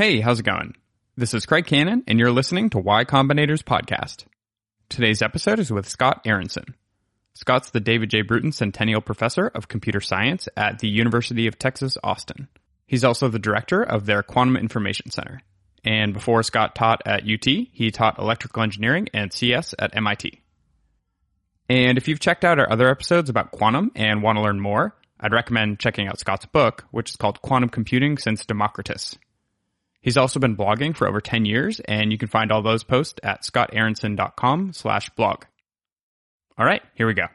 Hey, 0.00 0.20
how's 0.20 0.40
it 0.40 0.44
going? 0.44 0.76
This 1.14 1.34
is 1.34 1.44
Craig 1.44 1.66
Cannon, 1.66 2.04
and 2.06 2.18
you're 2.18 2.32
listening 2.32 2.70
to 2.70 2.78
Y 2.78 3.04
Combinator's 3.04 3.62
podcast. 3.62 4.24
Today's 4.88 5.20
episode 5.20 5.58
is 5.58 5.70
with 5.70 5.86
Scott 5.86 6.22
Aaronson. 6.24 6.74
Scott's 7.34 7.68
the 7.68 7.80
David 7.80 8.08
J. 8.08 8.22
Bruton 8.22 8.50
Centennial 8.50 9.02
Professor 9.02 9.48
of 9.48 9.68
Computer 9.68 10.00
Science 10.00 10.48
at 10.56 10.78
the 10.78 10.88
University 10.88 11.46
of 11.46 11.58
Texas, 11.58 11.98
Austin. 12.02 12.48
He's 12.86 13.04
also 13.04 13.28
the 13.28 13.38
director 13.38 13.82
of 13.82 14.06
their 14.06 14.22
Quantum 14.22 14.56
Information 14.56 15.10
Center. 15.10 15.42
And 15.84 16.14
before 16.14 16.42
Scott 16.44 16.74
taught 16.74 17.02
at 17.04 17.30
UT, 17.30 17.44
he 17.44 17.90
taught 17.90 18.18
electrical 18.18 18.62
engineering 18.62 19.08
and 19.12 19.30
CS 19.30 19.74
at 19.78 19.94
MIT. 19.94 20.40
And 21.68 21.98
if 21.98 22.08
you've 22.08 22.20
checked 22.20 22.46
out 22.46 22.58
our 22.58 22.72
other 22.72 22.88
episodes 22.88 23.28
about 23.28 23.50
quantum 23.50 23.92
and 23.94 24.22
want 24.22 24.38
to 24.38 24.42
learn 24.42 24.60
more, 24.60 24.96
I'd 25.20 25.34
recommend 25.34 25.78
checking 25.78 26.08
out 26.08 26.18
Scott's 26.18 26.46
book, 26.46 26.86
which 26.90 27.10
is 27.10 27.16
called 27.16 27.42
Quantum 27.42 27.68
Computing 27.68 28.16
Since 28.16 28.46
Democritus. 28.46 29.18
He's 30.02 30.16
also 30.16 30.40
been 30.40 30.56
blogging 30.56 30.96
for 30.96 31.06
over 31.06 31.20
10 31.20 31.44
years, 31.44 31.80
and 31.80 32.10
you 32.10 32.18
can 32.18 32.28
find 32.28 32.50
all 32.50 32.62
those 32.62 32.84
posts 32.84 33.20
at 33.22 33.42
scottaaronson.com 33.42 34.72
slash 34.72 35.10
blog. 35.10 35.44
All 36.56 36.64
right, 36.64 36.82
here 36.94 37.06
we 37.06 37.14
go. 37.14 37.26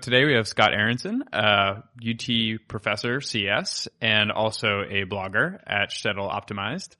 Today 0.00 0.24
we 0.24 0.34
have 0.34 0.46
Scott 0.46 0.74
Aaronson, 0.74 1.24
a 1.32 1.82
UT 2.06 2.28
professor, 2.68 3.20
CS, 3.20 3.88
and 4.00 4.30
also 4.30 4.82
a 4.82 5.04
blogger 5.04 5.58
at 5.66 5.90
Shtetl 5.90 6.30
Optimized. 6.30 6.96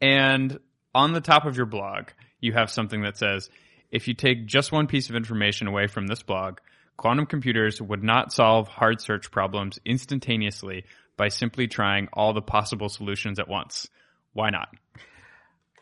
And 0.00 0.58
on 0.94 1.12
the 1.12 1.22
top 1.22 1.46
of 1.46 1.56
your 1.56 1.66
blog, 1.66 2.08
you 2.40 2.52
have 2.52 2.70
something 2.70 3.02
that 3.02 3.16
says, 3.16 3.48
if 3.90 4.08
you 4.08 4.14
take 4.14 4.46
just 4.46 4.72
one 4.72 4.86
piece 4.86 5.08
of 5.08 5.16
information 5.16 5.66
away 5.66 5.86
from 5.86 6.06
this 6.06 6.22
blog, 6.22 6.58
quantum 6.98 7.24
computers 7.24 7.80
would 7.80 8.02
not 8.02 8.32
solve 8.32 8.68
hard 8.68 9.00
search 9.00 9.30
problems 9.30 9.78
instantaneously 9.86 10.84
by 11.16 11.28
simply 11.28 11.68
trying 11.68 12.08
all 12.12 12.32
the 12.32 12.42
possible 12.42 12.88
solutions 12.88 13.38
at 13.38 13.48
once. 13.48 13.88
Why 14.32 14.50
not? 14.50 14.68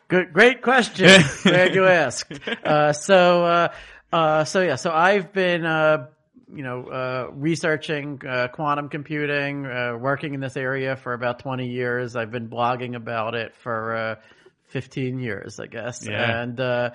Good, 0.07 0.31
great 0.33 0.61
question. 0.61 1.23
Glad 1.43 1.73
you 1.73 1.85
asked. 1.85 2.39
Uh, 2.63 2.93
so, 2.93 3.45
uh, 3.45 3.73
uh, 4.11 4.43
so 4.43 4.61
yeah, 4.61 4.75
so 4.75 4.91
I've 4.91 5.33
been, 5.33 5.65
uh, 5.65 6.07
you 6.53 6.61
know, 6.61 6.85
uh, 6.85 7.27
researching 7.33 8.21
uh, 8.27 8.49
quantum 8.49 8.89
computing, 8.89 9.63
working 9.63 10.35
in 10.35 10.39
this 10.39 10.55
area 10.55 10.95
for 10.95 11.13
about 11.13 11.39
20 11.39 11.67
years. 11.67 12.15
I've 12.15 12.31
been 12.31 12.47
blogging 12.47 12.95
about 12.95 13.33
it 13.33 13.55
for 13.55 14.19
15 14.67 15.19
years, 15.19 15.59
I 15.59 15.65
guess. 15.65 16.05
Yeah. 16.05 16.41
And, 16.41 16.93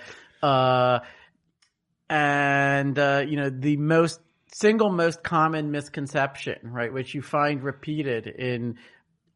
and, 2.09 3.29
you 3.29 3.37
know, 3.37 3.51
the 3.51 3.77
most 3.79 4.21
single 4.53 4.91
most 4.91 5.23
common 5.23 5.71
misconception, 5.71 6.59
right, 6.65 6.93
which 6.93 7.15
you 7.15 7.23
find 7.23 7.63
repeated 7.63 8.27
in 8.27 8.79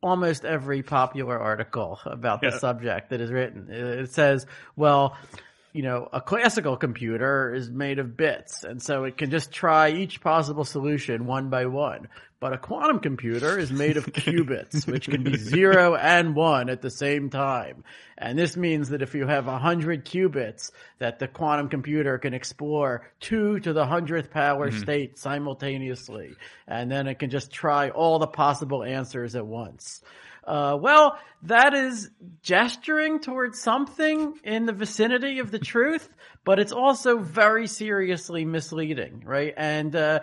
almost 0.03 0.45
every 0.45 0.83
popular 0.83 1.39
article 1.39 2.01
about 2.05 2.41
the 2.41 2.51
subject 2.59 3.11
that 3.11 3.21
is 3.21 3.31
written. 3.31 3.69
It 3.71 4.13
says, 4.13 4.47
well, 4.77 5.17
you 5.73 5.83
know, 5.83 6.09
a 6.12 6.20
classical 6.20 6.77
computer 6.77 7.55
is 7.55 7.70
made 7.70 7.98
of 7.98 8.17
bits, 8.17 8.62
and 8.62 8.83
so 8.83 9.05
it 9.05 9.17
can 9.17 9.31
just 9.31 9.53
try 9.53 9.91
each 9.91 10.20
possible 10.20 10.65
solution 10.65 11.27
one 11.27 11.48
by 11.48 11.67
one. 11.67 12.09
But 12.41 12.53
a 12.53 12.59
quantum 12.59 12.98
computer 12.98 13.59
is 13.59 13.73
made 13.73 13.97
of 13.97 14.05
qubits, 14.12 14.87
which 14.87 15.09
can 15.09 15.23
be 15.23 15.37
zero 15.39 15.95
and 15.95 16.34
one 16.34 16.69
at 16.69 16.83
the 16.83 16.91
same 16.91 17.31
time. 17.31 17.84
And 18.19 18.39
this 18.39 18.56
means 18.56 18.91
that 18.91 19.00
if 19.00 19.15
you 19.15 19.27
have 19.27 19.47
a 19.47 19.59
hundred 19.59 20.05
qubits, 20.05 20.73
that 20.98 21.19
the 21.19 21.28
quantum 21.28 21.69
computer 21.69 22.19
can 22.19 22.34
explore 22.34 23.09
two 23.20 23.61
to 23.61 23.73
the 23.73 23.87
hundredth 23.87 24.31
power 24.31 24.70
mm-hmm. 24.70 24.81
state 24.81 25.19
simultaneously. 25.19 26.34
And 26.67 26.91
then 26.91 27.06
it 27.06 27.19
can 27.19 27.31
just 27.31 27.50
try 27.50 27.91
all 27.91 28.19
the 28.19 28.27
possible 28.27 28.83
answers 28.83 29.37
at 29.37 29.47
once. 29.47 30.03
Uh, 30.45 30.77
well, 30.81 31.19
that 31.43 31.75
is 31.75 32.11
gesturing 32.43 33.21
towards 33.21 33.61
something 33.61 34.35
in 34.45 34.67
the 34.67 34.73
vicinity 34.73 35.39
of 35.39 35.51
the 35.51 35.59
truth, 35.59 36.09
but 36.45 36.59
it's 36.59 36.73
also 36.73 37.19
very 37.19 37.67
seriously 37.67 38.45
misleading, 38.45 39.23
right? 39.25 39.55
And, 39.57 39.94
uh, 39.94 40.21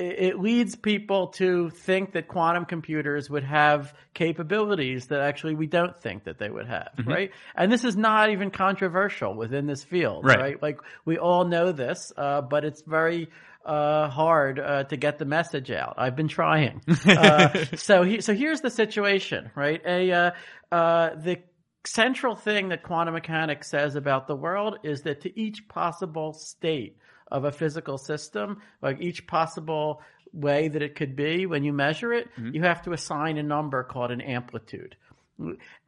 it 0.00 0.38
leads 0.38 0.76
people 0.76 1.28
to 1.28 1.70
think 1.70 2.12
that 2.12 2.28
quantum 2.28 2.64
computers 2.64 3.28
would 3.30 3.44
have 3.44 3.94
capabilities 4.14 5.06
that 5.08 5.20
actually 5.20 5.54
we 5.54 5.66
don't 5.66 5.98
think 5.98 6.24
that 6.24 6.38
they 6.38 6.48
would 6.50 6.66
have, 6.66 6.90
right? 7.06 7.30
And 7.54 7.70
this 7.70 7.84
is 7.84 7.96
not 7.96 8.30
even 8.30 8.50
controversial 8.50 9.34
within 9.34 9.66
this 9.66 9.84
field, 9.84 10.24
Right. 10.24 10.38
right? 10.38 10.62
Like 10.62 10.78
we 11.04 11.18
all 11.18 11.44
know 11.44 11.72
this, 11.72 12.12
uh, 12.16 12.40
but 12.42 12.64
it's 12.64 12.82
very 12.82 13.28
uh, 13.64 14.08
hard 14.08 14.58
uh, 14.58 14.84
to 14.84 14.96
get 14.96 15.18
the 15.18 15.24
message 15.26 15.70
out. 15.70 15.94
I've 15.98 16.16
been 16.16 16.28
trying. 16.28 16.80
uh, 17.06 17.66
so 17.76 18.02
he, 18.02 18.20
so 18.20 18.34
here's 18.34 18.60
the 18.62 18.70
situation, 18.70 19.50
right? 19.54 19.80
A 19.84 20.12
uh, 20.12 20.30
uh, 20.72 21.10
the 21.16 21.38
central 21.86 22.34
thing 22.36 22.68
that 22.70 22.82
quantum 22.82 23.14
mechanics 23.14 23.70
says 23.70 23.96
about 23.96 24.26
the 24.26 24.36
world 24.36 24.78
is 24.82 25.02
that 25.02 25.22
to 25.22 25.40
each 25.40 25.66
possible 25.68 26.32
state 26.32 26.96
of 27.30 27.44
a 27.44 27.52
physical 27.52 27.98
system, 27.98 28.60
like 28.82 29.00
each 29.00 29.26
possible 29.26 30.02
way 30.32 30.68
that 30.68 30.82
it 30.82 30.94
could 30.94 31.16
be 31.16 31.46
when 31.46 31.64
you 31.64 31.72
measure 31.72 32.12
it, 32.12 32.28
you 32.54 32.62
have 32.62 32.82
to 32.82 32.92
assign 32.92 33.36
a 33.38 33.42
number 33.42 33.82
called 33.82 34.10
an 34.10 34.20
amplitude. 34.20 34.96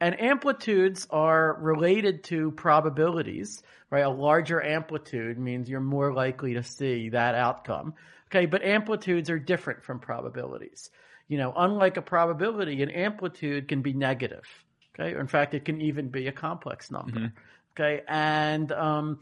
And 0.01 0.21
amplitudes 0.21 1.07
are 1.11 1.59
related 1.61 2.25
to 2.25 2.51
probabilities, 2.53 3.63
right? 3.91 4.05
A 4.05 4.11
larger 4.11 4.63
amplitude 4.63 5.39
means 5.39 5.69
you're 5.69 5.81
more 5.81 6.13
likely 6.13 6.55
to 6.55 6.63
see 6.63 7.11
that 7.11 7.35
outcome. 7.35 7.95
Okay, 8.31 8.47
but 8.47 8.63
amplitudes 8.63 9.29
are 9.29 9.39
different 9.39 9.85
from 9.85 10.01
probabilities. 10.01 10.91
You 11.29 11.39
know, 11.39 11.53
unlike 11.55 11.99
a 11.99 12.03
probability, 12.03 12.83
an 12.83 12.91
amplitude 12.91 13.69
can 13.69 13.83
be 13.83 13.93
negative. 13.93 14.45
Okay, 14.99 15.15
or 15.15 15.21
in 15.21 15.27
fact, 15.27 15.55
it 15.55 15.65
can 15.65 15.81
even 15.83 16.09
be 16.09 16.27
a 16.29 16.33
complex 16.33 16.91
number. 16.91 17.33
Okay, 17.75 18.03
and 18.09 18.73
um, 18.73 19.21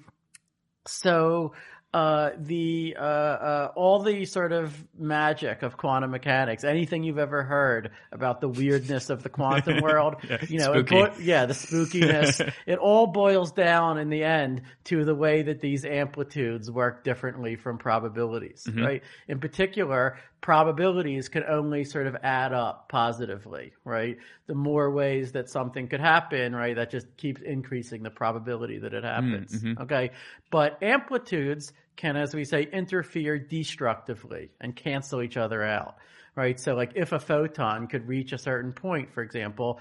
so 0.87 1.55
uh, 1.93 2.31
the 2.39 2.97
uh, 2.99 3.03
uh, 3.03 3.73
all 3.75 4.01
the 4.01 4.25
sort 4.25 4.53
of 4.53 4.73
magic 4.97 5.63
of 5.63 5.77
quantum 5.77 6.13
mechanics, 6.13 6.63
anything 6.63 7.03
you've 7.03 7.19
ever 7.19 7.43
heard 7.43 7.91
about 8.13 8.41
the 8.41 8.49
weirdness 8.49 9.11
of 9.11 9.25
the 9.25 9.29
quantum 9.29 9.81
world, 9.83 10.17
Yeah, 10.29 10.39
you 10.49 10.59
know, 10.59 10.83
bo- 10.85 11.13
yeah, 11.21 11.47
the 11.47 11.55
spookiness, 11.55 12.53
it 12.67 12.79
all 12.79 13.09
boils 13.09 13.51
down 13.51 13.99
in 13.99 14.09
the 14.09 14.23
end 14.23 14.63
to 14.85 15.05
the 15.05 15.15
way 15.17 15.43
that 15.43 15.61
these 15.61 15.85
amplitudes 15.85 16.71
work 16.71 17.03
differently 17.03 17.57
from 17.57 17.77
probabilities, 17.79 18.69
right? 18.77 19.03
In 19.27 19.41
particular, 19.41 20.19
probabilities 20.41 21.29
can 21.29 21.45
only 21.45 21.85
sort 21.85 22.07
of 22.07 22.17
add 22.23 22.53
up 22.53 22.89
positively, 22.89 23.73
right? 23.85 24.17
The 24.47 24.55
more 24.55 24.91
ways 24.91 25.33
that 25.33 25.51
something 25.51 25.89
could 25.89 26.01
happen, 26.01 26.55
right, 26.55 26.77
that 26.77 26.91
just 26.91 27.17
keeps 27.17 27.43
increasing 27.43 28.03
the 28.03 28.11
probability 28.11 28.79
that 28.79 28.95
it 28.95 29.05
mm-hmm. 29.05 29.31
happens. 29.31 29.65
Okay. 29.81 30.11
But 30.51 30.83
amplitudes 30.83 31.73
can, 31.97 32.17
as 32.17 32.35
we 32.35 32.45
say, 32.45 32.63
interfere 32.63 33.39
destructively 33.39 34.51
and 34.61 34.75
cancel 34.75 35.23
each 35.23 35.37
other 35.37 35.63
out. 35.63 35.97
Right. 36.37 36.59
So 36.59 36.75
like 36.75 36.93
if 36.95 37.13
a 37.13 37.19
photon 37.19 37.87
could 37.87 38.07
reach 38.09 38.33
a 38.33 38.39
certain 38.39 38.73
point, 38.73 39.13
for 39.13 39.23
example, 39.23 39.81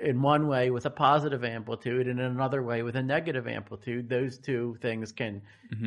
in 0.00 0.22
one 0.22 0.46
way 0.48 0.70
with 0.70 0.86
a 0.86 0.90
positive 0.90 1.44
amplitude 1.44 2.06
and 2.08 2.20
in 2.20 2.26
another 2.26 2.62
way 2.62 2.82
with 2.82 2.96
a 2.96 3.02
negative 3.02 3.46
amplitude, 3.48 4.08
those 4.08 4.38
two 4.38 4.76
things 4.80 5.12
can 5.12 5.42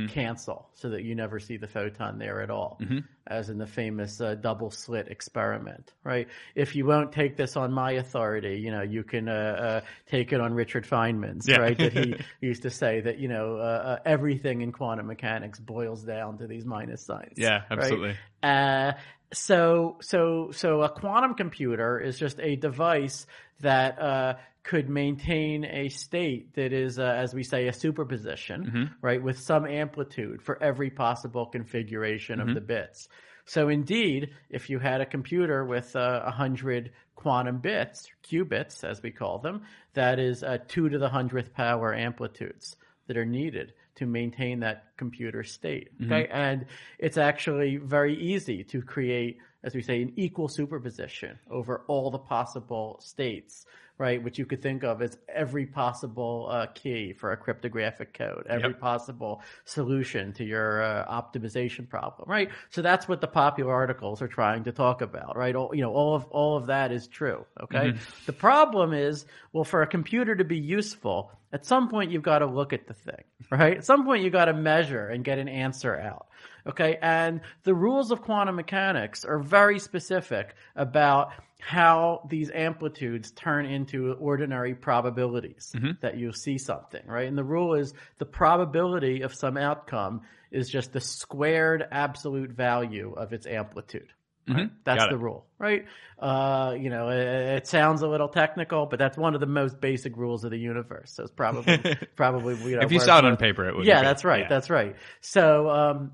cancel 0.10 0.68
so 0.74 0.90
that 0.90 1.04
you 1.04 1.16
never 1.16 1.40
see 1.40 1.56
the 1.58 1.68
photon 1.68 2.18
there 2.18 2.42
at 2.42 2.50
all. 2.50 2.80
As 3.26 3.50
in 3.50 3.58
the 3.58 3.68
famous 3.68 4.20
uh, 4.22 4.36
double 4.36 4.72
slit 4.72 5.10
experiment, 5.10 5.94
right? 6.04 6.28
If 6.56 6.76
you 6.76 6.86
won't 6.86 7.12
take 7.12 7.36
this 7.36 7.58
on 7.58 7.74
my 7.74 7.92
authority, 7.92 8.60
you 8.60 8.72
know, 8.72 8.82
you 8.82 9.04
can 9.04 9.28
uh, 9.28 9.32
uh, 9.32 9.82
take 10.10 10.32
it 10.32 10.40
on 10.40 10.54
Richard 10.54 10.86
Feynman's, 10.86 11.48
Yeah. 11.48 11.58
right? 11.58 11.78
That 11.78 11.92
he 11.94 12.16
used 12.42 12.64
to 12.64 12.70
say 12.70 13.02
that, 13.02 13.20
you 13.20 13.28
know, 13.28 13.58
uh, 13.58 13.60
uh, 13.60 14.00
everything 14.06 14.62
in 14.62 14.72
quantum 14.72 15.08
mechanics 15.08 15.60
boils 15.60 16.04
down 16.04 16.38
to 16.38 16.48
these 16.48 16.66
minus 16.66 17.02
signs. 17.06 17.34
Yeah, 17.38 17.64
right? 17.70 17.80
absolutely. 17.80 18.16
Uh, 18.42 18.94
so, 19.34 19.98
so, 20.02 20.52
so 20.52 20.82
a 20.82 20.90
quantum 20.90 21.34
computer 21.34 22.00
is 22.00 22.18
just 22.18 22.40
a 22.40 22.56
device 22.56 23.26
that, 23.62 24.00
uh, 24.00 24.34
could 24.64 24.90
maintain 24.90 25.64
a 25.64 25.88
state 25.88 26.54
that 26.56 26.74
is, 26.74 27.00
uh, 27.00 27.04
as 27.04 27.34
we 27.34 27.42
say, 27.42 27.68
a 27.68 27.74
superposition, 27.74 28.92
right, 29.02 29.24
with 29.24 29.40
some 29.40 29.66
amplitude 29.66 30.42
for 30.42 30.62
every 30.62 30.90
possible 30.90 31.46
configuration 31.46 32.42
of 32.42 32.54
the 32.54 32.60
bits. 32.60 33.08
So 33.46 33.70
indeed, 33.70 34.32
if 34.50 34.70
you 34.70 34.78
had 34.78 35.00
a 35.00 35.06
computer 35.06 35.64
with 35.64 35.96
uh, 35.96 36.22
a 36.26 36.32
hundred 36.32 36.92
quantum 37.16 37.60
bits, 37.60 38.10
qubits 38.30 38.84
as 38.84 39.02
we 39.02 39.12
call 39.12 39.40
them, 39.40 39.62
that 39.94 40.20
is 40.20 40.44
uh, 40.44 40.58
two 40.68 40.90
to 40.90 41.00
the 41.00 41.08
hundredth 41.08 41.54
power 41.54 41.96
amplitudes 41.96 42.76
that 43.08 43.16
are 43.16 43.26
needed 43.26 43.72
to 43.96 44.06
maintain 44.06 44.60
that 44.60 44.87
computer 44.98 45.44
state. 45.44 45.90
Okay, 46.04 46.28
and 46.32 46.66
it's 47.00 47.18
actually 47.18 47.78
very 47.78 48.16
easy 48.16 48.64
to 48.66 48.82
create 48.82 49.38
as 49.68 49.76
we 49.76 49.82
say, 49.82 50.02
an 50.02 50.14
equal 50.16 50.48
superposition 50.48 51.38
over 51.52 51.84
all 51.88 52.10
the 52.10 52.18
possible 52.18 52.98
states, 53.02 53.66
right? 53.98 54.24
Which 54.24 54.38
you 54.38 54.46
could 54.46 54.62
think 54.62 54.84
of 54.84 55.02
as 55.02 55.18
every 55.28 55.66
possible 55.66 56.48
uh, 56.50 56.68
key 56.68 57.12
for 57.12 57.34
a 57.34 57.38
cryptographic 57.38 58.14
code, 58.14 58.46
every 58.48 58.70
Yep. 58.70 58.80
possible 58.80 59.42
solution 59.66 60.32
to 60.34 60.46
your 60.46 60.84
uh, 60.84 61.06
optimization 61.22 61.90
problem, 61.90 62.30
right? 62.30 62.50
So 62.70 62.82
that's 62.82 63.10
what 63.10 63.20
the 63.20 63.28
popular 63.28 63.74
articles 63.74 64.22
are 64.22 64.30
trying 64.30 64.64
to 64.64 64.72
talk 64.72 65.02
about, 65.02 65.36
right? 65.36 65.54
All, 65.54 65.76
you 65.76 65.82
know, 65.82 65.92
all 65.92 66.16
of 66.16 66.24
all 66.26 66.56
of 66.56 66.68
that 66.68 66.94
is 66.94 67.08
true. 67.08 67.46
Okay. 67.62 67.94
The 68.26 68.34
problem 68.34 68.94
is, 68.94 69.26
well, 69.52 69.66
for 69.66 69.82
a 69.82 69.88
computer 69.88 70.34
to 70.34 70.46
be 70.46 70.58
useful, 70.60 71.32
at 71.52 71.66
some 71.66 71.90
point 71.90 72.12
you've 72.12 72.24
got 72.24 72.40
to 72.40 72.46
look 72.46 72.72
at 72.72 72.88
the 72.88 72.94
thing, 72.94 73.24
right? 73.52 73.78
At 73.78 73.86
some 73.86 74.06
point 74.06 74.24
you've 74.24 74.34
got 74.34 74.46
to 74.46 74.54
measure 74.54 74.87
and 74.96 75.24
get 75.24 75.40
an 75.40 75.48
answer 75.48 75.98
out. 75.98 76.28
Okay. 76.66 76.98
And 77.02 77.42
the 77.64 77.74
rules 77.74 78.12
of 78.12 78.22
quantum 78.22 78.56
mechanics 78.56 79.26
are 79.26 79.40
very 79.40 79.80
specific 79.80 80.56
about 80.76 81.32
how 81.60 82.28
these 82.30 82.52
amplitudes 82.52 83.32
turn 83.32 83.66
into 83.66 84.14
ordinary 84.14 84.76
probabilities 84.76 85.74
mm-hmm. 85.76 85.92
that 86.02 86.18
you 86.18 86.32
see 86.32 86.58
something, 86.58 87.02
right? 87.08 87.28
And 87.28 87.38
the 87.38 87.44
rule 87.44 87.74
is 87.74 87.94
the 88.20 88.26
probability 88.26 89.22
of 89.22 89.34
some 89.34 89.58
outcome 89.58 90.22
is 90.52 90.70
just 90.70 90.94
the 90.94 91.02
squared 91.02 91.86
absolute 91.92 92.52
value 92.52 93.14
of 93.14 93.34
its 93.34 93.48
amplitude. 93.48 94.14
Right? 94.48 94.70
That's 94.86 95.04
Got 95.04 95.10
the 95.10 95.16
it. 95.16 95.20
rule, 95.20 95.46
right? 95.60 95.86
Uh, 96.20 96.76
you 96.80 96.90
know, 96.90 97.10
it, 97.10 97.18
it 97.58 97.68
sounds 97.68 98.02
a 98.02 98.08
little 98.08 98.30
technical, 98.30 98.86
but 98.86 98.98
that's 98.98 99.18
one 99.18 99.36
of 99.36 99.42
the 99.42 99.46
most 99.48 99.82
basic 99.82 100.16
rules 100.16 100.44
of 100.46 100.52
the 100.52 100.58
universe. 100.58 101.12
So 101.14 101.24
it's 101.24 101.32
probably, 101.32 101.78
probably, 102.16 102.56
you 102.70 102.78
know, 102.78 102.82
If 102.82 102.92
you 102.92 103.00
saw 103.00 103.20
it 103.20 103.26
on 103.26 103.36
paper, 103.38 103.68
it 103.68 103.76
would. 103.76 103.86
yeah, 103.86 104.02
that's 104.02 104.24
right. 104.24 104.42
Yeah. 104.42 104.48
That's 104.48 104.70
right. 104.70 104.96
So, 105.22 105.70
um, 105.70 106.12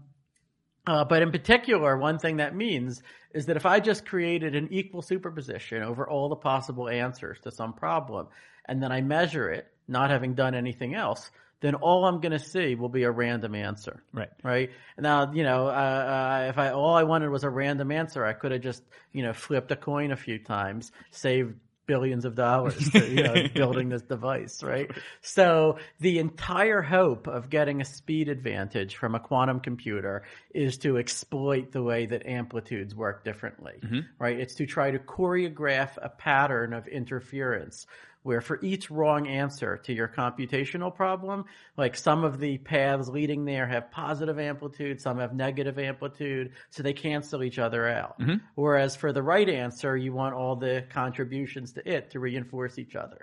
uh, 0.87 1.05
but 1.05 1.21
in 1.21 1.31
particular, 1.31 1.97
one 1.97 2.17
thing 2.19 2.37
that 2.37 2.55
means 2.55 3.01
is 3.33 3.45
that 3.45 3.55
if 3.55 3.65
I 3.65 3.79
just 3.79 4.05
created 4.05 4.55
an 4.55 4.67
equal 4.71 5.01
superposition 5.01 5.81
over 5.83 6.09
all 6.09 6.29
the 6.29 6.35
possible 6.35 6.89
answers 6.89 7.39
to 7.41 7.51
some 7.51 7.73
problem, 7.73 8.27
and 8.65 8.81
then 8.81 8.91
I 8.91 9.01
measure 9.01 9.49
it, 9.49 9.67
not 9.87 10.09
having 10.09 10.33
done 10.33 10.55
anything 10.55 10.95
else, 10.95 11.29
then 11.63 11.75
all 11.75 12.03
I'm 12.03 12.19
going 12.19 12.33
to 12.33 12.39
see 12.39 12.75
will 12.75 12.89
be 12.89 13.03
a 13.03 13.11
random 13.11 13.55
answer. 13.55 14.03
Right. 14.11 14.29
Right. 14.43 14.71
Now, 14.99 15.31
you 15.31 15.43
know, 15.43 15.67
uh, 15.67 15.69
uh, 15.71 16.45
if 16.49 16.57
I 16.57 16.71
all 16.71 16.93
I 16.93 17.03
wanted 17.03 17.29
was 17.29 17.45
a 17.45 17.49
random 17.49 17.89
answer, 17.89 18.25
I 18.25 18.33
could 18.33 18.51
have 18.51 18.59
just, 18.59 18.83
you 19.13 19.23
know, 19.23 19.31
flipped 19.31 19.71
a 19.71 19.77
coin 19.77 20.11
a 20.11 20.17
few 20.17 20.39
times, 20.39 20.91
saved 21.11 21.55
billions 21.85 22.25
of 22.25 22.35
dollars 22.35 22.91
to, 22.91 23.09
you 23.09 23.23
know, 23.23 23.47
building 23.55 23.87
this 23.87 24.01
device, 24.01 24.61
right? 24.61 24.91
So 25.21 25.77
the 26.01 26.19
entire 26.19 26.81
hope 26.81 27.27
of 27.27 27.49
getting 27.49 27.79
a 27.79 27.85
speed 27.85 28.27
advantage 28.27 28.97
from 28.97 29.15
a 29.15 29.19
quantum 29.21 29.61
computer 29.61 30.23
is 30.53 30.77
to 30.79 30.97
exploit 30.97 31.71
the 31.71 31.83
way 31.83 32.05
that 32.07 32.25
amplitudes 32.25 32.93
work 32.93 33.23
differently, 33.23 33.73
right? 34.19 34.37
It's 34.37 34.55
to 34.55 34.65
try 34.65 34.91
to 34.91 34.99
choreograph 34.99 35.91
a 36.01 36.09
pattern 36.09 36.73
of 36.73 36.87
interference 36.87 37.85
where 38.23 38.41
for 38.41 38.59
each 38.61 38.89
wrong 38.89 39.27
answer 39.27 39.77
to 39.85 39.93
your 39.93 40.07
computational 40.07 40.93
problem, 40.93 41.45
like 41.77 41.95
some 41.95 42.23
of 42.23 42.39
the 42.39 42.57
paths 42.57 43.07
leading 43.07 43.45
there 43.45 43.67
have 43.67 43.91
positive 43.91 44.39
amplitude, 44.39 44.99
some 45.01 45.19
have 45.19 45.33
negative 45.33 45.77
amplitude, 45.77 46.51
so 46.69 46.83
they 46.83 46.93
cancel 46.93 47.43
each 47.43 47.59
other 47.59 47.87
out. 47.87 48.19
Whereas 48.55 48.95
for 48.95 49.11
the 49.13 49.21
right 49.21 49.47
answer, 49.49 49.95
you 49.97 50.13
want 50.13 50.33
all 50.35 50.55
the 50.55 50.85
contributions 50.89 51.73
to 51.73 51.87
it 51.89 52.11
to 52.11 52.19
reinforce 52.19 52.79
each 52.79 52.95
other, 52.95 53.19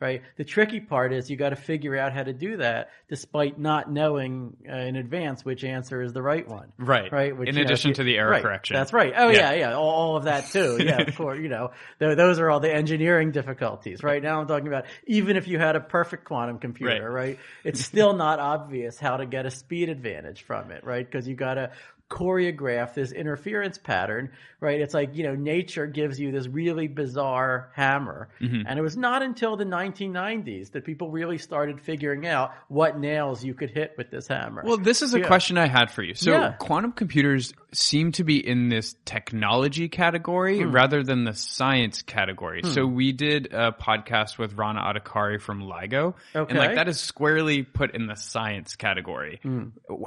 right? 0.00 0.22
The 0.36 0.44
tricky 0.44 0.80
part 0.80 1.12
is 1.12 1.30
you 1.30 1.36
got 1.36 1.50
to 1.50 1.56
figure 1.56 1.96
out 1.96 2.12
how 2.12 2.22
to 2.22 2.32
do 2.32 2.56
that 2.58 2.90
despite 3.08 3.58
not 3.58 3.90
knowing 3.90 4.56
uh, 4.70 4.76
in 4.76 4.96
advance 4.96 5.44
which 5.44 5.64
answer 5.64 6.02
is 6.02 6.12
the 6.12 6.22
right 6.22 6.46
one. 6.48 6.72
Right. 6.78 7.10
Right. 7.12 7.36
Which, 7.36 7.48
In 7.48 7.56
you 7.56 7.62
know, 7.62 7.66
addition 7.66 7.92
to 7.94 8.04
the 8.04 8.16
error 8.16 8.30
right, 8.30 8.42
correction. 8.42 8.74
That's 8.76 8.92
right. 8.92 9.12
Oh 9.16 9.28
Yeah. 9.28 9.52
yeah, 9.52 9.58
yeah. 9.58 9.74
All, 9.76 9.90
all 9.90 10.16
of 10.16 10.24
that 10.24 10.46
too. 10.50 10.78
Yeah, 10.84 11.00
of 11.02 11.16
course. 11.16 11.38
You 11.40 11.48
know, 11.48 11.70
th- 11.98 12.16
those 12.16 12.38
are 12.38 12.50
all 12.50 12.60
the 12.60 12.72
engineering 12.72 13.30
difficulties. 13.32 14.02
Right 14.02 14.22
now, 14.22 14.43
I'm 14.44 14.48
talking 14.48 14.68
about 14.68 14.84
even 15.06 15.36
if 15.36 15.48
you 15.48 15.58
had 15.58 15.76
a 15.76 15.80
perfect 15.80 16.24
quantum 16.24 16.58
computer, 16.58 17.10
Right. 17.10 17.28
right? 17.28 17.38
It's 17.64 17.84
still 17.84 18.12
not 18.12 18.38
obvious 18.38 18.98
how 18.98 19.16
to 19.16 19.26
get 19.26 19.46
a 19.46 19.50
speed 19.50 19.88
advantage 19.88 20.42
from 20.42 20.70
it, 20.70 20.84
right? 20.84 21.04
Because 21.04 21.26
you 21.26 21.34
got 21.34 21.54
to 21.54 21.70
choreograph 22.14 22.94
this 22.94 23.10
interference 23.10 23.76
pattern, 23.76 24.30
right? 24.60 24.80
It's 24.80 24.94
like, 24.94 25.16
you 25.16 25.24
know, 25.24 25.34
nature 25.34 25.86
gives 25.88 26.20
you 26.20 26.30
this 26.30 26.46
really 26.46 26.86
bizarre 26.86 27.70
hammer. 27.74 28.28
Mm-hmm. 28.40 28.62
And 28.68 28.78
it 28.78 28.82
was 28.82 28.96
not 28.96 29.22
until 29.22 29.56
the 29.56 29.64
1990s 29.64 30.70
that 30.72 30.84
people 30.84 31.10
really 31.10 31.38
started 31.38 31.80
figuring 31.80 32.24
out 32.24 32.52
what 32.68 32.98
nails 32.98 33.44
you 33.44 33.52
could 33.52 33.70
hit 33.70 33.94
with 33.98 34.10
this 34.12 34.28
hammer. 34.28 34.62
Well, 34.64 34.76
this 34.78 35.02
is 35.02 35.12
a 35.14 35.18
Yeah. 35.18 35.26
question 35.26 35.58
I 35.58 35.66
had 35.66 35.90
for 35.90 36.04
you. 36.04 36.14
So, 36.14 36.30
Yeah. 36.30 36.52
quantum 36.52 36.92
computers 36.92 37.52
seem 37.72 38.12
to 38.12 38.22
be 38.22 38.36
in 38.46 38.68
this 38.68 38.94
technology 39.04 39.88
category 39.88 40.60
Hmm. 40.60 40.70
rather 40.70 41.02
than 41.02 41.24
the 41.24 41.34
science 41.34 42.02
category. 42.02 42.62
So, 42.62 42.86
we 42.86 43.10
did 43.10 43.52
a 43.52 43.72
podcast 43.72 44.38
with 44.38 44.54
Rana 44.54 44.80
Adhikari 44.82 45.40
from 45.40 45.62
LIGO, 45.62 46.14
and 46.32 46.56
like 46.56 46.70
Hmm. 46.70 46.74
that 46.76 46.88
is 46.88 47.00
squarely 47.00 47.64
put 47.64 47.92
in 47.96 48.06
the 48.06 48.14
science 48.14 48.76
category. 48.76 49.40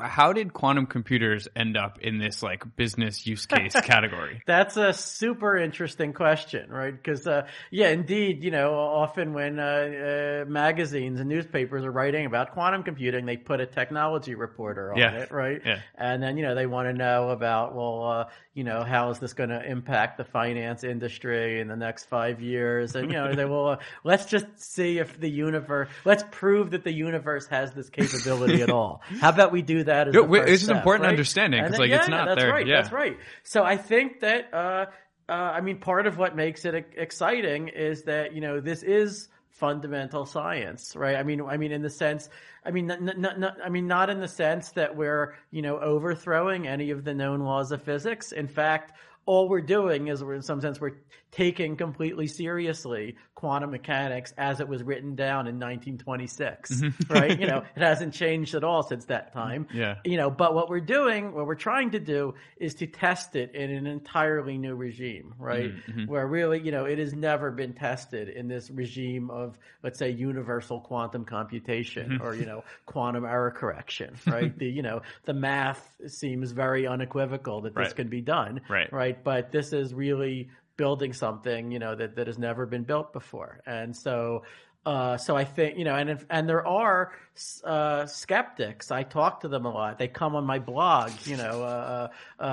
How 0.02 0.32
did 0.32 0.54
quantum 0.54 0.86
computers 0.86 1.50
end 1.54 1.76
up 1.76 1.97
in 2.02 2.18
this 2.18 2.42
like 2.44 2.64
business 2.76 3.26
use 3.26 3.46
case 3.48 3.74
category? 3.74 4.42
That's 4.46 4.78
a 4.78 4.94
super 4.94 5.58
interesting 5.58 6.14
question, 6.14 6.70
right? 6.70 6.92
Because, 6.96 7.28
uh, 7.28 7.48
yeah, 7.72 7.90
indeed, 7.90 8.44
you 8.44 8.52
know, 8.52 8.74
often 8.74 9.34
when 9.34 9.60
uh, 9.60 9.64
uh, 9.64 10.50
magazines 10.50 11.20
and 11.20 11.30
newspapers 11.30 11.84
are 11.84 11.92
writing 11.92 12.26
about 12.26 12.52
quantum 12.52 12.84
computing, 12.84 13.26
they 13.26 13.38
put 13.38 13.60
a 13.62 13.66
technology 13.66 14.36
reporter 14.36 14.92
on 14.94 15.00
Yeah. 15.00 15.14
it, 15.14 15.32
right? 15.32 15.62
Yeah. 15.66 15.80
And 15.96 16.22
then, 16.22 16.38
you 16.38 16.44
know, 16.44 16.56
they 16.56 16.66
want 16.66 16.88
to 16.88 16.94
know 16.94 17.30
about, 17.30 17.76
well, 17.76 18.04
uh, 18.04 18.26
you 18.58 18.64
know, 18.64 18.84
how 18.84 19.12
is 19.12 19.20
this 19.20 19.34
going 19.34 19.52
to 19.52 19.64
impact 19.64 20.18
the 20.18 20.24
finance 20.24 20.84
industry 20.84 21.62
in 21.62 21.68
the 21.68 21.76
next 21.76 22.06
five 22.06 22.42
years? 22.42 22.96
And, 22.96 23.12
you 23.12 23.14
know, 23.14 23.36
they 23.36 23.46
will, 23.46 23.68
uh, 23.68 23.78
let's 24.04 24.26
just 24.26 24.48
see 24.56 24.98
if 24.98 25.20
the 25.20 25.30
universe, 25.30 25.90
let's 26.06 26.24
prove 26.32 26.72
that 26.72 26.84
the 26.84 26.92
universe 26.92 27.46
has 27.48 27.72
this 27.74 27.92
capability 27.92 28.64
at 28.64 28.72
all. 28.72 29.04
How 29.22 29.30
about 29.30 29.52
we 29.52 29.62
do 29.62 29.84
that 29.84 30.08
as 30.08 30.16
No, 30.16 30.24
the 30.24 30.28
wait, 30.28 30.40
first 30.40 30.54
it's 30.54 30.68
an 30.70 30.78
important 30.78 31.04
right? 31.04 31.12
understanding, 31.12 31.62
because, 31.64 31.78
like, 31.78 31.92
it's 31.92 32.10
not 32.10 32.26
that's 32.30 32.42
there. 32.42 32.52
Right, 32.52 32.66
Yeah. 32.66 32.82
That's 32.82 32.92
right. 32.92 33.20
So 33.44 33.64
I 33.64 33.78
think 33.78 34.22
that, 34.22 34.52
uh, 34.52 34.86
uh, 35.30 35.34
I 35.34 35.62
mean, 35.62 35.78
part 35.78 36.08
of 36.08 36.18
what 36.18 36.36
makes 36.36 36.66
it 36.66 36.74
exciting 36.96 37.68
is 37.68 38.04
that 38.04 38.34
you 38.34 38.42
know 38.42 38.62
this 38.62 38.82
is 38.82 39.28
fundamental 39.58 40.26
science, 40.26 40.96
right? 40.96 41.16
I 41.16 41.24
mean, 41.24 41.42
I 41.42 41.58
mean, 41.58 41.72
in 41.72 41.82
the 41.82 41.90
sense, 41.90 42.30
I 42.66 42.72
mean, 42.72 42.90
n- 42.92 43.10
n- 43.10 43.26
n- 43.26 43.52
I 43.64 43.70
mean, 43.70 43.88
not 43.88 44.10
in 44.10 44.20
the 44.20 44.28
sense 44.28 44.72
that 44.72 44.96
we're 44.96 45.36
you 45.52 45.62
know 45.62 45.80
overthrowing 45.80 46.68
any 46.68 46.92
of 46.92 47.04
the 47.04 47.14
known 47.14 47.42
laws 47.42 47.72
of 47.72 47.82
physics. 47.82 48.32
In 48.32 48.48
fact, 48.48 48.94
all 49.26 49.50
we're 49.50 49.62
doing 49.62 50.08
is 50.08 50.24
we're 50.24 50.36
in 50.36 50.42
some 50.42 50.62
sense 50.62 50.80
we're 50.80 50.98
taking 51.38 51.76
completely 51.78 52.26
seriously 52.26 53.16
quantum 53.36 53.70
mechanics 53.70 54.34
as 54.40 54.60
it 54.60 54.68
was 54.68 54.82
written 54.82 55.14
down 55.14 55.46
in 55.46 55.60
1926, 55.60 56.82
mm-hmm. 56.82 57.14
right? 57.14 57.40
You 57.40 57.46
know, 57.46 57.58
it 57.76 57.82
hasn't 57.82 58.16
changed 58.16 58.56
at 58.56 58.64
all 58.64 58.82
since 58.82 59.06
that 59.06 59.32
time 59.34 59.68
Yeah. 59.72 59.96
you 60.04 60.18
know, 60.18 60.32
but 60.32 60.56
what 60.56 60.68
we're 60.68 60.80
doing, 60.80 61.34
what 61.36 61.46
we're 61.46 61.54
trying 61.54 61.92
to 61.92 62.00
do 62.00 62.34
is 62.58 62.74
to 62.76 62.88
test 62.88 63.36
it 63.36 63.54
in 63.54 63.70
an 63.70 63.86
entirely 63.86 64.58
new 64.58 64.74
regime, 64.74 65.36
right? 65.38 65.72
Mm-hmm, 65.76 65.92
mm-hmm. 65.92 66.12
Where 66.12 66.26
really, 66.26 66.60
you 66.60 66.72
know, 66.72 66.86
it 66.86 66.98
has 66.98 67.14
never 67.14 67.52
been 67.52 67.74
tested 67.74 68.30
in 68.30 68.48
this 68.48 68.72
regime 68.72 69.30
of, 69.30 69.60
let's 69.84 70.00
say, 70.00 70.10
universal 70.10 70.80
quantum 70.82 71.24
computation 71.24 72.20
or, 72.20 72.34
you 72.34 72.48
know, 72.48 72.64
quantum 72.88 73.26
error 73.26 73.52
correction, 73.52 74.16
right? 74.26 74.58
the, 74.60 74.66
you 74.66 74.82
know, 74.82 75.04
the 75.26 75.34
math 75.34 75.94
seems 76.08 76.52
very 76.52 76.88
unequivocal 76.88 77.62
that 77.62 77.76
this 77.76 77.88
Right. 77.90 77.96
can 77.96 78.08
be 78.10 78.22
done, 78.22 78.62
Right. 78.68 78.92
Right. 78.92 79.24
But 79.24 79.52
this 79.52 79.72
is 79.74 79.94
really 79.94 80.50
building 80.78 81.14
something, 81.14 81.72
you 81.72 81.80
know, 81.80 81.96
that, 81.96 82.16
that 82.16 82.28
has 82.28 82.38
never 82.38 82.66
been 82.66 82.84
built 82.84 83.12
before. 83.12 83.62
And 83.66 83.96
so, 83.96 84.44
uh, 84.86 85.18
so 85.18 85.36
I 85.36 85.44
think 85.44 85.78
you 85.78 85.84
know, 85.84 85.96
and 85.96 86.10
if, 86.10 86.26
and 86.30 86.48
there 86.48 86.66
are 86.66 87.12
uh, 87.64 88.06
skeptics. 88.06 88.90
I 88.90 89.04
talk 89.04 89.42
to 89.42 89.48
them 89.48 89.66
a 89.66 89.70
lot. 89.70 90.00
They 90.00 90.08
come 90.08 90.36
on 90.36 90.46
my 90.46 90.60
blog, 90.60 91.12
you 91.26 91.36
know, 91.36 91.62
uh, 91.62 92.08
uh, 92.40 92.44
uh, 92.44 92.46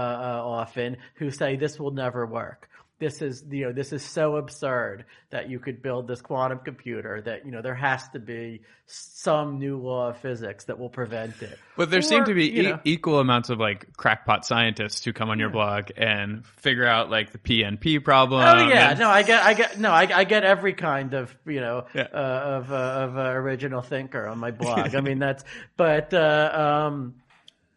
often 0.45 0.97
who 1.15 1.31
say 1.31 1.57
this 1.57 1.79
will 1.79 1.93
never 1.93 2.27
work. 2.27 2.69
This 3.01 3.23
is 3.23 3.45
you 3.51 3.67
know 3.67 3.73
this 3.73 3.93
is 3.93 4.03
so 4.03 4.37
absurd 4.37 5.05
that 5.31 5.51
you 5.51 5.59
could 5.59 5.83
build 5.83 6.07
this 6.07 6.21
quantum 6.23 6.61
computer 6.65 7.21
that 7.23 7.45
you 7.45 7.51
know 7.51 7.61
there 7.61 7.75
has 7.75 8.09
to 8.11 8.21
be 8.21 8.61
some 8.87 9.59
new 9.59 9.79
law 9.79 10.11
of 10.11 10.19
physics 10.19 10.67
that 10.67 10.79
will 10.79 10.89
prevent 10.89 11.43
it. 11.43 11.59
But 11.77 11.91
there 11.91 12.03
seem 12.03 12.25
to 12.27 12.35
be 12.35 12.47
you 12.51 12.75
e- 12.75 12.79
equal 12.85 13.19
amounts 13.19 13.51
of 13.51 13.59
like 13.59 13.97
crackpot 13.97 14.47
scientists 14.47 15.05
who 15.05 15.13
come 15.13 15.29
on 15.29 15.39
your 15.41 15.51
blog 15.51 15.91
and 15.97 16.47
figure 16.47 16.87
out 16.87 17.11
like 17.11 17.33
the 17.33 17.39
PNP 17.39 18.05
problem. 18.05 18.41
Oh 18.43 18.69
yeah, 18.69 18.91
and- 18.91 19.01
no, 19.01 19.09
I 19.09 19.23
get, 19.23 19.43
I 19.43 19.55
get, 19.55 19.81
no, 19.81 19.91
I, 19.91 20.09
I 20.15 20.25
get 20.25 20.45
every 20.45 20.75
kind 20.75 21.15
of, 21.15 21.35
you 21.47 21.61
know, 21.61 21.87
Yeah. 21.95 22.07
uh, 22.13 22.17
of 22.17 22.71
uh, 22.73 22.75
of 22.77 23.17
uh, 23.17 23.21
original 23.33 23.83
thinker 23.83 24.27
on 24.27 24.39
my 24.39 24.51
blog. 24.53 24.95
I 24.95 25.01
mean, 25.01 25.19
that's, 25.19 25.43
but 25.77 26.15
uh, 26.15 26.87
um, 26.89 27.15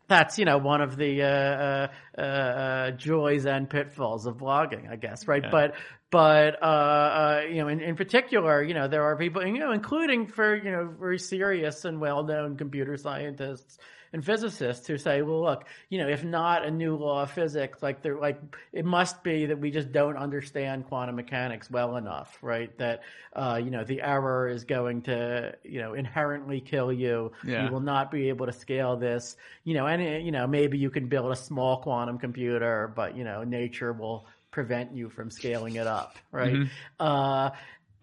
that's 0.07 0.39
you 0.39 0.45
know 0.45 0.57
one 0.57 0.81
of 0.81 0.95
the 0.95 1.21
uh, 1.23 1.87
uh, 2.17 2.21
uh, 2.21 2.91
joys 2.91 3.45
and 3.45 3.69
pitfalls 3.69 4.25
of 4.25 4.37
blogging, 4.37 4.89
I 4.89 4.95
guess, 4.95 5.27
right? 5.27 5.43
But 5.51 5.75
but 6.09 6.61
uh, 6.61 6.65
uh, 6.65 7.41
you 7.49 7.57
know, 7.61 7.67
in, 7.67 7.81
in 7.81 7.95
particular, 7.95 8.63
you 8.63 8.73
know, 8.73 8.87
there 8.87 9.03
are 9.03 9.17
people, 9.17 9.45
you 9.45 9.59
know, 9.59 9.71
including 9.71 10.27
for 10.27 10.55
you 10.55 10.71
know 10.71 10.93
very 10.99 11.19
serious 11.19 11.83
and 11.85 11.99
well-known 11.99 12.57
computer 12.57 12.95
scientists 12.97 13.77
and 14.13 14.23
physicists 14.23 14.87
who 14.87 14.97
say, 14.97 15.21
well, 15.21 15.41
look, 15.43 15.65
you 15.89 15.97
know, 15.97 16.07
if 16.07 16.23
not 16.23 16.65
a 16.65 16.71
new 16.71 16.95
law 16.95 17.23
of 17.23 17.31
physics, 17.31 17.81
like 17.81 18.01
they're 18.01 18.19
like, 18.19 18.39
it 18.71 18.85
must 18.85 19.23
be 19.23 19.47
that 19.47 19.59
we 19.59 19.71
just 19.71 19.91
don't 19.91 20.17
understand 20.17 20.85
quantum 20.87 21.15
mechanics 21.15 21.69
well 21.69 21.95
enough, 21.97 22.37
right? 22.41 22.75
That, 22.77 23.01
uh, 23.33 23.59
you 23.63 23.71
know, 23.71 23.83
the 23.83 24.01
error 24.01 24.47
is 24.47 24.63
going 24.63 25.03
to, 25.03 25.55
you 25.63 25.81
know, 25.81 25.93
inherently 25.93 26.61
kill 26.61 26.91
you. 26.91 27.31
Yeah. 27.45 27.65
You 27.65 27.71
will 27.71 27.81
not 27.81 28.11
be 28.11 28.29
able 28.29 28.45
to 28.45 28.53
scale 28.53 28.95
this, 28.95 29.35
you 29.63 29.73
know, 29.73 29.87
and, 29.87 30.25
you 30.25 30.31
know, 30.31 30.47
maybe 30.47 30.77
you 30.77 30.89
can 30.89 31.07
build 31.07 31.31
a 31.31 31.35
small 31.35 31.77
quantum 31.77 32.17
computer, 32.17 32.91
but, 32.95 33.15
you 33.15 33.23
know, 33.23 33.43
nature 33.43 33.93
will 33.93 34.25
prevent 34.49 34.95
you 34.95 35.09
from 35.09 35.29
scaling 35.29 35.75
it 35.75 35.85
up, 35.85 36.15
right? 36.31 36.67
Uh, 36.99 37.51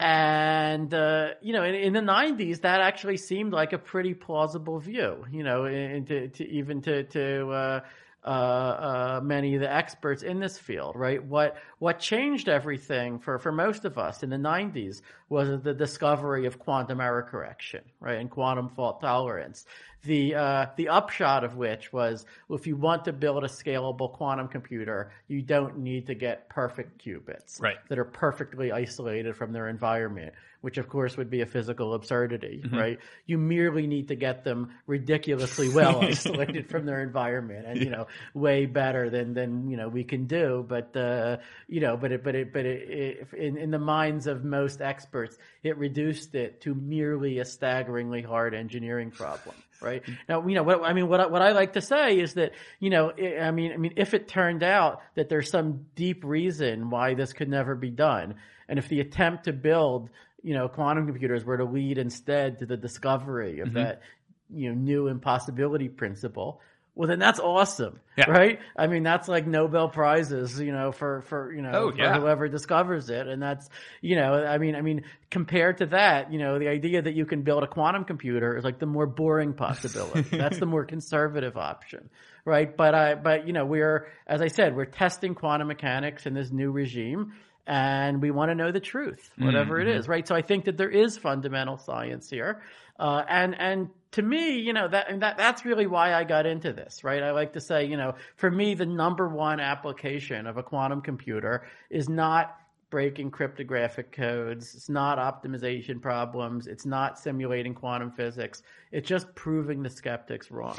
and 0.00 0.92
uh, 0.92 1.28
you 1.40 1.52
know, 1.52 1.62
in, 1.62 1.74
in 1.74 1.92
the 1.92 2.00
'90s, 2.00 2.62
that 2.62 2.80
actually 2.80 3.16
seemed 3.16 3.52
like 3.52 3.72
a 3.72 3.78
pretty 3.78 4.14
plausible 4.14 4.78
view. 4.78 5.24
You 5.30 5.42
know, 5.44 5.64
to, 5.66 6.28
to 6.28 6.48
even 6.48 6.82
to 6.82 7.04
to 7.04 7.50
uh, 7.50 7.80
uh, 8.24 8.28
uh, 8.28 9.20
many 9.22 9.54
of 9.54 9.60
the 9.60 9.72
experts 9.72 10.22
in 10.22 10.40
this 10.40 10.58
field, 10.58 10.96
right? 10.96 11.22
What 11.22 11.56
what 11.78 11.98
changed 11.98 12.48
everything 12.48 13.18
for 13.18 13.38
for 13.38 13.52
most 13.52 13.84
of 13.84 13.98
us 13.98 14.22
in 14.22 14.30
the 14.30 14.36
'90s 14.36 15.02
was 15.28 15.60
the 15.62 15.74
discovery 15.74 16.46
of 16.46 16.58
quantum 16.58 17.00
error 17.00 17.22
correction, 17.22 17.82
right, 18.00 18.18
and 18.18 18.30
quantum 18.30 18.68
fault 18.70 19.00
tolerance. 19.00 19.66
The 20.02 20.34
uh, 20.34 20.66
the 20.76 20.88
upshot 20.88 21.44
of 21.44 21.56
which 21.56 21.92
was, 21.92 22.26
well, 22.48 22.58
if 22.58 22.66
you 22.66 22.76
want 22.76 23.04
to 23.06 23.12
build 23.12 23.42
a 23.44 23.48
scalable 23.48 24.12
quantum 24.12 24.48
computer, 24.48 25.12
you 25.28 25.40
don't 25.40 25.78
need 25.78 26.06
to 26.08 26.14
get 26.14 26.48
perfect 26.48 27.04
qubits 27.04 27.60
Right. 27.60 27.76
that 27.88 27.98
are 27.98 28.04
perfectly 28.04 28.70
isolated 28.70 29.34
from 29.34 29.52
their 29.52 29.68
environment, 29.68 30.34
which 30.64 30.78
of 30.78 30.88
course 30.88 31.18
would 31.18 31.28
be 31.28 31.42
a 31.42 31.47
physical 31.47 31.92
absurdity, 31.92 32.64
right? 32.73 32.99
You 33.26 33.37
merely 33.37 33.87
need 33.87 34.09
to 34.09 34.14
get 34.14 34.44
them 34.44 34.71
ridiculously 34.87 35.68
well 35.68 36.00
isolated 36.02 36.71
from 36.71 36.87
their 36.87 37.02
environment, 37.02 37.66
and 37.66 37.80
you 37.80 37.90
know, 37.90 38.06
way 38.33 38.64
better 38.64 39.11
than 39.11 39.35
than 39.35 39.68
you 39.68 39.76
know 39.76 39.90
we 39.90 40.04
can 40.04 40.25
do. 40.25 40.64
But 40.66 40.97
uh, 40.97 41.37
you 41.68 41.83
know, 41.83 41.99
but 41.99 42.12
it 42.12 42.25
but 42.25 42.35
it 42.35 42.50
but 42.50 42.64
it, 42.64 42.88
it 42.88 43.28
in 43.37 43.59
in 43.59 43.71
the 43.71 43.78
minds 43.78 44.26
of 44.26 44.42
most 44.42 44.80
experts, 44.80 45.37
it 45.62 45.76
reduced 45.76 46.35
it 46.35 46.62
to 46.62 46.75
merely 46.75 47.40
a 47.40 47.44
staggeringly 47.44 48.23
hard 48.23 48.54
engineering 48.54 49.11
problem. 49.11 49.54
Right 49.83 50.02
now, 50.30 50.47
you 50.47 50.54
know 50.54 50.62
what 50.62 50.83
I 50.83 50.94
mean. 50.94 51.09
What 51.09 51.21
I, 51.21 51.26
what 51.26 51.42
I 51.42 51.52
like 51.52 51.75
to 51.75 51.83
say 51.83 52.18
is 52.18 52.35
that 52.35 52.52
you 52.80 52.88
know, 52.88 53.12
I 53.18 53.49
I 53.49 53.50
mean, 53.50 53.73
I 53.73 53.76
mean, 53.76 53.92
if 53.97 54.14
it 54.14 54.28
turned 54.28 54.62
out 54.62 55.02
that 55.14 55.28
there's 55.28 55.50
some 55.50 55.85
deep 55.94 56.25
reason 56.25 56.88
why 56.88 57.12
this 57.12 57.35
could 57.35 57.50
never 57.50 57.75
be 57.75 57.90
done, 57.90 58.37
and 58.66 58.78
if 58.78 58.88
the 58.88 59.00
attempt 59.00 59.44
to 59.44 59.52
build 59.52 60.09
you 60.44 60.54
know 60.54 60.68
quantum 60.68 61.06
computers 61.06 61.44
were 61.44 61.56
to 61.56 61.64
lead 61.64 61.98
instead 61.98 62.58
to 62.60 62.66
the 62.66 62.76
discovery 62.76 63.60
of 63.60 63.68
mm-hmm. 63.68 63.78
that 63.78 64.02
you 64.50 64.68
know 64.68 64.74
new 64.74 65.08
impossibility 65.08 65.88
principle, 65.88 66.60
well 66.94 67.08
then 67.08 67.18
that's 67.18 67.40
awesome, 67.40 67.98
Yeah. 68.16 68.30
right? 68.30 68.60
I 68.76 68.86
mean, 68.86 69.02
that's 69.02 69.26
like 69.26 69.46
Nobel 69.46 69.88
prizes, 69.88 70.60
you 70.60 70.70
know, 70.70 70.92
for 70.92 71.22
for 71.22 71.52
you 71.52 71.62
know 71.62 71.70
Oh, 71.72 71.90
for 71.90 71.98
yeah. 71.98 72.20
whoever 72.20 72.46
discovers 72.48 73.08
it, 73.10 73.26
and 73.26 73.42
that's 73.42 73.68
you 74.02 74.16
know, 74.16 74.44
I 74.44 74.58
mean, 74.58 74.76
I 74.76 74.82
mean, 74.82 75.04
compared 75.30 75.78
to 75.78 75.86
that, 75.86 76.30
you 76.32 76.38
know, 76.38 76.58
the 76.58 76.68
idea 76.68 77.02
that 77.02 77.14
you 77.14 77.26
can 77.26 77.42
build 77.42 77.64
a 77.64 77.66
quantum 77.66 78.04
computer 78.04 78.56
is 78.56 78.64
like 78.64 78.78
the 78.78 78.86
more 78.86 79.06
boring 79.06 79.54
possibility. 79.54 80.22
that's 80.36 80.58
the 80.58 80.66
more 80.66 80.84
conservative 80.84 81.56
option, 81.56 82.10
right? 82.44 82.76
But 82.76 82.94
I, 82.94 83.14
but 83.14 83.46
you 83.46 83.54
know, 83.54 83.64
we're 83.64 84.06
as 84.26 84.40
I 84.42 84.48
said, 84.48 84.76
we're 84.76 84.84
testing 84.84 85.34
quantum 85.34 85.68
mechanics 85.68 86.26
in 86.26 86.34
this 86.34 86.52
new 86.52 86.70
regime. 86.70 87.32
And 87.66 88.21
we 88.21 88.30
want 88.30 88.50
to 88.50 88.54
know 88.54 88.73
the 88.73 88.80
truth, 88.80 89.30
whatever 89.38 89.80
it 89.80 89.88
is, 89.88 90.06
right? 90.06 90.28
So 90.28 90.35
I 90.35 90.42
think 90.42 90.66
that 90.66 90.76
there 90.76 90.90
is 90.90 91.16
fundamental 91.16 91.78
science 91.78 92.28
here, 92.28 92.61
uh, 92.99 93.25
and 93.26 93.59
and 93.59 93.88
to 94.12 94.23
me, 94.23 94.59
you 94.59 94.73
know 94.75 94.87
that 94.87 95.11
and 95.11 95.23
that 95.23 95.38
that's 95.38 95.64
really 95.64 95.87
why 95.87 96.12
I 96.12 96.25
got 96.25 96.44
into 96.44 96.73
this, 96.75 97.02
right? 97.02 97.23
I 97.23 97.30
like 97.30 97.54
to 97.54 97.61
say, 97.61 97.87
you 97.87 97.97
know, 97.97 98.16
for 98.37 98.50
me, 98.50 98.75
the 98.75 98.85
number 98.85 99.28
one 99.28 99.61
application 99.61 100.47
of 100.47 100.59
a 100.59 100.62
quantum 100.62 101.00
computer 101.00 101.66
is 101.88 102.09
not 102.09 102.54
breaking 102.94 103.28
cryptographic 103.28 104.12
codes. 104.12 104.72
It's 104.76 104.88
not 104.88 105.18
optimization 105.18 106.00
problems. 106.00 106.68
It's 106.68 106.86
not 106.86 107.18
simulating 107.18 107.74
quantum 107.74 108.12
physics. 108.12 108.62
It's 108.92 109.08
just 109.08 109.34
proving 109.34 109.82
the 109.82 109.90
skeptics 109.90 110.48
wrong. 110.48 110.78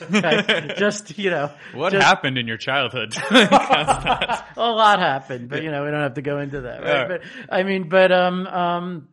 Okay? 0.00 0.72
just 0.78 1.18
you 1.18 1.28
know, 1.28 1.52
What 1.74 1.92
just- 1.92 2.02
happened 2.02 2.38
in 2.38 2.48
your 2.48 2.56
childhood? 2.56 3.14
a 3.30 4.42
lot 4.56 5.00
happened, 5.00 5.50
but 5.50 5.62
you 5.62 5.70
know, 5.70 5.84
we 5.84 5.90
don't 5.90 6.00
have 6.00 6.14
to 6.14 6.22
go 6.22 6.38
into 6.38 6.62
that, 6.62 6.80
right? 6.80 6.88
Yeah. 6.88 7.08
But 7.08 7.20
I 7.50 7.62
mean, 7.62 7.90
but 7.90 8.10
um, 8.10 8.46
um, 8.46 9.08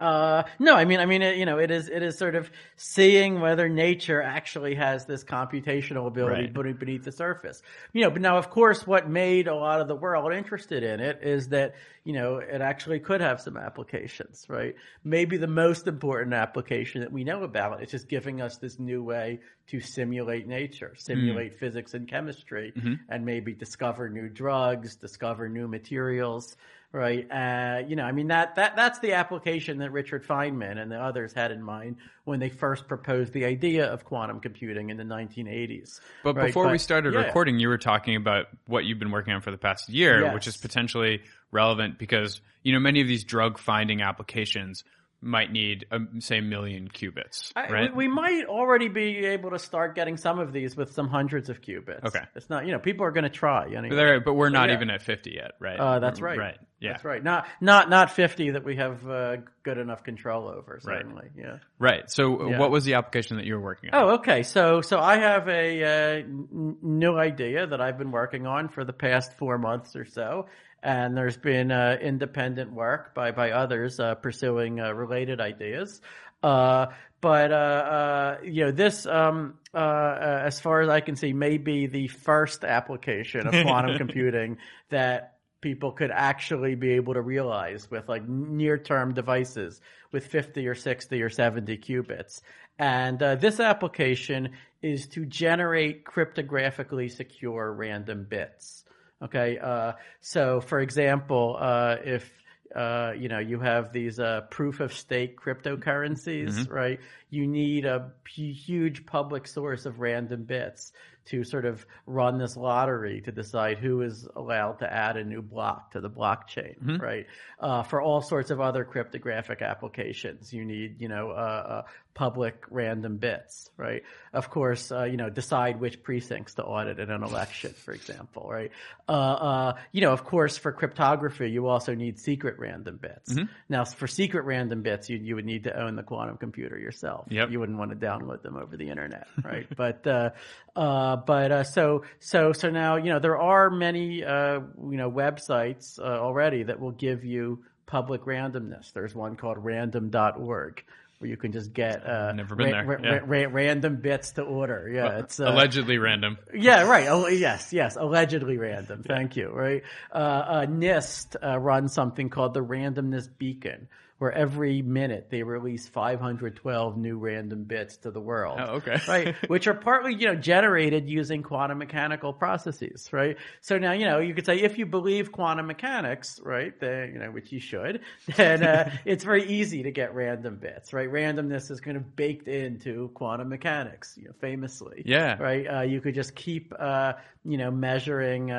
uh, 0.00 0.44
no, 0.58 0.74
I 0.74 0.86
mean, 0.86 0.98
I 0.98 1.06
mean, 1.06 1.20
it, 1.20 1.36
you 1.36 1.44
know, 1.44 1.58
it 1.58 1.70
is, 1.70 1.88
it 1.88 2.02
is 2.02 2.16
sort 2.16 2.34
of 2.34 2.50
seeing 2.76 3.40
whether 3.40 3.68
nature 3.68 4.22
actually 4.22 4.74
has 4.76 5.04
this 5.04 5.22
computational 5.24 6.06
ability 6.06 6.42
Right. 6.42 6.52
beneath, 6.54 6.78
beneath 6.78 7.04
the 7.04 7.12
surface. 7.12 7.62
You 7.92 8.02
know, 8.02 8.10
but 8.10 8.22
now, 8.22 8.38
of 8.38 8.50
course, 8.50 8.86
what 8.86 9.08
made 9.10 9.46
a 9.46 9.54
lot 9.54 9.80
of 9.80 9.88
the 9.88 9.94
world 9.94 10.32
interested 10.32 10.82
in 10.82 11.00
it 11.00 11.20
is 11.22 11.48
that, 11.48 11.74
you 12.04 12.14
know, 12.14 12.38
it 12.38 12.62
actually 12.62 13.00
could 13.00 13.20
have 13.20 13.40
some 13.40 13.56
applications, 13.56 14.46
right? 14.48 14.74
Maybe 15.04 15.36
the 15.36 15.46
most 15.46 15.86
important 15.86 16.32
application 16.34 17.02
that 17.02 17.12
we 17.12 17.24
know 17.24 17.42
about 17.42 17.82
is 17.82 17.90
just 17.90 18.08
giving 18.08 18.40
us 18.40 18.56
this 18.56 18.78
new 18.78 19.02
way 19.02 19.40
to 19.66 19.80
simulate 19.80 20.46
nature, 20.48 20.94
simulate 20.96 21.58
physics 21.58 21.94
and 21.94 22.08
chemistry, 22.08 22.72
and 23.08 23.24
maybe 23.24 23.52
discover 23.52 24.08
new 24.08 24.28
drugs, 24.28 24.96
discover 24.96 25.48
new 25.48 25.68
materials 25.68 26.56
right? 26.92 27.30
Uh, 27.30 27.82
you 27.86 27.96
know, 27.96 28.04
I 28.04 28.12
mean 28.12 28.28
that 28.28 28.56
that 28.56 28.76
that's 28.76 28.98
the 28.98 29.12
application 29.12 29.78
that 29.78 29.92
Richard 29.92 30.26
Feynman 30.26 30.78
and 30.78 30.90
the 30.90 31.00
others 31.00 31.32
had 31.32 31.52
in 31.52 31.62
mind 31.62 31.96
when 32.24 32.40
they 32.40 32.48
first 32.48 32.88
proposed 32.88 33.32
the 33.32 33.44
idea 33.44 33.86
of 33.86 34.04
quantum 34.04 34.40
computing 34.40 34.90
in 34.90 34.96
the 34.96 35.04
1980s. 35.04 36.00
But 36.22 36.36
right? 36.36 36.46
before 36.46 36.68
we 36.68 36.78
started 36.78 37.14
yeah. 37.14 37.20
recording, 37.20 37.58
you 37.58 37.68
were 37.68 37.78
talking 37.78 38.16
about 38.16 38.46
what 38.66 38.84
you've 38.84 38.98
been 38.98 39.10
working 39.10 39.34
on 39.34 39.40
for 39.40 39.50
the 39.50 39.58
past 39.58 39.88
year, 39.88 40.22
Yes. 40.22 40.34
which 40.34 40.46
is 40.46 40.56
potentially 40.56 41.22
relevant 41.52 41.98
because, 41.98 42.40
you 42.62 42.72
know, 42.72 42.80
many 42.80 43.00
of 43.00 43.08
these 43.08 43.24
drug 43.24 43.58
finding 43.58 44.02
applications 44.02 44.84
might 45.22 45.52
need, 45.52 45.86
um, 45.90 46.20
say, 46.20 46.38
a 46.38 46.42
million 46.42 46.88
qubits, 46.88 47.52
I- 47.54 47.68
right? 47.68 47.96
we, 47.96 48.08
we 48.08 48.14
might 48.14 48.46
already 48.46 48.88
be 48.88 49.26
able 49.26 49.50
to 49.50 49.58
start 49.58 49.94
getting 49.94 50.16
some 50.16 50.38
of 50.38 50.52
these 50.52 50.76
with 50.76 50.92
some 50.92 51.08
hundreds 51.08 51.48
of 51.50 51.60
qubits. 51.60 52.04
Okay. 52.04 52.24
it's 52.34 52.48
not 52.48 52.66
you 52.66 52.72
know 52.72 52.78
people 52.78 53.04
are 53.06 53.10
going 53.10 53.24
to 53.24 53.30
try. 53.30 53.66
Anyway. 53.66 53.96
but, 53.96 54.24
but 54.24 54.34
we're 54.34 54.48
not 54.50 54.68
yeah. 54.68 54.76
even 54.76 54.90
at 54.90 55.02
50 55.02 55.30
yet, 55.30 55.52
right? 55.60 55.78
Uh, 55.78 55.98
that's 55.98 56.20
right. 56.20 56.38
Right. 56.38 56.58
Yeah. 56.80 56.92
That's 56.92 57.04
right. 57.04 57.22
Not 57.22 57.46
not 57.60 57.90
not 57.90 58.10
50 58.10 58.52
that 58.52 58.64
we 58.64 58.76
have 58.76 59.06
uh, 59.06 59.36
good 59.62 59.76
enough 59.76 60.02
control 60.02 60.48
over. 60.48 60.80
Right. 60.82 60.98
Certainly, 60.98 61.28
yeah. 61.36 61.58
Right. 61.78 62.10
So 62.10 62.48
Yeah. 62.48 62.58
what 62.58 62.70
was 62.70 62.84
the 62.84 62.94
application 62.94 63.36
that 63.36 63.44
you 63.44 63.54
were 63.54 63.60
working 63.60 63.90
on? 63.92 64.02
Oh, 64.02 64.08
okay. 64.14 64.42
So, 64.42 64.80
so 64.80 64.98
I 64.98 65.18
have 65.18 65.46
a 65.48 65.84
uh, 65.84 65.88
n- 66.22 66.76
new 66.80 67.18
idea 67.18 67.66
that 67.66 67.82
I've 67.82 67.98
been 67.98 68.10
working 68.10 68.46
on 68.46 68.68
for 68.68 68.84
the 68.84 68.94
past 68.94 69.36
four 69.36 69.58
months 69.58 69.94
or 69.94 70.06
so, 70.06 70.46
and 70.82 71.16
there's 71.16 71.36
been 71.36 71.70
uh, 71.70 71.96
independent 72.00 72.72
work 72.72 73.14
by 73.14 73.30
by 73.30 73.50
others 73.50 74.00
uh, 74.00 74.14
pursuing 74.14 74.80
uh, 74.80 74.92
related 74.92 75.40
ideas. 75.40 76.00
Uh, 76.42 76.86
but 77.20 77.52
uh, 77.52 77.54
uh, 77.54 78.38
you 78.42 78.64
know, 78.64 78.70
this, 78.70 79.04
um, 79.04 79.58
uh, 79.74 79.76
uh, 79.76 80.42
as 80.46 80.58
far 80.58 80.80
as 80.80 80.88
I 80.88 81.00
can 81.00 81.16
see, 81.16 81.32
may 81.32 81.58
be 81.58 81.86
the 81.86 82.08
first 82.08 82.64
application 82.64 83.46
of 83.46 83.52
quantum 83.52 83.98
computing 83.98 84.56
that 84.88 85.36
people 85.60 85.92
could 85.92 86.10
actually 86.10 86.74
be 86.74 86.92
able 86.92 87.14
to 87.14 87.20
realize 87.20 87.90
with 87.90 88.08
like 88.08 88.26
near 88.26 88.78
term 88.78 89.12
devices 89.12 89.80
with 90.12 90.26
50 90.26 90.66
or 90.66 90.74
60 90.74 91.20
or 91.22 91.28
70 91.28 91.76
qubits. 91.78 92.40
And 92.78 93.22
uh, 93.22 93.34
this 93.34 93.60
application 93.60 94.52
is 94.80 95.06
to 95.08 95.26
generate 95.26 96.06
cryptographically 96.06 97.10
secure 97.10 97.70
random 97.70 98.26
bits. 98.28 98.84
Okay. 99.22 99.58
Uh, 99.58 99.92
so 100.20 100.60
for 100.60 100.80
example, 100.80 101.56
uh, 101.58 101.96
if 102.04 102.30
uh, 102.74 103.12
you 103.18 103.28
know, 103.28 103.40
you 103.40 103.58
have 103.58 103.92
these 103.92 104.20
uh, 104.20 104.42
proof 104.50 104.78
of 104.78 104.92
stake 104.92 105.40
cryptocurrencies, 105.40 106.70
right? 106.70 107.00
You 107.28 107.46
need 107.48 107.84
a 107.84 108.12
huge 108.28 109.06
public 109.06 109.48
source 109.48 109.86
of 109.86 109.98
random 109.98 110.44
bits 110.44 110.92
to 111.26 111.42
sort 111.44 111.64
of 111.64 111.84
run 112.06 112.38
this 112.38 112.56
lottery 112.56 113.20
to 113.22 113.32
decide 113.32 113.78
who 113.78 114.02
is 114.02 114.26
allowed 114.36 114.78
to 114.78 114.92
add 114.92 115.16
a 115.16 115.24
new 115.24 115.42
block 115.42 115.90
to 115.92 116.00
the 116.00 116.08
blockchain, 116.10 116.76
right? 117.00 117.26
Uh, 117.58 117.82
for 117.82 118.00
all 118.00 118.20
sorts 118.22 118.50
of 118.50 118.60
other 118.60 118.84
cryptographic 118.84 119.62
applications, 119.62 120.52
you 120.52 120.64
need, 120.64 121.00
you 121.00 121.08
know, 121.08 121.30
uh, 121.30 121.34
uh, 121.34 121.82
public 122.14 122.64
random 122.70 123.16
bits, 123.16 123.70
right? 123.76 124.02
Of 124.32 124.50
course, 124.50 124.92
uh, 124.92 125.04
you 125.04 125.16
know, 125.16 125.30
decide 125.30 125.80
which 125.80 126.02
precincts 126.02 126.54
to 126.54 126.64
audit 126.64 126.98
in 126.98 127.10
an 127.10 127.22
election, 127.22 127.72
for 127.72 127.92
example, 127.92 128.48
right? 128.50 128.70
Uh, 129.08 129.12
uh, 129.12 129.76
you 129.92 130.00
know, 130.00 130.12
of 130.12 130.24
course, 130.24 130.58
for 130.58 130.72
cryptography, 130.72 131.50
you 131.50 131.66
also 131.66 131.94
need 131.94 132.18
secret 132.18 132.58
random 132.58 132.98
bits. 133.00 133.34
Now, 133.68 133.84
for 133.84 134.06
secret 134.06 134.44
random 134.44 134.82
bits, 134.82 135.08
you, 135.08 135.18
you 135.18 135.34
would 135.36 135.46
need 135.46 135.64
to 135.64 135.80
own 135.80 135.96
the 135.96 136.02
quantum 136.02 136.36
computer 136.36 136.78
yourself. 136.78 137.26
Yep. 137.30 137.50
You 137.50 137.60
wouldn't 137.60 137.78
want 137.78 137.90
to 137.90 137.96
download 137.96 138.42
them 138.42 138.56
over 138.56 138.76
the 138.76 138.90
internet, 138.90 139.26
right? 139.42 139.66
but, 139.76 140.06
uh, 140.06 140.30
uh, 140.76 141.16
but 141.16 141.52
uh, 141.52 141.64
so 141.64 142.04
so 142.20 142.52
so 142.52 142.70
now 142.70 142.96
you 142.96 143.10
know 143.10 143.18
there 143.18 143.38
are 143.38 143.70
many 143.70 144.24
uh, 144.24 144.60
you 144.60 144.96
know 144.96 145.10
websites 145.10 145.98
uh, 145.98 146.02
already 146.02 146.62
that 146.62 146.78
will 146.78 146.92
give 146.92 147.24
you 147.24 147.64
public 147.86 148.22
randomness. 148.22 148.92
There's 148.92 149.14
one 149.14 149.36
called 149.36 149.58
random.org 149.58 150.84
where 151.20 151.28
you 151.28 151.36
can 151.36 151.52
just 151.52 151.74
get 151.74 152.04
uh, 152.06 152.32
Never 152.32 152.56
been 152.56 152.70
there, 152.70 153.00
yeah. 153.04 153.18
ra- 153.26 153.48
random 153.52 153.96
bits 153.96 154.32
to 154.32 154.42
order. 154.42 154.90
Yeah, 154.92 155.18
it's 155.18 155.38
uh, 155.38 155.44
Allegedly 155.52 155.98
random. 155.98 156.38
yeah, 156.54 156.82
right. 156.88 157.08
Oh, 157.08 157.26
yes, 157.28 157.74
yes. 157.74 157.96
Allegedly 157.96 158.56
random. 158.56 159.02
Thank 159.06 159.36
you. 159.36 159.50
Right. 159.50 159.82
Uh, 160.10 160.16
uh, 160.16 160.66
NIST 160.66 161.36
uh, 161.44 161.58
runs 161.58 161.92
something 161.92 162.30
called 162.30 162.54
the 162.54 162.64
Randomness 162.64 163.28
Beacon, 163.36 163.88
where 164.20 164.30
every 164.32 164.82
minute 164.82 165.28
they 165.30 165.42
release 165.42 165.88
512 165.88 166.98
new 166.98 167.16
random 167.16 167.64
bits 167.64 167.96
to 167.96 168.10
the 168.10 168.20
world. 168.20 168.58
Oh, 168.60 168.74
okay. 168.74 169.00
right. 169.08 169.34
Which 169.48 169.66
are 169.66 169.72
partly, 169.72 170.14
you 170.14 170.26
know, 170.26 170.34
generated 170.34 171.08
using 171.08 171.42
quantum 171.42 171.78
mechanical 171.78 172.34
processes. 172.34 173.10
Right. 173.14 173.38
So 173.62 173.78
now, 173.78 173.92
you 173.92 174.04
know, 174.04 174.18
you 174.18 174.34
could 174.34 174.44
say 174.44 174.60
if 174.60 174.76
you 174.76 174.84
believe 174.84 175.32
quantum 175.32 175.66
mechanics, 175.66 176.38
right, 176.44 176.78
then, 176.80 177.14
you 177.14 177.18
know, 177.18 177.30
which 177.30 177.50
you 177.50 177.60
should, 177.60 178.02
then 178.36 178.62
uh, 178.62 178.90
it's 179.06 179.24
very 179.24 179.46
easy 179.48 179.82
to 179.84 179.90
get 179.90 180.14
random 180.14 180.56
bits. 180.56 180.92
Right. 180.92 181.10
Randomness 181.10 181.70
is 181.70 181.80
kind 181.80 181.96
of 181.96 182.14
baked 182.14 182.46
into 182.46 183.08
quantum 183.14 183.48
mechanics, 183.48 184.18
you 184.20 184.26
know, 184.26 184.34
famously 184.38 185.02
Yeah. 185.06 185.38
right? 185.38 185.64
Uh, 185.66 185.80
you 185.80 186.02
could 186.02 186.14
just 186.14 186.34
keep, 186.34 186.74
uh, 186.78 187.14
you 187.42 187.56
know, 187.56 187.70
measuring 187.70 188.50
uh, 188.50 188.54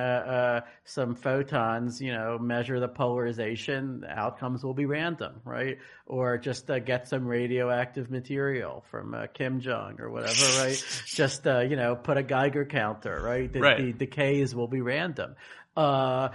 uh, 0.66 0.68
some 0.86 1.14
photons, 1.14 2.02
you 2.02 2.12
know, 2.12 2.40
measure 2.40 2.80
the 2.80 2.88
polarization. 2.88 4.00
The 4.02 4.10
outcomes 4.10 4.64
will 4.64 4.74
be 4.74 4.88
random, 4.88 5.36
right? 5.46 5.51
Or 6.06 6.38
just 6.38 6.70
uh, 6.70 6.80
get 6.80 7.08
some 7.08 7.28
radioactive 7.28 8.10
material 8.10 8.84
from 8.92 9.14
uh, 9.14 9.28
Kim 9.28 9.62
Jong 9.62 10.00
or 10.00 10.10
whatever, 10.10 10.64
right? 10.64 11.02
just, 11.06 11.48
uh, 11.48 11.60
you 11.60 11.76
know, 11.76 11.96
put 11.96 12.18
a 12.18 12.24
Geiger 12.24 12.66
counter, 12.66 13.22
right? 13.22 13.52
The, 13.52 13.60
Right. 13.60 13.78
the 13.78 13.94
decays 13.94 14.56
will 14.56 14.68
be 14.68 14.82
random. 14.82 15.36
Uh, 15.76 16.30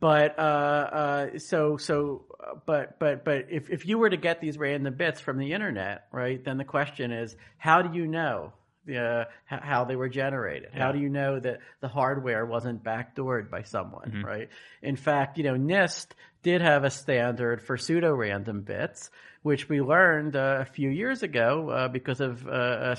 but 0.00 0.38
uh, 0.38 0.42
uh, 0.42 1.38
so 1.38 1.76
so 1.76 2.24
but 2.66 2.98
but 2.98 3.24
but 3.24 3.46
if 3.50 3.70
if 3.70 3.86
you 3.86 3.98
were 3.98 4.10
to 4.10 4.16
get 4.16 4.40
these 4.40 4.58
random 4.58 4.94
bits 4.94 5.20
from 5.20 5.38
the 5.38 5.52
internet, 5.52 6.08
right? 6.10 6.44
Then 6.44 6.58
the 6.58 6.64
question 6.64 7.12
is, 7.12 7.36
how 7.56 7.82
do 7.82 7.96
you 7.96 8.06
know? 8.06 8.52
Uh, 8.88 9.24
how 9.46 9.84
they 9.84 9.96
were 9.96 10.08
generated? 10.08 10.70
How 10.72 10.92
do 10.92 10.98
you 11.00 11.08
know 11.08 11.40
that 11.40 11.58
the 11.80 11.88
hardware 11.88 12.46
wasn't 12.46 12.84
backdoored 12.84 13.50
by 13.50 13.62
someone, 13.62 14.22
right? 14.24 14.48
In 14.82 14.96
fact, 14.96 15.38
you 15.38 15.44
know, 15.44 15.54
NIST 15.54 16.12
did 16.42 16.60
have 16.62 16.84
a 16.84 16.90
standard 16.90 17.60
for 17.60 17.76
pseudo 17.76 18.14
random 18.14 18.60
bits, 18.62 19.10
which 19.42 19.68
we 19.68 19.80
learned 19.80 20.36
uh, 20.36 20.58
a 20.60 20.64
few 20.64 20.88
years 20.88 21.24
ago 21.24 21.70
uh, 21.70 21.88
because 21.88 22.20
of 22.20 22.46
uh, 22.46 22.50
uh, 22.50 22.96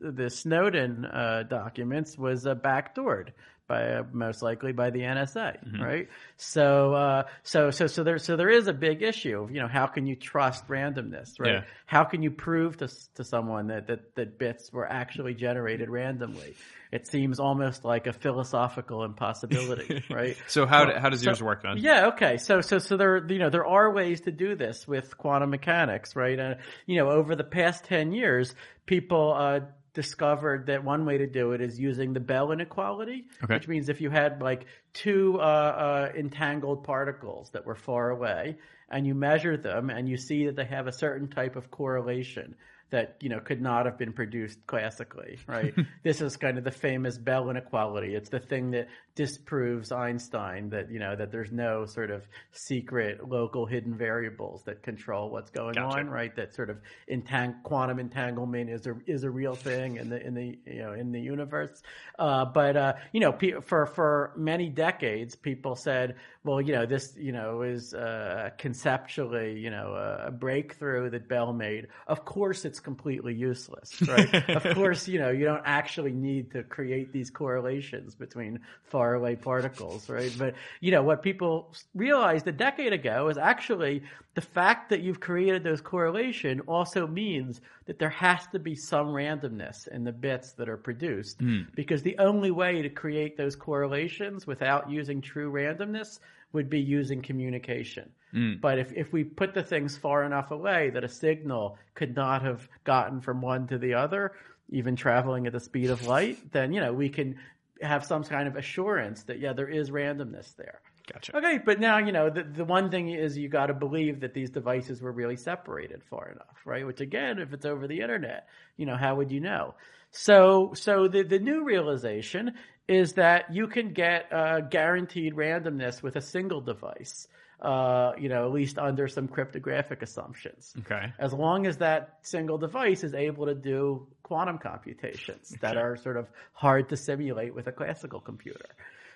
the 0.00 0.28
Snowden 0.28 1.06
uh, 1.06 1.44
documents 1.48 2.18
was 2.18 2.46
uh, 2.46 2.54
backdoored 2.54 3.30
by 3.70 3.82
uh, 3.94 4.02
most 4.12 4.42
likely 4.42 4.72
by 4.72 4.90
the 4.90 5.00
NSA, 5.00 5.80
right? 5.80 6.08
So, 6.36 6.92
uh, 6.94 7.22
so, 7.44 7.70
so, 7.70 7.86
so 7.86 8.02
there, 8.02 8.18
so 8.18 8.36
there 8.36 8.50
is 8.50 8.66
a 8.66 8.72
big 8.72 9.00
issue. 9.02 9.44
of, 9.44 9.52
You 9.52 9.60
know, 9.60 9.68
how 9.68 9.86
can 9.86 10.06
you 10.06 10.16
trust 10.16 10.66
randomness, 10.66 11.38
right? 11.38 11.52
Yeah. 11.52 11.62
How 11.86 12.02
can 12.04 12.22
you 12.22 12.32
prove 12.32 12.76
to 12.78 12.88
to 13.14 13.22
someone 13.24 13.68
that 13.68 13.86
that 13.86 14.14
that 14.16 14.38
bits 14.38 14.72
were 14.72 14.90
actually 14.90 15.34
generated 15.34 15.88
randomly? 15.88 16.54
It 16.92 17.06
seems 17.06 17.38
almost 17.38 17.84
like 17.84 18.08
a 18.08 18.12
philosophical 18.12 19.04
impossibility, 19.04 20.02
right? 20.10 20.36
So 20.48 20.66
how 20.66 20.86
d- 20.86 20.98
how 20.98 21.08
does 21.08 21.24
yours 21.24 21.40
work 21.40 21.62
then? 21.62 21.76
Yeah. 21.78 22.08
Okay. 22.08 22.36
So 22.38 22.60
so 22.62 22.78
so 22.78 22.96
there 22.96 23.24
you 23.28 23.38
know 23.38 23.50
there 23.50 23.66
are 23.66 23.92
ways 23.92 24.22
to 24.22 24.32
do 24.32 24.56
this 24.56 24.88
with 24.88 25.16
quantum 25.16 25.50
mechanics, 25.50 26.16
right? 26.16 26.38
Uh, 26.38 26.54
you 26.86 26.96
know, 26.98 27.08
over 27.10 27.36
the 27.36 27.44
past 27.44 27.84
ten 27.84 28.10
years, 28.10 28.52
people 28.86 29.32
uh, 29.32 29.60
discovered 30.00 30.66
that 30.66 30.82
one 30.82 31.04
way 31.04 31.18
to 31.18 31.26
do 31.26 31.52
it 31.52 31.60
is 31.60 31.78
using 31.78 32.12
the 32.14 32.20
Bell 32.20 32.52
inequality, 32.52 33.26
Okay. 33.44 33.54
which 33.54 33.68
means 33.68 33.88
if 33.88 34.00
you 34.00 34.08
had 34.08 34.40
like 34.40 34.62
two 34.94 35.38
uh, 35.38 35.42
uh, 35.42 36.12
entangled 36.16 36.84
particles 36.84 37.50
that 37.50 37.66
were 37.66 37.74
far 37.74 38.10
away, 38.10 38.56
and 38.88 39.06
you 39.06 39.14
measure 39.14 39.56
them, 39.56 39.90
and 39.90 40.08
you 40.08 40.16
see 40.16 40.46
that 40.46 40.56
they 40.56 40.64
have 40.64 40.86
a 40.86 40.92
certain 40.92 41.28
type 41.28 41.54
of 41.54 41.70
correlation 41.70 42.54
that 42.90 43.16
you 43.20 43.28
know 43.28 43.40
could 43.40 43.60
not 43.60 43.86
have 43.86 43.98
been 43.98 44.12
produced 44.12 44.66
classically, 44.66 45.38
right? 45.46 45.74
this 46.02 46.20
is 46.20 46.36
kind 46.36 46.58
of 46.58 46.64
the 46.64 46.70
famous 46.70 47.18
Bell 47.18 47.50
inequality. 47.50 48.14
It's 48.14 48.28
the 48.30 48.40
thing 48.40 48.70
that 48.72 48.88
disproves 49.14 49.92
Einstein 49.92 50.70
that 50.70 50.90
you 50.90 50.98
know 50.98 51.14
that 51.16 51.30
there's 51.30 51.52
no 51.52 51.84
sort 51.86 52.10
of 52.10 52.26
secret 52.52 53.28
local 53.28 53.66
hidden 53.66 53.96
variables 53.96 54.62
that 54.64 54.82
control 54.82 55.30
what's 55.30 55.50
going 55.50 55.74
Gotcha. 55.74 55.98
on, 55.98 56.08
right? 56.08 56.34
That 56.36 56.54
sort 56.54 56.70
of 56.70 56.78
entang- 57.10 57.62
quantum 57.62 57.98
entanglement 57.98 58.70
is 58.70 58.86
a 58.86 58.94
is 59.06 59.24
a 59.24 59.30
real 59.30 59.54
thing 59.54 59.96
in 59.96 60.08
the 60.08 60.24
in 60.24 60.34
the 60.34 60.58
you 60.66 60.78
know 60.78 60.92
in 60.92 61.12
the 61.12 61.20
universe. 61.20 61.82
Uh, 62.18 62.44
but 62.44 62.76
uh, 62.76 62.92
you 63.12 63.20
know, 63.20 63.32
pe- 63.32 63.60
for 63.60 63.86
for 63.86 64.32
many 64.36 64.68
decades, 64.68 65.36
people 65.36 65.74
said, 65.74 66.16
well, 66.44 66.60
you 66.60 66.72
know, 66.72 66.86
this 66.86 67.14
you 67.16 67.32
know 67.32 67.62
is 67.62 67.94
uh, 67.94 68.50
conceptually 68.58 69.58
you 69.58 69.70
know 69.70 69.94
a, 69.94 70.28
a 70.28 70.30
breakthrough 70.30 71.10
that 71.10 71.28
Bell 71.28 71.52
made. 71.52 71.88
Of 72.06 72.24
course, 72.24 72.64
it's 72.64 72.79
completely 72.80 73.34
useless, 73.34 74.00
right? 74.02 74.48
of 74.50 74.74
course, 74.74 75.06
you 75.06 75.18
know, 75.18 75.30
you 75.30 75.44
don't 75.44 75.62
actually 75.64 76.12
need 76.12 76.50
to 76.52 76.62
create 76.62 77.12
these 77.12 77.30
correlations 77.30 78.14
between 78.14 78.60
faraway 78.84 79.36
particles, 79.36 80.08
right? 80.08 80.34
But 80.38 80.54
you 80.80 80.90
know, 80.90 81.02
what 81.02 81.22
people 81.22 81.74
realized 81.94 82.46
a 82.46 82.52
decade 82.52 82.92
ago 82.92 83.28
is 83.28 83.38
actually 83.38 84.02
the 84.34 84.40
fact 84.40 84.90
that 84.90 85.00
you've 85.00 85.20
created 85.20 85.64
those 85.64 85.80
correlation 85.80 86.60
also 86.60 87.06
means 87.06 87.60
that 87.86 87.98
there 87.98 88.10
has 88.10 88.46
to 88.48 88.58
be 88.58 88.74
some 88.74 89.08
randomness 89.08 89.88
in 89.88 90.04
the 90.04 90.12
bits 90.12 90.52
that 90.52 90.68
are 90.68 90.76
produced 90.76 91.40
hmm. 91.40 91.62
because 91.74 92.02
the 92.02 92.16
only 92.18 92.50
way 92.50 92.82
to 92.82 92.88
create 92.88 93.36
those 93.36 93.56
correlations 93.56 94.46
without 94.46 94.90
using 94.90 95.20
true 95.20 95.50
randomness 95.50 96.20
would 96.52 96.68
be 96.68 96.80
using 96.80 97.22
communication. 97.22 98.10
Mm. 98.34 98.60
But 98.60 98.78
if, 98.78 98.92
if 98.92 99.12
we 99.12 99.24
put 99.24 99.54
the 99.54 99.62
things 99.62 99.96
far 99.96 100.24
enough 100.24 100.50
away 100.50 100.90
that 100.90 101.04
a 101.04 101.08
signal 101.08 101.78
could 101.94 102.14
not 102.14 102.42
have 102.42 102.68
gotten 102.84 103.20
from 103.20 103.40
one 103.40 103.66
to 103.68 103.78
the 103.78 103.94
other, 103.94 104.32
even 104.68 104.96
traveling 104.96 105.46
at 105.46 105.52
the 105.52 105.60
speed 105.60 105.90
of 105.90 106.06
light, 106.06 106.38
then, 106.52 106.72
you 106.72 106.80
know, 106.80 106.92
we 106.92 107.08
can 107.08 107.36
have 107.82 108.04
some 108.04 108.22
kind 108.22 108.46
of 108.46 108.56
assurance 108.56 109.22
that, 109.24 109.40
yeah, 109.40 109.52
there 109.52 109.68
is 109.68 109.90
randomness 109.90 110.54
there. 110.56 110.80
Gotcha. 111.12 111.36
Okay, 111.36 111.58
but 111.58 111.80
now 111.80 111.98
you 111.98 112.12
know 112.12 112.30
the 112.30 112.44
the 112.44 112.64
one 112.64 112.90
thing 112.90 113.08
is 113.08 113.36
you 113.36 113.48
got 113.48 113.66
to 113.66 113.74
believe 113.74 114.20
that 114.20 114.32
these 114.32 114.50
devices 114.50 115.02
were 115.02 115.10
really 115.10 115.36
separated 115.36 116.02
far 116.04 116.28
enough, 116.30 116.60
right? 116.64 116.86
Which 116.86 117.00
again, 117.00 117.38
if 117.38 117.52
it's 117.52 117.66
over 117.66 117.88
the 117.88 118.00
internet, 118.00 118.46
you 118.76 118.86
know 118.86 118.96
how 118.96 119.16
would 119.16 119.32
you 119.32 119.40
know? 119.40 119.74
So 120.10 120.72
so 120.74 121.08
the 121.08 121.22
the 121.22 121.38
new 121.38 121.64
realization 121.64 122.54
is 122.88 123.12
that 123.14 123.54
you 123.54 123.68
can 123.68 123.92
get 123.92 124.32
uh, 124.32 124.60
guaranteed 124.60 125.34
randomness 125.34 126.02
with 126.02 126.16
a 126.16 126.20
single 126.20 126.60
device. 126.60 127.28
Uh, 127.60 128.12
you 128.18 128.30
know, 128.30 128.46
at 128.46 128.52
least 128.52 128.78
under 128.78 129.06
some 129.06 129.28
cryptographic 129.28 130.00
assumptions 130.00 130.74
Okay. 130.78 131.12
as 131.18 131.34
long 131.34 131.66
as 131.66 131.76
that 131.76 132.16
single 132.22 132.56
device 132.56 133.04
is 133.04 133.12
able 133.12 133.44
to 133.44 133.54
do 133.54 134.06
quantum 134.22 134.56
computations 134.56 135.54
that 135.60 135.76
are 135.76 135.94
sort 135.96 136.16
of 136.16 136.26
hard 136.54 136.88
to 136.88 136.96
simulate 136.96 137.54
with 137.54 137.66
a 137.66 137.72
classical 137.72 138.18
computer. 138.18 138.64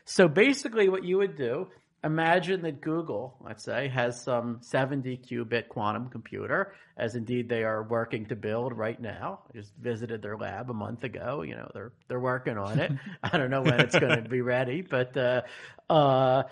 So 0.05 0.29
basically 0.29 0.91
what 0.91 1.05
you 1.05 1.17
would 1.17 1.39
do, 1.39 1.69
imagine 2.05 2.63
that 2.63 2.81
Google, 2.81 3.35
let's 3.41 3.65
say, 3.65 3.89
has 3.89 4.23
some 4.23 4.59
70 4.61 5.19
qubit 5.19 5.69
quantum 5.69 6.09
computer, 6.09 6.75
as 6.97 7.15
indeed 7.15 7.49
they 7.49 7.65
are 7.65 7.83
working 7.83 8.27
to 8.27 8.37
build 8.37 8.77
right 8.77 9.01
now. 9.01 9.41
I 9.49 9.59
just 9.59 9.73
visited 9.81 10.23
their 10.23 10.37
lab 10.37 10.71
a 10.71 10.75
month 10.75 11.03
ago. 11.05 11.43
You 11.43 11.57
know, 11.57 11.71
they're, 11.73 11.93
they're 12.09 12.21
working 12.21 12.59
on 12.59 12.79
it. 12.79 12.93
I 13.23 13.37
don't 13.39 13.51
know 13.51 13.63
when 13.63 13.81
it's 13.81 13.99
going 13.99 14.23
to 14.23 14.29
be 14.29 14.43
ready, 14.43 14.83
but, 14.83 15.17
uh, 15.17 15.43
uh, 15.89 16.45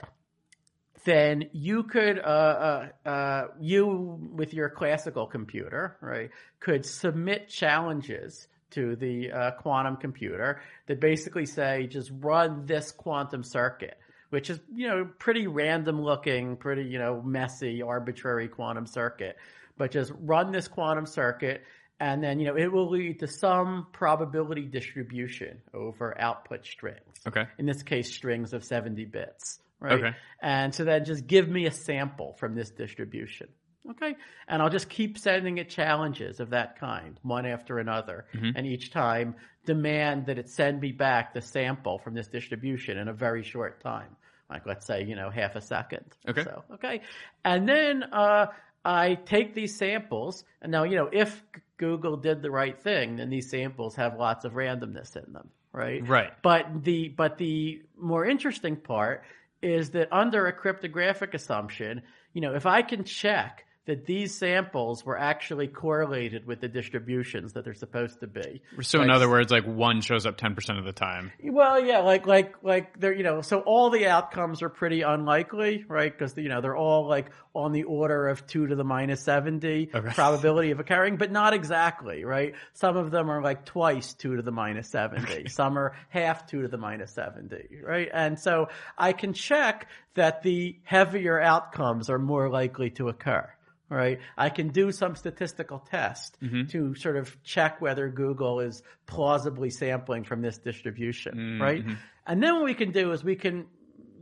then 1.04 1.48
you 1.52 1.82
could, 1.82 2.18
uh, 2.18 2.88
uh, 3.04 3.08
uh, 3.08 3.44
you 3.60 4.18
with 4.34 4.54
your 4.54 4.70
classical 4.70 5.26
computer, 5.26 5.96
right, 6.00 6.30
could 6.60 6.86
submit 6.86 7.48
challenges 7.48 8.46
to 8.72 8.96
the 8.96 9.30
uh, 9.30 9.50
quantum 9.52 9.96
computer 9.96 10.60
that 10.86 11.00
basically 11.00 11.46
say 11.46 11.86
just 11.86 12.10
run 12.20 12.66
this 12.66 12.92
quantum 12.92 13.42
circuit, 13.42 13.98
which 14.32 14.48
is 14.48 14.58
you 14.74 14.88
know 14.88 15.08
pretty 15.18 15.46
random 15.46 16.00
looking, 16.00 16.56
pretty 16.56 16.84
you 16.84 16.98
know 16.98 17.20
messy, 17.22 17.82
arbitrary 17.82 18.48
quantum 18.48 18.86
circuit, 18.86 19.36
but 19.76 19.90
just 19.90 20.10
run 20.20 20.52
this 20.52 20.68
quantum 20.68 21.06
circuit. 21.06 21.62
And 22.00 22.20
then, 22.20 22.40
you 22.40 22.48
know, 22.48 22.56
it 22.56 22.66
will 22.66 22.90
lead 22.90 23.20
to 23.20 23.28
some 23.28 23.86
probability 23.92 24.62
distribution 24.62 25.60
over 25.72 26.20
output 26.20 26.66
strings. 26.66 26.98
Okay. 27.28 27.44
in 27.58 27.66
this 27.66 27.84
case 27.84 28.12
strings 28.12 28.52
of 28.52 28.64
70 28.64 29.04
bits 29.04 29.60
right? 29.82 29.92
Okay. 29.92 30.16
and 30.40 30.74
so 30.74 30.84
then 30.84 31.04
just 31.04 31.26
give 31.26 31.48
me 31.48 31.66
a 31.66 31.70
sample 31.70 32.34
from 32.38 32.54
this 32.54 32.70
distribution. 32.70 33.48
Okay? 33.90 34.14
And 34.48 34.62
i'll 34.62 34.70
just 34.70 34.88
keep 34.88 35.18
sending 35.18 35.58
it 35.58 35.68
challenges 35.68 36.40
of 36.40 36.50
that 36.50 36.78
kind 36.78 37.18
one 37.22 37.46
after 37.46 37.78
another. 37.78 38.26
Mm-hmm. 38.34 38.56
And 38.56 38.66
each 38.66 38.92
time 38.92 39.34
demand 39.66 40.26
that 40.26 40.38
it 40.38 40.48
send 40.48 40.80
me 40.80 40.92
back 40.92 41.34
the 41.34 41.42
sample 41.42 41.98
from 41.98 42.14
this 42.14 42.28
distribution 42.28 42.96
in 42.96 43.08
a 43.08 43.12
very 43.12 43.42
short 43.42 43.82
time 43.82 44.16
like 44.52 44.66
let's 44.66 44.86
say 44.86 45.02
you 45.04 45.16
know 45.16 45.30
half 45.30 45.56
a 45.56 45.60
second 45.60 46.04
Okay. 46.28 46.44
so 46.44 46.64
okay 46.74 47.00
and 47.44 47.68
then 47.68 48.02
uh 48.04 48.46
I 48.84 49.14
take 49.14 49.54
these 49.54 49.76
samples, 49.76 50.44
and 50.60 50.72
now 50.72 50.82
you 50.82 50.96
know 50.96 51.08
if 51.12 51.42
Google 51.76 52.16
did 52.16 52.42
the 52.42 52.50
right 52.50 52.76
thing, 52.78 53.16
then 53.16 53.30
these 53.30 53.48
samples 53.48 53.94
have 53.96 54.18
lots 54.18 54.44
of 54.44 54.54
randomness 54.54 55.16
in 55.16 55.32
them, 55.32 55.50
right? 55.72 56.06
Right. 56.06 56.32
But 56.42 56.82
the 56.82 57.08
but 57.08 57.38
the 57.38 57.82
more 57.96 58.24
interesting 58.26 58.76
part 58.76 59.22
is 59.62 59.90
that 59.90 60.12
under 60.12 60.48
a 60.48 60.52
cryptographic 60.52 61.34
assumption, 61.34 62.02
you 62.32 62.40
know, 62.40 62.54
if 62.54 62.66
I 62.66 62.82
can 62.82 63.04
check 63.04 63.64
that 63.86 64.06
these 64.06 64.32
samples 64.32 65.04
were 65.04 65.18
actually 65.18 65.66
correlated 65.66 66.46
with 66.46 66.60
the 66.60 66.68
distributions 66.68 67.54
that 67.54 67.64
they're 67.64 67.74
supposed 67.74 68.20
to 68.20 68.28
be. 68.28 68.62
So 68.82 69.02
in 69.02 69.10
other 69.10 69.28
words, 69.28 69.50
like 69.50 69.64
one 69.64 70.00
shows 70.00 70.24
up 70.24 70.38
10% 70.38 70.78
of 70.78 70.84
the 70.84 70.92
time. 70.92 71.32
Well, 71.42 71.84
yeah, 71.84 71.98
like 71.98 72.26
like 72.26 72.54
like 72.62 73.00
they're 73.00 73.12
you 73.12 73.24
know, 73.24 73.42
so 73.42 73.60
all 73.60 73.90
the 73.90 74.06
outcomes 74.06 74.62
are 74.62 74.68
pretty 74.68 75.02
unlikely, 75.02 75.84
right? 75.88 76.16
Because 76.16 76.36
you 76.36 76.48
know 76.48 76.60
they're 76.60 76.76
all 76.76 77.08
like 77.08 77.30
on 77.54 77.72
the 77.72 77.82
order 77.84 78.28
of 78.28 78.46
two 78.46 78.68
to 78.68 78.76
the 78.76 78.84
minus 78.84 79.20
seventy 79.20 79.90
Okay. 79.92 80.08
probability 80.14 80.70
of 80.70 80.78
occurring, 80.78 81.16
but 81.16 81.32
not 81.32 81.52
exactly, 81.52 82.24
right? 82.24 82.54
Some 82.74 82.96
of 82.96 83.10
them 83.10 83.30
are 83.30 83.42
like 83.42 83.64
twice 83.64 84.14
two 84.14 84.36
to 84.36 84.42
the 84.42 84.52
minus 84.52 84.88
seventy. 84.88 85.48
Some 85.48 85.76
are 85.76 85.96
half 86.08 86.46
two 86.46 86.62
to 86.62 86.68
the 86.68 86.78
minus 86.78 87.12
seventy, 87.12 87.80
right? 87.84 88.08
And 88.12 88.38
so 88.38 88.68
I 88.96 89.12
can 89.12 89.32
check 89.32 89.88
that 90.14 90.42
the 90.42 90.78
heavier 90.84 91.40
outcomes 91.40 92.10
are 92.10 92.18
more 92.18 92.48
likely 92.48 92.90
to 92.90 93.08
occur. 93.08 93.48
Right. 93.92 94.20
I 94.38 94.48
can 94.48 94.68
do 94.68 94.90
some 94.90 95.16
statistical 95.16 95.78
test 95.78 96.38
mm-hmm. 96.40 96.66
to 96.68 96.94
sort 96.94 97.16
of 97.16 97.42
check 97.44 97.80
whether 97.80 98.08
Google 98.08 98.60
is 98.60 98.82
plausibly 99.06 99.70
sampling 99.70 100.24
from 100.24 100.40
this 100.40 100.58
distribution. 100.58 101.34
Mm-hmm. 101.34 101.62
Right. 101.62 101.84
And 102.26 102.42
then 102.42 102.54
what 102.54 102.64
we 102.64 102.74
can 102.74 102.92
do 102.92 103.12
is 103.12 103.22
we 103.22 103.36
can 103.36 103.66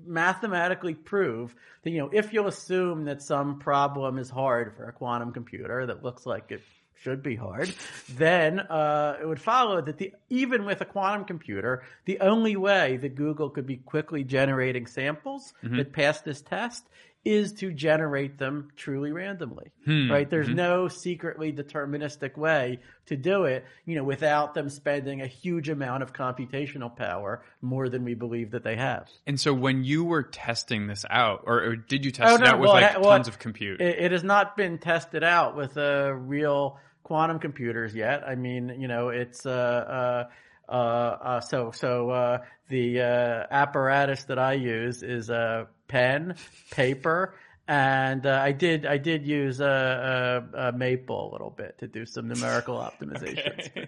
mathematically 0.05 0.95
prove 0.95 1.55
that, 1.83 1.91
you 1.91 1.99
know, 1.99 2.11
if 2.13 2.33
you'll 2.33 2.49
assume 2.49 3.05
that 3.05 3.23
some 3.23 3.59
problem 3.59 4.19
is 4.19 4.29
hard 4.29 4.75
for 4.75 4.87
a 4.87 4.93
quantum 4.93 5.33
computer 5.33 5.87
that 5.87 6.03
looks 6.03 6.27
like 6.27 6.51
it 6.51 6.63
should 7.03 7.23
be 7.23 7.37
hard, 7.37 7.73
then 8.17 8.61
uh, 8.61 9.19
it 9.21 9.27
would 9.27 9.41
follow 9.41 9.81
that 9.81 9.99
the 9.99 10.15
even 10.29 10.65
with 10.65 10.81
a 10.81 10.85
quantum 10.85 11.25
computer, 11.25 11.83
the 12.05 12.21
only 12.21 12.57
way 12.57 12.97
that 12.99 13.15
Google 13.15 13.51
could 13.51 13.67
be 13.67 13.77
quickly 13.77 14.25
generating 14.25 14.87
samples 14.87 15.53
mm-hmm. 15.63 15.77
that 15.77 15.93
pass 15.93 16.21
this 16.21 16.43
test 16.43 16.87
is 17.25 17.53
to 17.53 17.73
generate 17.73 18.39
them 18.39 18.71
truly 18.77 19.13
randomly. 19.13 19.73
Right? 20.11 20.29
There's 20.29 20.49
no 20.49 20.89
secretly 20.89 21.53
deterministic 21.53 22.39
way 22.39 22.81
to 23.07 23.17
do 23.17 23.45
it, 23.45 23.65
you 23.85 23.97
know, 23.97 24.05
without 24.05 24.55
them 24.55 24.71
spending 24.71 25.21
a 25.21 25.27
huge 25.27 25.69
amount 25.69 26.03
of 26.03 26.13
computational 26.13 26.95
power, 26.97 27.43
more 27.61 27.89
than 27.89 28.05
we 28.05 28.15
believe 28.15 28.53
that 28.53 28.65
they 28.65 28.77
have. 28.77 29.09
And 29.27 29.39
so 29.39 29.53
when 29.53 29.85
you 29.85 30.05
were 30.05 30.23
testing 30.23 30.87
this 30.87 31.05
out, 31.11 31.45
or, 31.47 31.63
or 31.63 31.77
did 31.77 32.05
you 32.05 32.11
test 32.11 32.31
Oh, 32.31 32.35
it 32.37 32.41
no, 32.41 32.51
out 32.53 32.61
with 32.61 32.71
like 32.71 32.95
well, 33.01 33.11
tons 33.11 33.29
of 33.29 33.39
compute? 33.39 33.81
It, 33.81 33.99
it 33.99 34.13
has 34.13 34.25
not 34.25 34.57
been 34.57 34.79
tested 34.79 35.23
out 35.23 35.57
with 35.57 35.77
uh, 35.77 36.13
real 36.15 36.79
quantum 37.03 37.39
computers 37.39 37.95
yet. 37.95 38.23
I 38.27 38.35
mean, 38.35 38.77
you 38.79 38.89
know, 38.89 39.09
it's 39.09 39.45
uh, 39.45 39.51
uh, 39.51 40.73
uh, 40.73 40.73
uh, 40.73 41.41
so 41.41 41.73
so 41.73 42.11
uh, 42.11 42.39
the 42.69 43.01
uh, 43.01 43.47
apparatus 43.51 44.25
that 44.25 44.39
I 44.39 44.53
use 44.53 45.03
is 45.03 45.29
a 45.29 45.67
pen, 45.91 46.37
paper. 46.71 47.35
And 47.69 48.27
uh, 48.27 48.41
I 48.43 48.51
did 48.51 48.85
I 48.85 48.97
did 48.99 49.25
use 49.25 49.61
a, 49.61 50.73
Maple 50.75 51.31
a 51.31 51.33
little 51.33 51.51
bit 51.51 51.79
to 51.79 51.87
do 51.87 52.05
some 52.05 52.27
numerical 52.27 52.75
optimizations. 52.89 53.71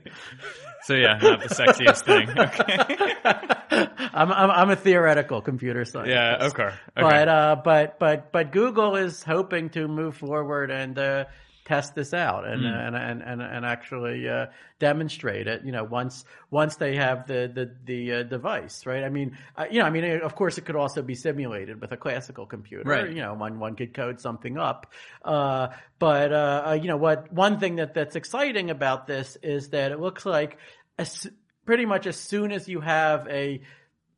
so 0.85 0.95
yeah, 0.95 1.19
not 1.21 1.43
the 1.43 1.49
sexiest 1.49 2.05
thing. 2.05 2.31
Okay. 2.31 3.88
I'm, 4.15 4.31
I'm 4.31 4.51
I'm 4.51 4.71
a 4.71 4.77
theoretical 4.77 5.41
computer 5.41 5.85
scientist. 5.85 6.15
Yeah, 6.15 6.47
okay. 6.47 6.62
okay. 6.62 6.75
But 6.95 7.29
uh, 7.29 7.57
but 7.65 7.99
but 7.99 8.31
but 8.31 8.53
Google 8.53 8.95
is 8.95 9.25
hoping 9.25 9.71
to 9.71 9.88
move 9.88 10.17
forward 10.17 10.71
and 10.71 10.97
uh, 10.97 11.25
test 11.64 11.94
this 11.94 12.12
out 12.12 12.46
and 12.46 12.64
and, 12.64 12.96
and 12.96 13.22
and 13.22 13.40
and 13.40 13.64
actually 13.64 14.29
uh, 14.29 14.46
demonstrate 14.79 15.46
it. 15.46 15.64
You 15.64 15.72
know, 15.72 15.85
once 15.85 16.25
once 16.51 16.77
they 16.77 16.96
have 16.96 17.27
the 17.27 17.51
the 17.53 17.75
the 17.85 18.12
uh, 18.12 18.22
device, 18.25 18.85
right? 18.85 19.05
I 19.05 19.09
mean, 19.09 19.37
uh, 19.57 19.66
you 19.70 19.79
know, 19.79 19.87
I 19.87 19.90
mean, 19.90 20.05
of 20.22 20.35
course, 20.35 20.59
it 20.59 20.64
could 20.64 20.77
also 20.77 21.03
be 21.03 21.14
simulated 21.14 21.81
with 21.81 21.92
a 21.92 21.96
classical 21.96 22.46
computer. 22.46 22.88
Right. 22.88 23.09
You 23.09 23.22
know, 23.22 23.35
one 23.35 23.59
one 23.59 23.77
could 23.77 23.94
code 23.94 24.20
something 24.20 24.59
up. 24.59 24.92
Uh, 25.25 25.68
but 25.98 26.33
uh, 26.33 26.62
uh, 26.66 26.72
you 26.72 26.88
know, 26.88 26.96
what 26.96 27.33
one 27.33 27.61
thing 27.61 27.77
that 27.77 27.94
that's 27.94 28.16
exciting 28.16 28.70
about 28.70 29.07
this 29.07 29.37
is 29.42 29.68
that 29.68 29.92
it 29.92 30.01
looks 30.01 30.27
like 30.27 30.59
as, 30.98 31.29
pretty 31.64 31.87
much 31.87 32.07
as 32.07 32.16
soon 32.16 32.53
as 32.53 32.68
you 32.68 32.81
have 32.81 33.29
a 33.29 33.62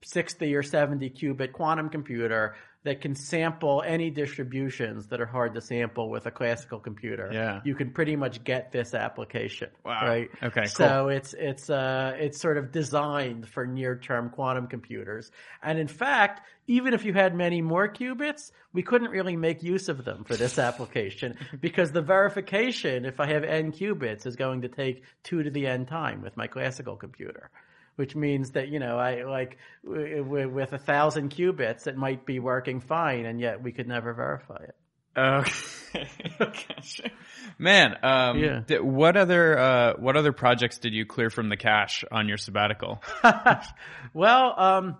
60 0.03 0.55
or 0.55 0.63
70 0.63 1.11
qubit 1.11 1.53
quantum 1.53 1.89
computer 1.89 2.57
that 2.85 3.01
can 3.01 3.15
sample 3.15 3.83
any 3.85 4.11
distributions 4.11 5.07
that 5.07 5.21
are 5.21 5.27
hard 5.27 5.55
to 5.55 5.61
sample 5.61 6.11
with 6.11 6.27
a 6.27 6.31
classical 6.31 6.79
computer. 6.79 7.31
Yeah. 7.33 7.61
You 7.65 7.75
can 7.75 7.91
pretty 7.91 8.15
much 8.15 8.45
get 8.45 8.73
this 8.73 8.93
application. 8.93 9.71
Wow. 9.85 10.07
Right. 10.07 10.31
Okay, 10.43 10.67
So 10.67 11.09
it's 11.09 11.35
it's 11.35 11.71
uh 11.71 12.15
it's 12.19 12.39
sort 12.39 12.59
of 12.59 12.71
designed 12.73 13.49
for 13.49 13.67
near 13.67 13.97
term 13.97 14.29
quantum 14.29 14.67
computers. 14.67 15.33
And 15.63 15.79
in 15.79 15.89
fact, 15.89 16.43
even 16.67 16.93
if 16.93 17.07
you 17.07 17.15
had 17.15 17.35
many 17.35 17.63
more 17.63 17.89
qubits, 17.89 18.53
we 18.75 18.83
couldn't 18.83 19.11
really 19.11 19.37
make 19.37 19.63
use 19.63 19.89
of 19.89 20.05
them 20.05 20.25
for 20.25 20.37
this 20.37 20.59
application 20.59 21.37
because 21.61 21.91
the 21.91 22.03
verification, 22.03 23.07
if 23.07 23.19
I 23.19 23.27
have 23.29 23.45
n 23.45 23.73
qubits, 23.73 24.27
is 24.27 24.37
going 24.37 24.61
to 24.63 24.69
take 24.69 25.05
two 25.23 25.43
to 25.43 25.51
the 25.51 25.67
n 25.67 25.87
time 25.87 26.21
with 26.21 26.37
my 26.37 26.47
classical 26.47 26.97
computer 26.97 27.51
which 27.97 28.15
means 28.17 28.53
that 28.53 28.69
you 28.69 28.79
know 28.79 28.99
I 28.99 29.25
like 29.25 29.59
with 29.83 30.73
a 30.73 30.79
thousand 30.79 31.31
qubits 31.31 31.87
it 31.87 31.97
might 31.97 32.27
be 32.27 32.39
working 32.39 32.81
fine, 32.81 33.27
and 33.27 33.41
yet 33.41 33.63
we 33.63 33.73
could 33.73 33.89
never 33.89 34.13
verify 34.15 34.63
it. 34.65 34.75
Okay. 35.17 37.13
Man, 37.59 37.95
um, 38.03 38.39
Yeah. 38.39 38.79
what 38.81 39.17
other 39.17 39.59
uh, 39.59 39.93
what 39.99 40.17
other 40.17 40.33
projects 40.33 40.79
did 40.79 40.93
you 40.93 41.07
clear 41.07 41.31
from 41.31 41.49
the 41.49 41.57
cache 41.57 42.05
on 42.11 42.27
your 42.29 42.37
sabbatical? 42.37 43.01
well, 44.15 44.55
um, 44.59 44.97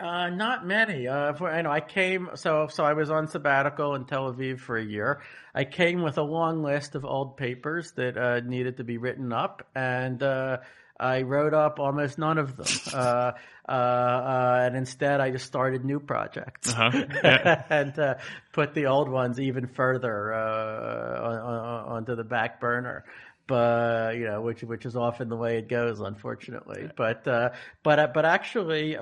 uh, 0.00 0.28
not 0.30 0.66
many. 0.66 1.06
Uh, 1.06 1.34
for, 1.34 1.48
I 1.48 1.62
know 1.62 1.70
I 1.70 1.80
came 1.80 2.30
so 2.34 2.66
so 2.68 2.82
I 2.84 2.94
was 2.94 3.10
on 3.10 3.28
sabbatical 3.28 3.94
in 3.94 4.06
Tel 4.06 4.32
Aviv 4.32 4.58
for 4.58 4.76
a 4.76 4.84
year. 4.84 5.22
I 5.54 5.64
came 5.64 6.02
with 6.02 6.18
a 6.18 6.22
long 6.22 6.62
list 6.64 6.96
of 6.96 7.04
old 7.04 7.36
papers 7.36 7.92
that 7.92 8.16
uh, 8.18 8.40
needed 8.40 8.78
to 8.78 8.84
be 8.84 8.96
written 8.98 9.32
up, 9.32 9.64
and 9.76 10.20
uh, 10.22 10.56
I 11.02 11.22
wrote 11.22 11.54
up 11.54 11.78
almost 11.80 12.18
none 12.18 12.38
of 12.38 12.56
them. 12.56 12.66
Uh, 12.92 13.32
uh, 13.68 13.72
uh, 13.72 14.62
and 14.66 14.76
instead, 14.76 15.20
I 15.20 15.30
just 15.30 15.46
started 15.46 15.84
new 15.84 16.00
projects 16.00 16.68
Uh-huh. 16.68 16.90
Yeah. 17.24 17.62
and 17.70 17.98
uh, 17.98 18.14
put 18.52 18.74
the 18.74 18.86
old 18.86 19.08
ones 19.08 19.38
even 19.40 19.66
further 19.66 20.32
uh, 20.32 21.28
on, 21.28 21.38
on, 21.38 21.84
onto 21.96 22.14
the 22.16 22.24
back 22.24 22.60
burner. 22.60 23.04
But 23.46 24.16
you 24.16 24.24
know, 24.26 24.40
which 24.40 24.62
which 24.62 24.86
is 24.86 24.94
often 24.96 25.28
the 25.28 25.36
way 25.36 25.58
it 25.58 25.68
goes, 25.68 26.00
unfortunately. 26.00 26.88
But 26.96 27.26
uh, 27.26 27.50
but 27.82 28.14
but 28.14 28.24
actually, 28.24 28.96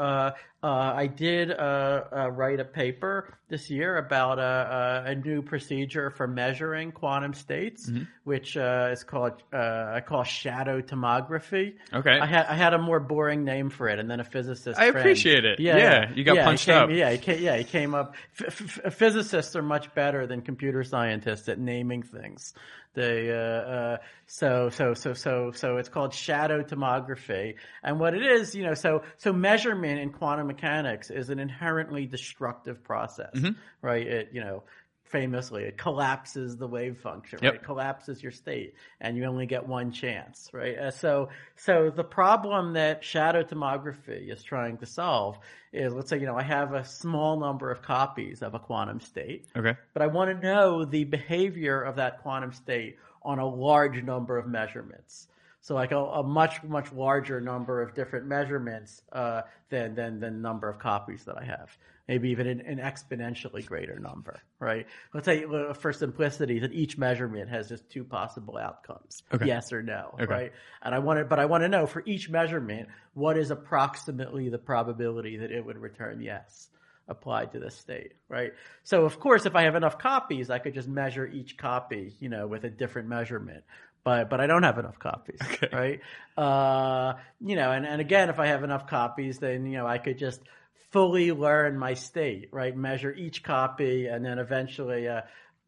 uh, 0.62 0.66
uh, 0.66 0.92
I 0.96 1.06
did 1.06 1.50
uh, 1.50 1.54
uh, 2.12 2.30
write 2.30 2.60
a 2.60 2.64
paper 2.64 3.34
this 3.48 3.70
year 3.70 3.96
about 3.96 4.38
a, 4.38 5.04
a, 5.06 5.10
a 5.10 5.14
new 5.14 5.42
procedure 5.42 6.10
for 6.10 6.26
measuring 6.28 6.92
quantum 6.92 7.34
states, 7.34 7.90
which 8.24 8.56
uh, 8.56 8.90
is 8.92 9.02
called 9.02 9.42
uh, 9.52 9.92
I 9.94 10.00
call 10.06 10.22
shadow 10.24 10.80
tomography. 10.80 11.74
Okay. 11.92 12.18
I 12.18 12.26
had 12.26 12.46
I 12.46 12.54
had 12.54 12.74
a 12.74 12.78
more 12.78 13.00
boring 13.00 13.44
name 13.44 13.70
for 13.70 13.88
it, 13.88 13.98
and 13.98 14.10
then 14.10 14.20
a 14.20 14.24
physicist. 14.24 14.78
I 14.78 14.90
friend- 14.90 14.98
appreciate 14.98 15.44
it. 15.44 15.58
Yeah, 15.60 15.76
yeah, 15.76 16.12
you 16.14 16.24
got 16.24 16.36
he 16.36 16.42
punched 16.42 16.66
came- 16.66 16.76
up. 16.76 16.90
Yeah, 16.90 17.10
he 17.10 17.18
came, 17.18 17.42
yeah, 17.42 17.56
he 17.56 17.64
came 17.64 17.94
up. 17.94 18.14
F- 18.38 18.80
f- 18.86 18.94
physicists 18.94 19.56
are 19.56 19.62
much 19.62 19.92
better 19.94 20.26
than 20.26 20.42
computer 20.42 20.84
scientists 20.84 21.48
at 21.48 21.58
naming 21.58 22.02
things. 22.02 22.54
They 22.92 23.30
uh, 23.30 23.34
uh, 23.36 23.96
so 24.26 24.68
so 24.68 24.94
so 24.94 25.14
so 25.14 25.52
so 25.52 25.76
it's 25.76 25.88
called 25.88 26.12
shadow 26.12 26.62
tomography, 26.64 27.54
and 27.84 28.00
what 28.00 28.14
it 28.14 28.22
is, 28.22 28.52
you 28.54 28.64
know, 28.64 28.74
so 28.74 29.02
so 29.16 29.32
measurement 29.32 30.00
in 30.00 30.10
quantum 30.10 30.49
mechanics 30.54 31.10
is 31.10 31.30
an 31.30 31.38
inherently 31.38 32.04
destructive 32.06 32.78
process, 32.90 33.34
Mm-hmm. 33.34 33.54
right? 33.90 34.06
It 34.06 34.28
you 34.32 34.42
know 34.46 34.62
famously 35.04 35.64
it 35.64 35.76
collapses 35.76 36.56
the 36.56 36.68
wave 36.76 36.96
function 37.08 37.36
Yep. 37.42 37.52
right 37.52 37.60
it 37.60 37.64
collapses 37.70 38.22
your 38.22 38.30
state 38.30 38.70
and 39.00 39.16
you 39.16 39.24
only 39.24 39.44
get 39.54 39.66
one 39.66 39.90
chance 39.90 40.48
right 40.52 40.78
uh, 40.78 40.92
so 40.92 41.30
so 41.56 41.90
the 41.90 42.04
problem 42.04 42.74
that 42.74 43.02
shadow 43.02 43.42
tomography 43.42 44.30
is 44.34 44.40
trying 44.44 44.76
to 44.78 44.86
solve 44.86 45.36
is 45.72 45.92
let's 45.92 46.10
say 46.10 46.18
you 46.22 46.26
know 46.26 46.36
i 46.36 46.44
have 46.44 46.74
a 46.74 46.84
small 46.84 47.32
number 47.40 47.72
of 47.74 47.82
copies 47.82 48.40
of 48.40 48.54
a 48.54 48.60
quantum 48.60 49.00
state 49.00 49.42
Okay. 49.56 49.74
but 49.94 50.00
i 50.02 50.06
want 50.06 50.28
to 50.30 50.46
know 50.46 50.84
the 50.84 51.02
behavior 51.02 51.82
of 51.82 51.96
that 51.96 52.22
quantum 52.22 52.52
state 52.52 52.96
on 53.22 53.40
a 53.40 53.46
large 53.68 53.98
number 54.04 54.38
of 54.38 54.46
measurements 54.46 55.26
so 55.60 55.74
like 55.74 55.92
a, 55.92 55.98
a 55.98 56.22
much 56.22 56.62
much 56.62 56.92
larger 56.92 57.40
number 57.40 57.82
of 57.82 57.94
different 57.94 58.26
measurements 58.26 59.02
uh, 59.12 59.42
than 59.68 59.94
than 59.94 60.20
the 60.20 60.30
number 60.30 60.68
of 60.68 60.78
copies 60.78 61.24
that 61.24 61.36
I 61.36 61.44
have. 61.44 61.76
Maybe 62.08 62.30
even 62.30 62.48
an, 62.48 62.60
an 62.62 62.78
exponentially 62.78 63.64
greater 63.64 64.00
number, 64.00 64.40
right? 64.58 64.86
Let's 65.14 65.26
say 65.26 65.44
for 65.74 65.92
simplicity 65.92 66.58
that 66.58 66.72
each 66.72 66.98
measurement 66.98 67.48
has 67.50 67.68
just 67.68 67.88
two 67.88 68.02
possible 68.02 68.56
outcomes, 68.56 69.22
Okay. 69.32 69.46
yes 69.46 69.72
or 69.72 69.80
no, 69.80 70.14
Okay. 70.14 70.24
right? 70.24 70.52
And 70.82 70.92
I 70.92 70.98
want 70.98 71.20
to, 71.20 71.24
but 71.24 71.38
I 71.38 71.44
want 71.44 71.62
to 71.62 71.68
know 71.68 71.86
for 71.86 72.02
each 72.06 72.28
measurement 72.28 72.88
what 73.14 73.38
is 73.38 73.52
approximately 73.52 74.48
the 74.48 74.58
probability 74.58 75.36
that 75.36 75.52
it 75.52 75.64
would 75.64 75.78
return 75.78 76.20
yes. 76.20 76.68
applied 77.06 77.52
to 77.52 77.60
this 77.60 77.76
state, 77.76 78.14
right? 78.28 78.54
So 78.82 79.04
of 79.04 79.20
course, 79.20 79.46
if 79.46 79.54
I 79.54 79.62
have 79.62 79.76
enough 79.76 79.98
copies, 79.98 80.50
I 80.50 80.58
could 80.58 80.74
just 80.74 80.88
measure 80.88 81.26
each 81.28 81.56
copy, 81.56 82.16
you 82.18 82.28
know, 82.28 82.48
with 82.48 82.64
a 82.64 82.70
different 82.70 83.08
measurement. 83.08 83.62
But 84.02 84.30
but 84.30 84.40
I 84.40 84.46
don't 84.46 84.62
have 84.62 84.78
enough 84.78 84.98
copies, 84.98 85.38
Okay. 85.42 85.68
right? 85.72 86.00
Uh, 86.36 87.14
you 87.40 87.56
know, 87.56 87.70
and, 87.72 87.84
and 87.86 88.00
again, 88.00 88.30
if 88.30 88.38
I 88.38 88.46
have 88.46 88.64
enough 88.64 88.86
copies, 88.86 89.38
then 89.38 89.66
you 89.66 89.76
know 89.78 89.86
I 89.86 89.98
could 89.98 90.18
just 90.18 90.40
fully 90.90 91.32
learn 91.32 91.78
my 91.78 91.94
state, 91.94 92.48
right? 92.52 92.76
Measure 92.76 93.12
each 93.12 93.42
copy, 93.42 94.06
and 94.06 94.24
then 94.24 94.38
eventually, 94.38 95.06
uh, 95.06 95.20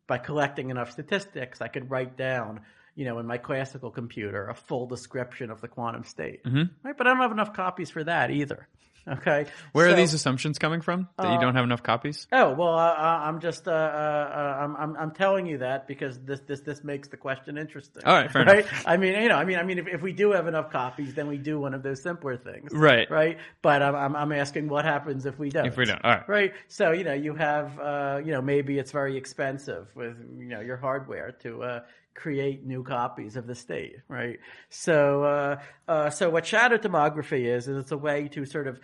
by 0.07 0.19
collecting 0.19 0.71
enough 0.71 0.91
statistics, 0.91 1.61
I 1.61 1.69
could 1.69 1.91
write 1.91 2.17
down, 2.17 2.61
you 2.97 3.05
know, 3.05 3.19
in 3.19 3.27
my 3.27 3.39
classical 3.39 3.91
computer, 3.91 4.49
a 4.49 4.55
full 4.55 4.87
description 4.87 5.51
of 5.51 5.61
the 5.61 5.69
quantum 5.69 6.05
state, 6.05 6.43
Mm-hmm. 6.45 6.73
right? 6.83 6.97
But 6.97 7.07
I 7.07 7.11
don't 7.11 7.21
have 7.21 7.33
enough 7.33 7.53
copies 7.53 7.91
for 7.91 8.03
that 8.05 8.31
either. 8.31 8.67
Okay, 9.09 9.47
Where 9.73 9.89
are 9.89 9.95
these 9.95 10.15
assumptions 10.15 10.59
coming 10.59 10.81
from 10.81 11.09
that 11.19 11.33
you 11.33 11.41
don't 11.41 11.57
have 11.57 11.65
enough 11.65 11.83
copies? 11.83 12.29
Oh 12.31 12.53
well, 12.55 12.75
uh, 12.79 12.93
uh, 12.93 13.21
I'm 13.25 13.41
just 13.41 13.67
uh, 13.67 13.73
uh, 13.73 13.75
uh, 13.75 14.65
I'm, 14.65 14.77
I'm 14.77 14.97
I'm 14.97 15.11
telling 15.11 15.47
you 15.47 15.59
that 15.59 15.89
because 15.89 16.21
this 16.21 16.41
this 16.47 16.61
this 16.61 16.85
makes 16.85 17.09
the 17.09 17.17
question 17.17 17.59
interesting. 17.59 18.05
All 18.05 18.15
right, 18.15 18.31
fair 18.31 18.45
right? 18.47 18.59
enough. 18.61 18.85
I 18.87 18.97
mean, 18.97 19.21
you 19.21 19.29
know, 19.29 19.35
I 19.35 19.45
mean, 19.45 19.59
I 19.59 19.65
mean, 19.65 19.79
if, 19.79 19.89
if 19.89 20.03
we 20.03 20.13
do 20.13 20.31
have 20.33 20.47
enough 20.47 20.71
copies, 20.71 21.15
then 21.15 21.27
we 21.27 21.37
do 21.37 21.59
one 21.59 21.75
of 21.75 21.83
those 21.83 22.01
simpler 22.03 22.37
things, 22.37 22.71
Right. 22.73 23.11
Right. 23.11 23.39
But 23.61 23.83
I'm 23.83 23.97
I'm, 23.97 24.17
I'm 24.17 24.33
asking 24.33 24.69
what 24.69 24.85
happens 24.85 25.27
if 25.27 25.39
we 25.39 25.51
don't. 25.51 25.67
If 25.67 25.77
we 25.77 25.85
don't, 25.85 26.05
all 26.05 26.11
right. 26.11 26.29
Right. 26.29 26.53
So 26.69 26.93
you 26.93 27.03
know, 27.03 27.15
you 27.15 27.35
have 27.35 27.79
uh, 27.81 28.21
you 28.25 28.31
know 28.31 28.41
maybe 28.41 28.79
it's 28.79 28.93
very 28.93 29.17
expensive 29.17 29.89
with 29.97 30.17
you 30.39 30.47
know 30.47 30.61
your 30.61 30.77
hardware 30.77 31.33
to. 31.43 31.83
Create 32.15 32.65
new 32.65 32.83
copies 32.83 33.37
of 33.37 33.47
the 33.47 33.55
state, 33.55 33.97
right? 34.09 34.39
So, 34.69 35.25
uh, 35.25 35.63
uh, 35.89 36.11
so 36.11 36.31
what 36.31 36.47
shadow 36.47 36.77
tomography 36.77 37.47
is, 37.47 37.69
is 37.69 37.77
it's 37.77 37.93
a 37.93 37.99
way 37.99 38.29
to 38.29 38.45
sort 38.45 38.67
of 38.67 38.79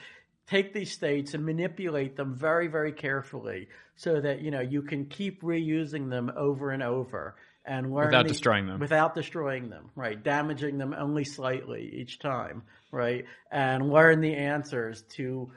take 0.46 0.72
these 0.72 0.92
states 0.92 1.34
and 1.34 1.44
manipulate 1.44 2.16
them 2.16 2.34
very, 2.34 2.68
very 2.68 2.92
carefully 2.92 3.68
so 3.96 4.20
that, 4.20 4.40
you 4.40 4.50
know, 4.50 4.60
you 4.60 4.82
can 4.82 5.06
keep 5.06 5.42
reusing 5.42 6.08
them 6.08 6.32
over 6.36 6.70
and 6.70 6.82
over 6.82 7.36
and 7.64 7.92
learn 7.92 8.06
Without 8.06 8.26
destroying 8.26 8.66
them. 8.66 8.80
Without 8.80 9.14
destroying 9.14 9.68
them, 9.68 9.90
right? 9.94 10.22
Damaging 10.22 10.78
them 10.78 10.94
only 10.96 11.24
slightly 11.24 11.90
each 11.94 12.18
time, 12.18 12.62
right? 12.90 13.26
And 13.50 13.90
learn 13.90 14.20
the 14.20 14.34
answers 14.34 15.02
to 15.16 15.52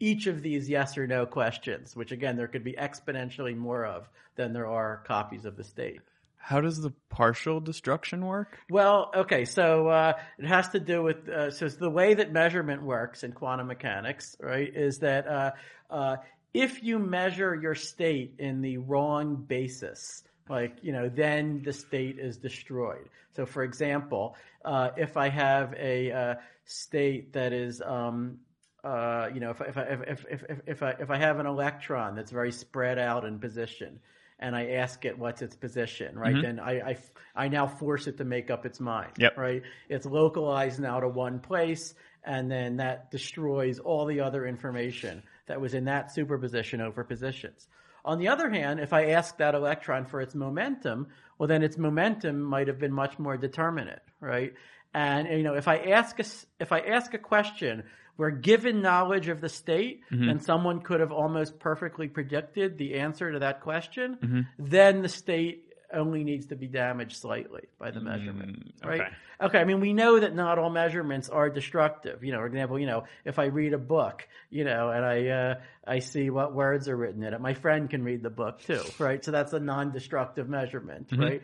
each 0.00 0.26
of 0.26 0.42
these 0.42 0.68
yes 0.68 0.98
or 0.98 1.06
no 1.06 1.24
questions, 1.24 1.94
which 1.94 2.10
again, 2.10 2.36
there 2.36 2.48
could 2.48 2.64
be 2.64 2.72
exponentially 2.72 3.56
more 3.56 3.86
of 3.86 4.08
than 4.34 4.52
there 4.52 4.66
are 4.66 5.04
copies 5.06 5.44
of 5.44 5.56
the 5.56 5.62
state. 5.62 6.00
How 6.44 6.60
does 6.60 6.82
the 6.82 6.90
partial 7.08 7.60
destruction 7.60 8.26
work? 8.26 8.58
Well, 8.68 9.12
okay, 9.14 9.44
so 9.44 9.86
uh, 9.86 10.14
it 10.38 10.44
has 10.44 10.68
to 10.70 10.80
do 10.80 11.00
with 11.00 11.28
uh, 11.28 11.52
so 11.52 11.68
the 11.68 11.88
way 11.88 12.14
that 12.14 12.32
measurement 12.32 12.82
works 12.82 13.22
in 13.22 13.30
quantum 13.30 13.68
mechanics, 13.68 14.36
right? 14.40 14.68
Is 14.74 14.98
that 14.98 15.28
uh, 15.28 15.50
uh, 15.88 16.16
if 16.52 16.82
you 16.82 16.98
measure 16.98 17.54
your 17.54 17.76
state 17.76 18.34
in 18.40 18.60
the 18.60 18.78
wrong 18.78 19.36
basis, 19.36 20.24
like 20.48 20.78
you 20.82 20.92
know, 20.92 21.08
then 21.08 21.62
the 21.64 21.72
state 21.72 22.18
is 22.18 22.38
destroyed. 22.38 23.08
So, 23.36 23.46
for 23.46 23.62
example, 23.62 24.34
uh, 24.64 24.90
if 24.96 25.16
I 25.16 25.28
have 25.28 25.74
a 25.78 26.10
uh, 26.10 26.34
state 26.64 27.34
that 27.34 27.52
is 27.52 27.80
um, 27.80 28.38
you 28.84 29.38
know, 29.40 29.50
if, 29.50 29.60
if, 29.60 29.78
I- 29.78 29.82
if, 29.82 30.00
if, 30.08 30.42
if, 30.50 30.60
if, 30.66 30.82
I, 30.82 30.90
if 30.98 31.10
I 31.10 31.18
have 31.18 31.38
an 31.38 31.46
electron 31.46 32.16
that's 32.16 32.32
very 32.32 32.50
spread 32.50 32.98
out 32.98 33.24
in 33.24 33.38
position 33.38 34.00
and 34.42 34.54
I 34.56 34.70
ask 34.72 35.04
it 35.04 35.18
what's 35.18 35.40
its 35.40 35.56
position, 35.56 36.18
right, 36.18 36.34
mm-hmm. 36.34 36.42
then 36.42 36.60
I, 36.60 36.72
I, 36.80 36.96
I 37.34 37.48
now 37.48 37.66
force 37.66 38.06
it 38.08 38.18
to 38.18 38.24
make 38.24 38.50
up 38.50 38.66
its 38.66 38.80
mind, 38.80 39.12
Yep. 39.18 39.38
right? 39.38 39.62
It's 39.88 40.04
localized 40.04 40.80
now 40.80 41.00
to 41.00 41.08
one 41.08 41.38
place 41.38 41.94
and 42.24 42.50
then 42.50 42.76
that 42.76 43.10
destroys 43.10 43.78
all 43.78 44.06
the 44.06 44.20
other 44.20 44.46
information 44.46 45.22
that 45.46 45.60
was 45.60 45.74
in 45.74 45.84
that 45.86 46.12
superposition 46.12 46.80
over 46.80 47.04
positions. 47.04 47.68
On 48.04 48.18
the 48.18 48.28
other 48.28 48.50
hand, 48.50 48.80
if 48.80 48.92
I 48.92 49.10
ask 49.10 49.36
that 49.38 49.54
electron 49.54 50.06
for 50.06 50.20
its 50.20 50.34
momentum, 50.34 51.08
well, 51.38 51.46
then 51.46 51.62
its 51.62 51.78
momentum 51.78 52.40
might 52.40 52.68
have 52.68 52.78
been 52.78 52.92
much 52.92 53.18
more 53.18 53.36
determinate, 53.36 54.02
right? 54.20 54.54
And 54.94 55.28
you 55.28 55.42
know, 55.42 55.54
if 55.54 55.68
I 55.68 55.78
ask 55.78 56.18
a 56.18 56.24
if 56.60 56.72
I 56.72 56.80
ask 56.80 57.14
a 57.14 57.18
question 57.18 57.84
where 58.16 58.30
given 58.30 58.82
knowledge 58.82 59.28
of 59.28 59.40
the 59.40 59.48
state, 59.48 60.02
mm-hmm. 60.10 60.28
and 60.28 60.42
someone 60.42 60.80
could 60.80 61.00
have 61.00 61.12
almost 61.12 61.58
perfectly 61.58 62.08
predicted 62.08 62.78
the 62.78 62.94
answer 62.94 63.32
to 63.32 63.38
that 63.40 63.60
question, 63.60 64.18
mm-hmm. 64.22 64.40
then 64.58 65.02
the 65.02 65.08
state 65.08 65.72
only 65.92 66.24
needs 66.24 66.46
to 66.46 66.56
be 66.56 66.66
damaged 66.66 67.16
slightly 67.16 67.62
by 67.78 67.90
the 67.90 68.00
mm, 68.00 68.04
measurement, 68.04 68.74
right? 68.84 69.00
okay. 69.00 69.10
Okay, 69.42 69.58
I 69.58 69.64
mean, 69.64 69.80
we 69.80 69.92
know 69.92 70.20
that 70.20 70.34
not 70.34 70.58
all 70.58 70.70
measurements 70.70 71.28
are 71.28 71.50
destructive. 71.50 72.22
You 72.22 72.32
know, 72.32 72.38
for 72.38 72.46
example, 72.46 72.78
you 72.78 72.86
know, 72.86 73.04
if 73.24 73.40
I 73.40 73.46
read 73.46 73.72
a 73.72 73.78
book, 73.78 74.26
you 74.50 74.64
know, 74.64 74.90
and 74.90 75.04
I 75.04 75.28
uh, 75.28 75.54
I 75.84 75.98
see 75.98 76.30
what 76.30 76.54
words 76.54 76.88
are 76.88 76.96
written 76.96 77.24
in 77.24 77.34
it, 77.34 77.40
my 77.40 77.54
friend 77.54 77.90
can 77.90 78.04
read 78.04 78.22
the 78.22 78.30
book 78.30 78.60
too, 78.62 78.82
right? 79.00 79.24
So 79.24 79.32
that's 79.32 79.52
a 79.52 79.58
non-destructive 79.58 80.48
measurement, 80.48 81.10
mm-hmm. 81.10 81.22
right? 81.22 81.42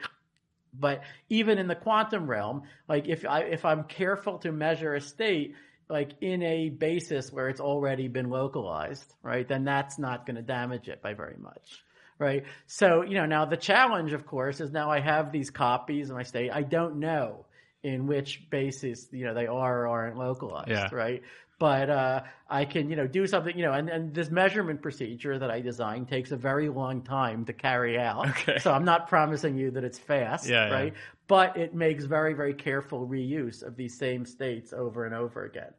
But 0.72 1.02
even 1.28 1.58
in 1.58 1.66
the 1.66 1.74
quantum 1.74 2.28
realm, 2.28 2.62
like 2.88 3.08
if 3.08 3.26
I 3.26 3.40
if 3.40 3.64
I'm 3.64 3.84
careful 3.84 4.38
to 4.38 4.52
measure 4.52 4.94
a 4.94 5.00
state, 5.00 5.54
like 5.88 6.12
in 6.20 6.42
a 6.42 6.68
basis 6.68 7.32
where 7.32 7.48
it's 7.48 7.60
already 7.60 8.08
been 8.08 8.30
localized, 8.30 9.14
right, 9.22 9.46
then 9.48 9.64
that's 9.64 9.98
not 9.98 10.26
going 10.26 10.36
to 10.36 10.42
damage 10.42 10.88
it 10.88 11.02
by 11.02 11.14
very 11.14 11.36
much. 11.38 11.82
Right. 12.18 12.44
So, 12.66 13.02
you 13.02 13.14
know, 13.14 13.26
now 13.26 13.44
the 13.44 13.56
challenge, 13.56 14.12
of 14.12 14.26
course, 14.26 14.60
is 14.60 14.72
now 14.72 14.90
I 14.90 14.98
have 14.98 15.30
these 15.30 15.50
copies 15.50 16.10
of 16.10 16.16
my 16.16 16.24
state. 16.24 16.50
I 16.50 16.62
don't 16.62 16.96
know 16.96 17.46
in 17.84 18.08
which 18.08 18.50
basis, 18.50 19.06
you 19.12 19.24
know, 19.24 19.34
they 19.34 19.46
are 19.46 19.82
or 19.82 19.86
aren't 19.86 20.18
localized. 20.18 20.68
Yeah. 20.68 20.88
Right. 20.92 21.22
But 21.60 21.90
uh, 21.90 22.22
I 22.48 22.64
can, 22.64 22.88
you 22.88 22.96
know, 22.96 23.06
do 23.06 23.26
something, 23.26 23.56
you 23.56 23.64
know, 23.64 23.72
and, 23.72 23.88
and 23.88 24.14
this 24.14 24.30
measurement 24.30 24.80
procedure 24.82 25.38
that 25.38 25.50
I 25.50 25.60
designed 25.60 26.08
takes 26.08 26.30
a 26.32 26.36
very 26.36 26.68
long 26.68 27.02
time 27.02 27.44
to 27.46 27.52
carry 27.52 27.98
out. 27.98 28.28
Okay. 28.30 28.58
So 28.58 28.72
I'm 28.72 28.84
not 28.84 29.08
promising 29.08 29.56
you 29.56 29.70
that 29.72 29.84
it's 29.84 29.98
fast, 29.98 30.48
Yeah, 30.48 30.68
yeah. 30.68 30.74
right? 30.74 30.94
But 31.26 31.56
it 31.56 31.74
makes 31.74 32.04
very, 32.04 32.32
very 32.34 32.54
careful 32.54 33.06
reuse 33.06 33.62
of 33.62 33.76
these 33.76 33.98
same 33.98 34.24
states 34.24 34.72
over 34.72 35.04
and 35.04 35.14
over 35.14 35.44
again. 35.44 35.72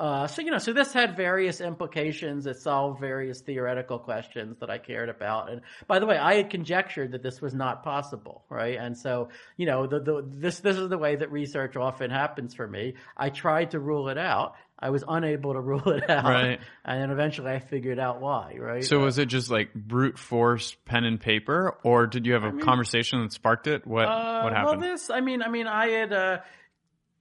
Uh, 0.00 0.26
so 0.26 0.40
you 0.40 0.50
know, 0.50 0.56
so 0.56 0.72
this 0.72 0.94
had 0.94 1.14
various 1.14 1.60
implications. 1.60 2.46
It 2.46 2.56
solved 2.56 3.00
various 3.00 3.42
theoretical 3.42 3.98
questions 3.98 4.56
that 4.60 4.70
I 4.70 4.78
cared 4.78 5.10
about. 5.10 5.50
And 5.50 5.60
by 5.86 5.98
the 5.98 6.06
way, 6.06 6.16
I 6.16 6.36
had 6.36 6.48
conjectured 6.48 7.12
that 7.12 7.22
this 7.22 7.42
was 7.42 7.52
not 7.52 7.82
possible, 7.84 8.42
right? 8.48 8.78
And 8.78 8.96
so 8.96 9.28
you 9.58 9.66
know, 9.66 9.86
the, 9.86 10.00
the 10.00 10.24
this 10.26 10.60
this 10.60 10.78
is 10.78 10.88
the 10.88 10.96
way 10.96 11.16
that 11.16 11.30
research 11.30 11.76
often 11.76 12.10
happens 12.10 12.54
for 12.54 12.66
me. 12.66 12.94
I 13.14 13.28
tried 13.28 13.72
to 13.72 13.78
rule 13.78 14.08
it 14.08 14.16
out. 14.16 14.54
I 14.82 14.88
was 14.88 15.04
unable 15.06 15.52
to 15.52 15.60
rule 15.72 15.90
it 15.90 16.08
out, 16.08 16.24
Right. 16.24 16.60
And 16.82 17.02
then 17.02 17.10
eventually, 17.10 17.50
I 17.50 17.58
figured 17.58 17.98
out 17.98 18.22
why, 18.22 18.56
right? 18.58 18.82
So 18.82 19.00
was 19.00 19.18
it 19.18 19.26
just 19.26 19.50
like 19.50 19.74
brute 19.74 20.18
force 20.18 20.74
pen 20.86 21.04
and 21.04 21.20
paper, 21.20 21.76
or 21.84 22.06
did 22.06 22.24
you 22.24 22.32
have 22.32 22.44
a 22.44 22.52
conversation 22.52 23.20
that 23.22 23.34
sparked 23.34 23.66
it? 23.66 23.86
What 23.86 24.06
Uh, 24.06 24.40
what 24.40 24.52
happened? 24.54 24.80
Well, 24.80 24.92
this, 24.92 25.10
I 25.10 25.20
mean, 25.20 25.42
I 25.42 25.50
mean, 25.50 25.66
I 25.66 25.88
had 25.88 26.12
uh, 26.14 26.38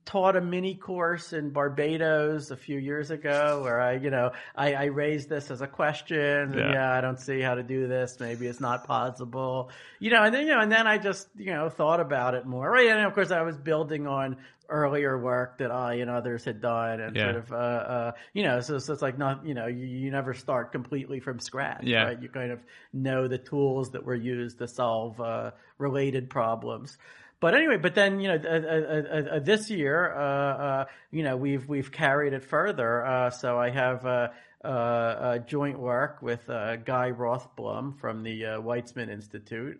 taught 0.10 0.36
a 0.36 0.41
mini 0.41 0.74
course 0.74 1.34
in 1.34 1.52
Barbados 1.52 2.50
a 2.50 2.58
few 2.58 2.80
years 2.80 3.12
ago, 3.12 3.62
where 3.63 3.80
I, 3.80 3.93
you 3.93 4.10
know, 4.10 4.32
I, 4.56 4.74
I 4.74 4.86
raised 4.86 5.30
this 5.30 5.52
as 5.52 5.62
a 5.62 5.67
question. 5.67 6.19
and, 6.19 6.56
Yeah. 6.56 6.72
yeah, 6.72 6.91
I 6.91 7.00
don't 7.00 7.19
see 7.19 7.41
how 7.41 7.54
to 7.54 7.62
do 7.62 7.88
this. 7.88 8.17
Maybe 8.19 8.48
it's 8.48 8.60
not 8.60 8.88
possible, 8.88 9.69
you 10.00 10.10
know. 10.10 10.24
And 10.24 10.34
then, 10.34 10.48
you 10.48 10.54
know, 10.56 10.62
and 10.62 10.72
then 10.72 10.88
I 10.88 10.98
just, 10.98 11.28
you 11.38 11.54
know, 11.54 11.69
thought 11.69 12.00
about 12.00 12.34
it 12.34 12.48
more, 12.48 12.67
right? 12.72 12.88
And 12.88 13.06
of 13.06 13.13
course, 13.13 13.30
I 13.30 13.43
was 13.43 13.56
building 13.56 14.08
on 14.08 14.38
earlier 14.67 15.15
work 15.17 15.60
that 15.60 15.69
I 15.72 15.95
and 15.95 16.10
others 16.10 16.43
had 16.43 16.60
done, 16.60 17.00
and 17.02 17.15
Yeah. 17.15 17.26
sort 17.26 17.36
of, 17.36 17.52
uh, 17.52 17.56
uh, 17.56 18.12
you 18.34 18.43
know, 18.43 18.62
so, 18.62 18.80
so 18.80 18.93
it's 18.93 19.04
like 19.04 19.17
not, 19.19 19.45
you 19.45 19.54
know, 19.54 19.67
you, 19.67 19.86
you 19.86 20.10
never 20.10 20.34
start 20.34 20.72
completely 20.72 21.19
from 21.19 21.39
scratch, 21.39 21.84
Yeah. 21.84 22.06
right? 22.06 22.19
You 22.19 22.30
kind 22.30 22.52
of 22.52 22.60
know 22.93 23.28
the 23.28 23.38
tools 23.38 23.91
that 23.91 24.04
were 24.04 24.15
used 24.15 24.58
to 24.58 24.67
solve 24.67 25.22
uh, 25.22 25.52
related 25.78 26.32
problems. 26.32 26.98
But 27.41 27.56
anyway, 27.56 27.78
but 27.78 27.95
then 27.95 28.19
you 28.19 28.28
know, 28.28 28.36
uh, 28.36 28.49
uh, 28.49 29.32
uh, 29.34 29.36
uh, 29.36 29.39
this 29.39 29.69
year, 29.69 30.13
uh, 30.13 30.19
uh, 30.19 30.86
you 31.12 31.23
know, 31.23 31.38
we've 31.38 31.67
we've 31.69 31.91
carried 31.91 32.34
it 32.34 32.43
further. 32.43 33.06
Uh, 33.06 33.30
so 33.30 33.58
I 33.58 33.69
have 33.69 34.06
uh, 34.06 34.28
uh, 34.63 34.67
uh, 34.67 35.38
joint 35.39 35.80
work 35.80 36.21
with 36.21 36.49
uh, 36.49 36.75
Guy 36.78 37.12
Rothblum 37.12 37.97
from 37.97 38.23
the 38.23 38.45
uh, 38.45 38.62
Weizmann 38.62 39.10
Institute. 39.10 39.80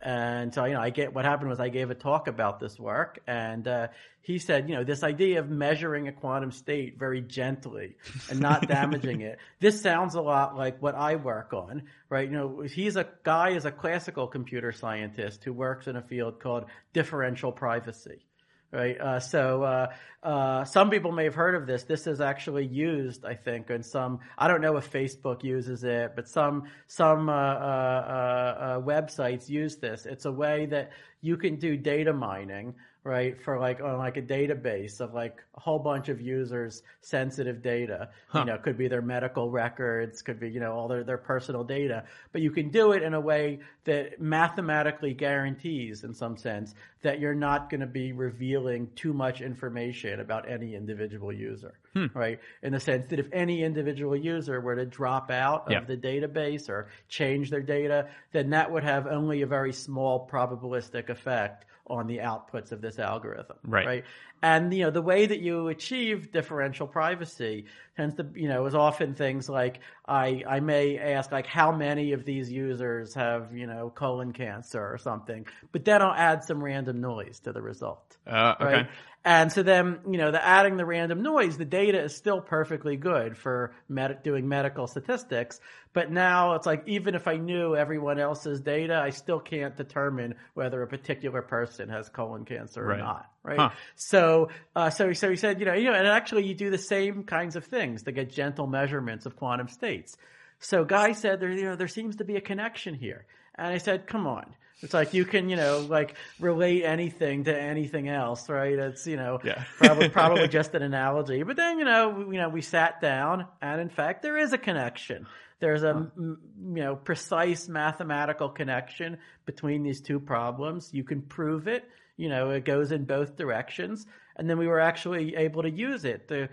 And 0.00 0.54
so, 0.54 0.64
you 0.64 0.74
know, 0.74 0.80
I 0.80 0.90
get 0.90 1.12
what 1.12 1.24
happened 1.24 1.50
was 1.50 1.58
I 1.58 1.70
gave 1.70 1.90
a 1.90 1.94
talk 1.94 2.28
about 2.28 2.60
this 2.60 2.78
work, 2.78 3.18
and 3.26 3.66
uh, 3.66 3.88
he 4.20 4.38
said, 4.38 4.68
you 4.68 4.76
know, 4.76 4.84
this 4.84 5.02
idea 5.02 5.40
of 5.40 5.50
measuring 5.50 6.06
a 6.06 6.12
quantum 6.12 6.52
state 6.52 6.98
very 6.98 7.20
gently 7.20 7.96
and 8.30 8.38
not 8.38 8.68
damaging 8.68 9.22
it. 9.22 9.38
This 9.58 9.80
sounds 9.80 10.14
a 10.14 10.20
lot 10.20 10.56
like 10.56 10.80
what 10.80 10.94
I 10.94 11.16
work 11.16 11.52
on, 11.52 11.82
right? 12.10 12.28
You 12.28 12.36
know, 12.36 12.60
he's 12.60 12.94
a 12.94 13.08
guy 13.24 13.50
is 13.50 13.64
a 13.64 13.72
classical 13.72 14.28
computer 14.28 14.70
scientist 14.70 15.42
who 15.42 15.52
works 15.52 15.88
in 15.88 15.96
a 15.96 16.02
field 16.02 16.38
called 16.38 16.66
differential 16.92 17.50
privacy 17.50 18.24
right? 18.72 19.00
Uh, 19.00 19.20
so 19.20 19.62
uh, 19.62 19.86
uh, 20.22 20.64
some 20.64 20.90
people 20.90 21.12
may 21.12 21.24
have 21.24 21.34
heard 21.34 21.54
of 21.54 21.66
this. 21.66 21.84
This 21.84 22.06
is 22.06 22.20
actually 22.20 22.66
used, 22.66 23.24
I 23.24 23.34
think, 23.34 23.70
in 23.70 23.82
some. 23.82 24.20
I 24.36 24.48
don't 24.48 24.60
know 24.60 24.76
if 24.76 24.92
Facebook 24.92 25.44
uses 25.44 25.84
it, 25.84 26.12
but 26.16 26.28
some 26.28 26.64
some 26.86 27.28
uh, 27.28 27.32
uh, 27.32 27.36
uh, 27.36 28.80
websites 28.80 29.48
use 29.48 29.76
this. 29.76 30.06
It's 30.06 30.24
a 30.24 30.32
way 30.32 30.66
that 30.66 30.90
you 31.20 31.36
can 31.36 31.56
do 31.56 31.76
data 31.76 32.12
mining 32.12 32.74
right 33.04 33.40
for 33.42 33.58
like 33.58 33.80
on 33.80 33.96
like 33.96 34.16
a 34.16 34.22
database 34.22 35.00
of 35.00 35.14
like 35.14 35.42
a 35.56 35.60
whole 35.60 35.78
bunch 35.78 36.08
of 36.08 36.20
users 36.20 36.82
sensitive 37.00 37.62
data. 37.62 38.10
Huh. 38.28 38.40
you 38.40 38.44
know 38.46 38.58
could 38.58 38.76
be 38.76 38.88
their 38.88 39.02
medical 39.02 39.50
records 39.50 40.20
could 40.20 40.38
be 40.38 40.50
you 40.50 40.60
know 40.60 40.72
all 40.72 40.88
their, 40.88 41.04
their 41.04 41.18
personal 41.18 41.64
data. 41.64 42.04
But 42.32 42.42
you 42.42 42.50
can 42.50 42.70
do 42.70 42.92
it 42.92 43.02
in 43.02 43.14
a 43.14 43.20
way 43.20 43.60
that 43.84 44.20
mathematically 44.20 45.14
guarantees 45.14 46.04
in 46.04 46.12
some 46.12 46.36
sense 46.36 46.74
that 47.02 47.20
you're 47.20 47.34
not 47.34 47.70
going 47.70 47.80
to 47.80 47.86
be 47.86 48.12
revealing 48.12 48.90
too 48.94 49.12
much 49.12 49.40
information 49.40 50.20
about 50.20 50.48
any 50.48 50.74
individual 50.74 51.32
user 51.32 51.78
hmm. 52.06 52.18
right 52.18 52.38
in 52.62 52.72
the 52.72 52.80
sense 52.80 53.06
that 53.08 53.18
if 53.18 53.26
any 53.32 53.62
individual 53.62 54.16
user 54.16 54.60
were 54.60 54.76
to 54.76 54.86
drop 54.86 55.30
out 55.30 55.66
of 55.66 55.72
yeah. 55.72 55.80
the 55.80 55.96
database 55.96 56.68
or 56.68 56.88
change 57.08 57.50
their 57.50 57.62
data 57.62 58.08
then 58.32 58.50
that 58.50 58.70
would 58.70 58.84
have 58.84 59.06
only 59.06 59.42
a 59.42 59.46
very 59.46 59.72
small 59.72 60.28
probabilistic 60.30 61.08
effect 61.08 61.64
on 61.90 62.06
the 62.06 62.18
outputs 62.18 62.72
of 62.72 62.80
this 62.80 62.98
algorithm. 62.98 63.56
Right. 63.64 63.86
Right. 63.86 64.04
And, 64.40 64.72
you 64.72 64.84
know, 64.84 64.90
the 64.90 65.02
way 65.02 65.26
that 65.26 65.40
you 65.40 65.66
achieve 65.68 66.30
differential 66.30 66.86
privacy 66.86 67.64
tends 67.96 68.14
to, 68.16 68.26
you 68.36 68.48
know, 68.48 68.66
is 68.66 68.74
often 68.74 69.12
things 69.12 69.48
like 69.48 69.80
I, 70.06 70.44
I 70.48 70.60
may 70.60 70.96
ask 70.96 71.32
like 71.32 71.46
how 71.46 71.72
many 71.72 72.12
of 72.12 72.24
these 72.24 72.50
users 72.50 73.14
have, 73.14 73.52
you 73.52 73.66
know, 73.66 73.90
colon 73.96 74.32
cancer 74.32 74.80
or 74.80 74.96
something, 74.96 75.44
but 75.72 75.84
then 75.84 76.02
I'll 76.02 76.14
add 76.14 76.44
some 76.44 76.62
random 76.62 77.00
noise 77.00 77.40
to 77.40 77.52
the 77.52 77.60
result. 77.60 78.16
Uh, 78.28 78.54
okay. 78.60 78.72
Right? 78.72 78.88
And 79.24 79.52
so 79.52 79.62
then, 79.62 79.98
you 80.08 80.16
know, 80.16 80.30
the 80.30 80.42
adding 80.42 80.76
the 80.76 80.86
random 80.86 81.22
noise, 81.22 81.58
the 81.58 81.64
data 81.64 82.00
is 82.02 82.16
still 82.16 82.40
perfectly 82.40 82.96
good 82.96 83.36
for 83.36 83.74
med- 83.88 84.22
doing 84.22 84.48
medical 84.48 84.86
statistics. 84.86 85.60
But 85.92 86.10
now 86.10 86.54
it's 86.54 86.66
like, 86.66 86.84
even 86.86 87.14
if 87.14 87.26
I 87.26 87.36
knew 87.36 87.74
everyone 87.74 88.18
else's 88.18 88.60
data, 88.60 88.94
I 88.94 89.10
still 89.10 89.40
can't 89.40 89.76
determine 89.76 90.34
whether 90.54 90.80
a 90.82 90.86
particular 90.86 91.42
person 91.42 91.88
has 91.88 92.08
colon 92.08 92.44
cancer 92.44 92.84
right. 92.84 92.98
or 92.98 93.02
not. 93.02 93.30
Right. 93.42 93.58
Huh. 93.58 93.70
So, 93.96 94.50
uh, 94.76 94.90
so, 94.90 95.12
so 95.12 95.30
he 95.30 95.36
said, 95.36 95.58
you 95.58 95.66
know, 95.66 95.74
you 95.74 95.90
know, 95.90 95.96
and 95.96 96.06
actually 96.06 96.46
you 96.46 96.54
do 96.54 96.70
the 96.70 96.78
same 96.78 97.24
kinds 97.24 97.56
of 97.56 97.64
things 97.64 98.04
to 98.04 98.12
get 98.12 98.30
gentle 98.30 98.66
measurements 98.66 99.26
of 99.26 99.36
quantum 99.36 99.68
states. 99.68 100.16
So 100.60 100.84
Guy 100.84 101.12
said 101.12 101.40
there, 101.40 101.50
you 101.50 101.64
know, 101.64 101.76
there 101.76 101.88
seems 101.88 102.16
to 102.16 102.24
be 102.24 102.36
a 102.36 102.40
connection 102.40 102.94
here. 102.94 103.26
And 103.56 103.66
I 103.66 103.78
said, 103.78 104.06
come 104.06 104.26
on. 104.26 104.54
It's 104.80 104.94
like 104.94 105.12
you 105.12 105.24
can, 105.24 105.48
you 105.48 105.56
know, 105.56 105.80
like 105.80 106.14
relate 106.38 106.84
anything 106.84 107.44
to 107.44 107.60
anything 107.60 108.08
else, 108.08 108.48
right? 108.48 108.78
It's, 108.78 109.06
you 109.06 109.16
know, 109.16 109.40
yeah. 109.44 109.64
probably, 109.78 110.08
probably 110.08 110.48
just 110.58 110.74
an 110.74 110.82
analogy. 110.82 111.42
But 111.42 111.56
then, 111.56 111.78
you 111.78 111.84
know, 111.84 112.10
we, 112.10 112.36
you 112.36 112.40
know, 112.40 112.48
we 112.48 112.62
sat 112.62 113.00
down 113.00 113.46
and 113.60 113.80
in 113.80 113.88
fact 113.88 114.22
there 114.22 114.38
is 114.38 114.52
a 114.52 114.58
connection. 114.58 115.26
There's 115.60 115.82
a, 115.82 115.94
huh. 115.94 116.04
you 116.16 116.36
know, 116.56 116.94
precise 116.94 117.68
mathematical 117.68 118.48
connection 118.48 119.18
between 119.46 119.82
these 119.82 120.00
two 120.00 120.20
problems. 120.20 120.90
You 120.92 121.02
can 121.02 121.22
prove 121.22 121.66
it. 121.66 121.84
You 122.16 122.28
know, 122.28 122.50
it 122.50 122.64
goes 122.64 122.92
in 122.92 123.04
both 123.04 123.36
directions. 123.36 124.06
And 124.36 124.48
then 124.48 124.58
we 124.58 124.68
were 124.68 124.80
actually 124.80 125.34
able 125.34 125.62
to 125.62 125.70
use 125.70 126.04
it 126.04 126.28
to, 126.28 126.48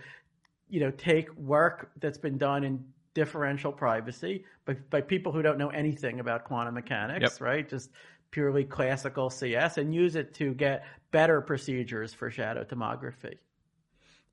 you 0.69 0.79
know, 0.79 0.89
take 0.89 1.31
work 1.38 1.91
that's 1.99 2.17
been 2.17 2.39
done 2.39 2.63
in 2.63 2.83
differential 3.13 3.71
privacy 3.71 4.43
by, 4.65 4.73
by 4.89 5.01
people 5.01 5.31
who 5.31 5.41
don't 5.41 5.57
know 5.57 5.69
anything 5.69 6.19
about 6.19 6.43
quantum 6.43 6.73
mechanics, 6.73 7.21
yep. 7.21 7.41
right? 7.41 7.67
Just 7.67 7.89
purely 8.36 8.65
classical 8.65 9.30
CS 9.30 9.78
and 9.78 9.95
use 9.95 10.17
it 10.17 10.34
to 10.34 10.54
get 10.54 10.84
better 11.12 11.39
procedures 11.39 12.13
for 12.13 12.30
shadow 12.30 12.65
tomography. 12.65 13.38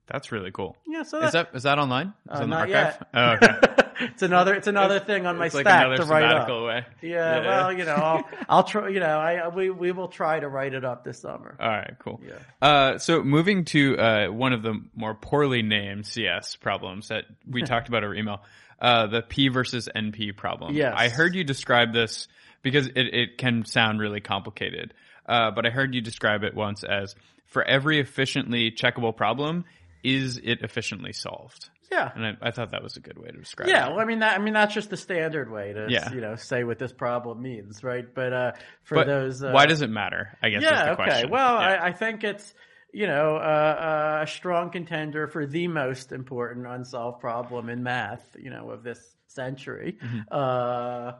That's 0.08 0.32
really 0.32 0.50
cool. 0.50 0.76
Yeah. 0.88 1.04
So 1.04 1.22
is 1.22 1.30
that 1.30 1.50
is 1.54 1.62
that 1.62 1.78
online? 1.78 2.12
Is 2.28 2.40
uh, 2.40 2.46
not 2.46 2.68
yet. 2.68 3.06
Oh, 3.14 3.34
okay. 3.34 3.54
it's 4.00 4.22
another 4.22 4.54
it's 4.54 4.66
another 4.66 4.96
it's, 4.96 5.06
thing 5.06 5.24
on 5.26 5.38
my 5.38 5.46
stack 5.46 5.86
like 5.86 6.00
to 6.00 6.04
write 6.06 6.24
up. 6.24 6.48
Way. 6.48 6.84
Yeah, 7.00 7.10
yeah, 7.10 7.46
Well, 7.46 7.72
you 7.72 7.84
know, 7.84 7.94
I'll, 7.94 8.28
I'll 8.48 8.64
try. 8.64 8.88
You 8.88 8.98
know, 8.98 9.06
I 9.20 9.46
we 9.46 9.70
we 9.70 9.92
will 9.92 10.08
try 10.08 10.40
to 10.40 10.48
write 10.48 10.74
it 10.74 10.84
up 10.84 11.04
this 11.04 11.20
summer. 11.20 11.56
All 11.60 11.68
right. 11.68 11.94
Cool. 12.00 12.20
Yeah. 12.26 12.38
Uh, 12.60 12.98
so 12.98 13.22
moving 13.22 13.66
to 13.66 13.96
uh, 13.96 14.26
one 14.32 14.52
of 14.52 14.62
the 14.62 14.82
more 14.96 15.14
poorly 15.14 15.62
named 15.62 16.06
CS 16.06 16.56
problems 16.56 17.06
that 17.06 17.26
we 17.48 17.62
talked 17.72 17.86
about 17.86 18.02
over 18.02 18.16
email, 18.16 18.42
uh, 18.80 19.06
the 19.06 19.22
P 19.22 19.46
versus 19.46 19.88
NP 19.94 20.36
problem. 20.36 20.74
Yes. 20.74 20.92
I 20.96 21.08
heard 21.08 21.36
you 21.36 21.44
describe 21.44 21.92
this 21.92 22.26
because 22.62 22.86
it, 22.88 23.14
it 23.14 23.38
can 23.38 23.64
sound 23.64 24.00
really 24.00 24.20
complicated. 24.20 24.94
Uh, 25.26 25.50
but 25.50 25.66
I 25.66 25.70
heard 25.70 25.94
you 25.94 26.00
describe 26.00 26.42
it 26.42 26.54
once 26.54 26.84
as 26.84 27.14
for 27.46 27.62
every 27.62 28.00
efficiently 28.00 28.70
checkable 28.70 29.16
problem, 29.16 29.64
is 30.02 30.38
it 30.42 30.62
efficiently 30.62 31.12
solved? 31.12 31.70
Yeah, 31.92 32.10
and 32.14 32.24
I, 32.24 32.48
I 32.48 32.50
thought 32.52 32.70
that 32.70 32.82
was 32.82 32.96
a 32.96 33.00
good 33.00 33.18
way 33.18 33.28
to 33.28 33.36
describe 33.36 33.68
yeah, 33.68 33.74
it. 33.74 33.88
Yeah, 33.88 33.90
well, 33.90 34.00
I 34.00 34.04
mean, 34.06 34.20
that, 34.20 34.40
I 34.40 34.42
mean 34.42 34.54
that's 34.54 34.72
just 34.72 34.88
the 34.88 34.96
standard 34.96 35.50
way 35.50 35.74
to 35.74 35.86
yeah. 35.90 36.10
you 36.10 36.22
know 36.22 36.36
say 36.36 36.64
what 36.64 36.78
this 36.78 36.92
problem 36.92 37.42
means, 37.42 37.84
right? 37.84 38.06
But 38.14 38.32
uh, 38.32 38.52
for 38.84 38.94
but 38.94 39.06
those, 39.06 39.42
uh, 39.42 39.50
why 39.50 39.66
does 39.66 39.82
it 39.82 39.90
matter? 39.90 40.36
I 40.42 40.48
guess. 40.48 40.62
Yeah. 40.62 40.92
okay. 40.92 41.04
Question. 41.04 41.30
Well, 41.30 41.60
yeah. 41.60 41.68
I, 41.68 41.86
I, 41.88 41.92
think 41.92 42.24
it's 42.24 42.54
you 42.94 43.06
know 43.06 43.36
uh, 43.36 44.20
a 44.22 44.26
strong 44.26 44.70
contender 44.70 45.26
for 45.26 45.44
the 45.44 45.68
most 45.68 46.12
important 46.12 46.66
unsolved 46.66 47.20
problem 47.20 47.68
in 47.68 47.82
math, 47.82 48.24
you 48.38 48.48
know, 48.48 48.70
of 48.70 48.82
this 48.82 48.98
century. 49.26 49.98
Mm-hmm. 50.02 50.20
Uh, 50.30 51.12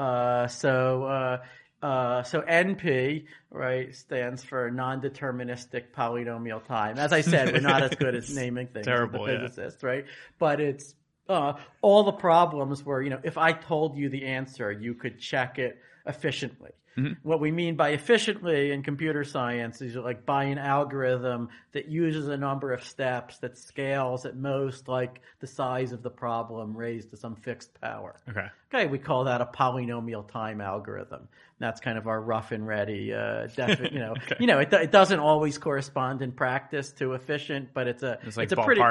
uh, 0.00 0.48
so, 0.48 1.04
uh, 1.04 1.84
uh, 1.84 2.22
so 2.22 2.40
NP, 2.40 3.26
right, 3.50 3.94
stands 3.94 4.42
for 4.42 4.70
non-deterministic 4.70 5.92
polynomial 5.94 6.64
time. 6.64 6.98
As 6.98 7.12
I 7.12 7.20
said, 7.20 7.52
we're 7.52 7.60
not 7.60 7.82
as 7.82 7.94
good 7.94 8.14
as 8.14 8.34
naming 8.34 8.68
things 8.68 8.86
Terrible, 8.86 9.28
as 9.28 9.34
the 9.34 9.48
physicists, 9.48 9.82
yeah. 9.82 9.88
right? 9.88 10.04
But 10.38 10.60
it's, 10.60 10.94
uh, 11.28 11.54
all 11.82 12.04
the 12.04 12.12
problems 12.12 12.82
were, 12.82 13.02
you 13.02 13.10
know, 13.10 13.20
if 13.22 13.36
I 13.36 13.52
told 13.52 13.96
you 13.96 14.08
the 14.08 14.24
answer, 14.24 14.72
you 14.72 14.94
could 14.94 15.18
check 15.18 15.58
it 15.58 15.78
efficiently. 16.06 16.70
Mm-hmm. 16.96 17.12
What 17.22 17.40
we 17.40 17.50
mean 17.52 17.76
by 17.76 17.90
efficiently 17.90 18.72
in 18.72 18.82
computer 18.82 19.22
science 19.22 19.80
is 19.80 19.94
like 19.96 20.24
by 20.24 20.44
an 20.44 20.58
algorithm 20.58 21.50
that 21.72 21.88
uses 21.88 22.28
a 22.28 22.36
number 22.36 22.72
of 22.72 22.82
steps 22.82 23.38
that 23.38 23.56
scales 23.58 24.26
at 24.26 24.36
most 24.36 24.88
like 24.88 25.20
the 25.40 25.46
size 25.46 25.92
of 25.92 26.02
the 26.02 26.10
problem 26.10 26.76
raised 26.76 27.10
to 27.10 27.16
some 27.16 27.36
fixed 27.36 27.78
power. 27.80 28.16
Okay. 28.28 28.48
Okay, 28.72 28.86
we 28.86 28.98
call 28.98 29.24
that 29.24 29.40
a 29.40 29.46
polynomial 29.46 30.28
time 30.30 30.60
algorithm. 30.60 31.28
That's 31.60 31.78
kind 31.78 31.98
of 31.98 32.06
our 32.06 32.18
rough 32.18 32.52
and 32.52 32.66
ready, 32.66 33.12
uh, 33.12 33.48
defi- 33.54 33.90
you 33.92 33.98
know, 33.98 34.12
okay. 34.16 34.36
you 34.40 34.46
know, 34.46 34.60
it, 34.60 34.72
it 34.72 34.90
doesn't 34.90 35.18
always 35.18 35.58
correspond 35.58 36.22
in 36.22 36.32
practice 36.32 36.90
to 36.92 37.12
efficient, 37.12 37.74
but 37.74 37.86
it's 37.86 38.02
a, 38.02 38.18
it's 38.22 38.38
like 38.38 38.44
it's 38.44 38.54
a 38.54 38.56
ballpark. 38.56 38.64
pretty, 38.64 38.82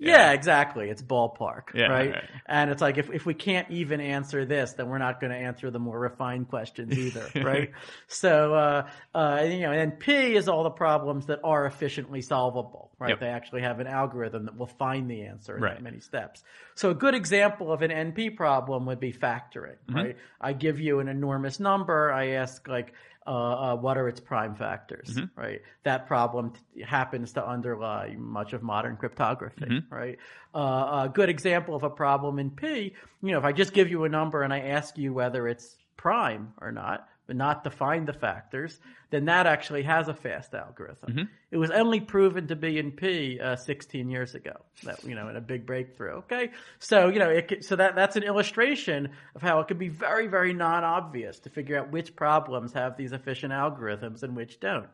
yeah. 0.00 0.12
yeah. 0.12 0.32
exactly. 0.32 0.88
It's 0.88 1.02
ballpark, 1.02 1.74
yeah, 1.74 1.88
right? 1.88 2.10
right? 2.12 2.24
And 2.46 2.70
it's 2.70 2.80
like, 2.80 2.96
if, 2.96 3.10
if 3.10 3.26
we 3.26 3.34
can't 3.34 3.70
even 3.70 4.00
answer 4.00 4.46
this, 4.46 4.72
then 4.72 4.88
we're 4.88 4.98
not 4.98 5.20
going 5.20 5.32
to 5.32 5.38
answer 5.38 5.70
the 5.70 5.78
more 5.78 5.98
refined 5.98 6.48
questions 6.48 6.96
either, 6.96 7.28
right? 7.44 7.72
so, 8.06 8.54
uh, 8.54 8.88
uh, 9.14 9.42
you 9.44 9.60
know, 9.60 9.72
and 9.72 9.98
P 9.98 10.34
is 10.34 10.48
all 10.48 10.62
the 10.62 10.70
problems 10.70 11.26
that 11.26 11.40
are 11.44 11.66
efficiently 11.66 12.22
solvable, 12.22 12.90
right? 12.98 13.10
Yep. 13.10 13.20
They 13.20 13.28
actually 13.28 13.62
have 13.62 13.80
an 13.80 13.86
algorithm 13.86 14.46
that 14.46 14.56
will 14.56 14.66
find 14.66 15.10
the 15.10 15.24
answer 15.24 15.56
in 15.56 15.62
right. 15.62 15.74
that 15.74 15.82
many 15.82 16.00
steps. 16.00 16.42
So 16.74 16.88
a 16.88 16.94
good 16.94 17.14
example 17.14 17.70
of 17.70 17.82
an 17.82 17.90
NP 17.90 18.34
problem 18.34 18.86
would 18.86 18.98
be 18.98 19.12
factoring, 19.24 19.76
mm-hmm. 19.88 19.96
right? 19.96 20.16
I 20.40 20.52
give 20.52 20.80
you 20.80 21.00
an 21.00 21.08
enormous 21.08 21.58
number. 21.60 22.12
I 22.12 22.28
ask 22.30 22.68
like, 22.68 22.92
uh, 23.26 23.30
uh, 23.30 23.76
what 23.76 23.96
are 23.96 24.06
its 24.06 24.20
prime 24.20 24.54
factors, 24.54 25.08
mm-hmm. 25.14 25.40
right? 25.40 25.62
That 25.84 26.06
problem 26.06 26.52
t- 26.52 26.82
happens 26.82 27.32
to 27.32 27.46
underlie 27.46 28.14
much 28.18 28.52
of 28.52 28.62
modern 28.62 28.96
cryptography, 28.96 29.64
mm-hmm. 29.64 29.94
right? 29.94 30.18
Uh, 30.54 31.04
a 31.04 31.10
good 31.12 31.30
example 31.30 31.74
of 31.74 31.84
a 31.84 31.90
problem 31.90 32.38
in 32.38 32.50
P, 32.50 32.92
you 33.22 33.32
know, 33.32 33.38
if 33.38 33.44
I 33.44 33.52
just 33.52 33.72
give 33.72 33.90
you 33.90 34.04
a 34.04 34.08
number 34.08 34.42
and 34.42 34.52
I 34.52 34.60
ask 34.60 34.98
you 34.98 35.14
whether 35.14 35.48
it's 35.48 35.76
prime 35.96 36.52
or 36.60 36.70
not, 36.70 37.08
but 37.26 37.36
not 37.36 37.64
define 37.64 38.04
the 38.04 38.12
factors, 38.12 38.78
then 39.10 39.26
that 39.26 39.46
actually 39.46 39.82
has 39.82 40.08
a 40.08 40.14
fast 40.14 40.54
algorithm. 40.54 41.10
Mm-hmm. 41.10 41.24
It 41.50 41.56
was 41.56 41.70
only 41.70 42.00
proven 42.00 42.48
to 42.48 42.56
be 42.56 42.78
in 42.78 42.92
P 42.92 43.40
uh, 43.40 43.56
16 43.56 44.10
years 44.10 44.34
ago. 44.34 44.52
That 44.82 45.02
you 45.04 45.14
know, 45.14 45.28
in 45.28 45.36
a 45.36 45.40
big 45.40 45.66
breakthrough. 45.66 46.16
Okay, 46.18 46.50
so 46.78 47.08
you 47.08 47.18
know, 47.18 47.30
it, 47.30 47.64
so 47.64 47.76
that 47.76 47.94
that's 47.94 48.16
an 48.16 48.22
illustration 48.22 49.10
of 49.34 49.42
how 49.42 49.60
it 49.60 49.68
could 49.68 49.78
be 49.78 49.88
very, 49.88 50.26
very 50.26 50.52
non-obvious 50.52 51.38
to 51.40 51.50
figure 51.50 51.78
out 51.78 51.90
which 51.90 52.14
problems 52.14 52.72
have 52.72 52.96
these 52.96 53.12
efficient 53.12 53.52
algorithms 53.52 54.22
and 54.22 54.36
which 54.36 54.60
don't. 54.60 54.88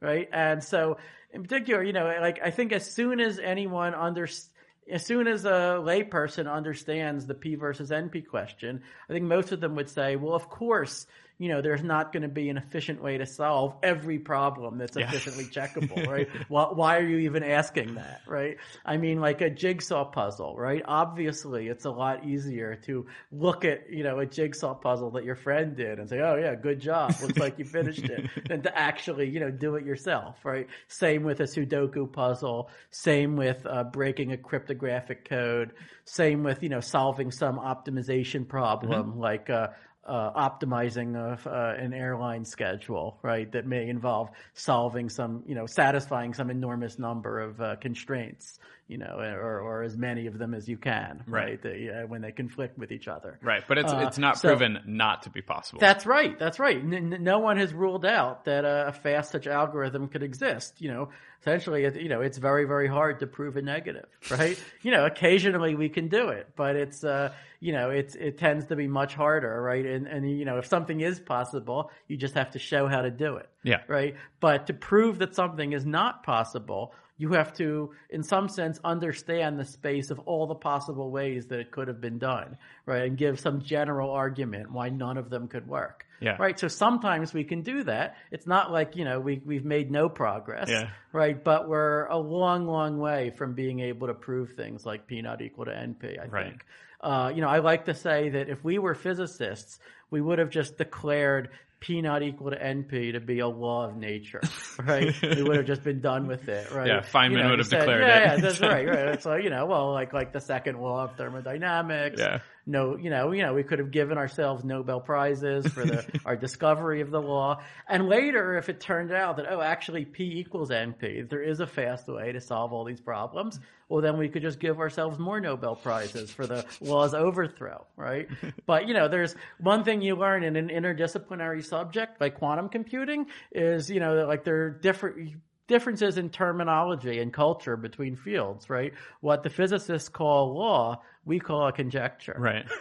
Right, 0.00 0.28
and 0.32 0.62
so 0.62 0.98
in 1.32 1.42
particular, 1.42 1.82
you 1.82 1.92
know, 1.92 2.14
like 2.20 2.40
I 2.42 2.50
think 2.50 2.72
as 2.72 2.90
soon 2.90 3.20
as 3.20 3.38
anyone 3.38 3.94
understands 3.94 4.50
as 4.90 5.06
soon 5.06 5.28
as 5.28 5.44
a 5.44 5.78
layperson 5.80 6.52
understands 6.52 7.26
the 7.26 7.34
P 7.34 7.54
versus 7.54 7.90
NP 7.90 8.26
question, 8.26 8.82
I 9.08 9.12
think 9.12 9.24
most 9.24 9.52
of 9.52 9.60
them 9.60 9.76
would 9.76 9.88
say, 9.88 10.16
well, 10.16 10.34
of 10.34 10.48
course, 10.48 11.06
you 11.42 11.48
know, 11.48 11.60
there's 11.60 11.82
not 11.82 12.12
going 12.12 12.22
to 12.22 12.28
be 12.28 12.48
an 12.50 12.56
efficient 12.56 13.02
way 13.02 13.18
to 13.18 13.26
solve 13.26 13.74
every 13.82 14.18
problem 14.18 14.78
that's 14.78 14.96
Yeah. 14.96 15.08
efficiently 15.08 15.46
checkable, 15.46 16.06
right? 16.06 16.28
why, 16.48 16.66
why 16.72 16.98
are 16.98 17.06
you 17.06 17.18
even 17.18 17.42
asking 17.42 17.94
that, 17.96 18.22
right? 18.26 18.56
I 18.84 18.96
mean, 18.96 19.20
like 19.20 19.40
a 19.40 19.50
jigsaw 19.50 20.04
puzzle, 20.04 20.56
right? 20.56 20.82
Obviously, 20.84 21.66
it's 21.66 21.84
a 21.84 21.90
lot 21.90 22.24
easier 22.24 22.76
to 22.86 23.06
look 23.32 23.64
at, 23.64 23.90
you 23.90 24.04
know, 24.04 24.20
a 24.20 24.26
jigsaw 24.26 24.74
puzzle 24.74 25.10
that 25.12 25.24
your 25.24 25.34
friend 25.34 25.74
did 25.76 25.98
and 25.98 26.08
say, 26.08 26.20
oh 26.20 26.36
yeah, 26.36 26.54
good 26.54 26.78
job. 26.80 27.20
Looks 27.22 27.40
like 27.40 27.58
you 27.58 27.64
finished 27.64 28.08
it 28.08 28.24
than 28.46 28.62
to 28.62 28.78
actually, 28.78 29.28
you 29.28 29.40
know, 29.40 29.50
do 29.50 29.74
it 29.74 29.84
yourself, 29.84 30.44
right? 30.44 30.68
Same 30.86 31.24
with 31.24 31.40
a 31.40 31.44
Sudoku 31.44 32.12
puzzle. 32.12 32.70
Same 32.90 33.36
with 33.36 33.66
uh, 33.66 33.82
breaking 33.84 34.30
a 34.32 34.36
cryptographic 34.36 35.28
code. 35.28 35.72
Same 36.04 36.44
with, 36.44 36.62
you 36.62 36.68
know, 36.68 36.80
solving 36.80 37.32
some 37.32 37.58
optimization 37.58 38.46
problem 38.46 39.18
like, 39.18 39.50
uh, 39.50 39.68
uh, 40.04 40.32
optimizing 40.32 41.16
of 41.16 41.46
uh, 41.46 41.74
an 41.78 41.92
airline 41.92 42.44
schedule, 42.44 43.18
right? 43.22 43.50
That 43.52 43.66
may 43.66 43.88
involve 43.88 44.30
solving 44.54 45.08
some, 45.08 45.42
you 45.46 45.54
know, 45.54 45.66
satisfying 45.66 46.34
some 46.34 46.50
enormous 46.50 46.98
number 46.98 47.40
of 47.40 47.60
uh, 47.60 47.76
constraints, 47.76 48.58
you 48.88 48.98
know, 48.98 49.16
or, 49.18 49.60
or 49.60 49.82
as 49.82 49.96
many 49.96 50.26
of 50.26 50.38
them 50.38 50.52
as 50.54 50.68
you 50.68 50.76
can, 50.76 51.22
Right. 51.26 51.58
right? 51.64 51.88
Uh, 51.88 52.06
when 52.06 52.20
they 52.20 52.32
conflict 52.32 52.76
with 52.78 52.92
each 52.92 53.08
other. 53.08 53.38
Right, 53.42 53.62
but 53.66 53.78
it's 53.78 53.92
Uh, 53.92 54.04
it's 54.06 54.18
not 54.18 54.38
so- 54.38 54.48
proven 54.48 54.80
not 54.86 55.22
to 55.22 55.30
be 55.30 55.40
possible. 55.40 55.80
That's 55.80 56.04
right. 56.04 56.38
That's 56.38 56.58
right. 56.58 56.76
N- 56.76 57.18
no 57.20 57.38
one 57.38 57.56
has 57.56 57.72
ruled 57.72 58.04
out 58.04 58.44
that 58.44 58.64
a, 58.64 58.88
a 58.88 58.92
fast 58.92 59.30
such 59.32 59.46
algorithm 59.46 60.08
could 60.08 60.22
exist. 60.22 60.80
You 60.80 60.92
know, 60.92 61.08
essentially, 61.40 61.84
it, 61.84 61.96
you 61.96 62.08
know, 62.08 62.20
it's 62.20 62.38
very, 62.38 62.64
very 62.66 62.88
hard 62.88 63.20
to 63.20 63.26
prove 63.26 63.56
a 63.56 63.62
negative, 63.62 64.06
right? 64.30 64.62
you 64.82 64.90
know, 64.90 65.06
occasionally 65.06 65.74
we 65.74 65.88
can 65.88 66.08
do 66.08 66.28
it, 66.28 66.48
but 66.56 66.76
it's, 66.76 67.02
uh, 67.04 67.32
you 67.60 67.72
know, 67.72 67.90
it's 67.90 68.14
it 68.16 68.38
tends 68.38 68.66
to 68.66 68.76
be 68.76 68.88
much 68.88 69.14
harder, 69.14 69.62
right? 69.62 69.86
And 69.86 70.06
and 70.06 70.28
you 70.38 70.44
know, 70.44 70.58
if 70.58 70.66
something 70.66 71.00
is 71.00 71.20
possible, 71.20 71.90
you 72.08 72.16
just 72.16 72.34
have 72.34 72.50
to 72.50 72.58
show 72.58 72.88
how 72.88 73.02
to 73.02 73.10
do 73.10 73.36
it, 73.36 73.48
yeah. 73.62 73.82
right? 73.86 74.16
But 74.40 74.66
to 74.66 74.74
prove 74.74 75.18
that 75.20 75.34
something 75.34 75.72
is 75.72 75.86
not 75.86 76.24
possible, 76.24 76.92
you 77.22 77.34
have 77.34 77.52
to, 77.52 77.92
in 78.10 78.24
some 78.24 78.48
sense, 78.48 78.80
understand 78.82 79.56
the 79.56 79.64
space 79.64 80.10
of 80.10 80.18
all 80.26 80.48
the 80.48 80.56
possible 80.56 81.08
ways 81.12 81.46
that 81.46 81.60
it 81.60 81.70
could 81.70 81.86
have 81.86 82.00
been 82.00 82.18
done, 82.18 82.58
right? 82.84 83.04
And 83.04 83.16
give 83.16 83.38
some 83.38 83.62
general 83.62 84.10
argument 84.10 84.72
why 84.72 84.88
none 84.88 85.16
of 85.16 85.30
them 85.30 85.46
could 85.46 85.68
work. 85.68 86.04
Yeah. 86.20 86.36
Right. 86.36 86.58
So 86.58 86.66
sometimes 86.66 87.32
we 87.32 87.44
can 87.44 87.62
do 87.62 87.84
that. 87.84 88.16
It's 88.32 88.46
not 88.46 88.72
like, 88.72 88.96
you 88.96 89.04
know, 89.04 89.20
we, 89.20 89.40
we've 89.44 89.64
made 89.64 89.88
no 89.88 90.08
progress. 90.08 90.68
Yeah. 90.68 90.90
Right. 91.12 91.42
But 91.42 91.68
we're 91.68 92.06
a 92.06 92.18
long, 92.18 92.66
long 92.66 92.98
way 92.98 93.30
from 93.30 93.54
being 93.54 93.78
able 93.78 94.08
to 94.08 94.14
prove 94.14 94.54
things 94.54 94.84
like 94.84 95.06
P 95.06 95.22
not 95.22 95.40
equal 95.42 95.66
to 95.66 95.70
NP, 95.72 96.20
I 96.20 96.26
Right. 96.26 96.46
think. 96.46 96.64
Uh, 97.00 97.30
you 97.32 97.40
know, 97.40 97.48
I 97.48 97.60
like 97.60 97.84
to 97.84 97.94
say 97.94 98.30
that 98.30 98.48
if 98.48 98.64
we 98.64 98.78
were 98.80 98.94
physicists, 98.96 99.78
we 100.10 100.20
would 100.20 100.40
have 100.40 100.50
just 100.50 100.76
declared 100.76 101.50
P 101.82 102.00
not 102.00 102.22
equal 102.22 102.50
to 102.50 102.56
NP 102.56 103.12
to 103.12 103.20
be 103.20 103.40
a 103.40 103.48
law 103.48 103.88
of 103.88 103.96
nature, 103.96 104.40
right? 104.82 105.12
we 105.20 105.42
would 105.42 105.56
have 105.56 105.66
just 105.66 105.82
been 105.82 106.00
done 106.00 106.28
with 106.28 106.48
it, 106.48 106.70
right? 106.70 106.86
Yeah, 106.86 107.00
Feynman 107.00 107.32
You 107.32 107.38
know, 107.42 107.50
would 107.50 107.58
have 107.58 107.66
said, 107.68 107.80
declared 107.80 108.02
yeah, 108.02 108.34
it. 108.34 108.36
Yeah, 108.36 108.36
that's 108.40 108.60
right, 108.60 108.88
right. 108.88 109.22
So, 109.22 109.34
you 109.34 109.50
know, 109.50 109.66
well, 109.66 109.92
like, 109.92 110.12
like 110.12 110.32
the 110.32 110.40
second 110.40 110.80
law 110.80 111.04
of 111.04 111.16
thermodynamics, 111.16 112.20
Yeah. 112.20 112.38
No, 112.64 112.96
you 112.96 113.10
know, 113.10 113.32
you 113.32 113.42
know, 113.42 113.54
we 113.54 113.64
could 113.64 113.80
have 113.80 113.90
given 113.90 114.18
ourselves 114.18 114.64
Nobel 114.64 115.00
prizes 115.00 115.66
for 115.66 115.84
the 115.84 116.04
our 116.24 116.36
discovery 116.36 117.00
of 117.00 117.10
the 117.10 117.20
law. 117.20 117.60
And 117.88 118.08
later, 118.08 118.56
if 118.56 118.68
it 118.68 118.80
turned 118.80 119.12
out 119.12 119.36
that 119.36 119.46
oh, 119.50 119.60
actually 119.60 120.04
P 120.04 120.38
equals 120.38 120.70
NP, 120.70 121.28
there 121.28 121.42
is 121.42 121.60
a 121.60 121.66
fast 121.66 122.06
way 122.06 122.32
to 122.32 122.40
solve 122.40 122.72
all 122.72 122.84
these 122.84 123.00
problems. 123.00 123.58
Well, 123.88 124.00
then 124.00 124.16
we 124.16 124.28
could 124.28 124.42
just 124.42 124.60
give 124.60 124.78
ourselves 124.78 125.18
more 125.18 125.40
Nobel 125.40 125.74
prizes 125.74 126.30
for 126.30 126.46
the 126.46 126.64
law's 126.80 127.14
overthrow, 127.14 127.84
right? 127.96 128.28
but 128.66 128.86
you 128.86 128.94
know, 128.94 129.08
there's 129.08 129.34
one 129.58 129.82
thing 129.82 130.00
you 130.00 130.14
learn 130.14 130.44
in 130.44 130.56
an 130.56 130.68
interdisciplinary 130.68 131.64
subject 131.64 132.20
like 132.20 132.36
quantum 132.36 132.68
computing 132.68 133.26
is 133.50 133.90
you 133.90 134.00
know 134.00 134.16
that 134.16 134.28
like 134.28 134.44
there 134.44 134.62
are 134.62 134.70
different 134.70 135.34
differences 135.68 136.18
in 136.18 136.28
terminology 136.28 137.18
and 137.20 137.32
culture 137.32 137.76
between 137.76 138.16
fields, 138.16 138.68
right? 138.68 138.92
What 139.20 139.42
the 139.42 139.50
physicists 139.50 140.08
call 140.08 140.54
law, 140.54 141.02
we 141.24 141.38
call 141.38 141.66
a 141.68 141.72
conjecture. 141.72 142.36
Right. 142.38 142.66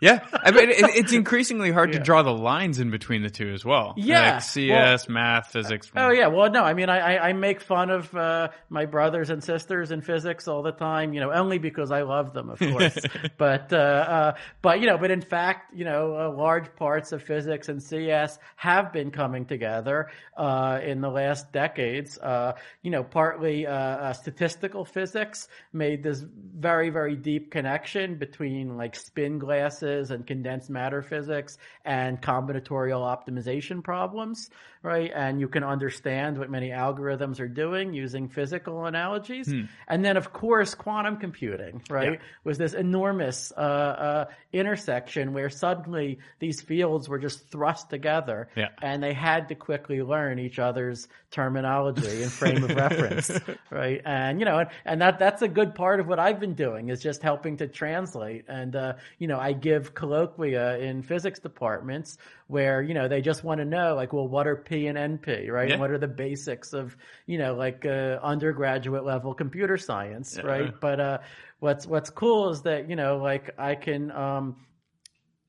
Yeah, 0.00 0.26
I 0.32 0.50
mean, 0.50 0.70
it, 0.70 0.76
it's 0.78 1.12
increasingly 1.20 1.70
hard 1.70 1.92
to 1.92 1.98
draw 1.98 2.22
the 2.22 2.32
lines 2.32 2.78
in 2.78 2.90
between 2.90 3.22
the 3.22 3.28
two 3.28 3.52
as 3.52 3.66
well. 3.66 3.92
Yeah, 3.98 4.34
like 4.34 4.42
CS, 4.42 5.08
math, 5.10 5.48
physics. 5.48 5.90
Oh 5.94 6.10
yeah, 6.10 6.28
well 6.28 6.50
no, 6.50 6.64
I 6.64 6.72
mean 6.72 6.88
I 6.88 7.16
I, 7.16 7.28
I 7.28 7.32
make 7.34 7.60
fun 7.60 7.90
of 7.90 8.14
uh, 8.14 8.48
my 8.70 8.86
brothers 8.86 9.28
and 9.28 9.44
sisters 9.44 9.90
in 9.90 10.00
physics 10.00 10.48
all 10.48 10.62
the 10.62 10.72
time, 10.72 11.12
you 11.12 11.20
know, 11.20 11.32
only 11.32 11.58
because 11.58 11.90
I 11.90 12.02
love 12.02 12.32
them, 12.32 12.48
of 12.48 12.58
course. 12.58 12.98
but 13.36 13.72
uh, 13.74 13.76
uh, 13.76 14.34
but 14.62 14.80
you 14.80 14.86
know, 14.86 14.96
but 14.96 15.10
in 15.10 15.20
fact, 15.20 15.74
you 15.74 15.84
know, 15.84 16.16
uh, 16.16 16.34
large 16.34 16.74
parts 16.76 17.12
of 17.12 17.22
physics 17.22 17.68
and 17.68 17.82
CS 17.82 18.38
have 18.56 18.94
been 18.94 19.10
coming 19.10 19.44
together 19.44 20.08
uh, 20.34 20.80
in 20.82 21.02
the 21.02 21.10
last 21.10 21.52
decades. 21.52 22.16
Uh, 22.16 22.54
you 22.82 22.90
know, 22.90 23.04
partly 23.04 23.66
uh, 23.66 24.14
statistical 24.14 24.86
physics 24.86 25.48
made 25.74 26.02
this 26.02 26.24
very 26.56 26.88
very 26.88 27.16
deep 27.16 27.50
connection 27.50 28.16
between 28.16 28.78
like 28.78 28.96
spin 28.96 29.38
glasses 29.38 29.89
and 29.90 30.26
condensed 30.26 30.70
matter 30.70 31.02
physics 31.02 31.58
and 31.84 32.20
combinatorial 32.22 33.02
optimization 33.02 33.82
problems, 33.82 34.50
right? 34.82 35.10
And 35.14 35.40
you 35.40 35.48
can 35.48 35.62
understand 35.62 36.38
what 36.38 36.50
many 36.50 36.70
algorithms 36.70 37.38
are 37.40 37.48
doing 37.48 37.92
using 37.92 38.28
physical 38.28 38.86
analogies. 38.86 39.52
And 39.88 40.04
then, 40.04 40.16
of 40.16 40.32
course, 40.32 40.74
quantum 40.74 41.16
computing, 41.18 41.82
right, 41.90 42.12
Yeah. 42.14 42.18
was 42.44 42.56
this 42.58 42.72
enormous 42.72 43.52
uh, 43.56 43.60
uh, 43.60 44.24
intersection 44.52 45.32
where 45.32 45.50
suddenly 45.50 46.18
these 46.38 46.60
fields 46.62 47.08
were 47.08 47.18
just 47.18 47.48
thrust 47.50 47.90
together, 47.90 48.48
Yeah. 48.56 48.68
and 48.82 49.02
they 49.02 49.12
had 49.12 49.48
to 49.48 49.54
quickly 49.54 50.02
learn 50.02 50.38
each 50.38 50.58
other's 50.58 51.08
terminology 51.30 52.22
and 52.22 52.32
frame 52.32 52.64
of 52.64 52.70
reference, 52.74 53.30
right? 53.70 54.00
And 54.04 54.40
you 54.40 54.46
know, 54.46 54.58
and, 54.58 54.68
and 54.84 55.00
that 55.02 55.18
that's 55.18 55.42
a 55.42 55.48
good 55.48 55.74
part 55.74 56.00
of 56.00 56.06
what 56.08 56.18
I've 56.18 56.40
been 56.40 56.54
doing 56.54 56.88
is 56.88 57.00
just 57.02 57.22
helping 57.22 57.56
to 57.58 57.68
translate. 57.68 58.44
And 58.48 58.74
uh, 58.74 58.94
you 59.18 59.28
know, 59.28 59.38
I 59.38 59.52
give 59.52 59.94
colloquia 59.94 60.78
in 60.78 61.02
physics 61.02 61.38
departments 61.38 62.18
where 62.48 62.82
you 62.82 62.94
know 62.94 63.08
they 63.08 63.20
just 63.20 63.44
want 63.44 63.58
to 63.60 63.64
know 63.64 63.94
like, 63.94 64.12
well, 64.12 64.26
what 64.26 64.46
are 64.46 64.56
P 64.70 64.86
and 64.86 64.96
NP, 64.96 65.50
right? 65.50 65.66
Yeah. 65.66 65.74
And 65.74 65.80
what 65.80 65.90
are 65.90 65.98
the 65.98 66.08
basics 66.08 66.72
of 66.72 66.96
you 67.26 67.38
know 67.38 67.54
like 67.54 67.84
uh, 67.84 68.18
undergraduate 68.22 69.04
level 69.04 69.34
computer 69.34 69.76
science, 69.76 70.38
right? 70.42 70.72
But 70.80 71.00
uh, 71.00 71.18
what's 71.58 71.86
what's 71.86 72.08
cool 72.08 72.50
is 72.50 72.62
that 72.62 72.88
you 72.88 72.96
know 72.96 73.18
like 73.18 73.50
I 73.58 73.74
can. 73.74 74.10
Um, 74.10 74.56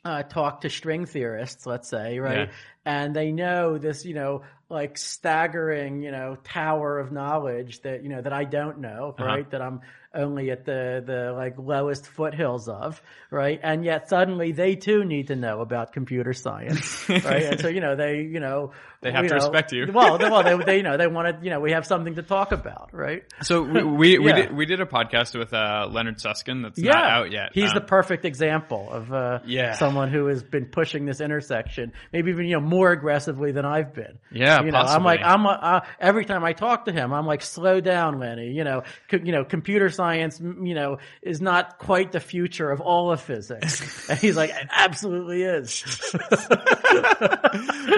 uh, 0.03 0.23
talk 0.23 0.61
to 0.61 0.69
string 0.71 1.05
theorists, 1.05 1.67
let's 1.67 1.87
say, 1.87 2.17
right? 2.17 2.47
Yeah. 2.47 2.53
And 2.85 3.15
they 3.15 3.31
know 3.31 3.77
this, 3.77 4.05
you 4.05 4.13
know, 4.15 4.41
like 4.69 4.97
staggering, 4.97 6.01
you 6.01 6.11
know, 6.11 6.37
tower 6.43 6.99
of 6.99 7.11
knowledge 7.11 7.81
that, 7.81 8.03
you 8.03 8.09
know, 8.09 8.21
that 8.21 8.33
I 8.33 8.43
don't 8.45 8.79
know, 8.79 9.15
Uh-huh. 9.17 9.25
right? 9.25 9.51
That 9.51 9.61
I'm 9.61 9.81
only 10.13 10.51
at 10.51 10.65
the, 10.65 11.01
the 11.05 11.31
like 11.33 11.55
lowest 11.57 12.05
foothills 12.05 12.67
of, 12.67 13.01
right? 13.29 13.59
And 13.63 13.85
yet 13.85 14.09
suddenly 14.09 14.51
they 14.51 14.75
too 14.75 15.05
need 15.05 15.27
to 15.27 15.37
know 15.37 15.61
about 15.61 15.93
computer 15.93 16.33
science, 16.33 17.07
right? 17.09 17.43
And 17.43 17.59
so, 17.61 17.69
you 17.69 17.79
know, 17.79 17.95
they, 17.95 18.17
you 18.17 18.41
know, 18.41 18.71
They 19.01 19.11
have 19.11 19.23
to 19.23 19.29
know, 19.29 19.35
respect 19.35 19.71
you. 19.71 19.89
Well, 19.93 20.17
they, 20.17 20.29
well, 20.29 20.43
they, 20.43 20.65
they, 20.65 20.77
you 20.77 20.83
know, 20.83 20.97
they 20.97 21.07
want 21.07 21.39
to, 21.39 21.43
you 21.45 21.49
know, 21.49 21.61
we 21.61 21.71
have 21.71 21.85
something 21.85 22.15
to 22.15 22.23
talk 22.23 22.51
about, 22.51 22.89
right? 22.93 23.23
So 23.43 23.61
we 23.61 23.83
we, 23.83 24.19
we 24.19 24.33
did 24.33 24.53
we 24.53 24.65
did 24.65 24.81
a 24.81 24.85
podcast 24.85 25.37
with 25.37 25.53
uh, 25.53 25.87
Leonard 25.89 26.19
Susskind 26.19 26.65
that's 26.65 26.77
yeah, 26.77 26.91
not 26.91 27.09
out 27.11 27.31
yet. 27.31 27.49
He's 27.53 27.69
Um, 27.69 27.75
the 27.75 27.81
perfect 27.81 28.25
example 28.25 28.89
of 28.91 29.13
uh, 29.13 29.39
Yeah. 29.45 29.73
someone 29.73 30.09
who 30.11 30.25
has 30.27 30.43
been 30.43 30.65
pushing 30.65 31.05
this 31.05 31.21
intersection, 31.21 31.93
maybe 32.11 32.31
even 32.31 32.47
you 32.47 32.55
know 32.59 32.65
more 32.71 32.91
aggressively 32.91 33.51
than 33.51 33.65
I've 33.65 33.93
been. 33.93 34.17
Yeah, 34.31 34.63
you 34.63 34.71
know, 34.71 34.79
I'm 34.79 35.03
like 35.03 35.19
I'm 35.21 35.45
uh, 35.45 35.49
uh, 35.51 35.79
every 35.99 36.23
time 36.25 36.43
I 36.45 36.53
talk 36.53 36.85
to 36.85 36.91
him, 36.93 37.11
I'm 37.13 37.27
like, 37.27 37.41
slow 37.41 37.81
down, 37.81 38.17
Lenny. 38.19 38.51
You 38.51 38.63
know, 38.63 38.83
co- 39.09 39.17
you 39.21 39.33
know, 39.33 39.43
computer 39.43 39.89
science, 39.89 40.39
you 40.39 40.73
know, 40.73 40.97
is 41.21 41.41
not 41.41 41.77
quite 41.77 42.11
the 42.13 42.19
future 42.21 42.71
of 42.71 42.79
all 42.79 43.11
of 43.11 43.19
physics, 43.21 44.09
and 44.09 44.17
he's 44.17 44.37
like, 44.37 44.49
it 44.51 44.67
absolutely 44.71 45.43
is. 45.43 45.83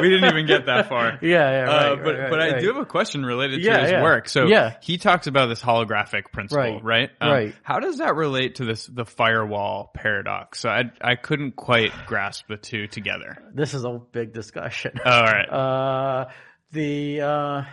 we 0.02 0.10
didn't 0.10 0.26
even 0.32 0.46
get 0.46 0.66
that 0.66 0.88
far. 0.90 1.04
Yeah, 1.22 1.30
yeah, 1.30 1.62
right, 1.62 1.70
Uh, 1.92 1.96
right, 1.96 2.04
but 2.04 2.18
right, 2.20 2.30
but 2.32 2.40
I 2.42 2.60
do 2.60 2.68
have 2.68 2.78
a 2.78 2.86
question 2.86 3.26
related 3.26 3.58
to 3.62 3.66
Yeah, 3.68 3.82
his 3.82 3.92
yeah. 3.92 4.02
work. 4.04 4.28
So 4.30 4.48
Yeah. 4.48 4.76
he 4.82 4.98
talks 4.98 5.28
about 5.28 5.48
this 5.48 5.62
holographic 5.62 6.32
principle, 6.32 6.82
Right, 6.82 6.84
right? 6.84 7.12
right. 7.22 7.56
How 7.64 7.80
does 7.80 7.98
that 8.00 8.16
relate 8.16 8.56
to 8.56 8.66
this 8.66 8.88
the 8.88 9.06
firewall 9.06 9.92
paradox? 9.94 10.60
So 10.60 10.70
I 10.70 10.92
I 11.02 11.16
couldn't 11.16 11.56
quite 11.56 11.92
grasp 12.08 12.48
the 12.48 12.58
two 12.58 12.88
together. 12.88 13.38
This 13.54 13.74
is 13.74 13.84
a 13.86 14.00
big 14.12 14.34
discussion. 14.34 14.63
All 15.06 15.24
right. 15.24 15.50
Uh, 15.50 16.30
the 16.72 17.22
uh, 17.22 17.64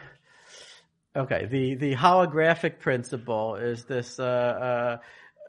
okay, 1.16 1.46
the 1.46 1.74
the 1.74 1.94
holographic 1.94 2.78
principle 2.78 3.56
is 3.56 3.84
this 3.84 4.18
uh, 4.18 4.98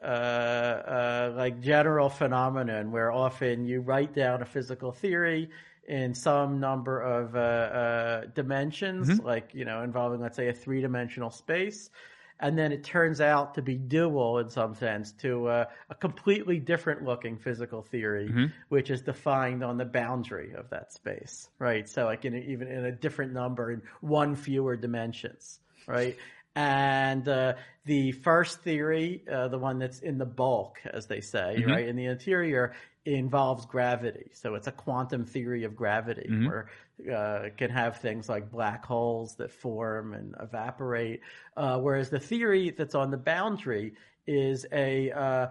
uh, 0.02 0.04
uh, 0.04 0.06
uh, 0.06 1.32
like 1.36 1.60
general 1.60 2.08
phenomenon 2.08 2.90
where 2.90 3.12
often 3.12 3.64
you 3.64 3.80
write 3.80 4.14
down 4.14 4.42
a 4.42 4.44
physical 4.44 4.92
theory 4.92 5.50
in 5.86 6.14
some 6.14 6.60
number 6.60 7.00
of 7.00 7.36
uh, 7.36 7.38
uh, 7.38 8.20
dimensions, 8.34 9.20
like 9.20 9.50
you 9.52 9.64
know 9.64 9.82
involving 9.82 10.20
let's 10.20 10.36
say 10.36 10.48
a 10.48 10.52
three 10.52 10.80
dimensional 10.80 11.30
space. 11.30 11.90
And 12.40 12.58
then 12.58 12.72
it 12.72 12.84
turns 12.84 13.20
out 13.20 13.54
to 13.54 13.62
be 13.62 13.76
dual 13.76 14.38
in 14.38 14.48
some 14.48 14.74
sense 14.74 15.12
to 15.12 15.46
uh, 15.48 15.64
a 15.90 15.94
completely 15.94 16.58
different 16.58 17.04
looking 17.04 17.38
physical 17.38 17.82
theory, 17.82 18.28
Mm-hmm. 18.28 18.46
which 18.68 18.90
is 18.90 19.02
defined 19.02 19.62
on 19.62 19.76
the 19.78 19.84
boundary 19.84 20.52
of 20.54 20.70
that 20.70 20.92
space, 20.92 21.48
right? 21.58 21.88
So 21.88 22.04
like 22.04 22.24
in 22.24 22.34
a, 22.34 22.38
even 22.38 22.68
in 22.68 22.84
a 22.84 22.92
different 22.92 23.32
number 23.32 23.70
in 23.70 23.82
one 24.00 24.34
fewer 24.34 24.76
dimensions, 24.76 25.60
right? 25.86 26.16
And 26.54 27.26
uh, 27.28 27.54
the 27.86 28.12
first 28.12 28.60
theory, 28.62 29.24
uh, 29.32 29.48
the 29.48 29.58
one 29.58 29.78
that's 29.78 30.00
in 30.00 30.18
the 30.18 30.26
bulk, 30.26 30.78
as 30.84 31.06
they 31.06 31.20
say, 31.20 31.56
Mm-hmm. 31.58 31.70
right, 31.70 31.88
in 31.88 31.96
the 31.96 32.06
interior, 32.06 32.74
involves 33.06 33.66
gravity. 33.66 34.30
So 34.34 34.54
it's 34.54 34.66
a 34.66 34.72
quantum 34.72 35.24
theory 35.24 35.64
of 35.64 35.74
gravity, 35.74 36.28
Mm-hmm. 36.30 36.46
where 36.46 36.68
uh, 37.10 37.48
can 37.56 37.70
have 37.70 37.98
things 37.98 38.28
like 38.28 38.50
black 38.50 38.84
holes 38.84 39.36
that 39.36 39.50
form 39.50 40.14
and 40.14 40.34
evaporate. 40.40 41.20
Uh, 41.56 41.78
whereas 41.78 42.10
the 42.10 42.20
theory 42.20 42.70
that's 42.70 42.94
on 42.94 43.10
the 43.10 43.16
boundary 43.16 43.94
is 44.26 44.66
a 44.72 45.10
uh, 45.10 45.46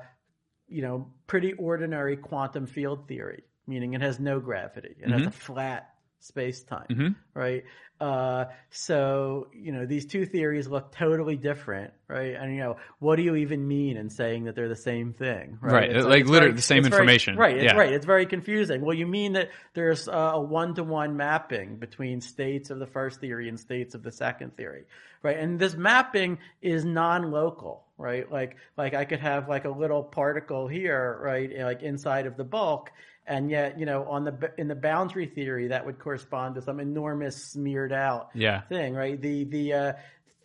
you 0.67 0.81
know 0.81 1.11
pretty 1.27 1.53
ordinary 1.53 2.15
quantum 2.17 2.65
field 2.65 3.07
theory, 3.07 3.43
meaning 3.67 3.93
it 3.93 4.01
has 4.01 4.19
no 4.19 4.39
gravity. 4.39 4.95
It 4.99 5.09
has 5.09 5.27
a 5.27 5.31
flat 5.31 5.90
space 6.21 6.63
time, 6.63 7.15
right? 7.33 7.63
Uh, 7.99 8.45
so 8.71 9.47
you 9.53 9.71
know 9.71 9.85
these 9.85 10.07
two 10.07 10.25
theories 10.25 10.67
look 10.67 10.91
totally 10.91 11.35
different, 11.35 11.93
right? 12.07 12.33
And 12.33 12.51
you 12.51 12.59
know 12.59 12.77
what 12.97 13.17
do 13.17 13.21
you 13.21 13.35
even 13.35 13.67
mean 13.67 13.95
in 13.95 14.09
saying 14.09 14.45
that 14.45 14.55
they're 14.55 14.69
the 14.69 14.75
same 14.75 15.13
thing, 15.13 15.59
Right, 15.61 15.91
It's 15.91 16.03
like 16.05 16.25
literally 16.25 16.55
the 16.55 16.61
same 16.63 16.79
it's 16.79 16.87
very- 16.87 17.01
information. 17.03 17.35
right? 17.37 17.55
It's 17.55 17.65
Yeah. 17.65 17.77
right. 17.77 17.93
It's 17.93 18.05
very 18.07 18.25
confusing. 18.25 18.81
Well, 18.81 18.95
you 18.95 19.05
mean 19.05 19.33
that 19.33 19.49
there's 19.75 20.07
a 20.11 20.39
one-to-one 20.39 21.15
mapping 21.15 21.75
between 21.77 22.21
states 22.21 22.71
of 22.71 22.79
the 22.79 22.87
first 22.87 23.19
theory 23.21 23.49
and 23.49 23.59
states 23.59 23.93
of 23.93 24.01
the 24.01 24.11
second 24.11 24.57
theory, 24.57 24.85
right? 25.21 25.37
And 25.37 25.59
this 25.59 25.75
mapping 25.75 26.39
is 26.63 26.83
non-local, 26.83 27.83
right? 27.99 28.31
Like, 28.31 28.55
like 28.77 28.95
I 28.95 29.05
could 29.05 29.19
have 29.19 29.47
like 29.47 29.65
a 29.65 29.69
little 29.69 30.01
particle 30.03 30.67
here, 30.67 31.19
right? 31.21 31.51
Like 31.59 31.83
inside 31.83 32.25
of 32.25 32.35
the 32.35 32.43
bulk, 32.45 32.91
and 33.27 33.49
yet, 33.49 33.79
you 33.79 33.85
know, 33.85 34.05
on 34.05 34.23
the 34.23 34.51
in 34.57 34.67
the 34.67 34.75
boundary 34.75 35.27
theory, 35.27 35.67
that 35.69 35.85
would 35.85 35.99
correspond 35.99 36.55
to 36.55 36.61
some 36.61 36.79
enormous 36.79 37.35
smeared 37.43 37.93
out 37.93 38.29
Yeah. 38.33 38.61
thing, 38.61 38.93
right? 38.93 39.19
The 39.19 39.43
the 39.45 39.73
uh, 39.73 39.93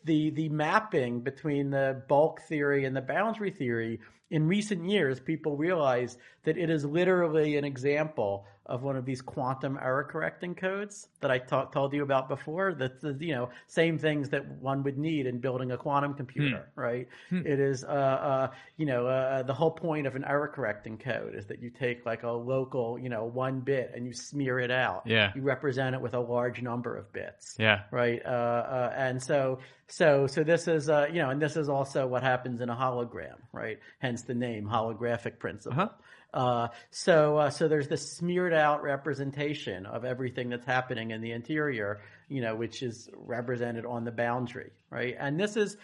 the 0.04 0.30
the 0.30 0.48
mapping 0.48 1.20
between 1.20 1.70
the 1.70 2.02
bulk 2.08 2.42
theory 2.42 2.84
and 2.84 2.94
the 2.94 3.00
boundary 3.02 3.50
theory 3.50 4.00
in 4.30 4.46
recent 4.48 4.88
years, 4.90 5.20
people 5.20 5.56
realize 5.56 6.18
that 6.46 6.56
it 6.56 6.70
is 6.70 6.84
literally 6.84 7.56
an 7.56 7.64
example 7.64 8.46
of 8.68 8.82
one 8.82 8.96
of 8.96 9.04
these 9.04 9.22
quantum 9.22 9.78
error 9.80 10.02
correcting 10.02 10.52
codes 10.52 11.06
that 11.20 11.30
I 11.30 11.38
told 11.38 11.92
you 11.92 12.02
about 12.02 12.28
before. 12.28 12.74
That's 12.74 13.00
the 13.00 13.16
you 13.20 13.32
know 13.32 13.50
same 13.68 13.96
things 13.96 14.28
that 14.30 14.44
one 14.60 14.82
would 14.82 14.98
need 14.98 15.26
in 15.26 15.38
building 15.38 15.70
a 15.70 15.76
quantum 15.76 16.14
computer, 16.14 16.68
right? 16.74 17.06
It 17.30 17.60
is 17.60 17.84
uh, 17.84 17.86
uh, 17.86 18.50
you 18.76 18.86
know 18.86 19.06
uh, 19.06 19.42
the 19.44 19.54
whole 19.54 19.70
point 19.70 20.06
of 20.08 20.16
an 20.16 20.24
error 20.24 20.48
correcting 20.48 20.98
code 20.98 21.34
is 21.36 21.46
that 21.46 21.60
you 21.62 21.70
take 21.70 22.04
like 22.06 22.24
a 22.24 22.30
local 22.30 22.98
you 22.98 23.08
know 23.08 23.24
one 23.24 23.60
bit 23.60 23.92
and 23.94 24.04
you 24.06 24.12
smear 24.12 24.58
it 24.58 24.72
out. 24.72 25.02
Yeah. 25.06 25.30
You 25.36 25.42
represent 25.42 25.94
it 25.94 26.00
with 26.00 26.14
a 26.14 26.20
large 26.20 26.60
number 26.62 26.96
of 26.96 27.12
bits 27.12 27.54
Yeah. 27.58 27.82
right? 27.92 28.20
Uh, 28.24 28.28
uh, 28.28 28.94
and 28.96 29.22
so, 29.22 29.60
so, 29.88 30.26
so 30.26 30.42
this 30.42 30.66
is, 30.66 30.88
uh, 30.88 31.06
you 31.12 31.20
know, 31.20 31.30
and 31.30 31.40
this 31.40 31.56
is 31.56 31.68
also 31.68 32.06
what 32.06 32.22
happens 32.22 32.60
in 32.60 32.68
a 32.68 32.74
hologram, 32.74 33.36
right? 33.52 33.78
Hence 34.00 34.22
the 34.22 34.34
name 34.34 34.66
holographic 34.66 35.38
principle. 35.38 35.80
Uh-huh. 35.80 35.88
Uh, 36.36 36.68
so, 36.90 37.38
uh, 37.38 37.48
so 37.48 37.66
there's 37.66 37.88
this 37.88 38.12
smeared 38.12 38.52
out 38.52 38.82
representation 38.82 39.86
of 39.86 40.04
everything 40.04 40.50
that's 40.50 40.66
happening 40.66 41.10
in 41.10 41.22
the 41.22 41.32
interior, 41.32 42.02
you 42.28 42.42
know, 42.42 42.54
which 42.54 42.82
is 42.82 43.08
represented 43.16 43.86
on 43.86 44.04
the 44.04 44.12
boundary, 44.12 44.70
right? 44.90 45.16
And 45.18 45.40
this 45.40 45.56
is, 45.56 45.78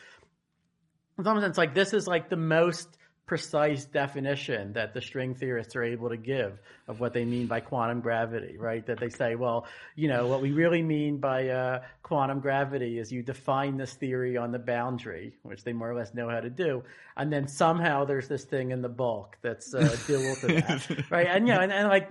in 1.16 1.24
some 1.24 1.40
sense, 1.40 1.56
like 1.56 1.74
this 1.74 1.94
is 1.94 2.06
like 2.06 2.28
the 2.28 2.36
most 2.36 2.98
precise 3.26 3.84
definition 3.84 4.72
that 4.74 4.94
the 4.94 5.00
string 5.00 5.34
theorists 5.34 5.76
are 5.76 5.84
able 5.84 6.08
to 6.08 6.16
give 6.16 6.58
of 6.88 6.98
what 7.00 7.12
they 7.12 7.24
mean 7.24 7.46
by 7.46 7.60
quantum 7.60 8.00
gravity, 8.00 8.56
right? 8.58 8.84
That 8.86 8.98
they 8.98 9.08
say, 9.08 9.36
well, 9.36 9.66
you 9.94 10.08
know, 10.08 10.26
what 10.26 10.42
we 10.42 10.50
really 10.50 10.82
mean 10.82 11.18
by 11.18 11.48
uh, 11.48 11.82
quantum 12.02 12.40
gravity 12.40 12.98
is 12.98 13.12
you 13.12 13.22
define 13.22 13.76
this 13.76 13.94
theory 13.94 14.36
on 14.36 14.50
the 14.50 14.58
boundary, 14.58 15.32
which 15.42 15.62
they 15.64 15.72
more 15.72 15.90
or 15.90 15.94
less 15.94 16.12
know 16.12 16.28
how 16.28 16.40
to 16.40 16.50
do, 16.50 16.82
and 17.16 17.32
then 17.32 17.46
somehow 17.46 18.04
there's 18.04 18.26
this 18.26 18.44
thing 18.44 18.70
in 18.72 18.82
the 18.82 18.88
bulk 18.88 19.36
that's 19.40 19.72
uh, 19.72 19.96
dual 20.06 20.34
to 20.36 20.46
that, 20.48 21.04
right? 21.10 21.28
And 21.28 21.46
you 21.46 21.54
know, 21.54 21.60
and, 21.60 21.72
and 21.72 21.88
like, 21.88 22.10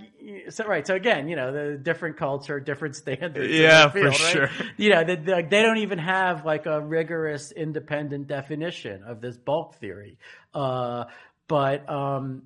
so 0.49 0.65
right, 0.65 0.87
so 0.87 0.95
again, 0.95 1.27
you 1.27 1.35
know, 1.35 1.51
the 1.51 1.77
different 1.77 2.17
culture, 2.17 2.59
different 2.59 2.95
standards, 2.95 3.53
Yeah, 3.53 3.89
field, 3.89 4.15
for 4.15 4.23
right? 4.23 4.31
sure. 4.31 4.49
you 4.77 4.89
know, 4.91 5.03
they, 5.03 5.15
they, 5.17 5.41
they 5.43 5.61
don't 5.61 5.79
even 5.79 5.99
have 5.99 6.45
like 6.45 6.65
a 6.67 6.79
rigorous 6.79 7.51
independent 7.51 8.27
definition 8.27 9.03
of 9.03 9.21
this 9.21 9.37
bulk 9.37 9.75
theory. 9.75 10.17
Uh, 10.53 11.05
but, 11.47 11.89
um, 11.89 12.43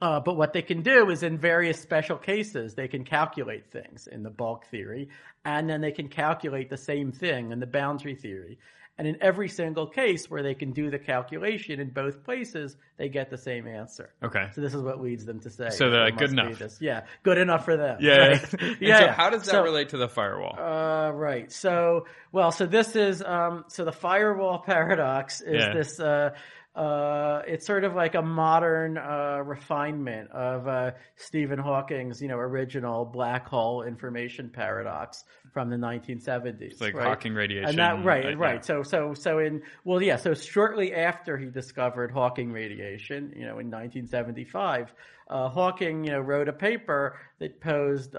uh, 0.00 0.20
but 0.20 0.36
what 0.36 0.52
they 0.52 0.62
can 0.62 0.82
do 0.82 1.10
is 1.10 1.22
in 1.22 1.38
various 1.38 1.80
special 1.80 2.16
cases, 2.16 2.74
they 2.74 2.88
can 2.88 3.04
calculate 3.04 3.70
things 3.72 4.06
in 4.06 4.22
the 4.22 4.30
bulk 4.30 4.66
theory, 4.66 5.08
and 5.44 5.68
then 5.68 5.80
they 5.80 5.92
can 5.92 6.08
calculate 6.08 6.70
the 6.70 6.76
same 6.76 7.10
thing 7.12 7.50
in 7.52 7.58
the 7.60 7.66
boundary 7.66 8.14
theory. 8.14 8.58
And 8.96 9.06
in 9.06 9.16
every 9.20 9.48
single 9.48 9.86
case 9.86 10.28
where 10.28 10.42
they 10.42 10.54
can 10.54 10.72
do 10.72 10.90
the 10.90 10.98
calculation 10.98 11.78
in 11.78 11.90
both 11.90 12.24
places, 12.24 12.76
they 12.96 13.08
get 13.08 13.30
the 13.30 13.38
same 13.38 13.68
answer. 13.68 14.10
Okay. 14.24 14.48
So 14.56 14.60
this 14.60 14.74
is 14.74 14.82
what 14.82 15.00
leads 15.00 15.24
them 15.24 15.38
to 15.40 15.50
say. 15.50 15.70
So 15.70 15.88
they're 15.88 16.06
like, 16.06 16.16
good 16.18 16.30
enough. 16.32 16.60
Yeah, 16.80 17.02
good 17.22 17.38
enough 17.38 17.64
for 17.64 17.76
them. 17.76 17.98
Yeah. 18.00 18.16
right? 18.26 18.54
Yeah. 18.80 18.98
so 18.98 19.04
yeah. 19.04 19.12
how 19.12 19.30
does 19.30 19.42
that 19.44 19.52
So- 19.52 19.62
relate 19.62 19.90
to 19.90 19.98
the 19.98 20.08
firewall? 20.08 20.58
uh, 20.58 21.12
right. 21.12 21.50
So, 21.52 22.06
well, 22.32 22.50
so 22.50 22.66
this 22.66 22.96
is, 22.96 23.22
um, 23.22 23.64
so 23.68 23.84
the 23.84 23.92
firewall 23.92 24.58
paradox 24.66 25.40
is 25.42 25.62
Yeah. 25.62 25.74
this, 25.74 26.00
uh, 26.00 26.30
uh, 26.74 27.42
it's 27.46 27.66
sort 27.66 27.84
of 27.84 27.94
like 27.94 28.14
a 28.14 28.22
modern, 28.22 28.98
uh, 28.98 29.42
refinement 29.44 30.30
of, 30.30 30.68
uh, 30.68 30.92
Stephen 31.16 31.58
Hawking's, 31.58 32.22
you 32.22 32.28
know, 32.28 32.36
original 32.36 33.04
black 33.04 33.48
hole 33.48 33.82
information 33.82 34.48
paradox 34.48 35.24
from 35.52 35.70
the 35.70 35.76
1970s. 35.76 36.60
It's 36.60 36.80
like 36.80 36.94
right? 36.94 37.06
Hawking 37.06 37.34
radiation. 37.34 37.70
And 37.70 37.78
that, 37.78 38.04
right, 38.04 38.26
uh, 38.26 38.28
yeah. 38.30 38.34
right. 38.36 38.64
So, 38.64 38.82
so, 38.82 39.14
so 39.14 39.38
in, 39.38 39.62
well, 39.84 40.00
yeah, 40.00 40.16
so 40.16 40.34
shortly 40.34 40.94
after 40.94 41.36
he 41.36 41.46
discovered 41.46 42.10
Hawking 42.10 42.52
radiation, 42.52 43.32
you 43.34 43.42
know, 43.42 43.58
in 43.58 43.70
1975, 43.70 44.94
uh, 45.28 45.48
Hawking, 45.48 46.04
you 46.04 46.12
know, 46.12 46.20
wrote 46.20 46.48
a 46.48 46.52
paper 46.52 47.18
that 47.38 47.60
posed, 47.60 48.14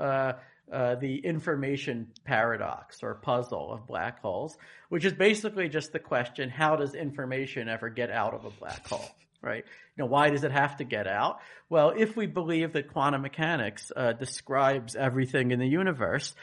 uh, 0.71 0.95
the 0.95 1.17
information 1.17 2.07
paradox 2.25 3.01
or 3.03 3.15
puzzle 3.15 3.73
of 3.73 3.87
black 3.87 4.21
holes, 4.21 4.57
which 4.89 5.05
is 5.05 5.13
basically 5.13 5.69
just 5.69 5.91
the 5.91 5.99
question, 5.99 6.49
how 6.49 6.75
does 6.75 6.93
information 6.93 7.67
ever 7.67 7.89
get 7.89 8.11
out 8.11 8.33
of 8.33 8.45
a 8.45 8.51
black 8.51 8.87
hole? 8.87 9.09
Right? 9.41 9.63
You 9.95 10.03
know, 10.03 10.05
why 10.05 10.29
does 10.29 10.43
it 10.43 10.51
have 10.51 10.77
to 10.77 10.83
get 10.83 11.07
out? 11.07 11.39
Well, 11.69 11.93
if 11.95 12.15
we 12.15 12.27
believe 12.27 12.73
that 12.73 12.91
quantum 12.91 13.21
mechanics 13.21 13.91
uh, 13.95 14.13
describes 14.13 14.95
everything 14.95 15.51
in 15.51 15.59
the 15.59 15.67
universe, 15.67 16.35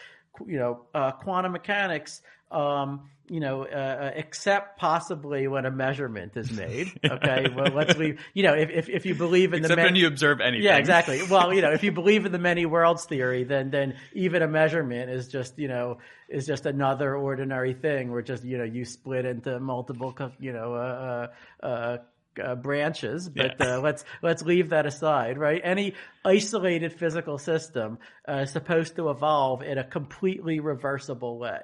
you 0.46 0.58
know, 0.58 0.86
uh, 0.94 1.12
quantum 1.12 1.52
mechanics, 1.52 2.22
um, 2.50 3.08
you 3.28 3.40
know, 3.40 3.64
uh, 3.64 3.66
uh, 3.66 4.10
except 4.14 4.78
possibly 4.78 5.48
when 5.48 5.66
a 5.66 5.70
measurement 5.70 6.36
is 6.36 6.52
made. 6.52 6.92
Okay, 7.16 7.48
well, 7.56 7.72
let's 7.72 7.96
leave. 7.96 8.20
You 8.34 8.42
know, 8.42 8.52
if 8.54 8.70
if, 8.70 8.88
if 8.88 9.06
you 9.06 9.14
believe 9.14 9.52
in 9.52 9.60
Except 9.60 9.70
the 9.70 9.76
ma- 9.76 9.84
when 9.84 9.96
you 9.96 10.06
observe 10.06 10.40
anything. 10.40 10.64
yeah, 10.64 10.76
exactly. 10.76 11.22
Well, 11.28 11.52
you 11.52 11.62
know, 11.62 11.72
if 11.72 11.82
you 11.82 11.92
believe 11.92 12.26
in 12.26 12.32
the 12.32 12.38
many 12.38 12.66
worlds 12.66 13.04
theory, 13.04 13.44
then 13.44 13.70
then 13.70 13.96
even 14.12 14.42
a 14.42 14.48
measurement 14.48 15.10
is 15.10 15.28
just 15.28 15.58
you 15.58 15.68
know 15.68 15.98
is 16.28 16.46
just 16.46 16.66
another 16.66 17.16
ordinary 17.16 17.74
thing 17.74 18.10
where 18.12 18.22
just 18.22 18.44
you 18.44 18.58
know 18.58 18.64
you 18.64 18.84
split 18.84 19.24
into 19.24 19.58
multiple 19.60 20.14
you 20.38 20.52
know 20.52 20.74
uh, 20.74 21.26
uh, 21.64 21.98
uh, 22.42 22.54
branches. 22.54 23.28
But 23.28 23.56
Yeah. 23.60 23.76
uh, 23.76 23.80
let's 23.80 24.04
let's 24.22 24.42
leave 24.42 24.70
that 24.70 24.86
aside, 24.86 25.38
right? 25.38 25.60
Any 25.62 25.94
isolated 26.24 26.92
physical 26.92 27.38
system 27.38 27.98
uh, 28.28 28.42
is 28.44 28.50
supposed 28.50 28.96
to 28.96 29.10
evolve 29.10 29.62
in 29.62 29.78
a 29.78 29.84
completely 29.84 30.60
reversible 30.60 31.38
way, 31.38 31.60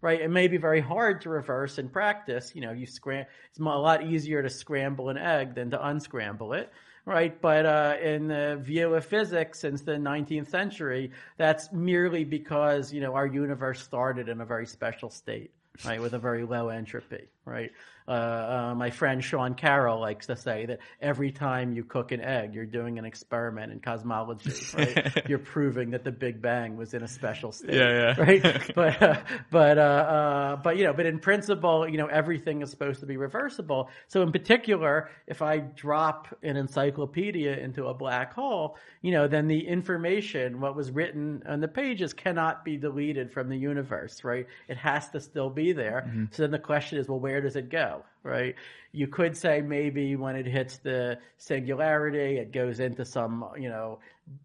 right? 0.00 0.20
It 0.20 0.30
may 0.30 0.48
be 0.48 0.56
very 0.56 0.80
hard 0.80 1.22
to 1.22 1.30
reverse 1.30 1.78
in 1.78 1.88
practice. 1.88 2.52
You 2.54 2.62
know, 2.62 2.72
you 2.72 2.86
scram. 2.86 3.26
It's 3.50 3.58
a 3.60 3.62
lot 3.62 4.04
easier 4.04 4.42
to 4.42 4.50
scramble 4.50 5.08
an 5.08 5.18
egg 5.18 5.54
than 5.54 5.70
to 5.70 5.86
unscramble 5.86 6.52
it 6.54 6.72
right? 7.06 7.40
But 7.40 7.64
uh, 7.64 7.96
in 8.02 8.28
the 8.28 8.58
view 8.60 8.92
of 8.94 9.06
physics 9.06 9.60
since 9.60 9.82
the 9.82 9.92
19th 9.92 10.50
century, 10.50 11.12
that's 11.38 11.72
merely 11.72 12.24
because 12.24 12.92
you 12.92 13.00
know 13.00 13.14
our 13.14 13.26
universe 13.26 13.80
started 13.82 14.28
in 14.28 14.40
a 14.40 14.44
very 14.44 14.66
special 14.66 15.08
state, 15.08 15.52
right, 15.84 16.02
with 16.02 16.12
a 16.12 16.18
very 16.18 16.44
low 16.44 16.68
entropy, 16.68 17.28
right? 17.44 17.70
Uh, 18.08 18.10
uh, 18.10 18.74
my 18.74 18.90
friend 18.90 19.22
Sean 19.22 19.54
Carroll 19.54 20.00
likes 20.00 20.26
to 20.26 20.36
say 20.36 20.66
that 20.66 20.78
every 21.00 21.30
time 21.30 21.74
you 21.74 21.84
cook 21.84 22.12
an 22.12 22.20
egg, 22.20 22.54
you're 22.54 22.64
doing 22.64 22.98
an 22.98 23.04
experiment 23.04 23.72
in 23.72 23.80
cosmology, 23.80 24.52
right? 24.76 25.22
you're 25.28 25.38
proving 25.38 25.90
that 25.90 26.04
the 26.04 26.10
Big 26.10 26.40
Bang 26.40 26.76
was 26.76 26.94
in 26.94 27.02
a 27.02 27.08
special 27.08 27.52
state, 27.52 27.74
Yeah, 27.74 28.14
yeah. 28.16 28.20
right? 28.20 28.72
but 28.74 29.02
uh, 29.02 29.20
but 29.50 29.78
uh, 29.78 29.80
uh, 29.82 30.56
but 30.56 30.76
you 30.78 30.84
know, 30.84 30.94
but 30.94 31.04
in 31.06 31.18
principle, 31.18 31.86
you 31.88 31.98
know, 31.98 32.06
everything 32.06 32.62
is 32.62 32.70
supposed 32.70 33.00
to 33.00 33.06
be 33.06 33.16
reversible. 33.16 33.90
So 34.08 34.22
in 34.22 34.32
particular, 34.32 35.10
if 35.26 35.42
I 35.42 35.58
drop 35.58 36.28
an 36.42 36.56
encyclopedia 36.56 37.56
into 37.58 37.86
a 37.86 37.94
black 37.94 38.32
hole, 38.32 38.76
you 39.02 39.12
know, 39.12 39.28
then 39.28 39.46
the 39.46 39.66
information, 39.66 40.60
what 40.60 40.74
was 40.74 40.90
written 40.90 41.42
on 41.46 41.60
the 41.60 41.68
pages, 41.68 42.14
cannot 42.14 42.64
be 42.64 42.78
deleted 42.78 43.30
from 43.30 43.50
the 43.50 43.56
universe, 43.58 44.24
right? 44.24 44.46
It 44.68 44.78
has 44.78 45.10
to 45.10 45.20
still 45.20 45.50
be 45.50 45.66
be 45.66 45.72
there. 45.72 46.04
Mm-hmm. 46.06 46.24
So 46.30 46.42
then 46.42 46.50
the 46.50 46.58
question 46.58 46.98
is, 46.98 47.08
well, 47.08 47.18
where 47.18 47.40
does 47.40 47.56
it 47.56 47.68
go? 47.70 47.95
Right? 48.22 48.54
You 48.92 49.06
could 49.06 49.36
say 49.36 49.60
maybe 49.60 50.16
when 50.16 50.36
it 50.36 50.46
hits 50.46 50.78
the 50.78 51.18
singularity, 51.36 52.38
it 52.38 52.50
goes 52.52 52.80
into 52.80 53.04
some, 53.04 53.44
you 53.56 53.68
know, 53.68 54.00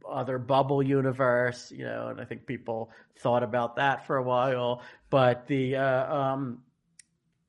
other 0.07 0.37
bubble 0.37 0.83
universe, 0.83 1.71
you 1.71 1.85
know, 1.85 2.09
and 2.09 2.21
I 2.21 2.25
think 2.25 2.45
people 2.45 2.91
thought 3.17 3.41
about 3.43 3.77
that 3.77 4.05
for 4.05 4.17
a 4.17 4.23
while. 4.23 4.83
But 5.09 5.47
the, 5.47 5.77
uh, 5.77 6.15
um, 6.15 6.61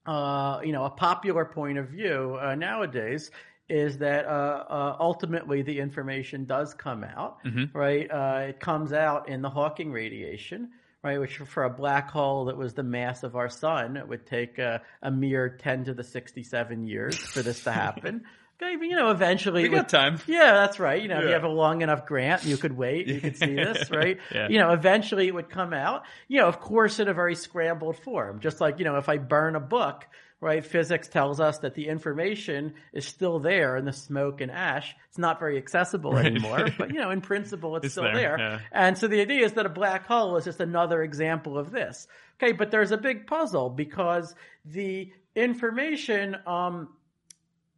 uh, 0.07 0.61
you 0.65 0.73
know, 0.73 0.85
a 0.85 0.91
popular 0.91 1.45
point 1.45 1.77
of 1.79 1.89
view 1.89 2.39
uh, 2.41 2.55
nowadays 2.55 3.31
is 3.69 3.99
that 3.99 4.27
uh, 4.27 4.65
uh, 4.69 4.97
ultimately 5.01 5.63
the 5.63 5.79
information 5.79 6.45
does 6.45 6.75
come 6.75 7.05
out, 7.05 7.39
right? 7.73 8.11
Uh, 8.11 8.47
it 8.49 8.61
comes 8.61 8.93
out 8.93 9.29
in 9.29 9.41
the 9.41 9.49
Hawking 9.49 9.93
radiation, 9.93 10.71
right? 11.03 11.19
Which 11.21 11.39
for 11.39 11.65
a 11.65 11.71
black 11.71 12.11
hole 12.11 12.47
that 12.47 12.57
was 12.57 12.75
the 12.75 12.83
mass 12.83 13.23
of 13.23 13.35
our 13.37 13.49
sun, 13.49 13.97
it 13.97 14.07
would 14.09 14.27
take 14.27 14.59
a 14.59 14.81
mere 15.11 15.49
10 15.49 15.85
to 15.85 15.95
the 15.95 16.05
67 16.05 16.87
years 16.87 17.17
for 17.17 17.43
this 17.43 17.65
to 17.65 17.73
happen. 17.73 18.23
Okay, 18.63 18.77
but, 18.79 18.85
you 18.87 18.95
know, 18.97 19.11
eventually, 19.11 19.65
We 19.65 19.71
would- 19.71 19.89
time. 19.89 20.21
yeah, 20.27 20.53
that's 20.53 20.79
right. 20.79 21.03
You 21.03 21.09
know, 21.09 21.19
if 21.19 21.25
you 21.25 21.33
have 21.33 21.43
a 21.45 21.49
long 21.49 21.83
enough 21.83 22.07
grant, 22.07 22.45
you 22.45 22.57
could 22.57 22.77
wait, 22.77 23.09
you 23.09 23.21
could 23.21 23.37
see 23.37 23.55
this, 23.55 23.91
right? 23.91 24.19
Yeah. 24.33 24.49
You 24.49 24.59
know, 24.59 24.71
eventually 24.73 25.27
it 25.27 25.35
would 25.35 25.51
come 25.51 25.73
out. 25.73 26.05
You 26.29 26.41
know, 26.41 26.47
of 26.49 26.61
course, 26.61 27.01
in 27.01 27.09
a 27.09 27.15
very 27.15 27.35
scrambled 27.35 27.99
form. 27.99 28.39
Just 28.41 28.61
like, 28.61 28.79
you 28.79 28.85
know, 28.85 28.97
if 28.97 29.09
I 29.09 29.19
burn 29.19 29.57
a 29.57 29.61
book, 29.61 30.07
right, 30.43 30.67
physics 30.67 31.09
tells 31.09 31.41
us 31.41 31.61
that 31.61 31.75
the 31.75 31.87
information 31.87 32.75
is 32.93 33.07
still 33.07 33.39
there 33.39 33.77
in 33.77 33.85
the 33.87 33.93
smoke 33.93 34.41
and 34.43 34.51
ash. 34.51 34.95
It's 35.09 35.17
not 35.17 35.39
very 35.39 35.57
accessible 35.57 36.19
anymore, 36.19 36.69
but, 36.77 36.93
you 36.93 37.01
know, 37.01 37.11
in 37.11 37.21
principle, 37.23 37.77
it's, 37.77 37.87
It's 37.87 37.95
still 37.95 38.05
there, 38.05 38.37
there. 38.37 38.39
yeah. 38.39 38.59
And 38.73 38.99
so 38.99 39.07
the 39.07 39.21
idea 39.21 39.47
is 39.47 39.53
that 39.53 39.67
a 39.67 39.71
black 39.71 40.05
hole 40.07 40.37
is 40.37 40.45
just 40.45 40.61
another 40.61 41.03
example 41.03 41.57
of 41.57 41.71
this. 41.71 42.09
Okay, 42.43 42.53
but 42.53 42.71
there's 42.73 42.91
a 42.91 42.99
big 42.99 43.27
puzzle 43.29 43.71
because 43.71 44.35
the 44.65 45.13
information, 45.37 46.37
um, 46.45 46.89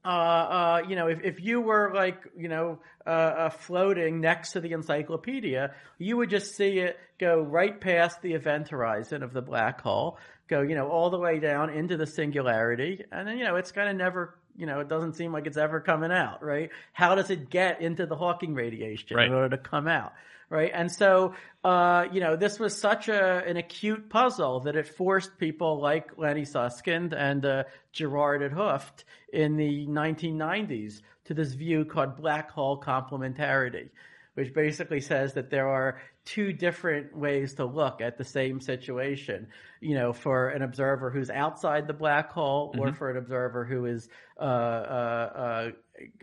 uh, 0.04 0.08
uh, 0.08 0.82
you 0.88 0.96
know, 0.96 1.08
if, 1.08 1.20
if 1.22 1.42
you 1.42 1.60
were 1.60 1.92
like, 1.94 2.16
you 2.36 2.48
know, 2.48 2.78
uh, 3.06 3.10
uh, 3.10 3.50
floating 3.50 4.20
next 4.20 4.52
to 4.52 4.60
the 4.60 4.72
encyclopedia, 4.72 5.74
you 5.98 6.16
would 6.16 6.30
just 6.30 6.56
see 6.56 6.78
it 6.78 6.98
go 7.18 7.40
right 7.40 7.80
past 7.80 8.20
the 8.22 8.32
event 8.32 8.68
horizon 8.68 9.22
of 9.22 9.32
the 9.32 9.42
black 9.42 9.80
hole, 9.80 10.18
go, 10.48 10.62
you 10.62 10.74
know, 10.74 10.88
all 10.88 11.10
the 11.10 11.18
way 11.18 11.38
down 11.40 11.70
into 11.70 11.96
the 11.96 12.06
singularity, 12.06 13.04
and 13.12 13.26
then, 13.26 13.38
you 13.38 13.44
know, 13.44 13.56
it's 13.56 13.72
kind 13.72 13.88
of 13.88 13.96
never, 13.96 14.36
you 14.56 14.66
know, 14.66 14.80
it 14.80 14.88
doesn't 14.88 15.14
seem 15.14 15.32
like 15.32 15.46
it's 15.46 15.56
ever 15.56 15.80
coming 15.80 16.12
out, 16.12 16.42
right? 16.42 16.70
How 16.92 17.14
does 17.14 17.30
it 17.30 17.50
get 17.50 17.80
into 17.80 18.06
the 18.06 18.16
Hawking 18.16 18.54
radiation 18.54 19.16
Right. 19.16 19.26
in 19.26 19.32
order 19.32 19.56
to 19.56 19.62
come 19.62 19.88
out? 19.88 20.12
Right. 20.50 20.70
And 20.72 20.92
so, 20.92 21.34
uh, 21.64 22.04
you 22.12 22.20
know, 22.20 22.36
this 22.36 22.60
was 22.60 22.78
such 22.78 23.08
a, 23.08 23.42
an 23.46 23.56
acute 23.56 24.10
puzzle 24.10 24.60
that 24.60 24.76
it 24.76 24.86
forced 24.86 25.38
people 25.38 25.80
like 25.80 26.16
Lenny 26.18 26.44
Susskind 26.44 27.14
and 27.14 27.44
uh, 27.44 27.64
Gerard 27.92 28.42
't 28.42 28.52
Hooft 28.54 29.04
in 29.32 29.56
the 29.56 29.86
1990s 29.86 31.00
to 31.24 31.34
this 31.34 31.54
view 31.54 31.86
called 31.86 32.16
black 32.16 32.50
hole 32.50 32.78
complementarity, 32.80 33.88
which 34.34 34.52
basically 34.52 35.00
says 35.00 35.32
that 35.32 35.50
there 35.50 35.66
are 35.66 36.00
two 36.24 36.52
different 36.52 37.16
ways 37.16 37.54
to 37.54 37.64
look 37.64 38.00
at 38.00 38.16
the 38.16 38.24
same 38.24 38.60
situation, 38.60 39.46
you 39.80 39.94
know, 39.94 40.12
for 40.12 40.48
an 40.48 40.62
observer 40.62 41.10
who's 41.10 41.30
outside 41.30 41.86
the 41.86 41.92
black 41.92 42.32
hole 42.32 42.74
or 42.78 42.92
for 42.92 43.10
an 43.10 43.16
observer 43.16 43.64
who 43.64 43.84
is 43.84 44.08
uh, 44.40 44.42
uh, 44.42 45.70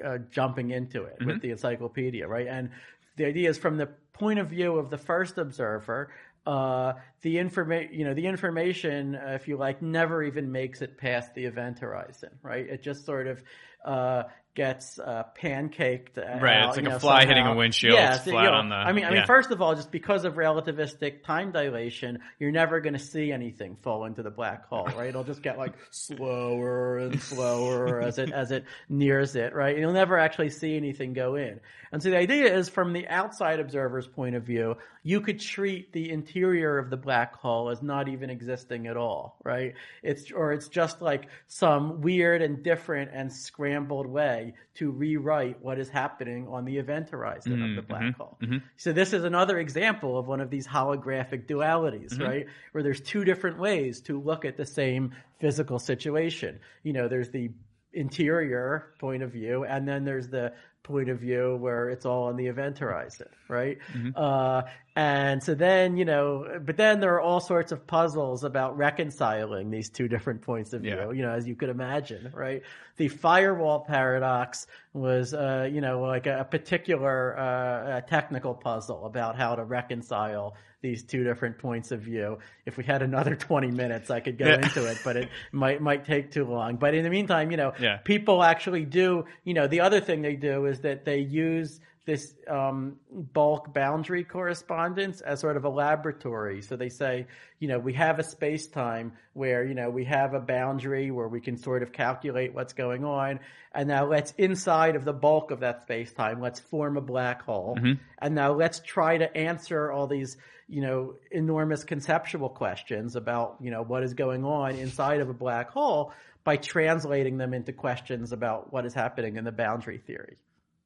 uh, 0.04 0.06
uh, 0.06 0.18
jumping 0.32 0.72
into 0.72 1.04
it 1.04 1.18
with 1.24 1.42
the 1.42 1.52
encyclopedia, 1.52 2.28
right? 2.28 2.48
And 2.48 2.72
the 3.16 3.26
idea 3.26 3.50
is 3.50 3.58
from 3.58 3.78
the 3.78 3.90
point 4.14 4.40
of 4.40 4.48
view 4.50 4.78
of 4.78 4.90
the 4.90 4.98
first 4.98 5.38
observer, 5.38 6.12
uh, 6.46 6.94
the 7.22 7.38
information, 7.38 7.94
you 7.94 8.04
know, 8.04 8.16
the 8.16 8.26
information, 8.26 9.16
uh, 9.16 9.34
if 9.34 9.48
you 9.48 9.58
like, 9.58 9.82
never 9.82 10.24
even 10.24 10.52
makes 10.52 10.82
it 10.82 10.98
past 10.98 11.36
the 11.36 11.46
event 11.46 11.80
horizon, 11.80 12.30
right? 12.42 12.68
It 12.68 12.82
just 12.82 13.06
sort 13.06 13.28
of 13.28 13.44
uh, 13.86 14.24
gets 14.54 15.00
uh, 15.00 15.24
pancaked. 15.42 16.18
Right, 16.18 16.68
it's 16.68 16.76
like 16.76 16.84
you 16.84 16.90
a 16.90 16.94
know, 16.94 17.00
fly 17.00 17.22
somehow. 17.22 17.28
hitting 17.36 17.48
a 17.48 17.56
windshield 17.56 17.94
Yeah, 17.96 18.18
so, 18.18 18.32
flat 18.32 18.44
you 18.44 18.50
know, 18.52 18.56
on 18.58 18.70
the- 18.70 18.76
I 18.76 18.92
mean, 18.92 19.06
I 19.06 19.10
yeah. 19.10 19.16
mean, 19.20 19.26
first 19.26 19.50
of 19.52 19.62
all, 19.62 19.76
just 19.76 19.92
because 19.92 20.26
of 20.26 20.34
relativistic 20.34 21.24
time 21.24 21.52
dilation, 21.54 22.20
you're 22.38 22.52
never 22.52 22.82
going 22.82 22.94
to 22.94 23.00
see 23.00 23.32
anything 23.32 23.78
fall 23.82 24.04
into 24.04 24.24
the 24.24 24.30
black 24.30 24.68
hole, 24.68 24.86
right? 24.88 25.08
It'll 25.08 25.24
just 25.24 25.42
get 25.42 25.58
like 25.58 25.74
slower 25.92 26.98
and 26.98 27.22
slower 27.22 28.02
as 28.02 28.18
it 28.18 28.32
as 28.32 28.52
it 28.52 28.66
nears 28.90 29.36
it, 29.38 29.54
right? 29.56 29.78
You'll 29.78 29.94
never 29.94 30.18
actually 30.20 30.50
see 30.50 30.76
anything 30.76 31.14
go 31.14 31.36
in. 31.36 31.62
And 31.94 32.02
so 32.04 32.10
the 32.10 32.18
idea 32.18 32.54
is, 32.54 32.70
from 32.70 32.94
the 32.94 33.08
outside 33.08 33.60
observer's 33.60 34.08
point 34.08 34.36
of 34.36 34.44
view, 34.44 34.76
you 35.04 35.20
could 35.20 35.40
treat 35.42 35.92
the 35.92 36.10
interior 36.10 36.78
of 36.78 36.90
the 36.90 36.96
black 36.96 37.36
hole 37.36 37.70
as 37.70 37.82
not 37.82 38.08
even 38.08 38.30
existing 38.30 38.88
at 38.88 38.96
all, 38.98 39.38
right? 39.44 39.74
It's 40.04 40.32
or 40.32 40.52
it's 40.54 40.68
just 40.70 41.02
like 41.02 41.28
some 41.48 42.02
weird 42.02 42.42
and 42.42 42.64
different 42.64 43.12
and 43.14 43.32
scrambled 43.32 43.71
way 43.80 44.54
to 44.76 44.92
rewrite 44.92 45.62
what 45.62 45.80
is 45.80 45.90
happening 45.90 46.48
on 46.48 46.66
the 46.66 46.78
event 46.78 47.10
horizon 47.10 47.54
of 47.54 47.60
mm-hmm, 47.60 47.76
the 47.76 47.82
black 47.82 48.02
mm-hmm, 48.02 48.22
hole. 48.22 48.38
Mm-hmm. 48.42 48.58
So 48.78 48.94
this 48.94 49.14
is 49.14 49.24
another 49.24 49.60
example 49.60 50.18
of 50.18 50.28
one 50.28 50.42
of 50.42 50.50
these 50.50 50.68
holographic 50.68 51.48
dualities, 51.48 52.20
right? 52.20 52.46
Where 52.72 52.84
there's 52.84 53.02
two 53.02 53.24
different 53.24 53.60
ways 53.60 54.02
to 54.02 54.20
look 54.20 54.46
at 54.46 54.58
the 54.58 54.66
same 54.66 55.14
physical 55.40 55.80
situation. 55.80 56.60
You 56.84 56.94
know, 56.94 57.08
there's 57.08 57.30
the 57.30 57.52
interior 57.94 58.94
point 59.00 59.24
of 59.24 59.32
view, 59.32 59.66
and 59.66 59.88
then 59.88 60.06
there's 60.06 60.30
the 60.30 60.54
point 60.84 61.10
of 61.10 61.20
view 61.20 61.58
where 61.60 61.90
it's 61.90 62.06
all 62.06 62.24
on 62.24 62.36
the 62.36 62.48
event 62.48 62.80
horizon, 62.80 63.28
right? 63.48 63.78
Uh, 64.16 64.64
and 64.96 65.42
so 65.42 65.56
then, 65.56 65.96
you 65.96 66.04
know, 66.04 66.60
but 66.66 66.76
then 66.76 67.00
there 67.00 67.14
are 67.14 67.22
all 67.22 67.40
sorts 67.40 67.72
of 67.72 67.88
puzzles 67.88 68.44
about 68.44 68.78
reconciling 68.78 69.70
these 69.72 69.90
two 69.90 70.10
different 70.10 70.42
points 70.42 70.74
of 70.74 70.82
view, 70.82 70.96
Yeah. 70.96 71.12
you 71.12 71.22
know, 71.22 71.32
as 71.32 71.48
you 71.48 71.56
could 71.56 71.70
imagine, 71.70 72.30
right? 72.34 72.62
The 72.98 73.08
firewall 73.08 73.86
paradox 73.88 74.68
was, 74.94 75.34
uh, 75.34 75.70
you 75.72 75.80
know, 75.80 76.02
like 76.02 76.28
a, 76.28 76.42
a 76.42 76.44
particular 76.44 77.38
uh, 77.40 77.44
uh 77.44 78.02
technical 78.02 78.54
puzzle 78.54 79.06
about 79.06 79.38
how 79.38 79.56
to 79.56 79.64
reconcile 79.64 80.56
these 80.82 81.04
two 81.04 81.24
different 81.24 81.58
points 81.60 81.92
of 81.92 82.02
view. 82.02 82.40
If 82.66 82.76
we 82.76 82.84
had 82.84 83.02
another 83.02 83.36
20 83.50 83.72
minutes, 83.72 84.10
I 84.10 84.20
could 84.20 84.38
go 84.38 84.48
Yeah. 84.48 84.56
into 84.56 84.86
it, 84.88 84.98
but 85.06 85.16
it 85.16 85.30
might 85.54 85.82
might 85.82 86.04
take 86.06 86.32
too 86.32 86.44
long. 86.46 86.76
But 86.76 86.96
in 86.96 87.04
the 87.04 87.10
meantime, 87.10 87.50
you 87.52 87.58
know, 87.58 87.72
Yeah. 87.80 87.98
people 87.98 88.44
actually 88.44 88.84
do, 88.84 89.24
you 89.46 89.54
know, 89.54 89.68
the 89.68 89.80
other 89.82 90.02
thing 90.02 90.22
they 90.22 90.36
do 90.36 90.66
is 90.66 90.82
that 90.82 91.06
they 91.06 91.20
use 91.20 91.80
this 92.06 92.34
um, 92.48 92.98
bulk 93.12 93.74
boundary 93.74 94.24
correspondence 94.24 95.22
as 95.22 95.40
sort 95.40 95.56
of 95.56 95.66
a 95.66 95.70
laboratory. 95.70 96.62
So 96.62 96.76
they 96.76 96.90
say, 96.90 97.28
you 97.60 97.68
know, 97.68 97.78
we 97.78 97.94
have 97.94 98.18
a 98.18 98.24
space 98.24 98.68
time 98.68 99.14
where, 99.34 99.64
you 99.64 99.76
know, 99.76 99.90
we 99.90 100.06
have 100.06 100.34
a 100.34 100.40
boundary 100.40 101.12
where 101.12 101.28
we 101.28 101.40
can 101.40 101.58
sort 101.58 101.84
of 101.84 101.92
calculate 101.92 102.56
what's 102.56 102.74
going 102.74 103.06
on. 103.06 103.40
And 103.74 103.88
now 103.88 104.08
let's 104.08 104.34
inside 104.38 104.96
of 104.96 105.06
the 105.06 105.14
bulk 105.14 105.52
of 105.52 105.60
that 105.60 105.84
space 105.84 106.12
time, 106.12 106.42
let's 106.42 106.60
form 106.60 106.98
a 106.98 107.02
black 107.02 107.44
hole. 107.44 107.78
And 108.20 108.34
now 108.34 108.54
let's 108.54 108.80
try 108.80 109.18
to 109.18 109.38
answer 109.38 109.92
all 109.92 110.08
these, 110.08 110.38
you 110.68 110.82
know, 110.82 111.16
enormous 111.30 111.84
conceptual 111.84 112.50
questions 112.50 113.16
about, 113.16 113.58
you 113.62 113.70
know, 113.70 113.84
what 113.84 114.04
is 114.04 114.16
going 114.16 114.44
on 114.44 114.76
inside 114.76 115.22
of 115.22 115.30
a 115.30 115.34
black 115.34 115.70
hole 115.70 116.14
by 116.44 116.58
translating 116.58 117.38
them 117.38 117.54
into 117.54 117.74
questions 117.74 118.32
about 118.32 118.74
what 118.74 118.88
is 118.88 118.94
happening 118.96 119.36
in 119.36 119.44
the 119.44 119.52
boundary 119.52 120.00
theory. 120.00 120.38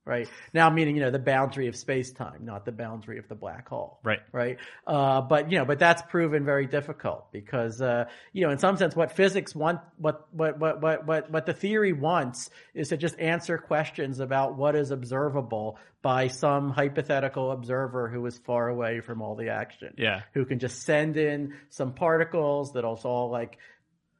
Right 0.05 0.29
now, 0.53 0.69
meaning 0.69 0.95
you 0.95 1.01
know 1.01 1.09
the 1.09 1.17
boundary 1.17 1.67
of 1.67 1.75
space 1.75 2.11
time, 2.11 2.45
not 2.45 2.63
the 2.63 2.71
boundary 2.71 3.17
of 3.17 3.27
the 3.27 3.33
black 3.33 3.67
hole. 3.67 3.99
Right. 4.03 4.19
Right. 4.31 4.57
Uh, 4.85 5.21
but 5.21 5.51
you 5.51 5.57
know, 5.57 5.65
but 5.65 5.79
that's 5.79 6.03
proven 6.03 6.45
very 6.45 6.67
difficult 6.67 7.31
because 7.31 7.81
uh, 7.81 8.05
you 8.31 8.45
know, 8.45 8.51
in 8.51 8.59
some 8.59 8.77
sense, 8.77 8.95
what 8.95 9.13
physics 9.13 9.55
want, 9.55 9.79
what 9.97 10.27
what 10.31 10.59
what 10.59 10.79
what 10.79 11.07
what 11.07 11.31
what 11.31 11.45
the 11.47 11.53
theory 11.53 11.91
wants 11.91 12.51
is 12.75 12.89
to 12.89 12.97
just 12.97 13.19
answer 13.19 13.57
questions 13.57 14.19
about 14.19 14.55
what 14.55 14.75
is 14.75 14.91
observable 14.91 15.79
by 16.03 16.27
some 16.27 16.69
hypothetical 16.69 17.49
observer 17.49 18.07
who 18.07 18.23
is 18.27 18.37
far 18.37 18.69
away 18.69 18.99
from 18.99 19.23
all 19.23 19.33
the 19.35 19.49
action. 19.49 19.91
Yeah. 19.97 20.21
Who 20.35 20.45
can 20.45 20.59
just 20.59 20.83
send 20.83 21.17
in 21.17 21.55
some 21.69 21.93
particles 21.93 22.73
that 22.73 22.85
also 22.85 23.09
all 23.09 23.31
like 23.31 23.57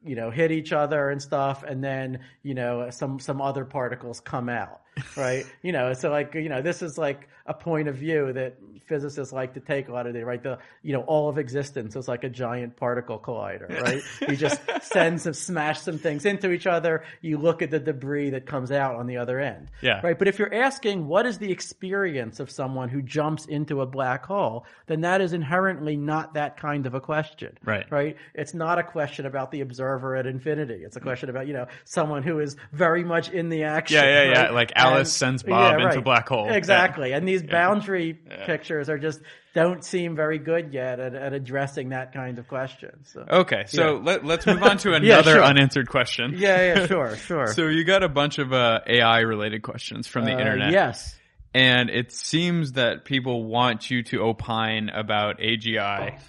you 0.03 0.15
know 0.15 0.31
hit 0.31 0.51
each 0.51 0.73
other 0.73 1.09
and 1.09 1.21
stuff 1.21 1.63
and 1.63 1.83
then 1.83 2.21
you 2.41 2.55
know 2.55 2.89
some 2.89 3.19
some 3.19 3.39
other 3.41 3.65
particles 3.65 4.19
come 4.19 4.49
out 4.49 4.81
right 5.15 5.45
you 5.61 5.71
know 5.71 5.93
so 5.93 6.09
like 6.09 6.33
you 6.35 6.49
know 6.49 6.61
this 6.61 6.81
is 6.81 6.97
like 6.97 7.27
a 7.45 7.53
point 7.53 7.87
of 7.87 7.95
view 7.95 8.33
that 8.33 8.55
physicists 8.87 9.33
like 9.33 9.53
to 9.55 9.59
take 9.59 9.87
a 9.87 9.91
lot 9.91 10.05
of 10.05 10.13
the 10.13 10.23
right 10.23 10.43
the 10.43 10.59
you 10.83 10.93
know 10.93 11.01
all 11.01 11.27
of 11.27 11.37
existence 11.37 11.95
is 11.95 12.07
like 12.07 12.23
a 12.23 12.29
giant 12.29 12.75
particle 12.75 13.17
collider 13.17 13.81
right 13.81 14.01
you 14.27 14.35
just 14.35 14.61
send 14.81 15.19
some 15.19 15.33
smash 15.33 15.79
some 15.81 15.97
things 15.97 16.25
into 16.25 16.51
each 16.51 16.67
other 16.67 17.03
you 17.21 17.37
look 17.37 17.63
at 17.63 17.71
the 17.71 17.79
debris 17.79 18.29
that 18.29 18.45
comes 18.45 18.71
out 18.71 18.95
on 18.95 19.07
the 19.07 19.17
other 19.17 19.39
end 19.39 19.69
Yeah. 19.81 20.01
right 20.03 20.17
but 20.17 20.27
if 20.27 20.37
you're 20.37 20.53
asking 20.53 21.07
what 21.07 21.25
is 21.25 21.39
the 21.39 21.51
experience 21.51 22.39
of 22.39 22.51
someone 22.51 22.89
who 22.89 23.01
jumps 23.01 23.47
into 23.47 23.81
a 23.81 23.87
black 23.87 24.25
hole 24.25 24.65
then 24.85 25.01
that 25.01 25.19
is 25.19 25.33
inherently 25.33 25.97
not 25.97 26.35
that 26.35 26.57
kind 26.57 26.85
of 26.85 26.93
a 26.93 27.01
question 27.01 27.55
Right. 27.63 27.85
right? 27.91 28.17
It's 28.33 28.53
not 28.53 28.79
a 28.79 28.83
question 28.83 29.25
about 29.25 29.51
the 29.51 29.61
observer 29.61 30.15
at 30.15 30.25
infinity. 30.25 30.83
It's 30.83 30.95
a 30.95 30.99
mm. 30.99 31.03
question 31.03 31.29
about, 31.29 31.47
you 31.47 31.53
know, 31.53 31.67
someone 31.83 32.23
who 32.23 32.39
is 32.39 32.55
very 32.71 33.03
much 33.03 33.29
in 33.29 33.49
the 33.49 33.63
action. 33.63 33.97
Yeah, 33.97 34.23
yeah, 34.23 34.31
yeah. 34.31 34.41
right? 34.43 34.53
Like 34.53 34.71
Alice 34.93 35.13
sends 35.13 35.43
Bob 35.43 35.73
into 35.75 35.85
right. 35.87 36.03
black 36.03 36.27
hole. 36.29 36.49
Exactly. 36.51 37.11
And 37.13 37.27
these 37.27 37.43
boundary 37.43 38.13
pictures 38.45 38.89
are 38.89 38.97
just 38.97 39.21
don't 39.53 39.83
seem 39.85 40.15
very 40.15 40.37
good 40.37 40.73
yet 40.73 40.99
at, 40.99 41.15
at 41.15 41.33
addressing 41.33 41.89
that 41.89 42.13
kind 42.13 42.37
of 42.39 42.47
question. 42.47 42.91
So 43.03 43.25
Okay, 43.29 43.63
so 43.67 43.95
Yeah. 43.95 44.01
let, 44.03 44.25
let's 44.25 44.45
move 44.45 44.61
on 44.63 44.77
to 44.79 44.93
another 44.95 45.35
sure. 45.35 45.43
unanswered 45.43 45.87
question. 45.89 46.33
yeah, 46.37 46.75
yeah, 46.75 46.87
sure, 46.87 47.15
sure. 47.15 47.47
So 47.47 47.67
you 47.67 47.83
got 47.85 48.03
a 48.03 48.09
bunch 48.09 48.37
of 48.37 48.51
uh, 48.51 48.81
AI 48.85 49.19
related 49.19 49.61
questions 49.63 50.07
from 50.07 50.25
the 50.25 50.33
Uh, 50.35 50.39
internet. 50.39 50.71
Yes. 50.73 51.15
And 51.53 51.89
it 51.89 52.11
seems 52.11 52.73
that 52.73 53.05
people 53.05 53.45
want 53.45 53.89
you 53.89 54.03
to 54.03 54.23
opine 54.23 54.89
about 54.89 55.39
AGI. 55.39 56.19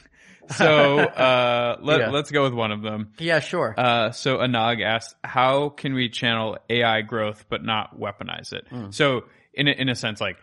So 0.51 0.99
uh, 1.01 1.77
let, 1.81 2.01
Yeah. 2.01 2.11
let's 2.11 2.31
go 2.31 2.43
with 2.45 2.53
one 2.55 2.73
of 2.73 2.83
them. 2.83 3.13
Yeah, 3.19 3.41
sure. 3.41 3.75
Uh, 3.77 4.11
so 4.13 4.39
Anag 4.39 4.83
asked, 4.85 5.15
how 5.25 5.69
can 5.71 5.95
we 5.95 6.09
channel 6.09 6.59
AI 6.71 7.03
growth 7.03 7.47
but 7.49 7.65
not 7.65 7.99
weaponize 7.99 8.53
it? 8.53 8.67
Hmm. 8.69 8.91
So 8.91 9.23
in 9.55 9.69
a, 9.69 9.73
in 9.73 9.89
a 9.89 9.95
sense, 9.95 10.21
like, 10.21 10.37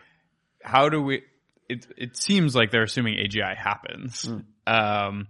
how 0.62 0.88
do 0.88 1.02
we? 1.02 1.22
It 1.68 1.86
it 1.96 2.16
seems 2.16 2.54
like 2.54 2.70
they're 2.70 2.82
assuming 2.82 3.14
AGI 3.14 3.56
happens. 3.56 4.26
Hmm. 4.26 4.38
Um, 4.66 5.28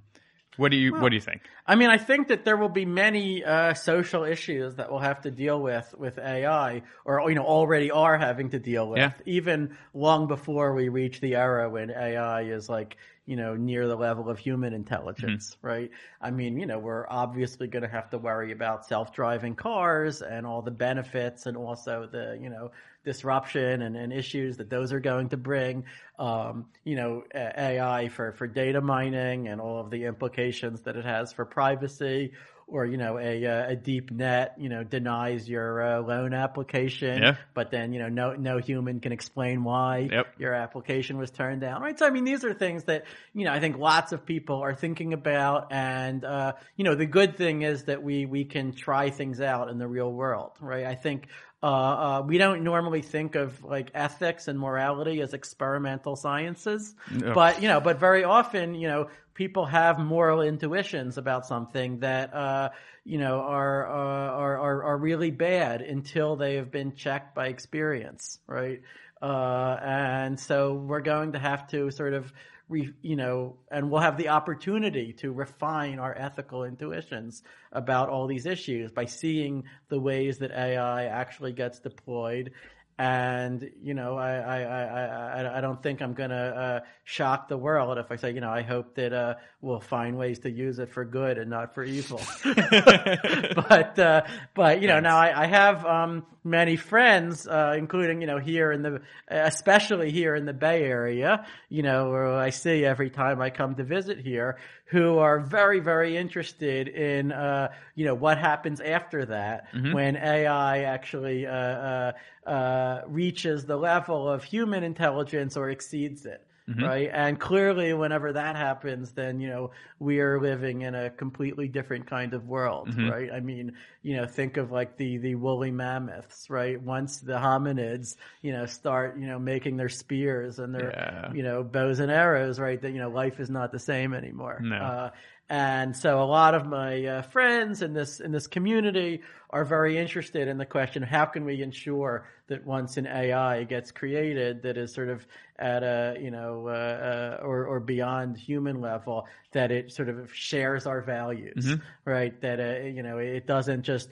what 0.57 0.71
do 0.71 0.77
you 0.77 0.95
what 0.95 1.11
do 1.11 1.17
you 1.17 1.21
think? 1.21 1.43
I 1.67 1.75
mean, 1.75 1.91
I 1.91 1.99
think 1.99 2.29
that 2.29 2.45
there 2.45 2.57
will 2.57 2.69
be 2.69 2.85
many 2.85 3.45
uh, 3.45 3.75
social 3.75 4.25
issues 4.25 4.77
that 4.77 4.91
we'll 4.91 5.01
have 5.01 5.23
to 5.23 5.31
deal 5.31 5.61
with 5.61 5.95
with 5.99 6.19
AI, 6.19 6.83
or 7.05 7.29
you 7.29 7.35
know, 7.35 7.45
already 7.45 7.91
are 7.91 8.17
having 8.19 8.51
to 8.51 8.59
deal 8.59 8.89
with, 8.89 8.99
Yeah. 8.99 9.13
even 9.27 9.77
long 9.93 10.27
before 10.29 10.75
we 10.75 10.89
reach 10.89 11.21
the 11.21 11.37
era 11.37 11.69
when 11.69 11.91
AI 11.91 12.43
is 12.43 12.69
like 12.69 12.97
you 13.27 13.37
know 13.37 13.57
near 13.57 13.89
the 13.89 13.97
level 13.97 14.29
of 14.29 14.39
human 14.39 14.75
intelligence, 14.75 15.57
right? 15.63 15.91
I 16.21 16.31
mean, 16.31 16.59
you 16.59 16.67
know, 16.67 16.79
we're 16.79 17.07
obviously 17.09 17.67
going 17.67 17.83
to 17.83 17.89
have 17.89 18.11
to 18.11 18.19
worry 18.19 18.53
about 18.53 18.87
self-driving 18.87 19.57
cars 19.57 20.23
and 20.23 20.47
all 20.47 20.63
the 20.63 20.71
benefits, 20.71 21.47
and 21.47 21.57
also 21.57 22.07
the 22.11 22.39
you 22.41 22.51
know 22.51 22.71
disruption 23.05 23.83
and, 23.83 23.97
and 23.97 24.13
issues 24.13 24.57
that 24.57 24.71
those 24.71 24.93
are 24.93 25.01
going 25.01 25.29
to 25.31 25.37
bring. 25.37 25.85
Um, 26.19 26.67
you 26.85 26.97
know, 26.97 27.25
AI 27.35 28.09
for, 28.09 28.33
for 28.33 28.47
data 28.47 28.81
mining 28.81 29.49
and 29.49 29.61
all 29.61 29.81
of 29.81 29.91
the 29.91 30.05
implications 30.05 30.83
that 30.83 30.97
it 30.97 31.05
has 31.05 31.33
for 31.33 31.45
privacy. 31.45 32.33
Or 32.67 32.87
you 32.87 32.97
know 32.97 33.19
a 33.19 33.45
uh, 33.45 33.73
a 33.73 33.77
deep 33.77 34.11
net 34.11 34.55
you 34.57 34.71
know 34.71 34.83
denies 34.83 35.47
your 35.47 35.83
uh, 35.83 36.01
loan 36.01 36.33
application, 36.33 37.23
Yeah. 37.23 37.37
but 37.53 37.71
then 37.71 37.93
you 37.93 37.99
know 37.99 38.09
no 38.09 38.33
no 38.37 38.57
human 38.57 39.01
can 39.01 39.13
explain 39.13 39.65
why 39.65 40.09
Yep. 40.11 40.27
your 40.39 40.55
application 40.55 41.19
was 41.19 41.31
turned 41.31 41.61
down, 41.61 41.83
right? 41.83 41.99
So 41.99 42.07
I 42.07 42.11
mean 42.11 42.25
these 42.25 42.43
are 42.43 42.55
things 42.55 42.85
that 42.85 43.05
you 43.35 43.45
know 43.45 43.53
I 43.53 43.61
think 43.61 43.77
lots 43.77 44.13
of 44.13 44.25
people 44.25 44.63
are 44.63 44.75
thinking 44.75 45.13
about, 45.13 45.73
and 45.73 46.25
uh, 46.25 46.55
you 46.75 46.85
know 46.85 46.95
the 46.95 47.05
good 47.05 47.37
thing 47.37 47.61
is 47.61 47.85
that 47.85 48.03
we 48.03 48.25
we 48.25 48.47
can 48.47 48.73
try 48.73 49.11
things 49.11 49.43
out 49.43 49.69
in 49.69 49.77
the 49.77 49.87
real 49.87 50.11
world, 50.11 50.53
right? 50.59 50.87
I 50.87 50.95
think 50.95 51.27
uh, 51.65 51.67
uh, 51.67 52.23
we 52.27 52.37
don't 52.37 52.63
normally 52.63 53.01
think 53.01 53.37
of 53.37 53.65
like 53.65 53.91
ethics 53.95 54.49
and 54.49 54.59
morality 54.59 55.23
as 55.23 55.33
experimental 55.33 56.15
sciences, 56.15 56.95
No. 57.11 57.33
but 57.33 57.63
you 57.63 57.69
know, 57.69 57.81
but 57.81 57.99
very 57.99 58.23
often, 58.23 58.75
you 58.75 58.87
know, 58.87 59.09
people 59.33 59.65
have 59.65 59.99
moral 59.99 60.43
intuitions 60.43 61.17
about 61.17 61.47
something 61.47 62.01
that 62.01 62.35
uh, 62.35 62.69
you 63.07 63.17
know 63.17 63.41
are, 63.41 63.87
uh, 63.89 64.31
are 64.43 64.59
are 64.59 64.83
are 64.85 64.99
really 64.99 65.31
bad 65.31 65.81
until 65.81 66.37
they 66.37 66.57
have 66.57 66.71
been 66.71 66.95
checked 66.95 67.35
by 67.35 67.47
experience, 67.47 68.41
right? 68.47 68.83
Uh, 69.23 69.79
and 69.83 70.39
so 70.39 70.75
we're 70.75 71.01
going 71.01 71.33
to 71.33 71.39
have 71.39 71.67
to 71.69 71.91
sort 71.91 72.13
of 72.13 72.31
re, 72.69 72.93
you 73.03 73.17
know, 73.17 73.57
and 73.71 73.91
we'll 73.91 74.01
have 74.01 74.17
the 74.17 74.29
opportunity 74.29 75.13
to 75.15 75.33
refine 75.33 75.99
our 75.99 76.17
ethical 76.17 76.65
intuitions 76.65 77.43
about 77.73 78.09
all 78.09 78.27
these 78.27 78.47
issues 78.47 78.91
by 78.91 79.05
seeing 79.05 79.65
the 79.89 80.01
ways 80.01 80.39
that 80.39 80.51
AI 80.51 81.07
actually 81.07 81.53
gets 81.53 81.79
deployed. 81.81 82.53
And 82.97 83.71
you 83.83 83.95
know, 83.95 84.17
I 84.17 84.37
I, 84.37 84.61
I, 84.61 85.43
I, 85.43 85.59
I 85.59 85.61
don't 85.61 85.83
think 85.83 86.01
I'm 86.01 86.15
gonna 86.15 86.35
uh, 86.35 86.81
shock 87.03 87.49
the 87.49 87.59
world 87.59 87.99
if 87.99 88.13
I 88.13 88.17
say, 88.17 88.31
you 88.33 88.41
know, 88.41 88.51
I 88.51 88.63
hope 88.63 88.95
that 88.95 89.13
uh, 89.13 89.35
we'll 89.61 89.81
find 89.81 90.17
ways 90.17 90.39
to 90.41 90.51
use 90.51 90.79
it 90.79 90.93
for 90.93 91.05
good 91.05 91.37
and 91.37 91.51
not 91.51 91.75
for 91.75 91.83
evil. 91.83 92.21
but 92.45 93.99
uh, 93.99 94.23
but 94.55 94.81
you 94.81 94.87
know, 94.87 95.01
now 95.01 95.17
I, 95.17 95.43
I 95.43 95.47
have 95.47 95.85
um, 95.85 96.25
many 96.45 96.77
friends, 96.77 97.49
uh, 97.49 97.75
including 97.77 98.21
you 98.21 98.27
know 98.27 98.39
here 98.39 98.71
in 98.71 98.83
the, 98.83 99.01
especially 99.29 100.11
here 100.11 100.35
in 100.35 100.45
the 100.45 100.53
Bay 100.53 100.85
Area, 100.85 101.47
you 101.69 101.83
know, 101.83 102.11
where 102.11 102.33
I 102.35 102.51
see 102.51 102.85
every 102.85 103.11
time 103.11 103.41
I 103.41 103.51
come 103.51 103.75
to 103.77 103.85
visit 103.85 104.19
here, 104.19 104.59
who 104.87 105.19
are 105.19 105.41
very 105.41 105.81
very 105.81 106.17
interested 106.17 106.89
in 106.89 107.33
uh, 107.33 107.73
you 107.95 108.05
know 108.05 108.15
what 108.15 108.39
happens 108.39 108.81
after 108.81 109.25
that 109.27 109.69
when 109.95 110.17
AI 110.17 110.83
actually 110.83 111.47
uh, 111.47 111.53
uh, 111.53 112.13
uh, 112.47 113.03
reaches 113.07 113.65
the 113.65 113.77
level 113.77 114.29
of 114.29 114.45
human 114.45 114.85
intelligence 114.85 115.57
or 115.57 115.71
exceeds 115.71 116.27
it 116.27 116.47
right? 116.67 117.11
And 117.13 117.39
clearly, 117.39 117.93
whenever 117.95 118.33
that 118.33 118.57
happens, 118.57 119.13
then 119.13 119.41
you 119.41 119.49
know 119.49 119.71
we 119.99 120.21
are 120.21 120.41
living 120.41 120.83
in 120.83 120.95
a 120.95 121.11
completely 121.11 121.69
different 121.69 122.07
kind 122.07 122.33
of 122.35 122.47
world, 122.49 122.89
right? 123.11 123.31
I 123.33 123.41
mean, 123.41 123.73
you 124.03 124.17
know, 124.17 124.27
think 124.27 124.57
of 124.57 124.71
like 124.71 124.97
the 124.97 125.19
the 125.19 125.35
woolly 125.35 125.71
mammoths, 125.71 126.49
right? 126.49 126.81
Once 126.81 127.21
the 127.21 127.35
hominids, 127.35 128.17
you 128.43 128.53
know, 128.53 128.67
start 128.67 129.19
you 129.19 129.27
know 129.27 129.39
making 129.39 129.77
their 129.77 129.89
spears 129.91 130.59
and 130.59 130.75
their 130.75 130.91
Yeah. 130.91 131.33
you 131.33 131.43
know 131.43 131.63
bows 131.63 132.01
and 132.01 132.11
arrows, 132.11 132.59
right? 132.59 132.81
That 132.81 132.93
you 132.93 132.99
know 132.99 133.11
life 133.11 133.41
is 133.41 133.51
not 133.51 133.71
the 133.73 133.79
same 133.79 134.15
anymore. 134.15 134.61
No. 134.63 134.77
Uh, 134.77 135.11
and 135.51 135.95
so 135.95 136.23
a 136.23 136.25
lot 136.25 136.55
of 136.55 136.67
my 136.67 137.05
uh, 137.05 137.23
friends 137.23 137.83
in 137.83 137.93
this 137.93 138.21
in 138.21 138.33
this 138.33 138.47
community 138.47 139.21
are 139.51 139.65
very 139.67 139.99
interested 139.99 140.49
in 140.49 140.57
the 140.57 140.65
question: 140.65 141.03
How 141.03 141.27
can 141.27 141.45
we 141.45 141.63
ensure 141.63 142.27
that 142.49 142.67
once 142.67 142.97
an 142.97 143.07
AI 143.07 143.65
gets 143.65 143.91
created 143.93 144.63
that 144.63 144.77
is 144.77 144.93
sort 144.93 145.09
of 145.09 145.27
at 145.59 145.83
a 145.83 146.17
you 146.21 146.31
know 146.31 146.67
uh, 146.69 147.39
uh, 147.41 147.45
or 147.45 147.65
or 147.67 147.81
beyond 147.81 148.37
human 148.37 148.81
level, 148.81 149.27
that 149.53 149.71
it 149.71 149.93
sort 149.93 150.09
of 150.09 150.33
shares 150.35 150.87
our 150.87 151.01
values, 151.01 151.65
right? 152.05 152.39
That 152.41 152.61
uh, 152.61 152.87
you 152.87 153.03
know 153.03 153.19
it 153.19 153.47
doesn't 153.47 153.83
just 153.83 154.09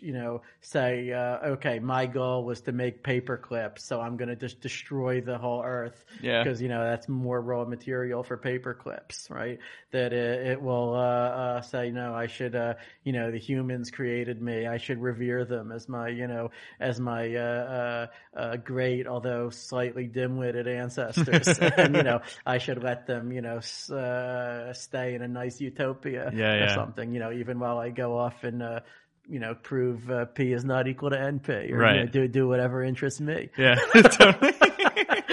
you 0.00 0.12
know 0.12 0.42
say 0.62 1.12
uh, 1.12 1.50
okay, 1.52 1.78
my 1.78 2.06
goal 2.06 2.44
was 2.44 2.62
to 2.62 2.72
make 2.72 3.02
paper 3.04 3.36
clips, 3.36 3.84
so 3.84 4.00
I'm 4.00 4.16
going 4.16 4.30
to 4.30 4.36
just 4.36 4.60
destroy 4.60 5.20
the 5.20 5.38
whole 5.38 5.62
earth 5.62 6.04
Yeah. 6.20 6.42
because 6.42 6.60
you 6.60 6.68
know 6.68 6.82
that's 6.82 7.08
more 7.08 7.40
raw 7.40 7.64
material 7.64 8.22
for 8.24 8.36
paper 8.36 8.74
clips, 8.74 9.28
right? 9.30 9.58
That 9.92 10.12
it, 10.12 10.46
it 10.52 10.62
will 10.62 10.94
uh, 10.94 10.98
uh, 10.98 11.60
say, 11.60 11.90
no, 11.90 12.14
I 12.14 12.26
should, 12.26 12.56
uh, 12.56 12.74
you 13.04 13.12
know, 13.12 13.30
the 13.30 13.38
humans 13.38 13.90
created 13.90 14.40
me. 14.40 14.66
I 14.66 14.78
should 14.78 15.00
revere 15.00 15.44
them 15.44 15.70
as 15.72 15.88
my, 15.88 16.08
you 16.08 16.26
know, 16.26 16.50
as 16.80 16.98
my 16.98 17.34
uh, 17.60 18.06
uh, 18.36 18.38
uh, 18.38 18.56
great, 18.56 19.06
although 19.06 19.50
slightly 19.50 20.06
dim-witted 20.06 20.66
ancestors, 20.68 21.46
and 21.60 21.94
you 21.94 22.02
know, 22.02 22.20
I 22.46 22.58
should 22.58 22.82
let 22.82 23.06
them, 23.06 23.32
you 23.32 23.40
know, 23.42 23.58
s- 23.58 23.90
uh, 23.90 24.72
stay 24.72 25.14
in 25.14 25.22
a 25.22 25.28
nice 25.28 25.60
utopia 25.60 26.30
Yeah, 26.34 26.52
or 26.54 26.58
yeah. 26.60 26.74
something. 26.74 27.12
You 27.12 27.20
know, 27.20 27.32
even 27.32 27.58
while 27.58 27.78
I 27.78 27.90
go 27.90 28.18
off 28.18 28.44
and. 28.44 28.62
Uh, 28.62 28.80
you 29.28 29.38
know, 29.38 29.54
prove 29.54 30.10
uh, 30.10 30.24
P 30.24 30.52
is 30.52 30.64
not 30.64 30.88
equal 30.88 31.10
to 31.10 31.16
NP, 31.16 31.70
or 31.70 31.76
Right. 31.76 31.94
you 31.94 32.00
know, 32.00 32.06
do 32.08 32.26
do 32.26 32.48
whatever 32.48 32.82
interests 32.82 33.20
me 33.20 33.50
Yeah, 33.56 33.76
totally. 33.94 34.52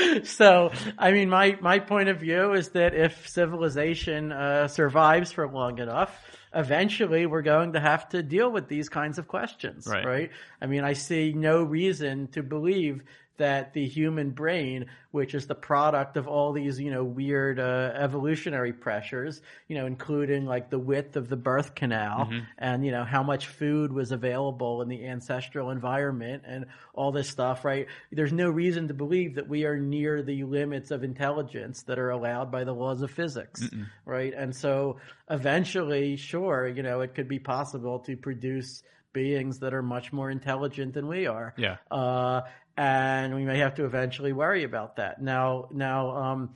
so, 0.23 0.71
I 0.97 1.11
mean, 1.11 1.29
my, 1.29 1.57
my 1.61 1.79
point 1.79 2.09
of 2.09 2.19
view 2.19 2.53
is 2.53 2.69
that 2.69 2.93
if 2.93 3.27
civilization 3.27 4.31
uh, 4.31 4.67
survives 4.67 5.31
for 5.31 5.47
long 5.47 5.79
enough, 5.79 6.11
eventually 6.53 7.25
we're 7.25 7.41
going 7.41 7.73
to 7.73 7.79
have 7.79 8.09
to 8.09 8.23
deal 8.23 8.51
with 8.51 8.67
these 8.67 8.89
kinds 8.89 9.17
of 9.17 9.27
questions, 9.27 9.87
Right. 9.87 10.05
right? 10.05 10.31
I 10.61 10.65
mean, 10.67 10.83
I 10.83 10.93
see 10.93 11.33
no 11.33 11.63
reason 11.63 12.27
to 12.29 12.43
believe 12.43 13.03
that 13.37 13.73
the 13.73 13.87
human 13.87 14.31
brain, 14.31 14.85
which 15.11 15.33
is 15.33 15.47
the 15.47 15.55
product 15.55 16.17
of 16.17 16.27
all 16.27 16.51
these, 16.53 16.79
you 16.79 16.91
know, 16.91 17.03
weird 17.03 17.59
uh, 17.59 17.91
evolutionary 17.95 18.73
pressures, 18.73 19.41
you 19.67 19.75
know, 19.77 19.85
including 19.85 20.45
like 20.45 20.69
the 20.69 20.79
width 20.79 21.15
of 21.15 21.29
the 21.29 21.35
birth 21.35 21.75
canal 21.75 22.29
and, 22.57 22.85
you 22.85 22.91
know, 22.91 23.03
how 23.03 23.23
much 23.23 23.47
food 23.47 23.91
was 23.91 24.11
available 24.11 24.81
in 24.81 24.89
the 24.89 25.05
ancestral 25.05 25.69
environment 25.71 26.43
and 26.45 26.65
all 26.93 27.11
this 27.11 27.29
stuff, 27.29 27.63
right? 27.63 27.87
There's 28.11 28.33
no 28.33 28.49
reason 28.49 28.87
to 28.89 28.93
believe 28.93 29.35
that 29.35 29.47
we 29.47 29.65
are 29.65 29.77
near 29.77 30.21
the 30.21 30.43
limits 30.43 30.91
of 30.91 31.03
intelligence 31.03 31.83
that 31.83 31.99
are 31.99 32.09
allowed 32.09 32.51
by 32.51 32.63
the 32.63 32.73
laws 32.73 33.01
of 33.01 33.11
physics, 33.11 33.67
right? 34.05 34.33
And 34.33 34.55
so 34.55 34.97
eventually, 35.29 36.15
sure, 36.17 36.67
you 36.67 36.83
know, 36.83 37.01
it 37.01 37.15
could 37.15 37.27
be 37.27 37.39
possible 37.39 37.99
to 37.99 38.17
produce 38.17 38.83
beings 39.13 39.59
that 39.59 39.73
are 39.73 39.81
much 39.81 40.13
more 40.13 40.29
intelligent 40.29 40.93
than 40.93 41.07
we 41.07 41.25
are 41.27 41.53
Yeah. 41.57 41.77
uh, 41.89 42.41
and 42.77 43.33
we 43.33 43.43
may 43.43 43.57
have 43.57 43.75
to 43.75 43.85
eventually 43.85 44.31
worry 44.31 44.63
about 44.63 44.97
that. 44.97 45.21
Now, 45.21 45.67
now, 45.71 46.09
um, 46.15 46.49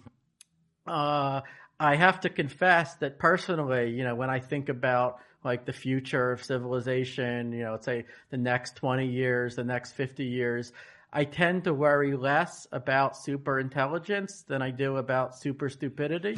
uh, 0.85 1.41
I 1.79 1.95
have 1.95 2.21
to 2.21 2.29
confess 2.29 2.95
that 2.97 3.17
personally, 3.17 3.89
you 3.89 4.03
know, 4.03 4.13
when 4.13 4.29
I 4.29 4.39
think 4.39 4.69
about 4.69 5.17
like 5.43 5.65
the 5.65 5.73
future 5.73 6.31
of 6.31 6.43
civilization, 6.43 7.51
you 7.51 7.63
know, 7.63 7.77
say 7.81 8.05
the 8.29 8.37
next 8.37 8.75
20 8.75 9.07
years, 9.07 9.55
the 9.55 9.63
next 9.63 9.93
50 9.93 10.23
years, 10.23 10.71
I 11.13 11.25
tend 11.25 11.65
to 11.65 11.73
worry 11.73 12.15
less 12.15 12.67
about 12.71 13.17
super 13.17 13.59
intelligence 13.59 14.43
than 14.47 14.61
I 14.61 14.71
do 14.71 14.95
about 14.95 15.37
super 15.37 15.67
stupidity. 15.67 16.37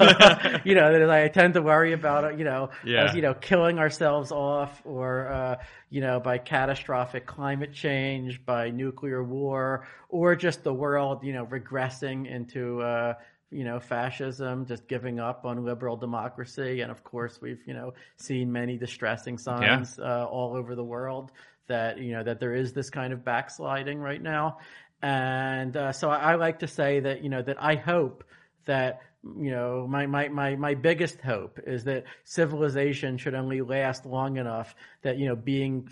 you 0.64 0.74
know, 0.74 1.10
I 1.10 1.28
tend 1.28 1.54
to 1.54 1.62
worry 1.62 1.92
about, 1.92 2.38
you 2.38 2.44
know, 2.44 2.70
Yeah. 2.84 3.04
as, 3.04 3.14
you 3.14 3.20
know, 3.20 3.34
killing 3.34 3.78
ourselves 3.78 4.32
off 4.32 4.80
or, 4.86 5.28
uh, 5.28 5.56
you 5.90 6.00
know, 6.00 6.20
by 6.20 6.38
catastrophic 6.38 7.26
climate 7.26 7.74
change, 7.74 8.44
by 8.46 8.70
nuclear 8.70 9.22
war, 9.22 9.86
or 10.08 10.34
just 10.36 10.64
the 10.64 10.72
world, 10.72 11.22
you 11.22 11.34
know, 11.34 11.44
regressing 11.44 12.26
into, 12.26 12.80
uh, 12.80 13.14
you 13.50 13.62
know, 13.64 13.78
fascism, 13.78 14.64
just 14.64 14.88
giving 14.88 15.20
up 15.20 15.44
on 15.44 15.64
liberal 15.66 15.96
democracy. 15.96 16.80
And 16.80 16.90
of 16.90 17.04
course, 17.04 17.40
we've, 17.42 17.60
you 17.66 17.74
know, 17.74 17.92
seen 18.16 18.50
many 18.50 18.78
distressing 18.78 19.36
signs 19.36 19.98
uh, 19.98 20.24
all 20.24 20.56
over 20.56 20.74
the 20.74 20.82
world 20.82 21.30
that, 21.68 21.98
you 21.98 22.12
know, 22.12 22.22
that 22.22 22.40
there 22.40 22.54
is 22.54 22.72
this 22.72 22.90
kind 22.90 23.12
of 23.12 23.24
backsliding 23.24 23.98
right 23.98 24.22
now. 24.22 24.58
And 25.02 25.76
uh, 25.76 25.92
so 25.92 26.10
I, 26.10 26.32
I 26.32 26.34
like 26.36 26.60
to 26.60 26.68
say 26.68 27.00
that, 27.00 27.22
you 27.22 27.28
know, 27.28 27.42
that 27.42 27.62
I 27.62 27.74
hope 27.74 28.24
that 28.64 29.00
you 29.38 29.50
know 29.50 29.86
my, 29.88 30.06
my 30.06 30.28
my 30.28 30.54
my 30.56 30.74
biggest 30.74 31.20
hope 31.20 31.58
is 31.66 31.84
that 31.84 32.04
civilization 32.24 33.16
should 33.16 33.34
only 33.34 33.62
last 33.62 34.04
long 34.04 34.36
enough 34.36 34.74
that 35.02 35.16
you 35.16 35.26
know 35.26 35.36
being 35.36 35.88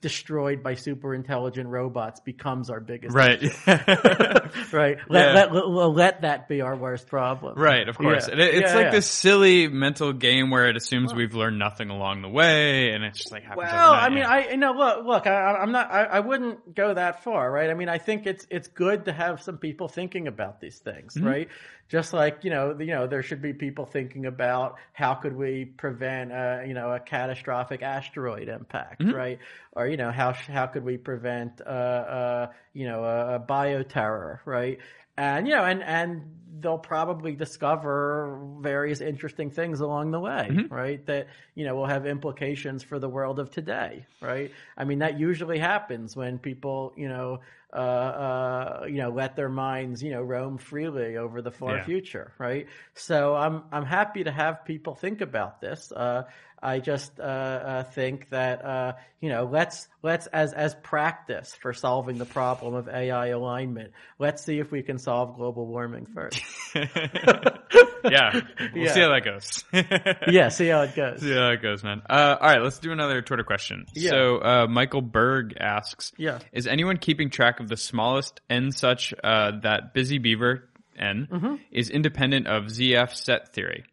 destroyed 0.00 0.62
by 0.62 0.74
super 0.74 1.14
intelligent 1.14 1.68
robots 1.68 2.20
becomes 2.20 2.70
our 2.70 2.78
biggest 2.80 3.14
Right. 3.16 3.42
right 3.66 4.98
let, 5.08 5.34
Yeah. 5.34 5.44
let, 5.50 5.52
let, 5.66 5.90
let 5.90 6.20
that 6.22 6.48
be 6.48 6.60
our 6.60 6.76
worst 6.76 7.08
problem 7.08 7.58
Right, 7.58 7.88
of 7.88 7.98
course. 7.98 8.26
Yeah. 8.26 8.32
And 8.32 8.40
it, 8.40 8.54
it's 8.54 8.70
Yeah, 8.70 8.76
like 8.76 8.90
this 8.92 9.06
silly 9.06 9.68
mental 9.68 10.12
game 10.12 10.50
where 10.50 10.68
it 10.68 10.76
assumes 10.76 11.12
we've 11.14 11.34
learned 11.34 11.58
nothing 11.58 11.90
along 11.90 12.22
the 12.22 12.28
way, 12.28 12.90
and 12.90 13.02
it's 13.04 13.18
just 13.18 13.32
like 13.32 13.42
happens 13.42 13.70
Well, 13.72 13.92
I 13.92 14.08
mean. 14.08 14.24
I 14.24 14.50
you 14.50 14.56
know 14.56 14.72
look, 14.72 15.04
look, 15.04 15.26
I, 15.26 15.54
I'm 15.56 15.72
not, 15.72 15.90
I, 15.90 16.04
I 16.04 16.20
wouldn't 16.20 16.74
go 16.74 16.94
that 16.94 17.24
far, 17.24 17.50
right? 17.50 17.70
I 17.70 17.74
mean, 17.74 17.88
I 17.88 17.98
think 17.98 18.26
it's 18.26 18.46
it's 18.50 18.68
good 18.68 19.06
to 19.06 19.12
have 19.12 19.42
some 19.42 19.58
people 19.58 19.88
thinking 19.88 20.28
about 20.28 20.60
these 20.60 20.78
things, 20.78 21.14
Mm-hmm. 21.14 21.26
right? 21.26 21.48
Just 21.88 22.12
like 22.12 22.44
you 22.44 22.50
know, 22.50 22.76
you 22.78 22.88
know, 22.94 23.06
there 23.06 23.22
should 23.22 23.40
be 23.40 23.54
people 23.54 23.86
thinking 23.86 24.26
about 24.26 24.76
how 24.92 25.14
could 25.14 25.34
we 25.34 25.64
prevent, 25.64 26.30
uh, 26.32 26.58
you 26.66 26.74
know, 26.74 26.92
a 26.92 27.00
catastrophic 27.00 27.82
asteroid 27.82 28.48
impact, 28.48 29.00
Mm-hmm. 29.00 29.14
right? 29.16 29.38
Or 29.72 29.87
you 29.88 29.96
know, 29.96 30.10
how 30.10 30.32
how 30.32 30.66
could 30.66 30.84
we 30.84 30.96
prevent, 30.96 31.60
uh, 31.60 31.70
uh, 31.70 32.46
you 32.72 32.86
know, 32.86 33.04
a, 33.04 33.36
a 33.36 33.40
bioterror, 33.40 34.40
right? 34.44 34.78
And 35.16 35.48
you 35.48 35.54
know, 35.54 35.64
and 35.64 35.82
and 35.82 36.22
they'll 36.60 36.78
probably 36.78 37.32
discover 37.32 38.40
various 38.60 39.00
interesting 39.00 39.50
things 39.50 39.80
along 39.80 40.10
the 40.10 40.20
way, 40.20 40.50
Mm-hmm. 40.50 40.74
right? 40.74 41.04
That 41.06 41.28
you 41.54 41.64
know 41.64 41.74
will 41.74 41.86
have 41.86 42.06
implications 42.06 42.82
for 42.82 42.98
the 42.98 43.08
world 43.08 43.38
of 43.38 43.50
today, 43.50 44.06
right? 44.20 44.50
I 44.76 44.84
mean, 44.84 45.00
that 45.00 45.18
usually 45.18 45.58
happens 45.58 46.16
when 46.16 46.38
people, 46.38 46.94
you 46.96 47.08
know, 47.08 47.40
uh, 47.72 47.76
uh, 47.76 48.84
you 48.86 48.96
know, 48.96 49.10
let 49.10 49.36
their 49.36 49.48
minds, 49.50 50.02
you 50.02 50.10
know, 50.10 50.22
roam 50.22 50.58
freely 50.58 51.16
over 51.16 51.42
the 51.42 51.50
far 51.50 51.78
Yeah. 51.78 51.84
future, 51.84 52.32
right? 52.38 52.66
So 52.94 53.34
I'm 53.34 53.64
I'm 53.72 53.84
happy 53.84 54.24
to 54.24 54.30
have 54.32 54.64
people 54.64 54.94
think 54.94 55.20
about 55.20 55.60
this. 55.60 55.92
Uh, 55.92 56.24
I 56.60 56.80
just 56.80 57.20
uh, 57.20 57.22
uh, 57.22 57.82
think 57.84 58.30
that 58.30 58.64
uh, 58.64 58.92
you 59.20 59.28
know 59.28 59.44
let's 59.44 59.86
let's 60.02 60.26
as 60.26 60.52
as 60.52 60.74
practice 60.74 61.54
for 61.54 61.72
solving 61.72 62.18
the 62.18 62.24
problem 62.26 62.74
of 62.74 62.88
AI 62.88 63.28
alignment. 63.28 63.92
Let's 64.18 64.42
see 64.44 64.58
if 64.58 64.70
we 64.72 64.82
can 64.82 64.98
solve 64.98 65.36
global 65.36 65.66
warming 65.66 66.06
first. 66.06 66.37
yeah, 68.04 68.40
we'll 68.74 68.84
Yeah. 68.84 68.92
see 68.92 69.00
how 69.00 69.08
that 69.10 69.22
goes. 69.24 69.64
yeah, 70.32 70.48
see 70.48 70.68
how 70.68 70.82
it 70.82 70.94
goes. 70.94 71.20
See 71.20 71.32
how 71.34 71.50
it 71.50 71.62
goes, 71.62 71.82
man. 71.82 72.02
Uh, 72.08 72.36
all 72.40 72.48
right, 72.48 72.62
let's 72.62 72.78
do 72.78 72.92
another 72.92 73.22
Twitter 73.22 73.44
question. 73.44 73.86
Yeah. 73.94 74.10
So, 74.10 74.36
uh, 74.42 74.66
Michael 74.68 75.02
Berg 75.02 75.56
asks, 75.58 76.12
Yeah. 76.16 76.38
is 76.52 76.66
anyone 76.66 76.96
keeping 76.98 77.30
track 77.30 77.60
of 77.60 77.68
the 77.68 77.76
smallest 77.76 78.40
n 78.50 78.70
such 78.72 79.14
uh, 79.22 79.52
that 79.62 79.94
Busy 79.94 80.18
Beaver 80.18 80.68
n 80.98 81.28
Mm-hmm. 81.30 81.54
is 81.70 81.90
independent 81.90 82.46
of 82.46 82.64
ZF 82.64 83.14
set 83.14 83.52
theory? 83.54 83.84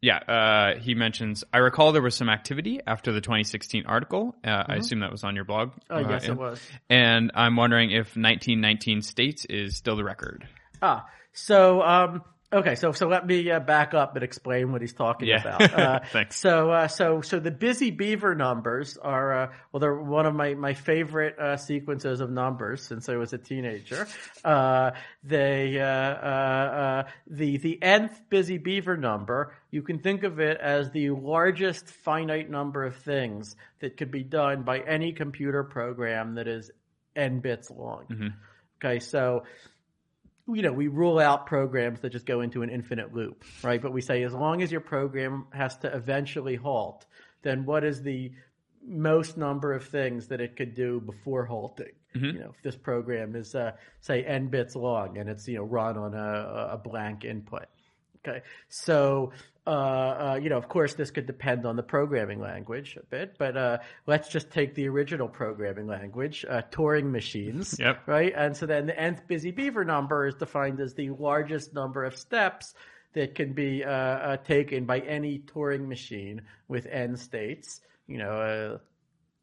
Yeah, 0.00 0.18
uh, 0.18 0.78
he 0.78 0.94
mentions. 0.94 1.42
I 1.52 1.58
recall 1.58 1.90
there 1.90 2.00
was 2.02 2.14
some 2.14 2.28
activity 2.28 2.78
after 2.86 3.10
the 3.12 3.20
2016 3.20 3.84
article. 3.86 4.36
Uh, 4.46 4.62
I 4.68 4.76
assume 4.76 5.00
that 5.00 5.10
was 5.10 5.24
on 5.24 5.34
your 5.34 5.44
blog. 5.44 5.72
Oh, 5.90 5.96
Uh, 5.96 6.08
yes, 6.08 6.24
yeah. 6.26 6.30
it 6.32 6.38
was. 6.38 6.60
And 6.88 7.32
I'm 7.34 7.56
wondering 7.56 7.90
if 7.90 8.14
1919 8.16 9.02
states 9.02 9.44
is 9.46 9.76
still 9.76 9.96
the 9.96 10.04
record. 10.04 10.46
Ah, 10.80 11.04
so 11.44 11.82
um, 11.82 12.22
okay, 12.52 12.74
so 12.74 12.92
so 12.92 13.08
let 13.08 13.26
me 13.26 13.50
uh, 13.50 13.60
back 13.60 13.94
up 13.94 14.14
and 14.16 14.24
explain 14.24 14.72
what 14.72 14.80
he's 14.80 14.92
talking 14.94 15.28
Yeah. 15.28 15.40
about. 15.40 15.74
Uh, 15.74 16.00
Thanks. 16.12 16.36
So 16.36 16.70
uh, 16.70 16.88
so 16.88 17.20
so 17.20 17.38
the 17.38 17.50
busy 17.50 17.90
beaver 17.90 18.34
numbers 18.34 18.96
are 18.96 19.32
uh, 19.44 19.52
well, 19.72 19.80
they're 19.80 19.94
one 19.94 20.26
of 20.26 20.34
my 20.34 20.54
my 20.54 20.74
favorite 20.74 21.38
uh, 21.38 21.56
sequences 21.56 22.20
of 22.20 22.30
numbers 22.30 22.82
since 22.82 23.08
I 23.08 23.16
was 23.16 23.32
a 23.32 23.38
teenager. 23.38 24.06
Uh, 24.44 24.92
they 25.22 25.78
uh, 25.80 25.84
uh, 25.84 25.86
uh, 25.86 27.10
the 27.28 27.58
the 27.58 27.82
nth 27.82 28.20
busy 28.30 28.58
beaver 28.58 28.96
number. 28.96 29.54
You 29.70 29.82
can 29.82 29.98
think 29.98 30.22
of 30.24 30.40
it 30.40 30.58
as 30.60 30.90
the 30.90 31.10
largest 31.10 31.88
finite 31.88 32.50
number 32.50 32.84
of 32.84 32.96
things 32.96 33.54
that 33.80 33.96
could 33.96 34.10
be 34.10 34.22
done 34.22 34.62
by 34.62 34.80
any 34.80 35.12
computer 35.12 35.62
program 35.64 36.34
that 36.36 36.48
is 36.48 36.70
n 37.14 37.40
bits 37.40 37.70
long. 37.70 38.32
Okay, 38.82 39.00
so 39.00 39.42
you 40.48 40.62
know, 40.62 40.72
we 40.72 40.88
rule 40.88 41.18
out 41.18 41.46
programs 41.46 42.00
that 42.00 42.10
just 42.10 42.26
go 42.26 42.40
into 42.40 42.62
an 42.62 42.70
infinite 42.70 43.14
loop, 43.14 43.44
right? 43.62 43.80
But 43.80 43.92
we 43.92 44.00
say 44.00 44.22
as 44.22 44.32
long 44.32 44.62
as 44.62 44.72
your 44.72 44.80
program 44.80 45.46
has 45.52 45.76
to 45.78 45.94
eventually 45.94 46.56
halt, 46.56 47.06
then 47.42 47.64
what 47.64 47.84
is 47.84 48.02
the 48.02 48.32
most 48.86 49.36
number 49.36 49.74
of 49.74 49.86
things 49.86 50.28
that 50.28 50.40
it 50.40 50.56
could 50.56 50.74
do 50.74 51.00
before 51.00 51.44
halting? 51.44 51.92
You 52.32 52.40
know, 52.40 52.50
if 52.56 52.62
this 52.62 52.76
program 52.76 53.36
is 53.36 53.54
uh, 53.54 53.72
say 54.00 54.24
n 54.24 54.48
bits 54.48 54.74
long 54.74 55.18
and 55.18 55.28
it's 55.28 55.46
you 55.46 55.56
know 55.56 55.64
run 55.64 55.96
on 55.98 56.14
a, 56.14 56.70
a 56.72 56.78
blank 56.78 57.24
input. 57.24 57.66
Okay, 58.26 58.42
so 58.68 59.32
uh, 59.68 60.32
uh, 60.34 60.40
you 60.42 60.48
know, 60.48 60.56
of 60.56 60.68
course, 60.68 60.94
this 60.94 61.10
could 61.10 61.26
depend 61.26 61.66
on 61.66 61.76
the 61.76 61.82
programming 61.82 62.40
language 62.40 62.96
a 62.96 63.04
bit, 63.06 63.36
but 63.38 63.56
uh, 63.56 63.78
let's 64.06 64.28
just 64.28 64.50
take 64.50 64.74
the 64.74 64.88
original 64.88 65.28
programming 65.28 65.86
language, 65.86 66.44
uh, 66.48 66.62
Turing 66.72 67.10
machines, 67.10 67.76
Yep. 67.78 68.02
right? 68.06 68.32
And 68.34 68.56
so 68.56 68.64
then 68.66 68.86
the 68.86 68.98
nth 68.98 69.26
busy 69.26 69.50
beaver 69.50 69.84
number 69.84 70.26
is 70.26 70.34
defined 70.36 70.80
as 70.80 70.94
the 70.94 71.10
largest 71.10 71.74
number 71.74 72.04
of 72.04 72.16
steps 72.16 72.74
that 73.12 73.34
can 73.34 73.52
be 73.52 73.84
uh, 73.84 74.36
taken 74.38 74.86
by 74.86 75.00
any 75.00 75.38
Turing 75.40 75.86
machine 75.86 76.42
with 76.68 76.86
n 76.86 77.16
states. 77.16 77.80
You 78.06 78.18
know, 78.18 78.32
uh, 78.40 78.78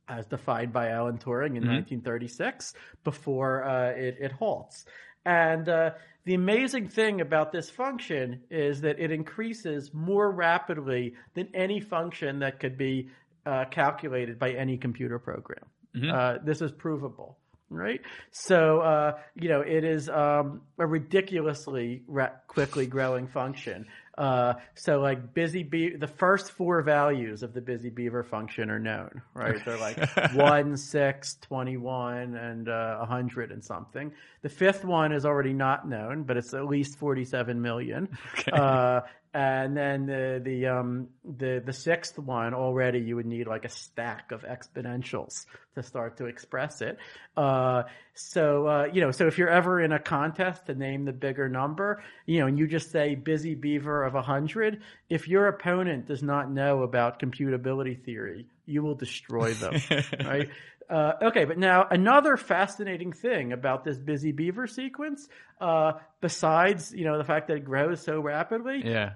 as 0.07 0.25
defined 0.25 0.73
by 0.73 0.89
Alan 0.89 1.17
Turing 1.17 1.55
in 1.57 1.67
1936 1.67 2.73
before 3.03 3.63
uh, 3.63 3.89
it, 3.89 4.17
it 4.19 4.31
halts. 4.31 4.85
And 5.25 5.67
uh, 5.69 5.91
the 6.25 6.33
amazing 6.33 6.89
thing 6.89 7.21
about 7.21 7.51
this 7.51 7.69
function 7.69 8.41
is 8.49 8.81
that 8.81 8.99
it 8.99 9.11
increases 9.11 9.93
more 9.93 10.29
rapidly 10.31 11.13
than 11.35 11.49
any 11.53 11.79
function 11.79 12.39
that 12.39 12.59
could 12.59 12.77
be 12.77 13.09
uh, 13.45 13.65
calculated 13.69 14.39
by 14.39 14.51
any 14.51 14.77
computer 14.77 15.19
program. 15.19 15.65
Uh, 16.11 16.37
this 16.43 16.61
is 16.61 16.71
provable. 16.71 17.37
Right, 17.67 18.01
so 18.29 18.79
uh, 18.81 19.17
you 19.33 19.49
know 19.49 19.61
it 19.61 19.83
is 19.83 20.07
um, 20.07 20.61
a 20.77 20.85
ridiculously 20.85 22.03
ra- 22.05 22.29
quickly 22.47 22.85
growing 22.85 23.27
function. 23.27 23.87
Uh, 24.17 24.53
so 24.75 24.99
like 24.99 25.33
busy 25.33 25.63
bee, 25.63 25.95
the 25.95 26.07
first 26.07 26.51
four 26.51 26.81
values 26.81 27.43
of 27.43 27.53
the 27.53 27.61
busy 27.61 27.89
beaver 27.89 28.23
function 28.23 28.69
are 28.69 28.79
known, 28.79 29.21
right? 29.33 29.63
They're 29.65 29.77
like 29.77 29.97
one, 30.33 30.77
six, 30.77 31.35
21, 31.41 32.35
and 32.35 32.69
uh, 32.69 32.97
100 32.97 33.51
and 33.51 33.63
something. 33.63 34.13
The 34.41 34.49
fifth 34.49 34.85
one 34.85 35.11
is 35.11 35.25
already 35.25 35.53
not 35.53 35.87
known, 35.87 36.23
but 36.23 36.37
it's 36.37 36.53
at 36.53 36.65
least 36.65 36.97
47 36.97 37.61
million. 37.61 38.09
Uh, 38.51 39.01
and 39.35 39.75
then 39.75 40.05
the 40.05 40.41
the 40.41 40.65
um 40.67 41.09
the 41.25 41.61
the 41.63 41.73
sixth 41.73 42.17
one 42.17 42.53
already 42.53 42.99
you 42.99 43.17
would 43.17 43.25
need 43.25 43.47
like 43.47 43.65
a 43.65 43.69
stack 43.69 44.31
of 44.31 44.43
exponentials 44.43 45.45
to 45.75 45.83
start 45.83 46.15
to 46.17 46.27
express 46.27 46.81
it. 46.81 46.97
Uh, 47.35 47.83
so 48.13 48.65
uh, 48.65 48.85
you 48.85 49.01
know, 49.01 49.11
so 49.11 49.27
if 49.27 49.37
you're 49.37 49.49
ever 49.49 49.81
in 49.81 49.91
a 49.91 49.99
contest 49.99 50.67
to 50.67 50.73
name 50.73 51.03
the 51.03 51.11
bigger 51.11 51.49
number, 51.49 52.01
you 52.25 52.39
know, 52.39 52.47
and 52.47 52.57
you 52.57 52.65
just 52.65 52.91
say 52.91 53.13
busy 53.15 53.55
beaver 53.55 54.05
of 54.05 54.13
hundred, 54.13 54.81
if 55.09 55.27
your 55.27 55.47
opponent 55.47 56.07
does 56.07 56.23
not 56.23 56.49
know 56.49 56.83
about 56.83 57.19
computability 57.19 58.01
theory, 58.01 58.47
you 58.65 58.83
will 58.83 58.95
destroy 58.95 59.53
them, 59.53 59.73
right? 60.25 60.49
Uh, 60.89 61.13
okay, 61.23 61.43
but 61.43 61.57
now 61.57 61.85
another 61.91 62.37
fascinating 62.37 63.11
thing 63.11 63.51
about 63.51 63.83
this 63.83 63.97
busy 63.97 64.31
beaver 64.31 64.65
sequence, 64.65 65.27
uh, 65.59 65.93
besides 66.21 66.93
you 66.93 67.03
know 67.03 67.17
the 67.17 67.25
fact 67.25 67.49
that 67.49 67.57
it 67.57 67.65
grows 67.65 68.01
so 68.01 68.21
rapidly, 68.21 68.81
Yeah. 68.85 69.13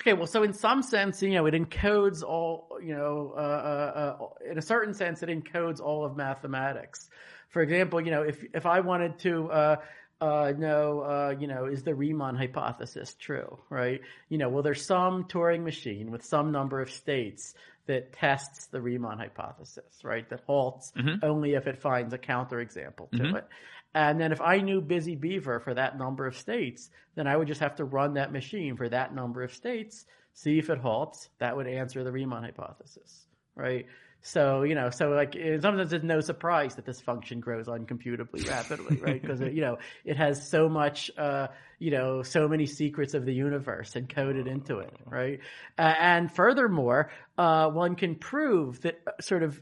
Okay, 0.00 0.14
well, 0.14 0.26
so 0.26 0.42
in 0.42 0.54
some 0.54 0.82
sense, 0.82 1.22
you 1.22 1.32
know, 1.32 1.44
it 1.44 1.52
encodes 1.52 2.22
all, 2.22 2.78
you 2.82 2.94
know, 2.96 3.34
uh, 3.36 3.40
uh, 3.40 4.16
uh, 4.22 4.50
in 4.50 4.56
a 4.56 4.62
certain 4.62 4.94
sense, 4.94 5.22
it 5.22 5.28
encodes 5.28 5.78
all 5.78 6.06
of 6.06 6.16
mathematics. 6.16 7.10
For 7.50 7.60
example, 7.60 8.00
you 8.00 8.10
know, 8.10 8.22
if 8.22 8.42
if 8.54 8.64
I 8.64 8.80
wanted 8.80 9.18
to 9.20 9.50
uh, 9.50 9.76
uh, 10.20 10.52
know, 10.56 11.00
uh, 11.00 11.34
you 11.38 11.46
know, 11.46 11.66
is 11.66 11.82
the 11.82 11.94
Riemann 11.94 12.34
hypothesis 12.34 13.14
true, 13.18 13.58
right? 13.68 14.00
You 14.30 14.38
know, 14.38 14.48
well, 14.48 14.62
there's 14.62 14.86
some 14.86 15.24
Turing 15.24 15.64
machine 15.64 16.10
with 16.10 16.24
some 16.24 16.50
number 16.50 16.80
of 16.80 16.90
states 16.90 17.54
that 17.86 18.12
tests 18.12 18.66
the 18.66 18.80
Riemann 18.80 19.18
hypothesis, 19.18 20.02
right? 20.04 20.28
That 20.30 20.40
halts 20.46 20.92
only 21.22 21.54
if 21.54 21.66
it 21.66 21.78
finds 21.78 22.14
a 22.14 22.18
counterexample 22.18 23.10
to 23.10 23.22
it. 23.36 23.48
And 23.94 24.20
then 24.20 24.32
if 24.32 24.40
I 24.40 24.58
knew 24.58 24.80
Busy 24.80 25.16
Beaver 25.16 25.60
for 25.60 25.74
that 25.74 25.98
number 25.98 26.26
of 26.26 26.36
states, 26.36 26.90
then 27.16 27.26
I 27.26 27.36
would 27.36 27.48
just 27.48 27.60
have 27.60 27.76
to 27.76 27.84
run 27.84 28.14
that 28.14 28.32
machine 28.32 28.76
for 28.76 28.88
that 28.88 29.14
number 29.14 29.42
of 29.42 29.52
states, 29.52 30.06
see 30.32 30.58
if 30.58 30.70
it 30.70 30.78
halts. 30.78 31.28
That 31.38 31.56
would 31.56 31.66
answer 31.66 32.04
the 32.04 32.12
Riemann 32.12 32.44
hypothesis, 32.44 33.26
right? 33.56 33.86
So, 34.22 34.62
you 34.62 34.74
know, 34.74 34.90
so 34.90 35.08
like 35.10 35.34
in 35.34 35.60
some 35.62 35.78
sense, 35.78 35.92
it's 35.92 36.04
no 36.04 36.20
surprise 36.20 36.74
that 36.76 36.84
this 36.84 37.00
function 37.00 37.40
grows 37.40 37.66
uncomputably 37.66 38.48
rapidly, 38.48 38.98
right? 38.98 39.20
Because, 39.30 39.40
you 39.40 39.62
know, 39.62 39.78
it 40.04 40.16
has 40.16 40.46
so 40.46 40.68
much, 40.68 41.10
uh, 41.16 41.48
you 41.78 41.90
know, 41.90 42.22
so 42.22 42.46
many 42.46 42.66
secrets 42.66 43.14
of 43.14 43.24
the 43.24 43.32
universe 43.32 43.94
encoded 43.94 44.46
into 44.46 44.78
it, 44.78 44.94
right? 45.06 45.40
Uh, 45.78 45.94
and 45.98 46.30
furthermore, 46.30 47.10
uh, 47.38 47.70
one 47.70 47.96
can 47.96 48.14
prove 48.14 48.82
that 48.82 49.00
uh, 49.06 49.22
sort 49.22 49.42
of, 49.42 49.60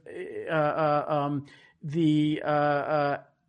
uh, 0.51 0.53
uh, 0.53 1.05
um, 1.09 1.47
the, 1.83 2.43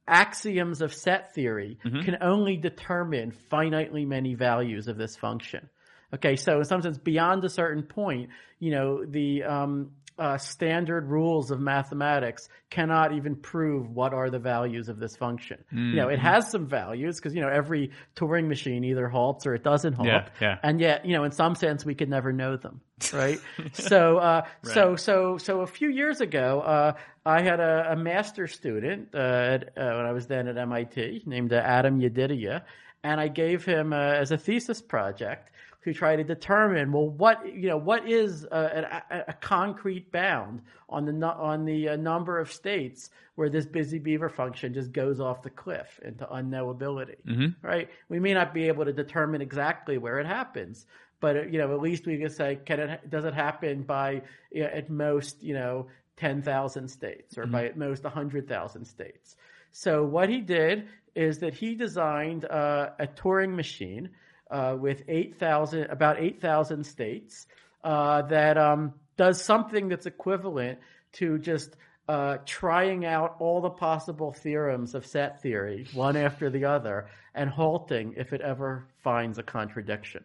axioms 0.09 0.81
of 0.81 0.93
set 0.93 1.33
theory 1.33 1.77
can 2.03 2.17
only 2.21 2.57
determine 2.57 3.31
finitely 3.51 4.05
many 4.07 4.33
values 4.33 4.87
of 4.87 4.97
this 4.97 5.15
function. 5.15 5.69
Okay, 6.13 6.35
so 6.35 6.57
in 6.57 6.65
some 6.65 6.81
sense, 6.81 6.97
beyond 6.97 7.45
a 7.45 7.49
certain 7.49 7.83
point, 7.83 8.29
you 8.59 8.71
know, 8.71 9.05
the 9.05 9.43
um, 9.43 9.91
uh, 10.19 10.37
standard 10.37 11.07
rules 11.07 11.49
of 11.49 11.59
mathematics 11.59 12.49
cannot 12.69 13.13
even 13.13 13.35
prove 13.35 13.89
what 13.89 14.13
are 14.13 14.29
the 14.29 14.39
values 14.39 14.89
of 14.89 14.99
this 14.99 15.15
function. 15.15 15.63
You 15.71 15.95
know, 15.95 16.09
it 16.09 16.19
has 16.19 16.51
some 16.51 16.67
values 16.67 17.15
because 17.15 17.33
you 17.33 17.41
know 17.41 17.49
every 17.49 17.91
Turing 18.15 18.47
machine 18.47 18.83
either 18.83 19.07
halts 19.07 19.47
or 19.47 19.55
it 19.55 19.63
doesn't 19.63 19.93
halt, 19.93 20.07
Yeah, 20.07 20.27
yeah. 20.41 20.57
and 20.61 20.79
yet 20.79 21.05
you 21.05 21.13
know 21.13 21.23
in 21.23 21.31
some 21.31 21.55
sense 21.55 21.85
we 21.85 21.95
could 21.95 22.09
never 22.09 22.31
know 22.33 22.57
them, 22.57 22.81
right? 23.13 23.39
so, 23.73 24.17
uh, 24.17 24.45
so, 24.63 24.95
so, 24.95 25.37
so 25.37 25.61
a 25.61 25.67
few 25.67 25.89
years 25.89 26.21
ago, 26.21 26.61
uh, 26.61 26.93
I 27.25 27.41
had 27.41 27.59
a, 27.59 27.93
a 27.93 27.95
master 27.95 28.47
student 28.47 29.09
uh, 29.13 29.17
at, 29.17 29.63
uh, 29.77 29.95
when 29.95 30.05
I 30.05 30.11
was 30.11 30.27
then 30.27 30.47
at 30.47 30.57
MIT 30.57 31.23
named 31.25 31.53
uh, 31.53 31.57
Adam 31.57 31.99
Yedidia, 31.99 32.63
and 33.03 33.19
I 33.19 33.27
gave 33.29 33.63
him 33.65 33.93
uh, 33.93 33.97
as 33.97 34.31
a 34.31 34.37
thesis 34.37 34.81
project 34.81 35.51
to 35.83 35.93
try 35.93 36.15
to 36.15 36.23
determine 36.23 36.91
well 36.91 37.09
what 37.09 37.53
you 37.53 37.67
know 37.69 37.77
what 37.77 38.07
is 38.07 38.45
a, 38.45 39.03
a, 39.11 39.23
a 39.29 39.33
concrete 39.33 40.11
bound 40.11 40.61
on 40.89 41.05
the 41.05 41.27
on 41.27 41.65
the 41.65 41.89
uh, 41.89 41.95
number 41.95 42.39
of 42.39 42.51
states 42.51 43.09
where 43.35 43.49
this 43.49 43.65
busy 43.65 43.99
beaver 43.99 44.29
function 44.29 44.73
just 44.73 44.91
goes 44.91 45.19
off 45.19 45.41
the 45.41 45.49
cliff 45.49 45.99
into 46.03 46.25
unknowability 46.25 47.15
right? 47.61 47.89
We 48.09 48.19
may 48.19 48.33
not 48.33 48.53
be 48.53 48.67
able 48.67 48.85
to 48.85 48.93
determine 48.93 49.41
exactly 49.41 49.97
where 49.97 50.19
it 50.19 50.25
happens 50.25 50.85
but 51.19 51.37
uh, 51.37 51.41
you 51.43 51.57
know 51.57 51.73
at 51.73 51.81
least 51.81 52.05
we 52.05 52.17
can 52.17 52.29
say 52.29 52.59
can 52.65 52.79
it 52.79 53.09
does 53.09 53.25
it 53.25 53.33
happen 53.33 53.83
by 53.83 54.21
you 54.51 54.63
know, 54.63 54.69
at 54.69 54.89
most 54.89 55.41
you 55.41 55.53
know 55.53 55.87
10,000 56.19 56.89
states 56.89 57.37
or 57.37 57.45
by 57.45 57.65
at 57.65 57.77
most 57.77 58.03
100,000 58.03 58.85
states. 58.85 59.37
So 59.71 60.03
what 60.03 60.27
he 60.29 60.41
did 60.41 60.89
is 61.15 61.39
that 61.39 61.53
he 61.53 61.75
designed 61.75 62.45
uh, 62.45 62.89
a 62.99 63.07
Turing 63.07 63.55
machine 63.55 64.09
uh, 64.49 64.75
with 64.79 65.03
8,000, 65.07 65.85
about 65.85 66.19
8,000 66.19 66.83
states 66.83 67.47
uh, 67.83 68.23
that 68.23 68.57
um, 68.57 68.93
does 69.17 69.41
something 69.41 69.89
that's 69.89 70.05
equivalent 70.05 70.79
to 71.13 71.37
just 71.37 71.75
uh, 72.07 72.37
trying 72.45 73.05
out 73.05 73.35
all 73.39 73.61
the 73.61 73.69
possible 73.69 74.31
theorems 74.31 74.95
of 74.95 75.05
set 75.05 75.41
theory, 75.41 75.85
one 75.93 76.17
after 76.17 76.49
the 76.49 76.65
other, 76.65 77.07
and 77.35 77.49
halting 77.49 78.15
if 78.17 78.33
it 78.33 78.41
ever 78.41 78.87
finds 79.03 79.37
a 79.37 79.43
contradiction. 79.43 80.23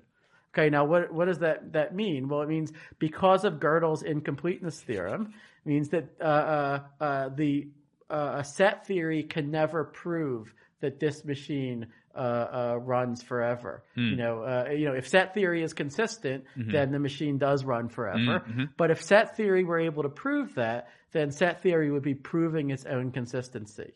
Okay, 0.55 0.71
now 0.71 0.85
what 0.85 1.13
what 1.13 1.27
does 1.27 1.41
that 1.41 1.73
that 1.73 1.95
mean? 1.95 2.29
Well, 2.29 2.41
it 2.43 2.49
means 2.49 2.73
because 2.99 3.45
of 3.45 3.55
Gödel's 3.55 4.03
incompleteness 4.03 4.81
theorem, 4.81 5.35
means 5.65 5.89
that 5.91 6.05
uh, 6.21 6.25
uh, 6.25 6.81
uh, 7.01 7.29
the 7.31 7.69
uh, 8.09 8.37
a 8.39 8.45
set 8.45 8.87
theory 8.87 9.23
can 9.23 9.51
never 9.51 9.85
prove 9.85 10.55
that 10.81 11.01
this 11.01 11.25
machine 11.25 11.87
uh, 12.17 12.19
uh, 12.19 12.79
runs 12.81 13.23
forever. 13.23 13.83
You 14.11 14.17
know, 14.17 14.43
uh, 14.43 14.71
you 14.71 14.87
know, 14.87 14.95
if 14.95 15.09
set 15.09 15.35
theory 15.35 15.63
is 15.63 15.73
consistent, 15.75 16.45
then 16.73 16.93
the 16.93 16.99
machine 16.99 17.39
does 17.39 17.65
run 17.65 17.89
forever. 17.89 18.45
But 18.77 18.91
if 18.91 19.03
set 19.03 19.37
theory 19.37 19.65
were 19.65 19.81
able 19.81 20.03
to 20.05 20.09
prove 20.09 20.55
that, 20.55 20.89
then 21.13 21.31
set 21.31 21.63
theory 21.63 21.91
would 21.91 22.03
be 22.03 22.15
proving 22.15 22.71
its 22.71 22.85
own 22.87 23.11
consistency. 23.13 23.93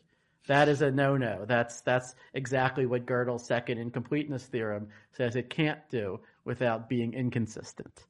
That 0.47 0.67
is 0.67 0.81
a 0.81 0.89
no-no. 0.89 1.45
That's 1.45 1.81
that's 1.81 2.15
exactly 2.33 2.85
what 2.85 3.05
Gödel's 3.05 3.45
second 3.45 3.77
incompleteness 3.77 4.45
theorem 4.45 4.87
says 5.13 5.35
it 5.35 5.49
can't 5.49 5.79
do 5.89 6.19
without 6.43 6.89
being 6.89 7.13
inconsistent. 7.13 8.03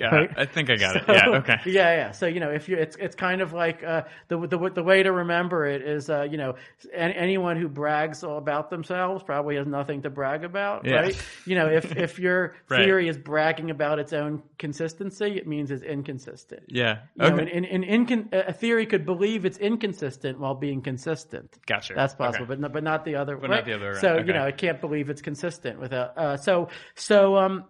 Right. 0.00 0.30
I 0.36 0.44
think 0.46 0.70
I 0.70 0.76
got 0.76 0.96
it. 0.96 1.04
Yeah. 1.08 1.38
Okay. 1.38 1.56
Yeah, 1.66 1.94
yeah. 1.96 2.10
So 2.12 2.26
you 2.26 2.40
know, 2.40 2.50
if 2.50 2.68
you, 2.68 2.76
it's 2.76 2.96
it's 2.96 3.14
kind 3.16 3.40
of 3.40 3.52
like 3.52 3.82
uh, 3.82 4.02
the 4.28 4.38
the 4.46 4.70
the 4.74 4.82
way 4.82 5.02
to 5.02 5.10
remember 5.12 5.66
it 5.66 5.82
is, 5.82 6.08
uh, 6.10 6.22
you 6.22 6.36
know, 6.36 6.54
any, 6.94 7.14
anyone 7.14 7.56
who 7.60 7.68
brags 7.68 8.22
all 8.22 8.38
about 8.38 8.70
themselves 8.70 9.22
probably 9.22 9.56
has 9.56 9.66
nothing 9.66 10.02
to 10.02 10.10
brag 10.10 10.44
about, 10.44 10.84
Yeah. 10.84 10.94
right? 11.00 11.22
You 11.46 11.56
know, 11.56 11.66
if 11.66 11.96
if 11.96 12.18
your 12.18 12.54
Right. 12.68 12.84
theory 12.84 13.08
is 13.08 13.18
bragging 13.18 13.70
about 13.70 13.98
its 13.98 14.12
own 14.12 14.42
consistency, 14.58 15.36
it 15.36 15.46
means 15.46 15.70
it's 15.70 15.82
inconsistent. 15.82 16.62
Yeah. 16.68 16.98
You 17.16 17.30
know, 17.30 17.34
Okay. 17.36 17.50
in, 17.52 17.64
in, 17.64 17.82
in 17.84 18.06
incon- 18.06 18.32
a 18.48 18.52
theory 18.52 18.86
could 18.86 19.04
believe 19.06 19.44
it's 19.44 19.58
inconsistent 19.58 20.38
while 20.38 20.54
being 20.54 20.82
consistent. 20.82 21.58
Gotcha. 21.66 21.94
That's 21.94 22.14
possible, 22.14 22.44
Okay. 22.44 22.48
but 22.54 22.60
no, 22.60 22.68
but 22.68 22.84
not 22.84 23.04
the 23.04 23.16
other. 23.16 23.36
But 23.36 23.50
not 23.50 23.64
the 23.64 23.74
other. 23.74 23.94
So 23.94 24.08
Okay. 24.16 24.26
you 24.26 24.32
know, 24.32 24.44
it 24.46 24.56
can't 24.58 24.80
believe 24.80 25.10
it's 25.10 25.22
consistent 25.22 25.80
without. 25.80 26.16
Uh, 26.16 26.36
so 26.36 26.68
so 26.94 27.36
um. 27.36 27.64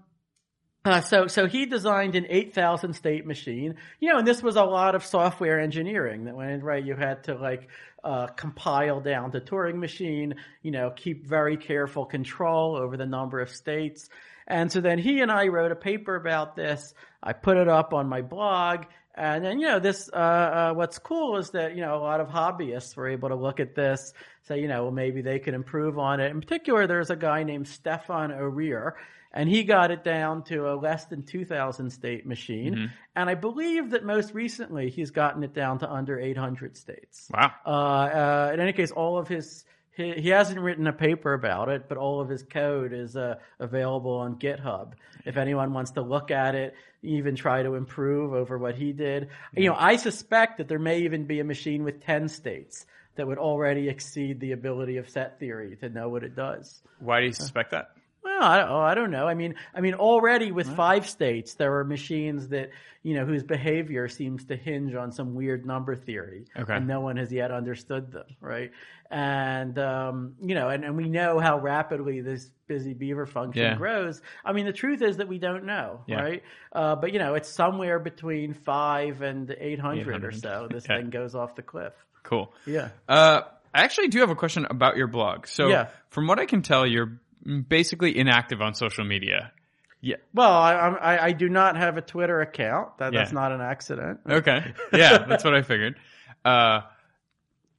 Uh, 0.89 1.03
so, 1.03 1.27
so 1.27 1.47
he 1.47 1.67
designed 1.67 2.15
an 2.15 2.25
8,000 2.31 2.95
state 2.95 3.27
machine, 3.27 3.75
you 4.01 4.11
know, 4.11 4.19
and 4.19 4.27
this 4.27 4.43
was 4.43 4.57
a 4.57 4.65
lot 4.65 4.95
of 4.95 5.05
software 5.05 5.61
engineering 5.61 6.25
that 6.25 6.35
went 6.35 6.63
right? 6.63 6.83
You 6.83 6.97
had 6.97 7.25
to 7.25 7.35
like, 7.35 7.69
uh, 8.03 8.29
compile 8.29 8.99
down 8.99 9.31
to 9.33 9.41
Turing 9.41 9.77
machine, 9.77 10.37
you 10.63 10.71
know, 10.71 10.91
keep 10.91 11.27
very 11.27 11.59
careful 11.59 12.07
control 12.07 12.75
over 12.75 12.97
the 12.97 13.05
number 13.05 13.39
of 13.41 13.51
states. 13.51 14.09
And 14.47 14.73
so 14.73 14.81
then 14.81 14.99
he 14.99 15.21
and 15.21 15.31
I 15.31 15.49
wrote 15.49 15.73
a 15.73 15.77
paper 15.77 16.17
about 16.17 16.57
this. 16.57 16.95
I 17.23 17.35
put 17.35 17.59
it 17.59 17.69
up 17.69 17.93
on 17.93 18.09
my 18.09 18.23
blog. 18.23 18.87
And 19.15 19.45
then, 19.45 19.61
you 19.61 19.67
know, 19.67 19.81
this, 19.81 20.09
uh, 20.11 20.17
uh, 20.17 20.73
what's 20.73 20.99
cool 20.99 21.37
is 21.37 21.51
that, 21.51 21.75
you 21.75 21.83
know, 21.83 21.97
a 21.97 22.01
lot 22.01 22.21
of 22.21 22.29
hobbyists 22.29 22.97
were 22.97 23.09
able 23.09 23.29
to 23.29 23.35
look 23.35 23.61
at 23.61 23.75
this, 23.75 24.15
say, 24.45 24.59
you 24.63 24.69
know, 24.69 24.85
well, 24.85 24.93
maybe 24.93 25.21
they 25.21 25.39
could 25.39 25.53
improve 25.53 25.99
on 25.99 26.21
it. 26.21 26.31
In 26.31 26.41
particular, 26.41 26.87
there's 26.87 27.11
a 27.11 27.17
guy 27.17 27.43
named 27.43 27.69
Stefan 27.69 28.33
O'Rear, 28.33 28.97
and 29.33 29.49
he 29.49 29.65
got 29.65 29.91
it 29.91 30.05
down 30.05 30.43
to 30.45 30.71
a 30.71 30.75
less 30.75 31.05
than 31.07 31.23
2,000 31.23 31.91
state 31.91 32.27
machine. 32.27 32.91
And 33.15 33.29
I 33.29 33.35
believe 33.35 33.91
that 33.91 34.05
most 34.05 34.33
recently 34.35 34.91
he's 34.91 35.11
gotten 35.11 35.43
it 35.43 35.55
down 35.55 35.81
to 35.81 35.91
under 35.91 36.19
800 36.19 36.77
states. 36.77 37.29
Wow. 37.33 37.53
Uh, 37.65 37.69
uh, 37.69 38.51
in 38.55 38.61
any 38.61 38.73
case, 38.73 38.91
all 38.91 39.19
of 39.19 39.29
his, 39.29 39.65
he, 39.97 40.13
he 40.15 40.29
hasn't 40.31 40.61
written 40.61 40.87
a 40.87 40.93
paper 40.93 41.35
about 41.35 41.69
it, 41.69 41.89
but 41.89 41.99
all 41.99 42.21
of 42.21 42.29
his 42.29 42.43
code 42.43 42.93
is 42.93 43.17
uh, 43.17 43.37
available 43.59 44.15
on 44.15 44.39
GitHub. 44.39 44.93
If 45.27 45.37
anyone 45.37 45.73
wants 45.75 45.91
to 45.93 46.03
look 46.03 46.31
at 46.31 46.55
it, 46.55 46.75
even 47.03 47.37
try 47.37 47.63
to 47.63 47.75
improve 47.75 48.33
over 48.33 48.57
what 48.57 48.77
he 48.77 48.93
did. 48.93 49.29
You 49.55 49.69
know, 49.69 49.77
I 49.79 49.97
suspect 49.97 50.59
that 50.59 50.69
there 50.69 50.79
may 50.79 51.01
even 51.01 51.25
be 51.25 51.41
a 51.41 51.45
machine 51.45 51.85
with 51.85 52.03
10 52.05 52.29
states 52.29 52.87
that 53.17 53.27
would 53.27 53.39
already 53.39 53.89
exceed 53.89 54.41
the 54.41 54.53
ability 54.53 54.97
of 54.97 55.11
set 55.11 55.39
theory 55.39 55.77
to 55.77 55.89
know 55.89 56.09
what 56.09 56.23
it 56.23 56.35
does. 56.35 56.81
Why 57.01 57.21
do 57.21 57.27
you 57.27 57.33
suspect 57.33 57.73
that? 57.73 57.91
Well, 58.23 58.43
I 58.43 58.59
don't, 58.59 58.71
oh, 58.71 58.81
I 58.81 58.95
don't 58.95 59.11
know. 59.11 59.27
I 59.27 59.35
mean, 59.35 59.55
I 59.75 59.81
mean, 59.81 59.95
already 59.95 60.53
with 60.53 60.69
five 60.77 61.09
states, 61.09 61.55
there 61.55 61.77
are 61.79 61.85
machines 61.85 62.49
that 62.49 62.71
you 63.03 63.15
know 63.15 63.25
whose 63.25 63.43
behavior 63.45 64.09
seems 64.09 64.45
to 64.47 64.57
hinge 64.57 64.95
on 64.95 65.13
some 65.13 65.35
weird 65.35 65.65
number 65.65 65.95
theory, 65.97 66.45
Okay. 66.57 66.75
and 66.75 66.87
no 66.87 67.01
one 67.01 67.17
has 67.17 67.33
yet 67.33 67.51
understood 67.51 68.13
them, 68.13 68.27
right? 68.41 68.71
And 69.11 69.79
um, 69.79 70.35
you 70.43 70.55
know, 70.55 70.69
and, 70.69 70.85
and 70.85 70.97
we 70.97 71.09
know 71.09 71.39
how 71.39 71.59
rapidly 71.59 72.21
this 72.21 72.51
busy 72.67 72.93
beaver 72.93 73.25
function 73.25 73.63
Yeah. 73.63 73.77
grows. 73.77 74.21
I 74.45 74.53
mean, 74.53 74.67
the 74.67 74.73
truth 74.73 75.01
is 75.01 75.17
that 75.19 75.29
we 75.29 75.39
don't 75.39 75.65
know, 75.65 76.03
Yeah. 76.07 76.21
right? 76.21 76.43
Uh, 76.73 76.97
but 76.97 77.13
you 77.13 77.19
know, 77.19 77.35
it's 77.35 77.49
somewhere 77.49 77.99
between 77.99 78.53
five 78.53 79.23
and 79.23 79.51
eight 79.59 79.79
hundred 79.81 80.25
or 80.25 80.33
so. 80.33 80.69
This 80.71 80.85
Okay. 80.85 81.01
thing 81.01 81.11
goes 81.11 81.35
off 81.35 81.55
the 81.55 81.63
cliff. 81.63 81.93
Cool. 82.25 82.53
Yeah. 82.67 82.91
Uh, 83.09 83.43
I 83.73 83.83
actually 83.85 84.09
do 84.09 84.21
have 84.21 84.31
a 84.31 84.35
question 84.35 84.67
about 84.69 84.97
your 84.97 85.07
blog. 85.07 85.47
So, 85.47 85.69
Yeah. 85.69 85.89
from 86.11 86.27
what 86.27 86.39
I 86.39 86.47
can 86.47 86.63
tell, 86.63 86.87
you're 86.87 87.19
basically 87.69 88.17
inactive 88.17 88.61
on 88.61 88.75
social 88.75 89.05
media. 89.05 89.53
Yeah. 90.01 90.17
Well, 90.33 90.53
I, 90.53 90.73
I, 90.73 91.25
I 91.27 91.33
do 91.33 91.49
not 91.49 91.77
have 91.77 91.97
a 91.97 92.03
Twitter 92.03 92.41
account. 92.41 92.99
That, 92.99 93.13
That's 93.13 93.33
not 93.33 93.53
an 93.53 93.61
accident. 93.61 94.21
Okay. 94.29 94.73
Yeah, 94.93 95.19
that's 95.27 95.45
what 95.45 95.55
I 95.55 95.63
figured. 95.63 95.97
Uh, 96.45 96.81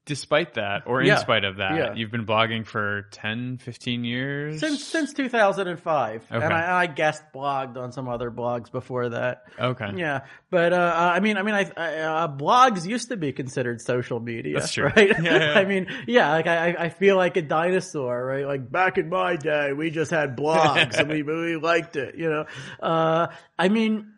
despite 0.10 0.56
that, 0.56 0.84
or 0.88 1.00
in 1.00 1.08
Yeah. 1.08 1.16
spite 1.20 1.46
of 1.46 1.58
that, 1.58 1.76
Yeah. 1.78 1.94
you've 1.94 2.12
been 2.12 2.26
blogging 2.26 2.66
for 2.66 3.04
10, 3.12 3.58
15 3.60 4.04
years? 4.04 4.60
Since 4.60 4.84
since 4.84 5.14
2005, 5.14 6.26
Okay. 6.30 6.44
and 6.44 6.54
I, 6.54 6.82
I 6.82 6.86
guest 6.88 7.24
blogged 7.34 7.78
on 7.78 7.94
some 7.94 8.10
other 8.10 8.30
blogs 8.30 8.70
before 8.70 9.08
that. 9.10 9.44
Okay. 9.58 9.92
Yeah, 9.96 10.22
but 10.50 10.74
uh, 10.74 11.12
I 11.16 11.22
mean, 11.22 11.38
I 11.38 11.44
mean, 11.44 11.56
I, 11.56 11.72
I 11.78 11.96
uh, 12.00 12.28
blogs 12.28 12.86
used 12.86 13.08
to 13.10 13.16
be 13.18 13.32
considered 13.32 13.80
social 13.80 14.20
media. 14.20 14.60
That's 14.60 14.74
true. 14.74 14.92
right? 14.94 15.10
Yeah, 15.22 15.38
yeah. 15.54 15.54
I 15.60 15.64
mean, 15.64 15.88
yeah, 16.08 16.32
like 16.34 16.48
I, 16.48 16.76
I 16.78 16.90
feel 16.90 17.16
like 17.16 17.38
a 17.38 17.42
dinosaur, 17.42 18.26
right? 18.26 18.46
Like 18.46 18.70
back 18.70 18.98
in 18.98 19.08
my 19.08 19.38
day, 19.38 19.72
we 19.72 19.92
just 19.92 20.12
had 20.12 20.36
blogs 20.36 20.98
and 20.98 21.08
we 21.10 21.22
really 21.32 21.56
liked 21.56 21.96
it. 21.96 22.16
You 22.16 22.30
know, 22.30 22.46
uh, 22.82 23.28
I 23.58 23.70
mean. 23.70 24.14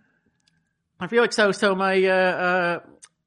I 1.04 1.08
feel 1.08 1.24
like 1.24 1.34
so. 1.34 1.52
So 1.52 1.74
my 1.74 1.96
uh, 2.06 2.14
uh, 2.14 2.80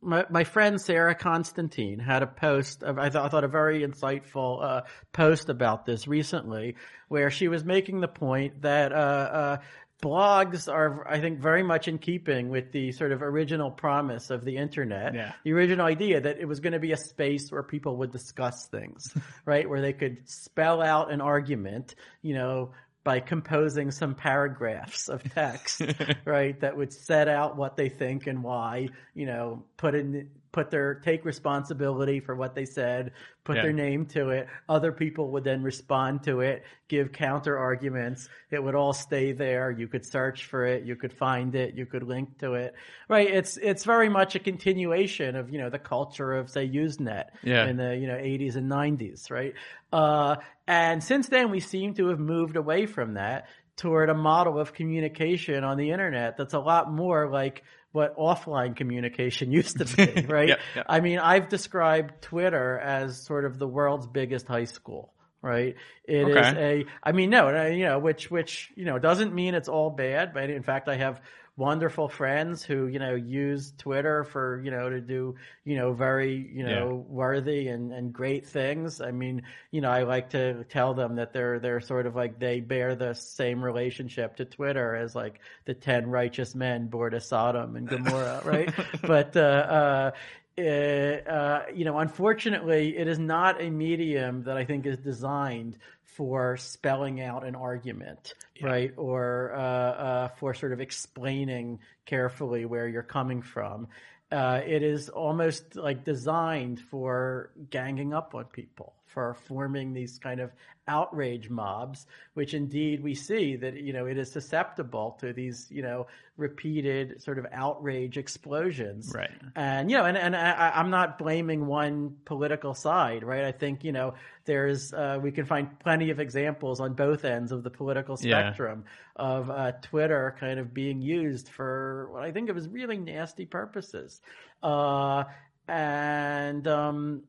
my 0.05 0.27
my 0.31 0.45
friend 0.45 0.81
Sarah 0.81 1.15
Constantine 1.15 1.99
had 1.99 2.23
a 2.23 2.27
post. 2.27 2.83
Of, 2.83 2.99
I 2.99 3.11
thought 3.11 3.27
I 3.27 3.29
thought 3.29 3.45
a 3.45 3.49
very 3.49 3.81
insightful 3.81 4.63
uh, 4.63 4.83
post 5.13 5.49
about 5.49 5.87
this 5.87 6.07
recently, 6.07 6.77
where 7.09 7.31
she 7.31 7.49
was 7.49 7.65
making 7.65 8.01
the 8.01 8.09
point 8.09 8.63
that. 8.63 8.93
Uh, 8.93 8.97
uh, 8.97 9.57
blogs 10.03 10.71
are, 10.71 11.09
I 11.09 11.19
think, 11.19 11.39
very 11.41 11.63
much 11.63 11.89
in 11.89 11.97
keeping 11.97 12.51
with 12.51 12.73
the 12.73 12.93
sort 12.93 13.11
of 13.11 13.23
original 13.23 13.71
promise 13.71 14.29
of 14.29 14.45
the 14.45 14.59
internet. 14.59 15.15
Yeah. 15.15 15.33
The 15.45 15.53
original 15.53 15.87
idea 15.87 16.21
that 16.21 16.39
it 16.39 16.45
was 16.45 16.61
going 16.61 16.75
to 16.75 16.79
be 16.79 16.93
a 16.93 16.97
space 16.97 17.51
where 17.51 17.63
people 17.63 17.97
would 17.99 18.13
discuss 18.13 18.67
things, 18.67 19.17
right? 19.47 19.67
Where 19.69 19.81
they 19.81 19.95
could 19.95 20.29
spell 20.29 20.83
out 20.83 21.11
an 21.11 21.23
argument, 21.23 21.95
you 22.21 22.35
know, 22.35 22.73
by 23.05 23.21
composing 23.21 23.91
some 23.91 24.15
paragraphs 24.15 25.09
of 25.09 25.23
text, 25.35 25.83
right, 26.25 26.59
that 26.61 26.77
would 26.77 26.93
set 26.93 27.29
out 27.29 27.57
what 27.57 27.77
they 27.77 27.91
think 27.91 28.27
and 28.27 28.43
why, 28.43 28.89
you 29.15 29.27
know, 29.27 29.63
put 29.77 29.95
in 29.95 30.31
put 30.55 30.71
their 30.71 30.95
take 30.95 31.25
responsibility 31.25 32.21
for 32.21 32.37
what 32.37 32.55
they 32.55 32.65
said, 32.65 33.11
put 33.43 33.57
Yeah. 33.57 33.63
their 33.63 33.73
name 33.73 34.07
to 34.07 34.31
it. 34.31 34.47
Other 34.69 34.93
people 34.93 35.33
would 35.33 35.43
then 35.43 35.65
respond 35.65 36.23
to 36.23 36.43
it, 36.43 36.63
give 36.87 37.11
counter 37.11 37.59
arguments. 37.59 38.29
It 38.53 38.63
would 38.63 38.77
all 38.77 38.93
stay 38.93 39.33
there. 39.33 39.73
You 39.73 39.89
could 39.89 40.07
search 40.07 40.47
for 40.47 40.65
it, 40.65 40.85
you 40.85 40.95
could 40.95 41.13
find 41.13 41.57
it, 41.57 41.75
you 41.75 41.87
could 41.87 42.05
link 42.05 42.39
to 42.39 42.55
it. 42.55 42.75
Right? 43.09 43.29
It's 43.29 43.57
it's 43.57 43.85
very 43.85 44.09
much 44.09 44.37
a 44.37 44.39
continuation 44.39 45.35
of, 45.35 45.51
you 45.51 45.59
know, 45.59 45.71
the 45.71 45.79
culture 45.81 46.33
of 46.35 46.49
say 46.49 46.69
Usenet 46.69 47.25
Yeah. 47.43 47.67
in 47.67 47.77
the, 47.77 47.97
you 47.97 48.07
know, 48.07 48.17
80s 48.17 48.55
and 48.55 48.69
90s, 48.71 49.33
right? 49.33 49.55
Uh 49.93 50.37
and 50.69 51.03
since 51.03 51.29
then 51.29 51.51
we 51.51 51.59
seem 51.59 51.95
to 51.95 52.07
have 52.07 52.21
moved 52.21 52.55
away 52.55 52.87
from 52.87 53.15
that 53.15 53.49
toward 53.77 54.09
a 54.09 54.15
model 54.15 54.61
of 54.61 54.73
communication 54.73 55.65
on 55.65 55.77
the 55.77 55.91
internet 55.91 56.37
that's 56.37 56.55
a 56.55 56.61
lot 56.61 56.93
more 56.93 57.29
like 57.29 57.65
what 57.95 58.17
offline 58.19 58.77
communication 58.77 59.53
used 59.61 59.79
to 59.79 59.85
be, 59.85 60.27
right? 60.29 60.49
Yep, 60.49 60.59
yep. 60.77 60.87
I 60.89 61.01
mean, 61.01 61.19
I've 61.19 61.49
described 61.49 62.21
Twitter 62.23 62.79
as 62.79 63.23
sort 63.23 63.45
of 63.45 63.59
the 63.59 63.69
world's 63.69 64.07
biggest 64.07 64.47
high 64.49 64.65
school, 64.65 65.13
right? 65.41 65.77
It 66.05 66.29
is 66.29 66.53
Okay. 66.53 66.85
a, 66.85 66.85
I 67.03 67.13
mean, 67.13 67.31
no, 67.31 67.67
you 67.67 67.85
know, 67.85 67.99
which, 68.01 68.31
which, 68.31 68.71
you 68.75 68.85
know, 68.85 68.99
doesn't 68.99 69.35
mean 69.35 69.55
it's 69.55 69.69
all 69.69 69.91
bad, 69.91 70.35
but 70.35 70.51
in 70.51 70.63
fact, 70.63 70.89
I 70.89 70.97
have 70.97 71.21
wonderful 71.57 72.09
friends 72.09 72.65
who, 72.65 72.89
you 72.89 72.99
know, 72.99 73.15
use 73.15 73.73
Twitter 73.79 74.25
for, 74.25 74.61
you 74.65 74.73
know, 74.73 74.91
to 74.91 75.01
do, 75.01 75.37
you 75.65 75.77
know, 75.77 75.93
very, 75.93 76.51
you 76.53 76.65
know, 76.65 77.05
worthy 77.09 77.69
and, 77.69 77.93
and 77.93 78.13
great 78.13 78.47
things. 78.47 79.01
I 79.01 79.13
mean, 79.13 79.43
you 79.71 79.81
know, 79.81 79.91
I 79.91 80.03
like 80.03 80.31
to 80.31 80.65
tell 80.65 80.95
them 80.95 81.17
that 81.17 81.33
they're, 81.33 81.61
they're 81.61 81.81
sort 81.81 82.07
of 82.07 82.17
like, 82.17 82.41
they 82.41 82.59
bear 82.59 82.97
the 82.97 83.15
same 83.15 83.65
relationship 83.65 84.37
to 84.37 84.45
Twitter 84.45 84.97
as 84.97 85.15
like 85.15 85.41
the 85.65 85.75
10 85.75 86.09
righteous 86.09 86.57
men 86.57 86.89
born 86.89 87.13
to 87.13 87.21
Sodom 87.21 87.77
and 87.77 87.89
Gomorrah, 87.89 88.43
right? 88.45 88.73
but, 89.03 89.37
uh, 89.37 89.41
uh, 89.41 90.11
uh, 90.57 90.61
uh, 90.61 91.63
you 91.75 91.85
know, 91.85 91.99
unfortunately, 91.99 92.97
it 92.97 93.09
is 93.09 93.19
not 93.19 93.61
a 93.61 93.71
medium 93.71 94.45
that 94.45 94.57
I 94.57 94.65
think 94.65 94.87
is 94.87 94.99
designed 94.99 95.77
for 96.15 96.57
spelling 96.57 97.21
out 97.21 97.45
an 97.45 97.55
argument, 97.57 98.35
right? 98.63 98.93
Or 98.97 99.53
uh, 99.55 99.61
uh, 99.61 100.29
for 100.39 100.55
sort 100.55 100.73
of 100.73 100.81
explaining 100.81 101.81
carefully 102.07 102.65
where 102.65 102.87
you're 102.87 103.03
coming 103.03 103.43
from. 103.43 103.89
Uh, 104.31 104.61
it 104.65 104.83
is 104.83 105.09
almost 105.09 105.77
like 105.77 106.05
designed 106.05 106.81
for 106.81 107.51
ganging 107.71 108.15
up 108.15 108.35
on 108.35 108.45
people, 108.45 108.95
for 109.15 109.35
forming 109.47 109.95
these 109.95 110.19
kind 110.19 110.41
of 110.41 110.51
outrage 110.87 111.49
mobs, 111.49 112.07
which 112.35 112.53
indeed 112.53 113.03
we 113.03 113.15
see 113.15 113.57
that, 113.57 113.75
you 113.75 113.93
know, 113.95 114.05
it 114.05 114.19
is 114.19 114.31
susceptible 114.31 115.17
to 115.21 115.33
these, 115.33 115.67
you 115.71 115.81
know, 115.81 116.07
repeated 116.37 117.23
sort 117.23 117.39
of 117.39 117.47
outrage 117.53 118.19
explosions. 118.19 119.13
Right. 119.15 119.31
And, 119.55 119.91
you 119.91 119.97
know, 119.97 120.05
and, 120.05 120.19
and 120.19 120.37
I, 120.37 120.73
I'm 120.75 120.91
not 120.91 121.17
blaming 121.17 121.67
one 121.67 122.17
political 122.27 122.75
side, 122.75 123.23
right? 123.23 123.45
I 123.45 123.53
think, 123.53 123.85
you 123.85 123.93
know, 123.93 124.15
there's, 124.45 124.93
uh, 124.93 125.19
we 125.23 125.31
can 125.31 125.47
find 125.47 125.79
plenty 125.79 126.11
of 126.11 126.21
examples 126.21 126.81
on 126.81 126.93
both 126.95 127.25
ends 127.25 127.53
of 127.53 127.63
the 127.63 127.71
political 127.71 128.19
Yeah. 128.21 128.51
spectrum 128.51 128.85
of 129.17 129.49
uh, 129.49 129.73
Twitter 129.81 130.37
kind 130.39 130.59
of 130.59 130.75
being 130.75 131.01
used 131.01 131.49
for 131.49 132.11
what 132.13 132.25
I 132.25 132.33
think 132.33 132.51
of 132.51 132.57
as 132.59 132.69
really 132.69 132.99
nasty 132.99 133.47
purposes. 133.47 134.21
Uh, 134.63 135.25
and, 135.67 136.67
um, 136.67 137.23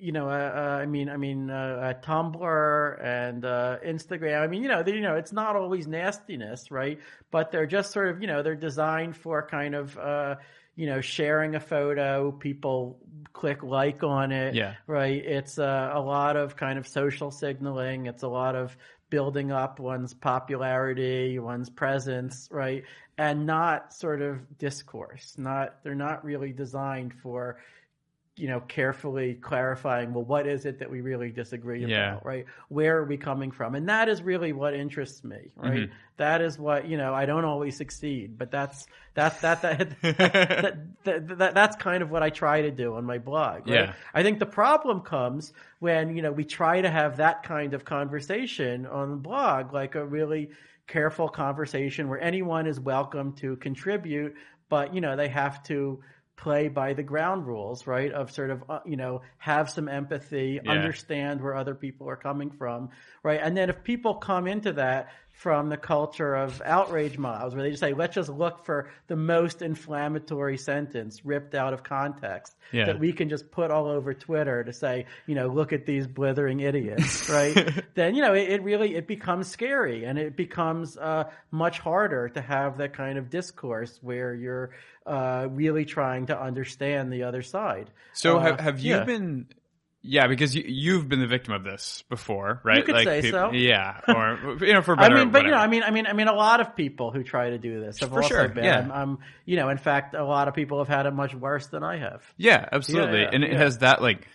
you 0.00 0.12
know, 0.12 0.28
uh, 0.28 0.32
uh, 0.54 0.60
I 0.82 0.86
mean, 0.86 1.08
I 1.08 1.16
mean, 1.16 1.50
uh, 1.50 1.94
uh, 1.94 2.00
Tumblr 2.06 3.04
and 3.04 3.44
uh, 3.44 3.78
Instagram. 3.84 4.42
I 4.42 4.46
mean, 4.46 4.62
you 4.62 4.68
know, 4.68 4.82
they, 4.82 4.92
you 4.92 5.00
know, 5.00 5.16
it's 5.16 5.32
not 5.32 5.56
always 5.56 5.86
nastiness, 5.86 6.70
right? 6.70 6.98
But 7.30 7.50
they're 7.50 7.66
just 7.66 7.92
sort 7.92 8.08
of, 8.08 8.20
you 8.20 8.26
know, 8.26 8.42
they're 8.42 8.54
designed 8.56 9.16
for 9.16 9.46
kind 9.46 9.74
of, 9.74 9.96
uh, 9.98 10.36
you 10.76 10.86
know, 10.86 11.00
sharing 11.00 11.54
a 11.56 11.60
photo. 11.60 12.30
People 12.32 12.98
click 13.32 13.62
like 13.62 14.02
on 14.02 14.32
it, 14.32 14.54
Yeah. 14.54 14.74
right? 14.86 15.22
It's 15.24 15.58
uh, 15.58 15.90
a 15.92 16.00
lot 16.00 16.36
of 16.36 16.56
kind 16.56 16.78
of 16.78 16.86
social 16.86 17.30
signaling. 17.30 18.06
It's 18.06 18.22
a 18.22 18.28
lot 18.28 18.54
of 18.54 18.76
building 19.10 19.50
up 19.50 19.80
one's 19.80 20.12
popularity, 20.14 21.38
one's 21.38 21.70
presence, 21.70 22.48
right? 22.50 22.84
And 23.16 23.46
not 23.46 23.92
sort 23.92 24.22
of 24.22 24.58
discourse. 24.58 25.34
Not 25.38 25.82
they're 25.82 25.94
not 25.94 26.24
really 26.24 26.52
designed 26.52 27.14
for 27.14 27.58
you 28.38 28.48
know, 28.48 28.60
carefully 28.60 29.34
clarifying, 29.34 30.14
well, 30.14 30.24
what 30.24 30.46
is 30.46 30.64
it 30.64 30.78
that 30.78 30.90
we 30.90 31.00
really 31.00 31.30
disagree 31.30 31.84
Yeah. 31.84 32.12
about, 32.12 32.26
right? 32.26 32.44
Where 32.68 32.98
are 32.98 33.04
we 33.04 33.16
coming 33.16 33.50
from? 33.50 33.74
And 33.74 33.88
that 33.88 34.08
is 34.08 34.22
really 34.22 34.52
what 34.52 34.74
interests 34.74 35.24
me, 35.24 35.50
right? 35.56 35.88
Mhm. 35.88 35.90
That 36.16 36.40
is 36.40 36.58
what, 36.58 36.86
you 36.86 36.96
know, 36.96 37.14
I 37.14 37.26
don't 37.26 37.44
always 37.44 37.76
succeed, 37.76 38.38
but 38.38 38.50
that's, 38.50 38.86
that's, 39.14 39.40
that, 39.40 39.62
that, 39.62 40.00
that, 40.02 41.04
that, 41.04 41.38
that, 41.38 41.54
that's 41.54 41.76
kind 41.76 42.02
of 42.02 42.10
what 42.10 42.22
I 42.22 42.30
try 42.30 42.62
to 42.62 42.70
do 42.70 42.94
on 42.94 43.04
my 43.04 43.18
blog, 43.18 43.66
right? 43.68 43.88
Yeah. 43.88 43.92
I 44.14 44.22
think 44.22 44.38
the 44.38 44.46
problem 44.46 45.00
comes 45.00 45.52
when, 45.80 46.14
you 46.16 46.22
know, 46.22 46.32
we 46.32 46.44
try 46.44 46.80
to 46.80 46.90
have 46.90 47.16
that 47.18 47.42
kind 47.42 47.74
of 47.74 47.84
conversation 47.84 48.86
on 48.86 49.10
the 49.10 49.16
blog, 49.16 49.72
like 49.72 49.94
a 49.94 50.04
really 50.04 50.50
careful 50.86 51.28
conversation 51.28 52.08
where 52.08 52.20
anyone 52.20 52.66
is 52.66 52.80
welcome 52.80 53.32
to 53.34 53.56
contribute, 53.56 54.34
but, 54.68 54.94
you 54.94 55.00
know, 55.00 55.16
they 55.16 55.28
have 55.28 55.62
to, 55.64 56.00
play 56.38 56.68
by 56.68 56.92
the 56.94 57.02
ground 57.02 57.46
rules, 57.46 57.86
right? 57.86 58.12
Of 58.12 58.30
sort 58.30 58.50
of, 58.50 58.62
uh, 58.70 58.80
you 58.86 58.96
know, 58.96 59.20
have 59.38 59.68
some 59.68 59.88
empathy, 59.88 60.60
Yeah. 60.64 60.72
understand 60.72 61.40
where 61.42 61.54
other 61.54 61.74
people 61.74 62.08
are 62.08 62.16
coming 62.16 62.50
from, 62.50 62.90
right? 63.22 63.40
And 63.42 63.56
then 63.56 63.68
if 63.68 63.82
people 63.84 64.14
come 64.14 64.46
into 64.46 64.72
that 64.74 65.08
from 65.38 65.68
the 65.68 65.76
culture 65.76 66.34
of 66.34 66.60
outrage 66.64 67.16
mobs, 67.16 67.54
where 67.54 67.62
they 67.62 67.70
just 67.70 67.78
say, 67.80 67.92
let's 67.92 68.12
just 68.12 68.28
look 68.28 68.64
for 68.64 68.90
the 69.06 69.14
most 69.14 69.62
inflammatory 69.62 70.58
sentence 70.58 71.24
ripped 71.24 71.54
out 71.54 71.72
of 71.72 71.84
context 71.84 72.56
Yeah. 72.72 72.86
that 72.86 72.98
we 72.98 73.12
can 73.12 73.28
just 73.28 73.48
put 73.52 73.70
all 73.70 73.86
over 73.86 74.12
Twitter 74.14 74.64
to 74.64 74.72
say, 74.72 75.06
you 75.28 75.36
know, 75.36 75.46
look 75.46 75.72
at 75.72 75.86
these 75.86 76.08
blithering 76.08 76.58
idiots, 76.58 77.30
right? 77.30 77.54
then, 77.94 78.16
you 78.16 78.22
know, 78.22 78.34
it, 78.34 78.48
it 78.50 78.62
really, 78.64 78.96
it 78.96 79.06
becomes 79.06 79.46
scary 79.46 80.02
and 80.04 80.18
it 80.18 80.34
becomes, 80.34 80.96
uh, 80.96 81.30
much 81.52 81.78
harder 81.78 82.28
to 82.30 82.40
have 82.40 82.78
that 82.78 82.94
kind 82.94 83.16
of 83.16 83.30
discourse 83.30 83.96
where 84.02 84.34
you're, 84.34 84.70
uh, 85.06 85.46
really 85.52 85.84
trying 85.84 86.26
to 86.26 86.36
understand 86.40 87.12
the 87.12 87.22
other 87.22 87.42
side. 87.42 87.90
So 88.12 88.38
Uh, 88.38 88.40
have, 88.40 88.60
have 88.60 88.80
you 88.80 88.96
yeah. 88.96 89.04
been? 89.04 89.46
Yeah, 90.10 90.26
because 90.26 90.56
you, 90.56 90.64
you've 90.66 91.06
been 91.08 91.20
the 91.20 91.26
victim 91.26 91.52
of 91.52 91.64
this 91.64 92.02
before, 92.08 92.60
right? 92.64 92.78
You 92.78 92.82
could 92.84 93.04
say 93.04 93.20
peop- 93.20 93.30
so. 93.32 93.52
Yeah, 93.52 94.00
or 94.08 94.56
you 94.66 94.72
know, 94.72 94.80
for 94.80 94.96
better. 94.96 95.14
I 95.16 95.18
mean, 95.18 95.30
but 95.30 95.44
you 95.44 95.50
know. 95.50 95.58
I 95.58 95.66
mean, 95.66 95.82
I 95.82 95.90
mean, 95.90 96.06
I 96.06 96.14
mean, 96.14 96.28
a 96.28 96.34
lot 96.34 96.60
of 96.60 96.74
people 96.74 97.10
who 97.10 97.22
try 97.22 97.50
to 97.50 97.58
do 97.58 97.80
this 97.80 98.00
have 98.00 98.08
For 98.08 98.22
also 98.22 98.28
sure, 98.34 98.48
been. 98.48 98.64
yeah. 98.64 98.78
I'm, 98.78 98.90
I'm, 98.92 99.18
you 99.44 99.56
know, 99.56 99.68
in 99.68 99.76
fact, 99.76 100.14
a 100.14 100.24
lot 100.24 100.48
of 100.48 100.54
people 100.54 100.78
have 100.78 100.88
had 100.88 101.04
it 101.06 101.12
much 101.12 101.34
worse 101.34 101.66
than 101.66 101.82
I 101.84 101.98
have. 101.98 102.22
yeah, 102.38 102.66
absolutely. 102.72 103.20
yeah, 103.20 103.30
and 103.32 103.44
it 103.44 103.52
yeah. 103.52 103.58
has 103.58 103.78
that 103.78 104.00
like. 104.00 104.26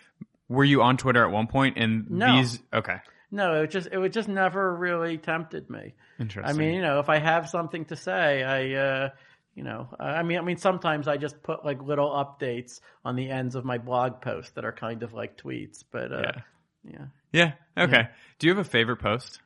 Were 0.50 0.64
you 0.66 0.84
on 0.84 0.98
Twitter 0.98 1.26
at 1.26 1.32
one 1.32 1.48
point? 1.48 1.78
And 1.78 2.12
No. 2.12 2.36
these 2.38 2.60
okay, 2.72 2.98
No, 3.32 3.64
it 3.64 3.72
just 3.72 3.88
it 3.92 3.98
would 3.98 4.14
just 4.14 4.28
never 4.30 4.76
really 4.76 5.18
tempted 5.18 5.70
me. 5.70 5.96
interesting. 6.20 6.54
I 6.56 6.58
mean, 6.58 6.76
you 6.76 6.82
know, 6.82 7.00
if 7.00 7.10
I 7.10 7.18
have 7.18 7.50
something 7.50 7.86
to 7.86 7.96
say, 7.96 8.44
I, 8.44 8.74
uh, 8.80 9.10
you 9.56 9.64
know, 9.64 9.88
I 10.00 10.24
mean, 10.24 10.40
I 10.40 10.42
mean, 10.42 10.58
sometimes 10.58 11.08
I 11.08 11.18
just 11.18 11.42
put 11.44 11.64
like 11.64 11.82
little 11.82 12.10
updates 12.10 12.80
on 13.06 13.16
the 13.16 13.30
ends 13.30 13.56
of 13.56 13.64
my 13.66 13.78
blog 13.78 14.22
posts 14.22 14.52
that 14.54 14.66
are 14.66 14.72
kind 14.72 15.04
of 15.04 15.14
like 15.14 15.38
tweets. 15.38 15.84
But 15.92 16.12
uh, 16.12 16.22
Yeah. 16.22 16.42
yeah. 16.84 17.06
yeah, 17.32 17.84
okay. 17.84 18.08
Do 18.40 18.48
you 18.48 18.56
have 18.56 18.66
a 18.66 18.70
favorite 18.70 18.98
post? 18.98 19.40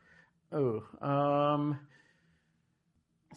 Oh, 0.52 0.84
um, 1.02 1.80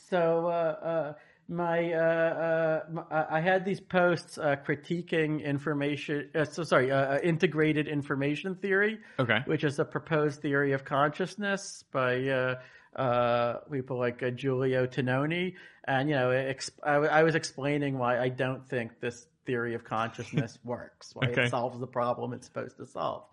so, 0.09 0.47
uh, 0.47 0.51
uh, 0.51 1.12
my, 1.49 1.93
uh, 1.93 1.99
uh, 1.99 2.81
m- 2.89 3.05
I 3.11 3.41
had 3.41 3.64
these 3.64 3.81
posts, 3.81 4.39
uh, 4.39 4.55
critiquing 4.64 5.45
information, 5.45 6.31
uh, 6.35 6.45
so 6.45 6.62
sorry, 6.62 6.91
integrated 7.25 7.89
information 7.89 8.55
theory, 8.55 9.01
Okay, 9.18 9.39
which 9.47 9.64
is 9.64 9.81
a 9.81 9.85
proposed 9.85 10.41
theory 10.41 10.73
of 10.73 10.85
consciousness 10.85 11.85
by, 11.91 12.57
uh, 12.97 13.59
people 13.70 13.99
like 13.99 14.22
uh, 14.22 14.30
Giulio 14.30 14.86
Tononi. 14.86 15.55
And, 15.84 16.09
you 16.09 16.14
know, 16.14 16.30
ex- 16.30 16.70
I, 16.82 16.95
w- 16.95 17.11
I 17.11 17.22
was 17.22 17.34
explaining 17.34 17.99
why 17.99 18.18
I 18.20 18.28
don't 18.28 18.68
think 18.68 19.01
this 19.01 19.26
theory 19.47 19.74
of 19.74 19.84
consciousness 19.84 20.59
works, 20.64 21.14
why 21.14 21.28
Okay. 21.28 21.43
it 21.47 21.51
solves 21.51 21.78
the 21.80 21.86
problem 21.86 22.32
it's 22.32 22.47
supposed 22.47 22.76
to 22.78 22.86
solve. 22.86 23.24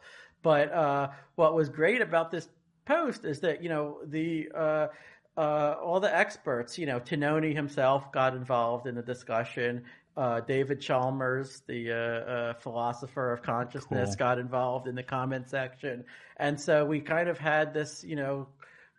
But, 0.43 0.71
uh, 0.71 1.09
what 1.35 1.55
was 1.55 1.69
great 1.69 2.01
about 2.01 2.31
this 2.31 2.47
post 2.85 3.25
is 3.25 3.39
that, 3.41 3.61
you 3.63 3.69
know, 3.69 3.99
the, 4.05 4.49
uh, 4.55 4.87
uh, 5.37 5.75
all 5.83 5.99
the 5.99 6.15
experts, 6.15 6.77
you 6.77 6.85
know, 6.85 6.99
Tononi 6.99 7.53
himself 7.53 8.11
got 8.11 8.35
involved 8.35 8.87
in 8.87 8.95
the 8.95 9.03
discussion. 9.03 9.83
Uh, 10.15 10.39
David 10.39 10.81
Chalmers, 10.81 11.61
the 11.67 11.91
uh, 11.91 11.95
uh, 11.95 12.53
philosopher 12.55 13.31
of 13.31 13.43
consciousness, 13.43 14.15
Cool. 14.15 14.15
got 14.15 14.39
involved 14.39 14.87
in 14.87 14.95
the 14.95 15.03
comment 15.03 15.47
section, 15.47 16.03
and 16.37 16.59
so 16.59 16.83
we 16.85 16.99
kind 16.99 17.29
of 17.29 17.37
had 17.37 17.71
this, 17.71 18.03
you 18.03 18.15
know, 18.15 18.47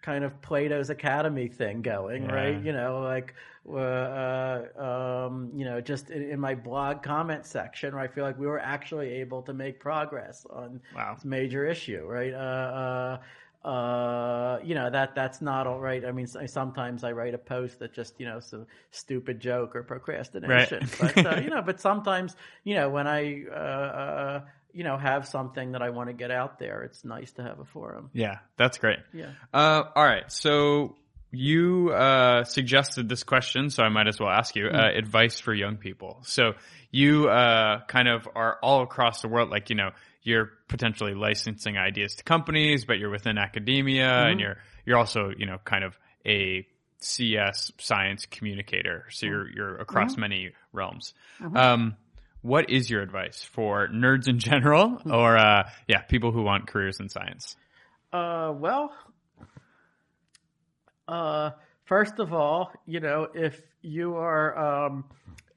kind 0.03 0.25
of 0.25 0.41
Plato's 0.43 0.91
Academy 0.91 1.49
thing 1.49 1.83
going, 1.83 2.25
Yeah. 2.25 2.33
right? 2.33 2.61
You 2.61 2.73
know, 2.73 3.01
like, 3.03 3.35
uh, 3.69 3.77
uh, 3.77 5.27
um, 5.27 5.51
you 5.55 5.65
know, 5.65 5.81
just 5.81 6.11
in, 6.11 6.23
in 6.31 6.41
my 6.41 6.55
blog 6.55 7.03
comment 7.03 7.47
section, 7.47 7.95
where 7.95 8.03
I 8.03 8.09
feel 8.09 8.25
like 8.25 8.39
we 8.39 8.47
were 8.47 8.61
actually 8.61 9.09
able 9.21 9.43
to 9.43 9.53
make 9.53 9.81
progress 9.81 10.47
on 10.51 10.81
Wow. 10.95 11.15
this 11.15 11.25
major 11.25 11.67
issue, 11.67 12.05
right? 12.07 12.33
Uh, 12.33 13.19
uh, 13.65 13.69
uh, 13.69 14.61
you 14.63 14.75
know 14.75 14.89
that 14.89 15.15
that's 15.15 15.43
not 15.43 15.67
all 15.67 15.81
right. 15.81 16.05
I 16.05 16.13
mean, 16.13 16.27
sometimes 16.27 17.03
I 17.05 17.13
write 17.13 17.35
a 17.35 17.39
post 17.39 17.81
that 17.81 17.93
just 17.93 18.19
you 18.21 18.27
know 18.27 18.39
some 18.41 18.67
stupid 18.93 19.41
joke 19.41 19.75
or 19.75 19.83
procrastination, 19.83 20.89
Right. 20.89 20.99
but 21.01 21.27
uh, 21.27 21.37
you 21.43 21.51
know, 21.51 21.61
but 21.63 21.81
sometimes 21.81 22.37
you 22.65 22.77
know 22.77 22.89
when 22.89 23.07
I 23.09 23.45
uh, 23.51 23.55
uh, 23.55 24.41
you 24.73 24.85
know 24.85 24.97
have 24.97 25.27
something 25.27 25.73
that 25.73 25.83
I 25.83 25.91
want 25.91 26.09
to 26.09 26.13
get 26.13 26.31
out 26.31 26.59
there, 26.59 26.83
it's 26.83 27.05
nice 27.05 27.33
to 27.33 27.43
have 27.43 27.59
a 27.59 27.65
forum. 27.65 28.11
Yeah, 28.13 28.39
that's 28.57 28.79
great. 28.79 28.99
Yeah. 29.13 29.31
Uh, 29.53 29.85
all 29.95 30.05
right. 30.05 30.31
So 30.31 30.97
you 31.31 31.91
uh, 31.91 32.45
suggested 32.45 33.09
this 33.09 33.23
question, 33.23 33.71
so 33.71 33.83
I 33.83 33.89
might 33.89 34.09
as 34.09 34.19
well 34.19 34.31
ask 34.31 34.57
you 34.57 34.69
uh, 34.69 34.91
advice 34.95 35.41
for 35.41 35.53
young 35.53 35.77
people. 35.77 36.21
So 36.23 36.53
you 36.91 37.29
uh, 37.29 37.85
kind 37.87 38.09
of 38.09 38.27
are 38.35 38.59
all 38.63 38.83
across 38.83 39.21
the 39.21 39.29
world, 39.29 39.51
like 39.51 39.69
you 39.69 39.77
know, 39.77 39.91
you're 40.23 40.51
potentially 40.69 41.15
licensing 41.15 41.77
ideas 41.77 42.17
to 42.17 42.25
companies, 42.25 42.85
but 42.85 42.99
you're 42.99 43.11
within 43.11 43.39
academia, 43.39 44.09
and 44.09 44.41
you're 44.41 44.57
you're 44.85 44.97
also 44.97 45.33
you 45.37 45.47
know 45.47 45.59
kind 45.65 45.85
of 45.85 45.99
a 46.27 46.67
CS 47.01 47.73
science 47.79 48.27
communicator. 48.27 49.07
So 49.11 49.27
you're 49.27 49.51
you're 49.51 49.77
across 49.77 50.17
many 50.17 50.53
realms. 50.73 51.15
Um, 51.55 51.97
what 52.49 52.71
is 52.71 52.89
your 52.91 53.03
advice 53.03 53.45
for 53.45 53.89
nerds 53.89 54.27
in 54.27 54.39
general, 54.39 55.01
or 55.05 55.37
uh, 55.37 55.69
yeah, 55.87 56.01
people 56.03 56.33
who 56.33 56.43
want 56.43 56.67
careers 56.67 56.99
in 56.99 57.09
science? 57.09 57.57
Uh, 58.13 58.53
well, 58.57 58.91
uh, 61.07 61.51
first 61.85 62.19
of 62.19 62.33
all, 62.33 62.73
you 62.87 63.01
know, 63.01 63.29
if 63.35 63.61
you 63.83 64.17
are 64.17 64.87
um, 64.87 65.05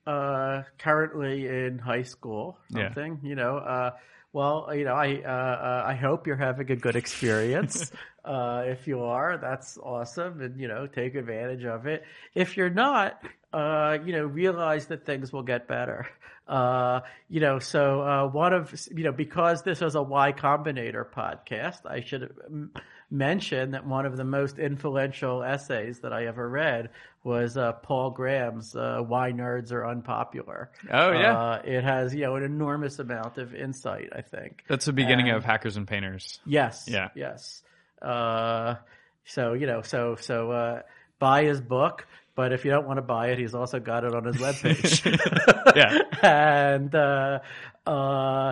uh, 0.06 0.64
currently 0.78 1.48
in 1.48 1.80
high 1.80 2.04
school, 2.04 2.58
or 2.76 2.82
Yeah. 2.82 3.08
you 3.24 3.36
know, 3.36 3.58
uh, 3.58 3.92
well, 4.34 4.70
you 4.74 4.86
know, 4.86 4.94
I 4.96 5.22
uh, 5.26 5.30
uh, 5.30 5.84
I 5.88 5.96
hope 5.96 6.28
you're 6.28 6.38
having 6.38 6.72
a 6.72 6.76
good 6.76 6.96
experience. 6.96 7.92
uh, 8.26 8.64
if 8.66 8.88
you 8.88 9.04
are, 9.04 9.38
that's 9.38 9.78
awesome, 9.78 10.42
and 10.42 10.60
you 10.60 10.68
know, 10.68 10.88
take 10.88 11.16
advantage 11.16 11.66
of 11.66 11.86
it. 11.86 12.04
If 12.34 12.58
you're 12.58 12.70
not, 12.70 13.22
uh, 13.54 13.98
you 14.06 14.14
know, 14.14 14.26
realize 14.26 14.88
that 14.88 15.06
things 15.06 15.32
will 15.34 15.44
get 15.44 15.68
better. 15.68 16.08
Uh, 16.48 17.00
you 17.30 17.40
know, 17.40 17.60
so 17.60 18.02
uh, 18.02 18.28
one 18.28 18.52
of 18.52 18.74
you 18.94 19.06
know 19.06 19.14
because 19.14 19.62
this 19.62 19.82
is 19.82 19.96
a 19.96 20.02
Y 20.02 20.34
Combinator 20.34 21.06
podcast, 21.10 21.86
I 21.86 22.02
should 22.02 22.24
m- 22.46 22.72
mention 23.10 23.72
that 23.72 23.86
one 23.86 24.06
of 24.06 24.18
the 24.18 24.26
most 24.26 24.60
influential 24.60 25.44
essays 25.44 26.00
that 26.00 26.12
I 26.12 26.26
ever 26.26 26.50
read 26.50 26.90
was 27.24 27.56
uh, 27.56 27.72
Paul 27.74 28.10
Graham's 28.10 28.76
uh, 28.76 29.02
"Why 29.08 29.32
Nerds 29.32 29.72
Are 29.72 29.88
Unpopular." 29.88 30.72
Oh, 30.92 31.12
yeah. 31.14 31.40
uh, 31.40 31.62
it 31.64 31.84
has 31.86 32.14
you 32.14 32.22
know 32.22 32.36
an 32.36 32.44
enormous 32.44 33.00
amount 33.00 33.38
of 33.38 33.56
insight. 33.56 34.10
I 34.14 34.22
think. 34.22 34.64
That's 34.68 34.86
the 34.86 34.94
beginning 34.94 35.30
And- 35.30 35.38
of 35.38 35.46
Hackers 35.46 35.78
and 35.78 35.88
Painters. 35.88 36.42
Yes. 36.46 36.84
Yeah. 36.88 37.10
Yes. 37.16 37.62
Uh, 38.02 38.76
so 39.24 39.54
you 39.54 39.68
know, 39.68 39.84
so 39.84 40.16
so 40.20 40.52
uh, 40.52 40.82
buy 41.20 41.44
his 41.46 41.62
book, 41.62 42.08
but 42.36 42.52
if 42.54 42.64
you 42.66 42.72
don't 42.72 42.88
want 42.88 42.98
to 42.98 43.02
buy 43.02 43.30
it, 43.30 43.40
he's 43.40 43.54
also 43.54 43.80
got 43.80 44.04
it 44.04 44.14
on 44.16 44.26
his 44.26 44.38
webpage. 44.38 45.02
Yeah. 45.76 46.00
and 46.22 46.94
uh, 46.94 47.40
uh, 47.86 48.52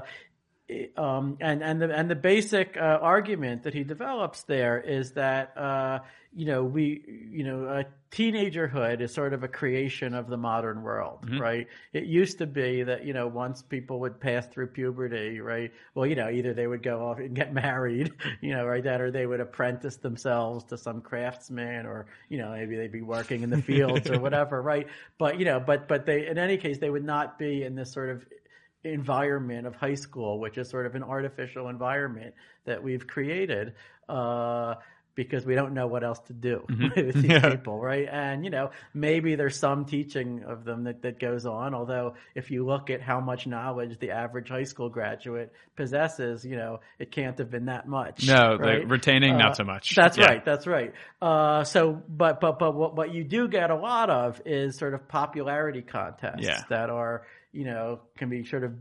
um, 0.98 1.38
and 1.40 1.64
and 1.64 1.82
the 1.82 1.92
and 1.92 2.10
the 2.10 2.16
basic 2.16 2.78
uh, 2.78 2.80
argument 2.80 3.64
that 3.64 3.74
he 3.74 3.84
develops 3.84 4.44
there 4.44 4.80
is 4.80 5.14
that 5.14 5.58
uh, 5.58 6.00
you 6.34 6.46
know 6.46 6.64
we 6.64 7.30
you 7.32 7.44
know 7.44 7.66
uh, 7.66 7.84
teenagerhood 8.12 9.02
is 9.02 9.14
sort 9.14 9.34
of 9.34 9.44
a 9.44 9.48
creation 9.48 10.14
of 10.14 10.28
the 10.28 10.38
modern 10.38 10.84
world, 10.84 11.28
right? 11.40 11.68
It 11.94 12.06
used 12.06 12.40
to 12.40 12.46
be 12.46 12.84
that 12.84 13.04
you 13.04 13.14
know 13.14 13.28
once 13.28 13.64
people 13.64 14.02
would 14.02 14.20
pass 14.20 14.46
through 14.48 14.68
puberty, 14.68 15.40
right? 15.40 15.72
Well, 15.96 16.06
you 16.06 16.16
know 16.16 16.30
either 16.30 16.54
they 16.54 16.68
would 16.68 16.84
go 16.84 17.08
off 17.08 17.18
and 17.18 17.36
get 17.36 17.52
married, 17.68 18.12
you 18.42 18.54
know, 18.54 18.66
right? 18.66 18.84
That 18.84 19.02
or 19.02 19.10
they 19.10 19.26
would 19.26 19.40
apprentice 19.40 19.98
themselves 19.98 20.66
to 20.66 20.78
some 20.78 21.02
craftsman, 21.02 21.88
or 21.88 22.06
you 22.30 22.38
know 22.38 22.52
maybe 22.52 22.76
they'd 22.76 22.92
be 22.92 23.02
working 23.02 23.42
in 23.42 23.50
the 23.50 23.62
fields 23.62 24.10
or 24.10 24.20
whatever, 24.20 24.62
right? 24.62 24.88
But 25.18 25.40
you 25.40 25.46
know, 25.46 25.60
but 25.60 25.88
but 25.88 26.06
they 26.06 26.28
in 26.28 26.38
any 26.38 26.58
case 26.58 26.78
they 26.78 26.92
would 26.92 27.06
not 27.06 27.40
be 27.40 27.64
in 27.64 27.74
this 27.74 27.92
sort 27.92 28.10
of 28.10 28.24
environment 28.84 29.68
of 29.68 29.76
high 29.76 29.96
school, 29.96 30.40
which 30.40 30.58
is 30.58 30.70
sort 30.70 30.86
of 30.86 30.96
an 30.96 31.04
artificial 31.04 31.68
environment 31.70 32.34
that 32.66 32.82
we've 32.84 33.06
created, 33.08 33.74
uh, 34.08 34.76
because 35.16 35.46
we 35.46 35.54
don't 35.54 35.74
know 35.74 35.86
what 35.86 36.02
else 36.02 36.20
to 36.20 36.34
do 36.34 36.66
with 36.96 37.16
these 37.16 37.26
Yeah. 37.26 37.50
people, 37.50 37.78
right? 37.78 38.08
And 38.10 38.46
you 38.46 38.52
know, 38.52 38.72
maybe 38.94 39.36
there's 39.36 39.58
some 39.58 39.84
teaching 39.84 40.44
of 40.48 40.64
them 40.64 40.86
that, 40.86 41.02
that 41.02 41.20
goes 41.20 41.46
on. 41.46 41.74
Although, 41.74 42.14
if 42.36 42.52
you 42.52 42.66
look 42.66 42.90
at 42.90 43.02
how 43.02 43.20
much 43.20 43.46
knowledge 43.46 44.00
the 44.00 44.12
average 44.12 44.48
high 44.48 44.64
school 44.64 44.88
graduate 44.88 45.52
possesses, 45.76 46.46
you 46.46 46.56
know, 46.56 46.80
it 47.00 47.12
can't 47.12 47.38
have 47.38 47.52
been 47.52 47.66
that 47.66 47.86
much. 47.86 48.26
No, 48.28 48.56
right? 48.58 48.88
retaining 48.88 49.34
Uh, 49.34 49.40
not 49.40 49.58
so 49.58 49.66
much. 49.66 49.94
That's 49.94 50.18
Yeah. 50.18 50.26
right. 50.26 50.46
That's 50.46 50.66
right. 50.66 50.94
Uh, 51.22 51.66
so, 51.66 52.02
but 52.08 52.40
but 52.40 52.58
but 52.58 52.74
what 52.74 52.96
what 52.96 53.14
you 53.14 53.26
do 53.26 53.50
get 53.50 53.72
a 53.72 53.76
lot 53.76 54.10
of 54.10 54.42
is 54.46 54.78
sort 54.78 54.94
of 54.94 55.06
popularity 55.10 55.82
contests 55.82 56.36
Yeah. 56.46 56.62
that 56.70 56.90
are 56.90 57.24
you 57.52 57.66
know 57.66 58.02
can 58.18 58.30
be 58.30 58.44
sort 58.46 58.64
of 58.64 58.74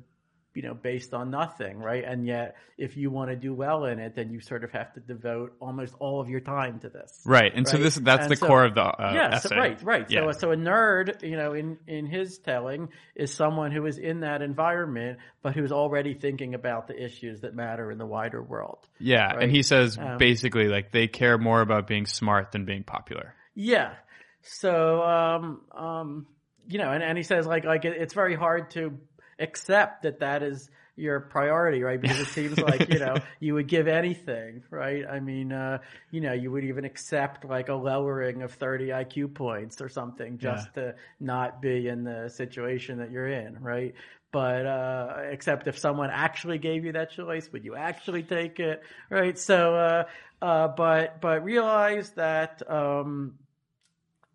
you 0.55 0.63
know 0.63 0.75
based 0.75 1.15
on 1.15 1.31
nothing, 1.31 1.79
right? 1.79 2.03
And 2.05 2.27
yet, 2.27 2.57
if 2.79 2.97
you 2.97 3.11
want 3.11 3.31
to 3.31 3.37
do 3.37 3.55
well 3.55 3.85
in 3.85 4.01
it, 4.01 4.17
then 4.17 4.31
you 4.31 4.41
sort 4.41 4.65
of 4.65 4.73
have 4.73 4.93
to 4.95 5.01
devote 5.01 5.53
almost 5.61 5.95
all 6.01 6.21
of 6.21 6.29
your 6.29 6.41
time 6.41 6.81
to 6.81 6.89
this. 6.89 7.21
Right. 7.25 7.53
And 7.55 7.69
so 7.69 7.77
this 7.77 7.95
that's 7.95 8.23
And 8.23 8.31
the 8.33 8.37
so- 8.37 8.47
core 8.47 8.65
of 8.65 8.75
the 8.75 8.81
uh, 8.83 9.13
yes, 9.15 9.45
essay. 9.45 9.57
right, 9.57 9.83
right. 9.85 10.07
Yeah. 10.11 10.23
So, 10.33 10.39
so 10.39 10.51
a 10.53 10.57
nerd, 10.57 11.23
you 11.23 11.37
know, 11.37 11.53
in 11.53 11.79
in 11.87 12.07
his 12.07 12.39
telling, 12.39 12.89
is 13.15 13.33
someone 13.33 13.71
who 13.71 13.87
is 13.87 13.99
in 13.99 14.21
that 14.21 14.43
environment, 14.43 15.19
but 15.43 15.55
who's 15.55 15.71
already 15.71 16.15
thinking 16.15 16.55
about 16.55 16.89
the 16.89 17.01
issues 17.01 17.43
that 17.43 17.55
matter 17.55 17.93
in 17.93 17.99
the 17.99 18.07
wider 18.07 18.43
world. 18.43 18.89
yeah, 18.99 19.35
right? 19.35 19.43
and 19.45 19.53
he 19.53 19.63
says 19.63 19.97
Um, 19.97 20.17
basically 20.19 20.67
like 20.67 20.91
they 20.91 21.07
care 21.07 21.39
more 21.39 21.61
about 21.61 21.87
being 21.87 22.07
smart 22.07 22.51
than 22.51 22.65
being 22.65 22.83
popular. 22.83 23.35
Yeah. 23.55 23.95
So, 24.43 25.03
um, 25.03 25.61
um, 25.77 26.27
you 26.69 26.79
know, 26.79 26.93
and, 26.93 27.03
and 27.03 27.17
he 27.17 27.25
says 27.25 27.47
like 27.47 27.65
like 27.65 27.85
it, 27.85 27.97
it's 27.97 28.15
very 28.15 28.35
hard 28.35 28.71
to 28.73 28.99
accept 29.39 30.03
that 30.03 30.21
that 30.21 30.43
is 30.43 30.71
your 30.97 31.21
priority, 31.21 31.83
right? 31.83 32.01
Because 32.01 32.19
it 32.19 32.27
seems 32.27 32.59
like 32.59 32.93
you 32.93 32.99
know 32.99 33.17
you 33.41 33.55
would 33.55 33.69
give 33.69 33.89
anything, 33.89 34.63
right? 34.71 35.05
I 35.11 35.21
mean, 35.21 35.53
uh, 35.53 35.79
you 36.11 36.21
know, 36.21 36.33
you 36.33 36.51
would 36.51 36.65
even 36.65 36.85
accept 36.85 37.45
like 37.45 37.69
a 37.69 37.75
lowering 37.75 38.43
of 38.43 38.53
thirty 38.53 38.89
IQ 38.89 39.35
points 39.35 39.81
or 39.81 39.89
something 39.89 40.39
just 40.39 40.75
to 40.75 40.95
not 41.19 41.63
be 41.63 41.89
in 41.89 42.05
the 42.05 42.29
situation 42.29 42.99
that 42.99 43.11
you're 43.11 43.29
in, 43.29 43.61
right? 43.63 43.95
But 44.31 44.67
uh, 44.67 45.17
except 45.31 45.69
if 45.69 45.79
someone 45.79 46.11
actually 46.13 46.59
gave 46.59 46.85
you 46.85 46.93
that 46.93 47.13
choice, 47.13 47.51
would 47.51 47.65
you 47.65 47.77
actually 47.77 48.25
take 48.25 48.61
it, 48.61 48.83
right? 49.09 49.39
So, 49.39 49.75
uh, 49.75 50.05
uh, 50.45 50.69
but 50.69 51.23
but 51.23 51.45
realize 51.45 52.11
that. 52.11 52.63
Um, 52.71 53.37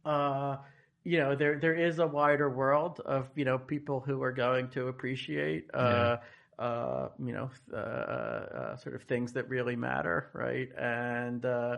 uh, 0.06 0.58
you 1.04 1.18
know, 1.20 1.36
there 1.36 1.60
there 1.60 1.74
is 1.76 2.00
a 2.00 2.08
wider 2.08 2.50
world 2.50 3.00
of 3.06 3.30
you 3.36 3.46
know 3.46 3.58
people 3.58 4.00
who 4.00 4.22
are 4.24 4.32
going 4.32 4.70
to 4.70 4.88
appreciate, 4.88 5.70
uh, 5.74 6.18
uh, 6.60 7.10
you 7.20 7.34
know, 7.34 7.50
uh, 7.74 7.76
uh, 7.78 8.76
sort 8.78 8.96
of 8.96 9.04
things 9.04 9.34
that 9.34 9.50
really 9.50 9.76
matter, 9.76 10.30
right? 10.34 10.70
And 10.78 11.46
uh, 11.46 11.78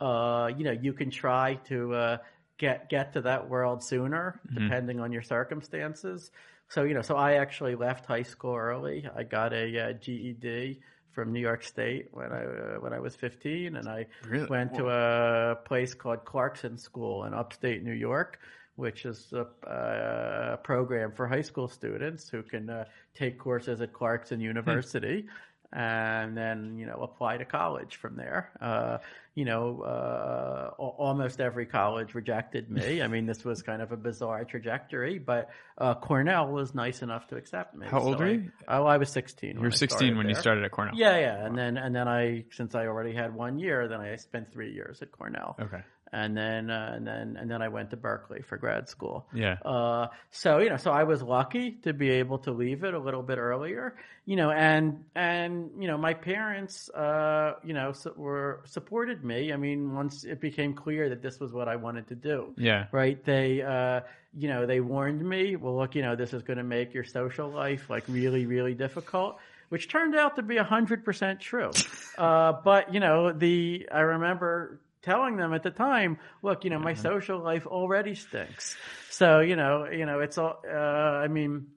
uh, 0.00 0.50
you 0.56 0.64
know, 0.64 0.72
you 0.72 0.92
can 0.92 1.10
try 1.10 1.56
to 1.66 1.94
uh, 1.94 2.16
get 2.58 2.88
get 2.88 3.12
to 3.14 3.20
that 3.22 3.48
world 3.48 3.82
sooner, 3.82 4.40
depending 4.54 5.00
on 5.00 5.12
your 5.12 5.22
circumstances. 5.22 6.30
So 6.68 6.84
you 6.84 6.94
know, 6.94 7.02
so 7.02 7.16
I 7.16 7.34
actually 7.34 7.74
left 7.74 8.06
high 8.06 8.22
school 8.22 8.54
early. 8.56 9.08
I 9.14 9.24
got 9.24 9.52
a 9.52 9.90
uh, 9.90 9.92
GED 9.94 10.80
from 11.10 11.32
New 11.32 11.40
York 11.40 11.64
State 11.64 12.08
when 12.12 12.32
I 12.32 12.44
uh, 12.44 12.80
when 12.80 12.92
I 12.92 13.00
was 13.00 13.16
15, 13.16 13.76
and 13.76 13.88
I 13.88 14.06
Really? 14.22 14.48
went 14.48 14.74
to 14.74 14.88
a 14.88 15.56
place 15.64 15.94
called 15.94 16.24
Clarkson 16.24 16.78
School 16.78 17.24
in 17.24 17.34
upstate 17.34 17.82
New 17.82 17.92
York, 17.92 18.38
which 18.80 19.04
is 19.04 19.32
a, 19.32 19.46
a 19.68 20.56
program 20.56 21.12
for 21.12 21.28
high 21.28 21.42
school 21.42 21.68
students 21.68 22.28
who 22.28 22.42
can 22.42 22.68
uh, 22.70 22.84
take 23.14 23.38
courses 23.38 23.80
at 23.80 23.92
Clarkson 23.92 24.40
University. 24.40 25.26
And 25.72 26.36
then 26.36 26.76
you 26.76 26.86
know 26.86 26.98
apply 27.02 27.36
to 27.36 27.44
college 27.44 27.94
from 27.94 28.16
there. 28.16 28.50
Uh, 28.60 28.98
you 29.34 29.44
know, 29.44 29.82
uh, 29.82 30.70
almost 30.78 31.40
every 31.40 31.66
college 31.66 32.14
rejected 32.14 32.70
me. 32.70 33.00
I 33.04 33.08
mean, 33.08 33.26
this 33.26 33.44
was 33.44 33.62
kind 33.62 33.80
of 33.82 33.92
a 33.92 33.96
bizarre 33.96 34.44
trajectory, 34.44 35.18
but 35.18 35.50
uh, 35.78 35.94
Cornell 35.94 36.48
was 36.48 36.74
nice 36.74 37.02
enough 37.02 37.28
to 37.28 37.36
accept 37.36 37.74
me. 37.76 37.86
How 37.88 38.00
old 38.00 38.14
So 38.18 38.24
were 38.24 38.26
I- 38.26 38.32
you? 38.32 38.52
Oh, 38.68 38.84
I 38.86 38.96
was 38.96 39.10
sixteen. 39.10 39.56
You 39.56 39.62
were 39.62 39.70
16 39.70 40.16
when 40.16 40.28
you 40.28 40.34
started 40.34 40.64
at 40.64 40.70
Cornell. 40.70 40.94
Yeah, 40.96 41.18
yeah, 41.18 41.46
and 41.46 41.56
then 41.56 41.76
and 41.76 41.94
then 41.94 42.08
I 42.08 42.44
since 42.50 42.74
I 42.74 42.86
already 42.86 43.14
had 43.14 43.34
one 43.34 43.58
year, 43.58 43.88
then 43.88 44.00
I 44.00 44.16
spent 44.16 44.52
three 44.52 44.72
years 44.72 45.00
at 45.02 45.12
Cornell. 45.12 45.56
Okay. 45.60 45.82
and 46.12 46.36
then 46.36 46.70
uh, 46.70 46.92
and 46.96 47.06
then 47.06 47.36
and 47.40 47.48
then 47.48 47.62
I 47.62 47.68
went 47.68 47.90
to 47.90 47.96
Berkeley 47.96 48.42
for 48.42 48.56
grad 48.58 48.88
school. 48.88 49.28
Yeah. 49.32 49.54
Uh, 49.64 50.08
so 50.30 50.58
you 50.58 50.68
know, 50.70 50.76
so 50.76 50.90
I 50.90 51.04
was 51.04 51.22
lucky 51.22 51.72
to 51.84 51.92
be 51.92 52.10
able 52.10 52.38
to 52.40 52.50
leave 52.52 52.82
it 52.84 52.94
a 52.94 52.98
little 52.98 53.22
bit 53.22 53.38
earlier. 53.38 53.94
You 54.26 54.36
know, 54.36 54.50
and 54.50 55.04
and 55.14 55.70
you 55.80 55.86
know, 55.88 55.96
my 55.98 56.14
parents, 56.14 56.90
uh, 56.90 57.54
you 57.64 57.74
know, 57.74 57.92
were 58.16 58.62
supported 58.66 59.19
me. 59.24 59.52
I 59.52 59.56
mean, 59.56 59.94
once 59.94 60.24
it 60.24 60.40
became 60.40 60.74
clear 60.74 61.08
that 61.08 61.22
this 61.22 61.38
was 61.40 61.52
what 61.52 61.68
I 61.68 61.76
wanted 61.76 62.08
to 62.08 62.14
do. 62.14 62.54
Yeah. 62.56 62.86
Right. 62.92 63.22
They, 63.24 63.62
uh, 63.62 64.00
you 64.34 64.48
know, 64.48 64.66
they 64.66 64.80
warned 64.80 65.22
me. 65.22 65.56
Well, 65.56 65.76
look, 65.76 65.94
you 65.94 66.02
know, 66.02 66.16
this 66.16 66.32
is 66.32 66.42
going 66.42 66.58
to 66.58 66.64
make 66.64 66.94
your 66.94 67.04
social 67.04 67.48
life 67.48 67.90
like 67.90 68.04
really, 68.08 68.46
really 68.46 68.74
difficult 68.74 69.38
which 69.70 69.88
turned 69.88 70.16
out 70.16 70.36
to 70.36 70.42
be 70.42 70.56
100% 70.56 71.40
true. 71.40 71.70
Uh, 72.18 72.52
but, 72.52 72.92
you 72.92 73.00
know, 73.00 73.32
the, 73.32 73.88
I 73.90 74.00
remember 74.00 74.82
telling 75.00 75.36
them 75.36 75.54
at 75.54 75.62
the 75.62 75.70
time, 75.70 76.18
look, 76.42 76.64
you 76.64 76.70
know, 76.70 76.78
my 76.78 76.92
social 76.92 77.38
life 77.38 77.66
already 77.66 78.14
stinks. 78.14 78.76
So, 79.08 79.40
you 79.40 79.56
know, 79.56 79.86
you 79.86 80.04
know, 80.04 80.20
it's 80.20 80.36
all, 80.36 80.60
uh, 80.70 80.76
I 80.76 81.28
mean, 81.28 81.68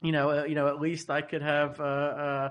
you 0.00 0.12
know, 0.12 0.30
uh, 0.30 0.44
you 0.44 0.54
know, 0.54 0.68
at 0.68 0.80
least 0.80 1.10
I 1.10 1.22
could 1.22 1.42
have, 1.42 1.80
uh, 1.80 1.82
uh, 1.82 2.48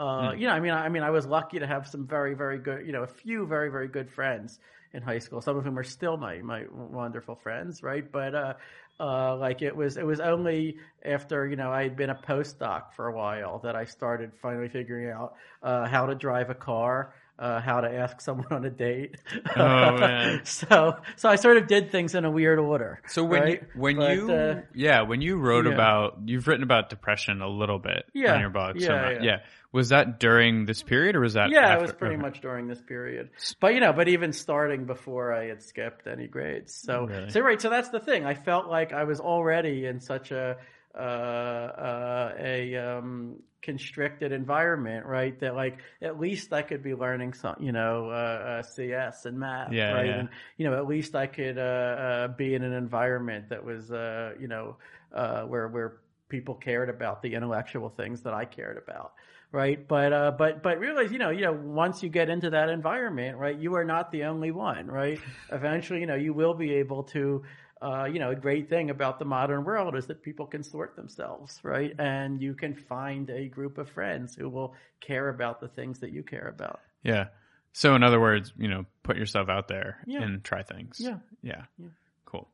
uh, 0.00 0.32
you 0.32 0.46
know, 0.46 0.52
I 0.52 0.60
mean, 0.60 0.72
I, 0.72 0.86
I 0.86 0.88
mean, 0.88 1.02
I 1.02 1.10
was 1.10 1.26
lucky 1.26 1.58
to 1.58 1.66
have 1.66 1.86
some 1.86 2.06
very, 2.06 2.34
very 2.34 2.58
good, 2.58 2.86
you 2.86 2.92
know, 2.92 3.02
a 3.02 3.06
few 3.06 3.46
very, 3.46 3.70
very 3.70 3.88
good 3.88 4.10
friends 4.10 4.58
in 4.92 5.02
high 5.02 5.18
school. 5.18 5.40
Some 5.40 5.56
of 5.56 5.64
whom 5.64 5.78
are 5.78 5.84
still 5.84 6.16
my 6.16 6.38
my 6.38 6.64
wonderful 6.72 7.36
friends, 7.36 7.82
right? 7.82 8.10
But 8.10 8.34
uh, 8.34 8.54
uh, 8.98 9.36
like 9.36 9.62
it 9.62 9.76
was, 9.76 9.96
it 9.96 10.06
was 10.06 10.20
only 10.20 10.76
after 11.04 11.46
you 11.46 11.56
know 11.56 11.70
I 11.70 11.82
had 11.82 11.96
been 11.96 12.10
a 12.10 12.14
postdoc 12.14 12.94
for 12.96 13.08
a 13.08 13.16
while 13.16 13.60
that 13.64 13.76
I 13.76 13.84
started 13.84 14.32
finally 14.42 14.68
figuring 14.68 15.10
out 15.10 15.34
uh, 15.62 15.86
how 15.86 16.06
to 16.06 16.14
drive 16.14 16.50
a 16.50 16.54
car. 16.54 17.14
Uh, 17.38 17.58
how 17.58 17.80
to 17.80 17.88
ask 17.90 18.20
someone 18.28 18.52
on 18.52 18.66
a 18.66 18.70
date. 18.70 19.16
Oh, 19.56 19.96
man. 19.96 20.42
so, 20.44 20.98
so 21.16 21.26
I 21.30 21.36
sort 21.36 21.56
of 21.56 21.68
did 21.68 21.90
things 21.90 22.14
in 22.14 22.26
a 22.26 22.30
weird 22.30 22.58
order. 22.58 23.00
So 23.08 23.24
when 23.24 23.40
right? 23.42 23.62
you, 23.62 23.80
when 23.80 23.96
But, 23.96 24.12
you 24.14 24.62
yeah 24.74 25.00
when 25.02 25.22
you 25.22 25.38
wrote 25.38 25.64
yeah. 25.64 25.72
about 25.72 26.18
you've 26.26 26.46
written 26.46 26.62
about 26.62 26.90
depression 26.90 27.40
a 27.40 27.48
little 27.48 27.78
bit 27.78 28.04
Yeah. 28.12 28.34
on 28.34 28.40
your 28.40 28.50
blog 28.50 28.78
so 28.78 28.92
Yeah, 28.92 29.22
yeah. 29.22 29.36
Was 29.72 29.90
that 29.90 30.18
during 30.18 30.66
this 30.66 30.82
period 30.82 31.16
or 31.16 31.20
was 31.20 31.34
that 31.34 31.50
Yeah, 31.50 31.72
after? 31.72 31.78
it 31.78 31.82
was 31.82 31.92
pretty 31.92 32.16
Okay. 32.16 32.22
much 32.22 32.40
during 32.40 32.66
this 32.66 32.80
period. 32.80 33.30
But 33.60 33.74
you 33.74 33.80
know, 33.80 33.92
but 33.92 34.08
even 34.08 34.32
starting 34.32 34.84
before 34.84 35.32
I 35.32 35.46
had 35.46 35.62
skipped 35.62 36.06
any 36.06 36.26
grades. 36.26 36.74
So, 36.74 37.06
Really? 37.06 37.30
so 37.30 37.40
right. 37.40 37.60
So 37.60 37.70
that's 37.70 37.90
the 37.90 38.00
thing. 38.00 38.24
I 38.24 38.34
felt 38.34 38.66
like 38.68 38.92
I 38.92 39.04
was 39.04 39.20
already 39.20 39.86
in 39.86 40.00
such 40.00 40.32
a 40.32 40.56
uh, 40.94 40.98
uh, 40.98 42.34
a 42.38 42.76
um, 42.76 43.36
constricted 43.62 44.32
environment, 44.32 45.06
right? 45.06 45.38
That 45.40 45.54
like 45.54 45.78
at 46.02 46.18
least 46.18 46.52
I 46.52 46.62
could 46.62 46.82
be 46.82 46.94
learning 46.94 47.34
some, 47.34 47.56
you 47.60 47.72
know, 47.72 48.10
uh, 48.10 48.12
uh, 48.12 48.62
CS 48.62 49.26
and 49.26 49.38
math, 49.38 49.72
Yeah, 49.72 49.92
right? 49.94 50.06
yeah. 50.06 50.18
And 50.20 50.28
you 50.56 50.68
know, 50.68 50.76
at 50.76 50.86
least 50.88 51.14
I 51.14 51.26
could 51.26 51.58
uh, 51.58 51.60
uh, 51.60 52.28
be 52.28 52.54
in 52.54 52.62
an 52.64 52.72
environment 52.72 53.50
that 53.50 53.64
was, 53.64 53.90
uh, 53.92 54.32
you 54.40 54.48
know, 54.48 54.76
uh, 55.14 55.42
where 55.42 55.68
where 55.68 55.98
people 56.28 56.54
cared 56.54 56.88
about 56.88 57.22
the 57.22 57.34
intellectual 57.34 57.88
things 57.88 58.22
that 58.22 58.34
I 58.34 58.44
cared 58.44 58.76
about, 58.78 59.12
right? 59.52 59.86
But 59.86 60.12
uh, 60.12 60.30
but 60.38 60.62
but 60.62 60.78
realize, 60.78 61.10
you 61.12 61.18
know, 61.18 61.30
you 61.30 61.42
know, 61.42 61.52
once 61.52 62.02
you 62.02 62.08
get 62.08 62.28
into 62.30 62.50
that 62.50 62.68
environment, 62.68 63.36
right, 63.38 63.56
you 63.58 63.74
are 63.76 63.84
not 63.84 64.10
the 64.12 64.24
only 64.24 64.50
one, 64.50 64.86
right? 64.86 65.18
Eventually, 65.52 66.00
you 66.00 66.06
know, 66.06 66.14
you 66.16 66.32
will 66.34 66.54
be 66.54 66.74
able 66.74 67.04
to. 67.04 67.42
Uh, 67.82 68.04
you 68.04 68.18
know, 68.18 68.28
a 68.30 68.36
great 68.36 68.68
thing 68.68 68.90
about 68.90 69.18
the 69.18 69.24
modern 69.24 69.64
world 69.64 69.96
is 69.96 70.06
that 70.06 70.22
people 70.22 70.44
can 70.44 70.62
sort 70.62 70.94
themselves, 70.96 71.58
right? 71.62 71.94
And 71.98 72.42
you 72.42 72.52
can 72.52 72.74
find 72.74 73.30
a 73.30 73.48
group 73.48 73.78
of 73.78 73.88
friends 73.88 74.34
who 74.36 74.50
will 74.50 74.74
care 75.00 75.30
about 75.30 75.62
the 75.62 75.68
things 75.68 76.00
that 76.00 76.12
you 76.12 76.22
care 76.22 76.48
about. 76.54 76.80
yeah 77.02 77.28
so 77.72 77.94
in 77.94 78.02
other 78.02 78.20
words 78.20 78.52
you 78.58 78.68
know 78.68 78.84
put 79.02 79.16
yourself 79.16 79.48
out 79.48 79.66
there 79.68 79.96
Yeah. 80.06 80.22
and 80.22 80.44
try 80.44 80.62
things 80.62 80.96
Yeah. 81.00 81.18
yeah 81.42 81.62
Yeah. 81.78 81.88
cool 82.26 82.48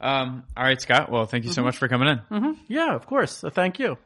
um 0.00 0.44
all 0.56 0.62
right 0.62 0.80
Scott 0.80 1.10
well 1.10 1.24
thank 1.26 1.44
you 1.44 1.50
so 1.50 1.62
much 1.64 1.76
for 1.76 1.88
coming 1.88 2.08
in 2.08 2.18
hmm 2.30 2.52
Yeah, 2.68 2.94
of 2.94 3.04
course. 3.06 3.32
So 3.38 3.50
thank 3.50 3.80
you. 3.80 3.98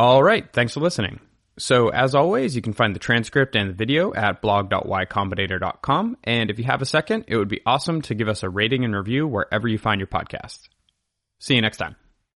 All 0.00 0.22
right. 0.22 0.50
Thanks 0.50 0.72
for 0.72 0.80
listening. 0.80 1.20
So, 1.58 1.90
as 1.90 2.14
always, 2.14 2.56
you 2.56 2.62
can 2.62 2.72
find 2.72 2.94
the 2.94 2.98
transcript 2.98 3.54
and 3.54 3.68
the 3.68 3.74
video 3.74 4.14
at 4.14 4.40
blog.ycombinator.com. 4.40 6.16
And 6.24 6.50
if 6.50 6.58
you 6.58 6.64
have 6.64 6.80
a 6.80 6.86
second, 6.86 7.26
it 7.28 7.36
would 7.36 7.50
be 7.50 7.60
awesome 7.66 8.00
to 8.02 8.14
give 8.14 8.26
us 8.26 8.42
a 8.42 8.48
rating 8.48 8.82
and 8.86 8.96
review 8.96 9.26
wherever 9.28 9.68
you 9.68 9.76
find 9.76 10.00
your 10.00 10.06
podcast. 10.06 10.70
See 11.38 11.54
you 11.54 11.60
next 11.60 11.76
time. 11.76 11.96